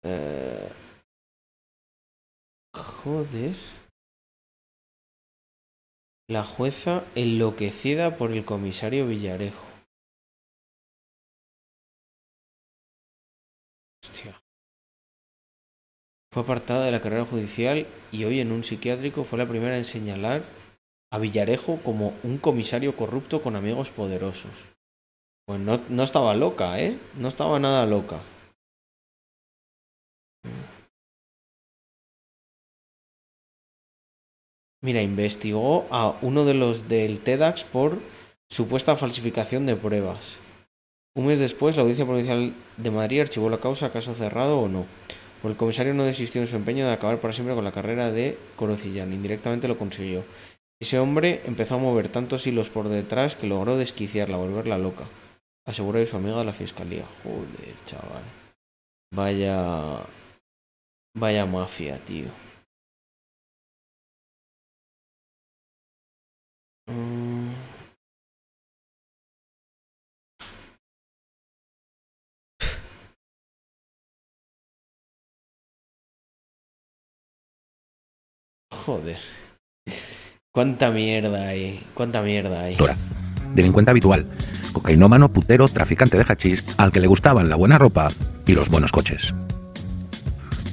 [0.03, 0.69] Eh...
[2.75, 3.55] Joder.
[6.29, 9.68] La jueza enloquecida por el comisario Villarejo.
[16.31, 19.85] Fue apartada de la carrera judicial y hoy en un psiquiátrico fue la primera en
[19.85, 20.43] señalar
[21.11, 24.51] a Villarejo como un comisario corrupto con amigos poderosos.
[25.47, 26.99] Pues no, no estaba loca, ¿eh?
[27.17, 28.19] No estaba nada loca.
[34.81, 37.99] Mira, investigó a uno de los del TEDx por
[38.49, 40.37] supuesta falsificación de pruebas.
[41.15, 44.85] Un mes después, la Audiencia Provincial de Madrid archivó la causa, caso cerrado o no.
[45.41, 48.11] Por el comisario no desistió en su empeño de acabar para siempre con la carrera
[48.11, 49.13] de Corocillán.
[49.13, 50.23] Indirectamente lo consiguió.
[50.81, 55.05] Ese hombre empezó a mover tantos hilos por detrás que logró desquiciarla, volverla loca.
[55.65, 57.05] Aseguró de su amiga de la fiscalía.
[57.23, 58.23] Joder, chaval.
[59.13, 60.01] Vaya.
[61.15, 62.27] Vaya mafia, tío.
[66.87, 67.28] Mm.
[78.89, 79.17] Joder.
[80.51, 81.85] Cuánta mierda hay.
[81.93, 82.75] Cuánta mierda hay.
[82.75, 82.97] Dora,
[83.53, 84.25] delincuente habitual,
[84.73, 88.07] cocainómano, putero, traficante de hachís, al que le gustaban la buena ropa
[88.47, 89.35] y los buenos coches.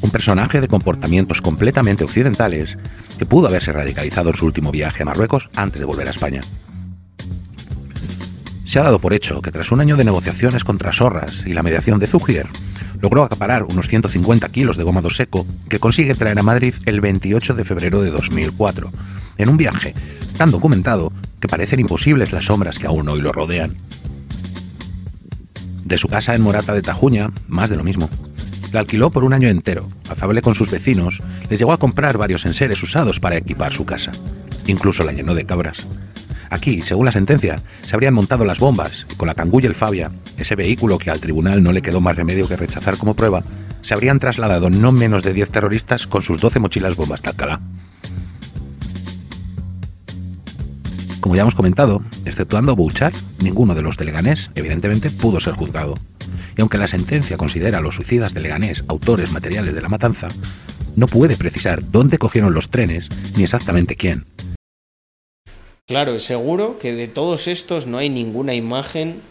[0.00, 2.78] Un personaje de comportamientos completamente occidentales
[3.18, 6.40] que pudo haberse radicalizado en su último viaje a Marruecos antes de volver a España.
[8.64, 11.62] Se ha dado por hecho que tras un año de negociaciones contra Sorras y la
[11.62, 12.46] mediación de Zugier,
[13.00, 17.54] logró acaparar unos 150 kilos de gomado seco que consigue traer a Madrid el 28
[17.54, 18.90] de febrero de 2004,
[19.38, 19.94] en un viaje
[20.36, 23.76] tan documentado que parecen imposibles las sombras que aún hoy lo rodean.
[25.84, 28.10] De su casa en Morata de Tajuña, más de lo mismo.
[28.72, 32.44] La alquiló por un año entero, afable con sus vecinos, les llegó a comprar varios
[32.44, 34.12] enseres usados para equipar su casa.
[34.66, 35.86] Incluso la llenó de cabras.
[36.50, 40.10] Aquí, según la sentencia, se habrían montado las bombas y con la y el Fabia,
[40.36, 43.44] ese vehículo que al tribunal no le quedó más remedio que rechazar como prueba,
[43.82, 47.60] se habrían trasladado no menos de 10 terroristas con sus 12 mochilas bombas de.
[51.20, 55.94] Como ya hemos comentado, exceptuando Bouchard, ninguno de los de Leganés, evidentemente, pudo ser juzgado.
[56.56, 60.28] Y aunque la sentencia considera a los suicidas de Leganés autores materiales de la matanza,
[60.94, 64.24] no puede precisar dónde cogieron los trenes ni exactamente quién.
[65.86, 69.22] Claro, seguro que de todos estos no hay ninguna imagen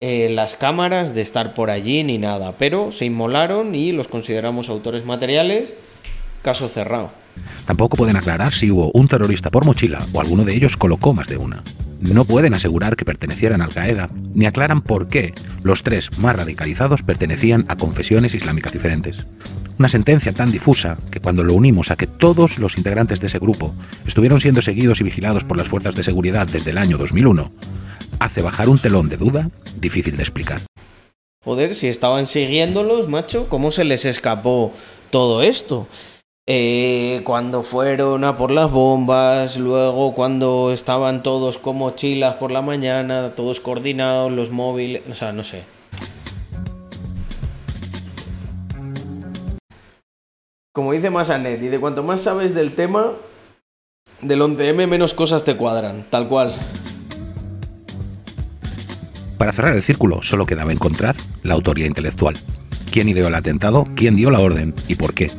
[0.00, 4.70] en las cámaras de estar por allí ni nada, pero se inmolaron y los consideramos
[4.70, 5.74] autores materiales.
[6.40, 7.10] Caso cerrado.
[7.66, 11.28] Tampoco pueden aclarar si hubo un terrorista por mochila o alguno de ellos colocó más
[11.28, 11.62] de una.
[12.00, 17.02] No pueden asegurar que pertenecieran Al Qaeda, ni aclaran por qué los tres más radicalizados
[17.02, 19.18] pertenecían a confesiones islámicas diferentes.
[19.78, 23.38] Una sentencia tan difusa que cuando lo unimos a que todos los integrantes de ese
[23.38, 23.74] grupo
[24.06, 27.52] estuvieron siendo seguidos y vigilados por las fuerzas de seguridad desde el año 2001,
[28.18, 30.60] hace bajar un telón de duda difícil de explicar.
[31.44, 34.72] Joder, si estaban siguiéndolos, macho, ¿cómo se les escapó
[35.10, 35.88] todo esto?
[36.52, 42.60] Eh, cuando fueron a por las bombas, luego cuando estaban todos con mochilas por la
[42.60, 45.62] mañana, todos coordinados, los móviles, o sea, no sé.
[50.72, 53.12] Como dice Masanet, y de cuanto más sabes del tema,
[54.20, 56.52] del 11M menos cosas te cuadran, tal cual.
[59.38, 61.14] Para cerrar el círculo, solo quedaba encontrar
[61.44, 62.34] la autoría intelectual.
[62.90, 63.86] ¿Quién ideó el atentado?
[63.94, 64.74] ¿Quién dio la orden?
[64.88, 65.30] ¿Y por qué?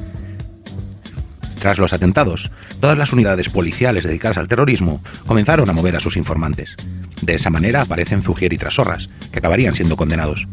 [1.61, 2.49] Tras los atentados,
[2.80, 6.75] todas las unidades policiales dedicadas al terrorismo comenzaron a mover a sus informantes.
[7.22, 10.48] De esa manera aparecen Zugier y Trasorras, que acabarían siendo condenados.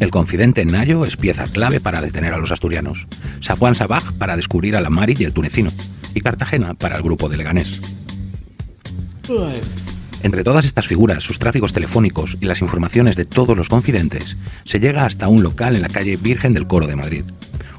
[0.00, 3.06] El confidente Nayo es pieza clave para detener a los asturianos,
[3.40, 5.70] Safuan Sabaj para descubrir a la Mari y el tunecino,
[6.14, 7.80] y Cartagena para el grupo de Leganés.
[10.22, 14.80] Entre todas estas figuras, sus tráficos telefónicos y las informaciones de todos los confidentes, se
[14.80, 17.24] llega hasta un local en la calle Virgen del Coro de Madrid.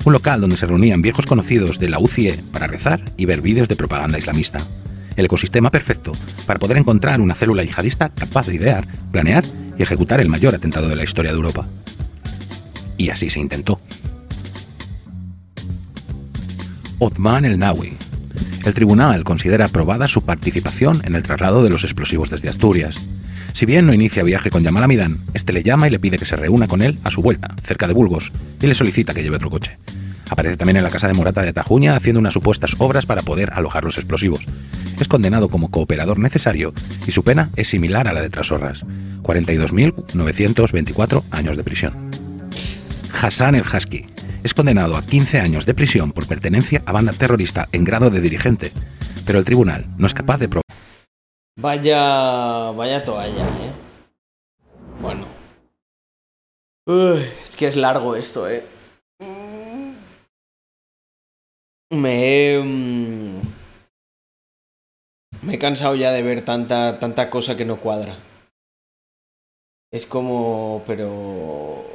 [0.05, 3.67] Un local donde se reunían viejos conocidos de la UCIE para rezar y ver vídeos
[3.67, 4.59] de propaganda islamista.
[5.17, 6.13] El ecosistema perfecto
[6.45, 9.43] para poder encontrar una célula yihadista capaz de idear, planear
[9.77, 11.67] y ejecutar el mayor atentado de la historia de Europa.
[12.97, 13.81] Y así se intentó.
[16.99, 18.08] Othman el Nawi.
[18.65, 22.97] El tribunal considera aprobada su participación en el traslado de los explosivos desde Asturias.
[23.53, 26.25] Si bien no inicia viaje con Yamal Amidán, este le llama y le pide que
[26.25, 29.37] se reúna con él a su vuelta, cerca de Burgos, y le solicita que lleve
[29.37, 29.77] otro coche.
[30.29, 33.51] Aparece también en la casa de Morata de Tajuña haciendo unas supuestas obras para poder
[33.53, 34.45] alojar los explosivos.
[34.99, 36.73] Es condenado como cooperador necesario
[37.07, 38.85] y su pena es similar a la de Trasorras,
[39.23, 41.93] 42.924 años de prisión.
[43.21, 44.05] Hassan el Husky
[44.43, 48.21] es condenado a 15 años de prisión por pertenencia a banda terrorista en grado de
[48.21, 48.71] dirigente,
[49.25, 50.63] pero el tribunal no es capaz de probar.
[51.57, 52.71] Vaya.
[52.71, 53.71] Vaya toalla, eh.
[55.01, 55.27] Bueno.
[57.43, 58.63] Es que es largo esto, eh.
[61.91, 62.59] Me he.
[62.63, 63.41] mm,
[65.41, 68.17] Me he cansado ya de ver tanta, tanta cosa que no cuadra.
[69.91, 70.83] Es como.
[70.85, 71.88] Pero.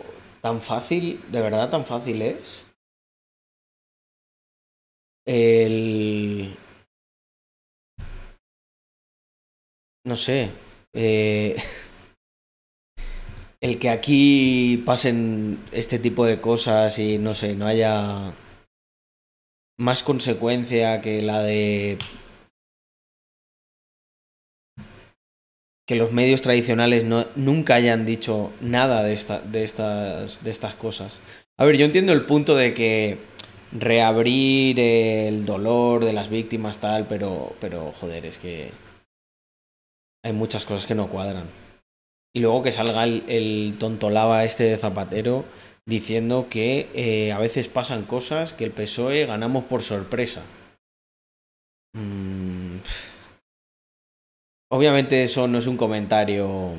[0.44, 2.62] Tan fácil, de verdad tan fácil es.
[5.26, 6.54] El.
[10.04, 10.50] No sé.
[10.92, 11.56] Eh,
[13.62, 18.34] el que aquí pasen este tipo de cosas y no sé, no haya
[19.78, 21.96] más consecuencia que la de
[25.86, 30.74] que los medios tradicionales no, nunca hayan dicho nada de, esta, de, estas, de estas
[30.74, 31.20] cosas.
[31.56, 33.18] A ver, yo entiendo el punto de que
[33.72, 38.70] reabrir el dolor de las víctimas tal, pero, pero joder, es que
[40.24, 41.46] hay muchas cosas que no cuadran.
[42.34, 45.44] Y luego que salga el, el tontolaba este de Zapatero
[45.86, 50.42] diciendo que eh, a veces pasan cosas que el PSOE ganamos por sorpresa.
[51.92, 52.78] Mm,
[54.74, 56.72] Obviamente eso no es un comentario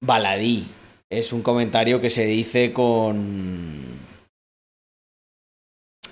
[0.00, 0.68] baladí,
[1.10, 3.98] es un comentario que se dice con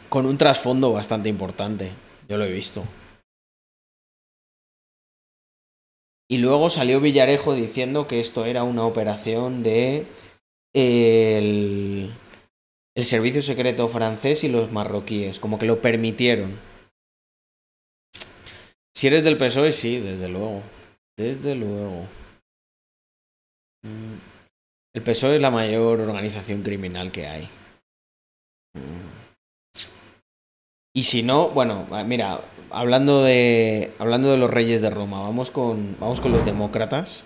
[0.08, 1.92] con un trasfondo bastante importante.
[2.28, 2.82] Yo lo he visto.
[6.28, 10.04] Y luego salió Villarejo diciendo que esto era una operación de
[10.74, 12.10] el,
[12.96, 16.58] el servicio secreto francés y los marroquíes, como que lo permitieron.
[18.96, 20.62] Si eres del PSOE, sí, desde luego.
[21.18, 22.06] Desde luego.
[23.82, 24.16] Mm.
[24.94, 27.42] El PSOE es la mayor organización criminal que hay.
[28.72, 29.76] Mm.
[30.94, 35.94] Y si no, bueno, mira, hablando de hablando de los reyes de Roma, vamos con
[36.00, 37.22] vamos con los demócratas.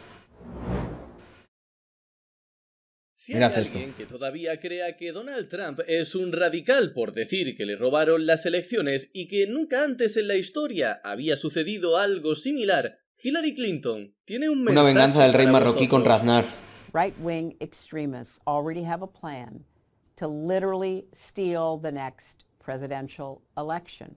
[3.31, 7.65] Si hay alguien que todavía crea que Donald Trump es un radical por decir que
[7.65, 12.99] le robaron las elecciones y que nunca antes en la historia había sucedido algo similar,
[13.23, 16.05] Hillary Clinton tiene un mensaje Una venganza del rey marroquí con.
[16.05, 16.45] Raznar.
[16.93, 19.65] Right-wing extremists already have a plan
[20.17, 24.17] to literally steal the next presidential election.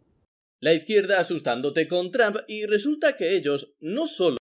[0.60, 4.38] La izquierda asustándote con Trump y resulta que ellos no solo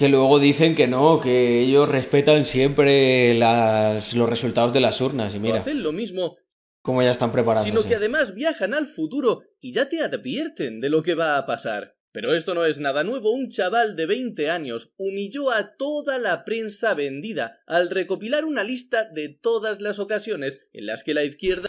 [0.00, 5.34] Que luego dicen que no, que ellos respetan siempre las, los resultados de las urnas.
[5.34, 6.38] Y mira, hacen lo mismo,
[6.80, 7.66] cómo ya están preparados.
[7.66, 11.44] sino que además viajan al futuro y ya te advierten de lo que va a
[11.44, 11.98] pasar.
[12.12, 13.30] Pero esto no es nada nuevo.
[13.30, 19.04] Un chaval de 20 años humilló a toda la prensa vendida al recopilar una lista
[19.04, 21.68] de todas las ocasiones en las que la izquierda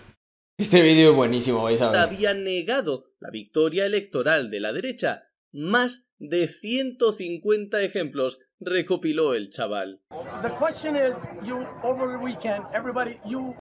[0.58, 2.00] Este vídeo es buenísimo, vais a ver.
[2.00, 5.28] había negado la victoria electoral de la derecha.
[5.54, 10.02] Más de 150 ejemplos recopiló el chaval.
[10.42, 13.56] The question is, you over the weekend, everybody, you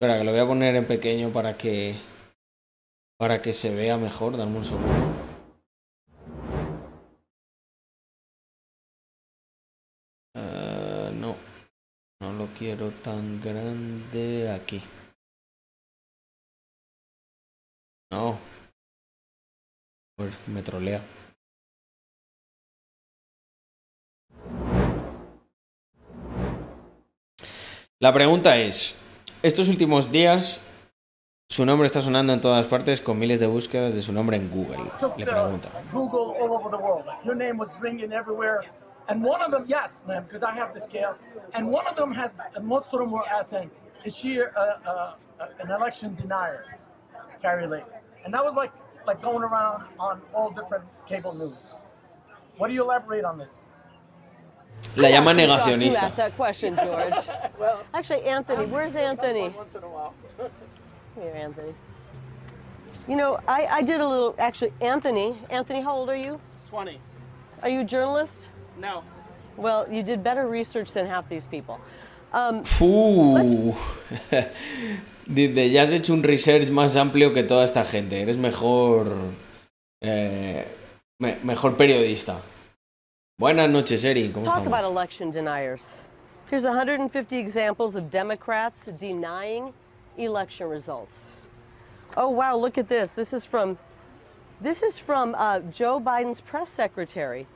[0.00, 1.96] Espera, que lo voy a poner en pequeño para que
[3.18, 4.36] para que se vea mejor.
[4.36, 4.88] Dame un segundo.
[10.34, 11.36] Eh, no,
[12.20, 14.82] no lo quiero tan grande aquí.
[18.12, 18.38] No.
[20.16, 21.02] Pues me trolea.
[28.04, 29.00] La pregunta es,
[29.42, 30.60] estos últimos días
[31.48, 34.50] su nombre está sonando en todas partes con miles de búsquedas de su nombre en
[34.50, 34.76] Google.
[34.76, 35.70] Le the pregunta.
[35.90, 37.06] Google all over the world.
[37.24, 38.60] Your name was ringing everywhere.
[39.08, 41.16] And one of them, yes, ma'am, because I have the scale.
[41.54, 43.70] And one of them has, most of them were asking,
[44.04, 46.76] is she uh, uh, uh, an election denier,
[47.40, 47.88] Carrie Lake?
[48.26, 48.72] And that was like,
[49.06, 51.72] like going around on all different cable news.
[52.58, 53.56] What do you elaborate on this?
[54.96, 56.02] La llama negacionista.
[56.02, 57.14] asked that question, George.
[57.94, 59.48] Actually, Anthony, where's Anthony?
[59.56, 60.14] Once in a while.
[61.20, 61.74] Here, Anthony.
[63.08, 65.34] You know, I, I did a little, actually, Anthony.
[65.50, 66.40] Anthony, how old are you?
[66.70, 66.98] 20.
[67.62, 68.48] Are you a journalist?
[68.78, 69.02] No.
[69.56, 71.78] Well, you did better research than half these people.
[72.32, 73.36] Um, Fu.
[75.26, 78.20] Dice, ya has hecho un research más amplio que toda esta gente.
[78.20, 79.06] Eres mejor.
[80.02, 80.64] eh,
[81.20, 82.40] me- mejor periodista.
[83.36, 84.30] Buenas noches, Eri.
[84.30, 84.68] ¿Cómo talk estamos?
[84.68, 86.06] about election deniers.
[86.48, 89.72] Here's 150 examples of Democrats denying
[90.16, 91.42] election results.
[92.16, 93.16] Oh wow, look at this.
[93.16, 93.76] This is from
[94.62, 97.48] this is from uh, Joe Biden's press secretary.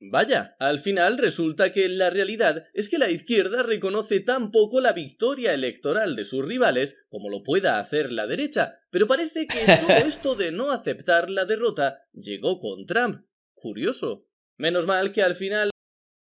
[0.00, 4.92] Vaya, al final resulta que la realidad es que la izquierda reconoce tan poco la
[4.92, 9.96] victoria electoral de sus rivales como lo pueda hacer la derecha, pero parece que todo
[10.06, 13.24] esto de no aceptar la derrota llegó con Trump.
[13.54, 14.26] Curioso.
[14.58, 15.70] Menos mal que al final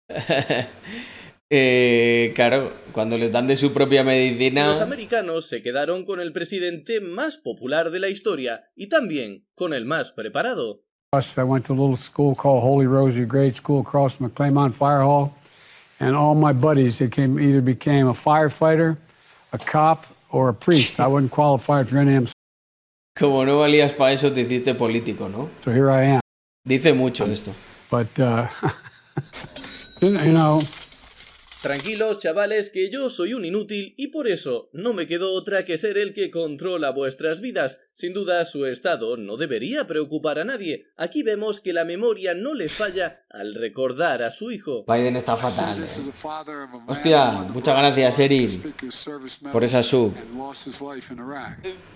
[1.49, 4.67] Eh, claro, cuando les dan de su propia medicina.
[4.67, 9.73] los americanos se quedaron con el presidente más popular de la historia y también con
[9.73, 10.83] el más preparado.
[11.13, 15.31] I went to a little school called Holy Rosary Grade School across Claymont Fire Hall,
[16.01, 18.97] and all my buddies that came either became a firefighter,
[19.53, 20.99] a cop, or a priest.
[20.99, 22.33] I wasn't qualified for any of them,
[23.17, 25.49] Como no valías para eso, te hiciste político, ¿no?
[25.65, 26.21] so here I am.
[26.67, 27.53] Dice mucho esto.
[27.91, 28.49] But, uh,
[30.01, 30.63] you know,
[31.67, 35.79] Tranquilos, chavales, que yo soy un inútil y por eso no me quedó otra que
[35.79, 37.81] ser el que controla vuestras vidas.
[37.97, 40.87] Sin duda, su estado no debería preocupar a nadie.
[40.97, 44.85] Aquí vemos que la memoria no le falla al recordar a su hijo.
[44.87, 45.83] Biden está fatal.
[45.83, 46.83] eh.
[46.87, 48.75] Hostia, muchas gracias, Erin,
[49.51, 50.15] por esa sub.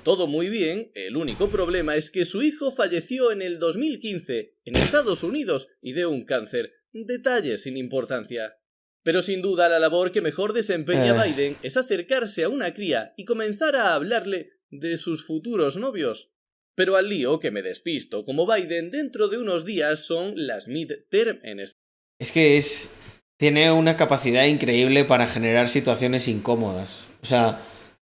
[0.02, 4.74] Todo muy bien, el único problema es que su hijo falleció en el 2015 en
[4.76, 6.72] Estados Unidos y de un cáncer.
[6.92, 8.56] Detalles sin importancia.
[9.02, 11.28] Pero sin duda la labor que mejor desempeña Eh.
[11.28, 16.30] Biden es acercarse a una cría y comenzar a hablarle de sus futuros novios.
[16.74, 21.40] Pero al lío que me despisto, como Biden dentro de unos días son las midterm
[21.42, 21.84] en Estados
[22.18, 22.94] Es que es.
[23.38, 27.06] Tiene una capacidad increíble para generar situaciones incómodas.
[27.22, 27.62] O sea,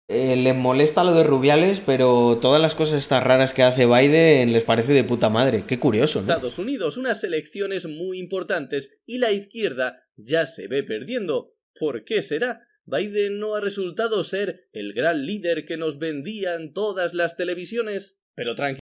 [0.08, 4.54] eh, les molesta lo de Rubiales, pero todas las cosas estas raras que hace Biden
[4.54, 5.64] les parece de puta madre.
[5.66, 6.34] Qué curioso, ¿no?
[6.34, 11.56] Estados Unidos, unas elecciones muy importantes y la izquierda ya se ve perdiendo.
[11.80, 12.68] ¿Por qué será?
[12.86, 18.20] Biden no ha resultado ser el gran líder que nos vendían todas las televisiones.
[18.36, 18.82] Pero tranquilos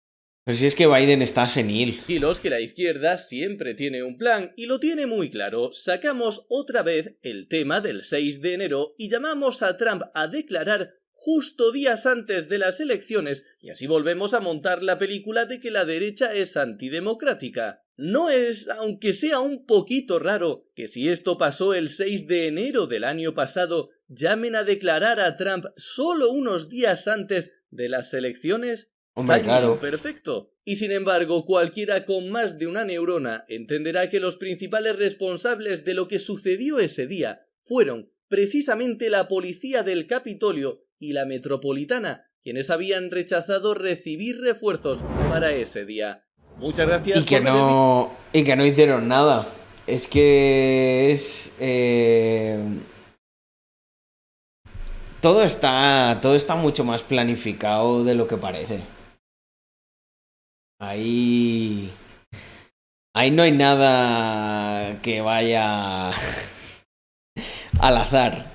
[0.45, 2.01] Pero si es que Biden está senil.
[2.41, 5.73] que la izquierda siempre tiene un plan y lo tiene muy claro.
[5.73, 10.95] Sacamos otra vez el tema del 6 de enero y llamamos a Trump a declarar
[11.13, 15.71] justo días antes de las elecciones y así volvemos a montar la película de que
[15.71, 17.84] la derecha es antidemocrática.
[17.97, 22.87] No es, aunque sea un poquito raro, que si esto pasó el 6 de enero
[22.87, 28.91] del año pasado, llamen a declarar a Trump solo unos días antes de las elecciones.
[29.15, 29.79] Hombre, claro.
[29.79, 30.53] Perfecto.
[30.65, 35.95] Y sin embargo, cualquiera con más de una neurona entenderá que los principales responsables de
[35.95, 42.71] lo que sucedió ese día fueron precisamente la policía del Capitolio y la metropolitana, quienes
[42.71, 44.99] habían rechazado recibir refuerzos
[45.29, 46.24] para ese día.
[46.59, 48.11] Muchas gracias Y que por no.
[48.33, 49.47] Y que no hicieron nada.
[49.87, 51.55] Es que es.
[51.61, 52.59] eh,
[55.21, 56.19] Todo está.
[56.21, 58.81] Todo está mucho más planificado de lo que parece.
[60.81, 61.91] Ahí.
[63.17, 66.11] Ahí no hay nada que vaya
[67.81, 68.51] al azar.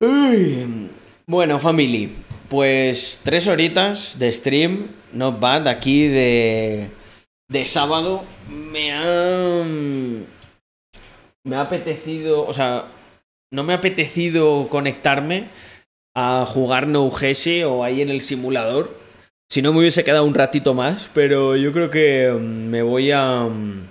[0.00, 0.90] Uy.
[1.26, 2.10] Bueno, family.
[2.48, 6.88] Pues tres horitas de stream, not bad, aquí de,
[7.48, 8.24] de sábado.
[8.48, 9.64] Me ha.
[11.44, 12.46] Me ha apetecido.
[12.46, 12.86] O sea,
[13.52, 15.48] no me ha apetecido conectarme
[16.14, 18.96] a jugar No o ahí en el simulador.
[19.50, 23.12] Si no me hubiese quedado un ratito más, pero yo creo que mm, me voy
[23.12, 23.44] a.
[23.44, 23.88] mm,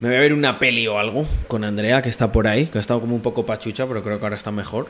[0.00, 2.78] Me voy a ver una peli o algo con Andrea, que está por ahí, que
[2.78, 4.88] ha estado como un poco pachucha, pero creo que ahora está mejor.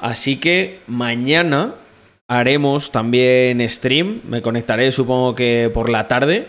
[0.00, 1.74] Así que mañana
[2.30, 4.22] haremos también stream.
[4.24, 6.48] Me conectaré, supongo que por la tarde.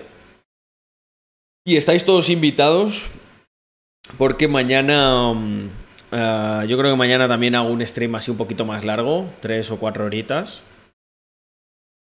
[1.66, 3.08] Y estáis todos invitados.
[4.18, 5.34] Porque mañana.
[5.34, 5.70] mm,
[6.12, 9.28] eh, yo creo que mañana también hago un stream así un poquito más largo.
[9.42, 10.62] Tres o cuatro horitas.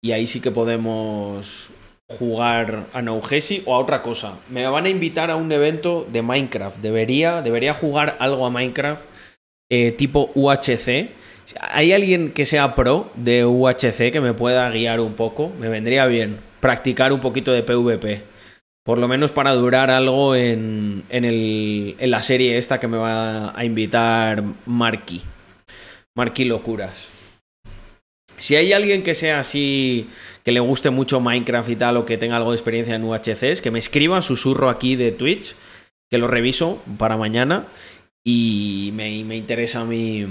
[0.03, 1.71] Y ahí sí que podemos
[2.09, 4.39] jugar a No Gesi o a otra cosa.
[4.49, 6.79] Me van a invitar a un evento de Minecraft.
[6.79, 9.05] Debería, debería jugar algo a Minecraft
[9.71, 11.11] eh, tipo UHC.
[11.61, 15.51] ¿Hay alguien que sea pro de UHC que me pueda guiar un poco?
[15.59, 18.23] Me vendría bien practicar un poquito de PvP.
[18.85, 22.97] Por lo menos para durar algo en, en, el- en la serie esta que me
[22.97, 25.23] va a invitar Marky.
[26.17, 27.11] Marky Locuras.
[28.39, 30.09] Si hay alguien que sea así,
[30.45, 33.61] que le guste mucho Minecraft y tal, o que tenga algo de experiencia en UHCs,
[33.61, 35.55] que me escriba, susurro aquí de Twitch,
[36.11, 37.67] que lo reviso para mañana.
[38.25, 40.25] Y me, me interesa a mí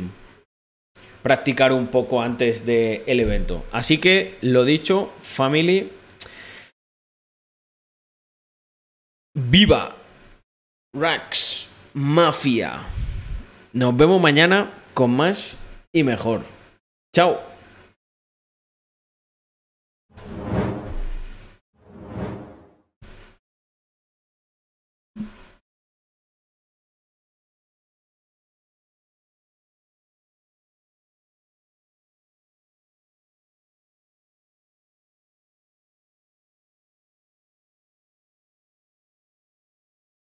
[1.28, 3.66] practicar un poco antes del evento.
[3.74, 5.92] Así que, lo dicho, family.
[9.36, 9.94] ¡Viva!
[10.96, 12.80] Rax Mafia.
[13.74, 15.58] Nos vemos mañana con más
[15.94, 16.44] y mejor.
[17.14, 17.47] Chao.